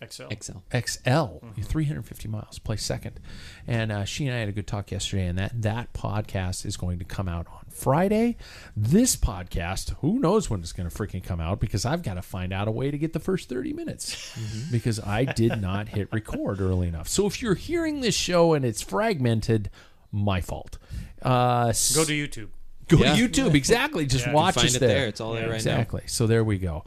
Excel. 0.00 0.28
XL. 0.30 0.58
XL, 0.76 1.46
350 1.62 2.28
miles, 2.28 2.58
place 2.58 2.84
second. 2.84 3.18
And 3.66 3.90
uh, 3.90 4.04
she 4.04 4.26
and 4.26 4.36
I 4.36 4.40
had 4.40 4.48
a 4.48 4.52
good 4.52 4.66
talk 4.66 4.90
yesterday, 4.90 5.26
and 5.26 5.38
that 5.38 5.62
that 5.62 5.92
podcast 5.94 6.66
is 6.66 6.76
going 6.76 6.98
to 6.98 7.04
come 7.04 7.28
out 7.28 7.46
on 7.46 7.64
Friday. 7.70 8.36
This 8.76 9.16
podcast, 9.16 9.94
who 10.00 10.18
knows 10.18 10.50
when 10.50 10.60
it's 10.60 10.72
going 10.72 10.88
to 10.88 10.94
freaking 10.94 11.24
come 11.24 11.40
out 11.40 11.60
because 11.60 11.86
I've 11.86 12.02
got 12.02 12.14
to 12.14 12.22
find 12.22 12.52
out 12.52 12.68
a 12.68 12.70
way 12.70 12.90
to 12.90 12.98
get 12.98 13.14
the 13.14 13.20
first 13.20 13.48
30 13.48 13.72
minutes 13.72 14.38
because 14.70 15.00
I 15.00 15.24
did 15.24 15.60
not 15.62 15.88
hit 15.88 16.12
record 16.12 16.60
early 16.60 16.88
enough. 16.88 17.08
So 17.08 17.26
if 17.26 17.40
you're 17.40 17.54
hearing 17.54 18.02
this 18.02 18.14
show 18.14 18.52
and 18.52 18.64
it's 18.66 18.82
fragmented, 18.82 19.70
my 20.12 20.40
fault. 20.42 20.76
Uh, 21.22 21.72
Go 21.94 22.04
to 22.04 22.12
YouTube. 22.12 22.48
Go 22.88 22.98
Yeah. 22.98 23.16
to 23.16 23.28
YouTube, 23.28 23.54
exactly. 23.54 24.04
Just 24.06 24.26
Yeah. 24.26 24.32
watch 24.34 24.58
us 24.58 24.76
it 24.76 24.80
there. 24.80 24.88
there. 24.90 25.06
It's 25.08 25.20
all 25.20 25.32
there 25.32 25.42
right 25.44 25.50
now. 25.52 25.56
exactly. 25.56 26.02
So 26.06 26.26
there 26.26 26.44
we 26.44 26.58
go. 26.58 26.84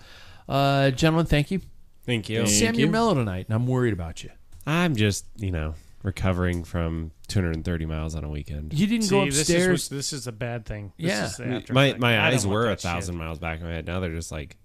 Uh, 0.48 0.92
gentlemen, 0.92 1.26
thank 1.26 1.52
you. 1.52 1.62
Thank 2.10 2.28
you. 2.30 2.46
Sam, 2.48 2.74
you. 2.76 2.82
you're 2.82 2.90
mellow 2.90 3.14
tonight, 3.14 3.46
and 3.48 3.54
I'm 3.56 3.68
worried 3.68 3.94
about 3.94 4.24
you. 4.24 4.32
I'm 4.66 4.96
just, 4.96 5.26
you 5.38 5.52
know, 5.52 5.76
recovering 6.04 6.64
from 6.64 7.12
230 7.28 7.86
miles 7.86 8.16
on 8.16 8.24
a 8.24 8.30
weekend. 8.30 8.74
You 8.74 8.88
didn't 8.88 9.04
See, 9.06 9.10
go 9.12 9.26
this 9.26 9.36
is 9.36 9.42
upstairs. 9.42 9.90
what- 9.92 9.98
this 9.98 10.14
is 10.14 10.28
a 10.28 10.32
bad 10.32 10.66
thing. 10.66 10.92
This 10.98 11.08
Yeah. 11.10 11.26
is 11.26 11.38
the 11.38 11.46
after 11.48 11.74
My 11.74 11.86
effect. 11.86 12.00
my 12.02 12.14
I 12.14 12.16
don't 12.30 12.34
eyes 12.34 12.48
want 12.48 12.54
were 12.56 12.66
a 12.66 12.70
that 12.70 12.82
shit. 12.82 12.92
thousand 12.92 13.18
miles 13.18 13.40
back 13.40 13.60
in 13.60 13.66
my 13.66 13.72
head. 13.74 13.86
Now 13.86 14.00
they're 14.00 14.14
just 14.16 14.32
like 14.32 14.58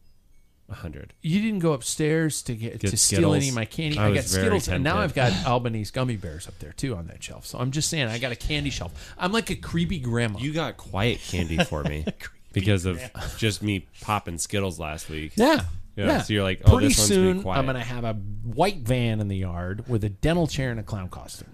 a 0.71 0.75
hundred. 0.75 1.13
You 1.21 1.43
didn't 1.43 1.59
go 1.59 1.73
upstairs 1.75 2.41
to 2.43 2.55
get, 2.55 2.79
Get 2.79 2.91
to 2.91 2.97
steal 2.97 3.35
any 3.35 3.51
of 3.51 3.55
my 3.55 3.67
candy. 3.67 3.99
I 3.99 4.07
I, 4.07 4.09
was 4.11 4.17
got 4.23 4.25
very 4.31 4.43
Skittles, 4.45 4.69
and 4.69 4.83
now 4.83 4.99
I've 4.99 5.15
got 5.15 5.33
Albanese 5.47 5.93
gummy 5.93 6.17
bears 6.17 6.49
up 6.49 6.59
there 6.61 6.73
too 6.73 6.97
on 6.97 7.07
that 7.09 7.23
shelf. 7.23 7.45
So 7.47 7.59
I'm 7.59 7.71
just 7.73 7.91
saying, 7.91 8.07
I 8.09 8.19
got 8.19 8.33
a 8.33 8.37
candy 8.37 8.71
shelf. 8.71 9.15
I'm 9.19 9.33
like 9.33 9.51
a 9.51 9.57
creepy 9.57 9.99
grandma. 9.99 10.39
You 10.39 10.53
got 10.55 10.77
quiet 10.79 11.21
candy 11.21 11.59
for 11.59 11.83
me 11.85 12.07
because 12.55 12.87
of 12.87 12.99
just 13.37 13.63
me 13.63 13.87
popping 14.01 14.39
Skittles 14.39 14.79
last 14.79 15.11
week. 15.11 15.33
yeah, 15.37 15.65
Yeah, 15.97 16.23
so 16.23 16.33
you're 16.33 16.43
like, 16.43 16.63
oh, 16.65 16.73
pretty 16.73 16.89
this 16.89 16.99
one's 16.99 17.11
gonna 17.11 17.21
be 17.21 17.33
soon 17.33 17.43
quiet. 17.43 17.59
I'm 17.59 17.67
gonna 17.67 17.85
have 17.85 18.05
a 18.05 18.15
white 18.15 18.79
van 18.79 19.21
in 19.21 19.29
the 19.29 19.37
yard 19.37 19.89
with 19.89 20.03
a 20.05 20.09
dental 20.09 20.47
chair 20.47 20.71
and 20.71 20.81
a 20.81 20.83
clown 20.83 21.09
costume. 21.09 21.51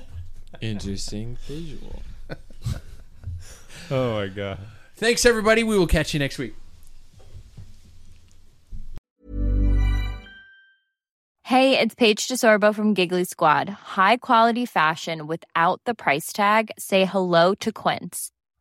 Interesting 0.60 1.36
visual. 1.46 2.02
Oh 3.90 4.14
my 4.14 4.28
god. 4.28 4.58
Thanks 4.96 5.26
everybody. 5.26 5.64
We 5.64 5.76
will 5.76 5.88
catch 5.88 6.14
you 6.14 6.20
next 6.20 6.38
week. 6.38 6.54
Hey, 11.44 11.78
it's 11.78 11.94
Paige 11.94 12.28
DeSorbo 12.28 12.74
from 12.74 12.94
Giggly 12.94 13.24
Squad. 13.24 13.68
High 13.68 14.16
quality 14.16 14.64
fashion 14.64 15.26
without 15.26 15.80
the 15.84 15.94
price 15.94 16.32
tag. 16.32 16.70
Say 16.78 17.04
hello 17.04 17.54
to 17.56 17.72
Quince. 17.72 18.30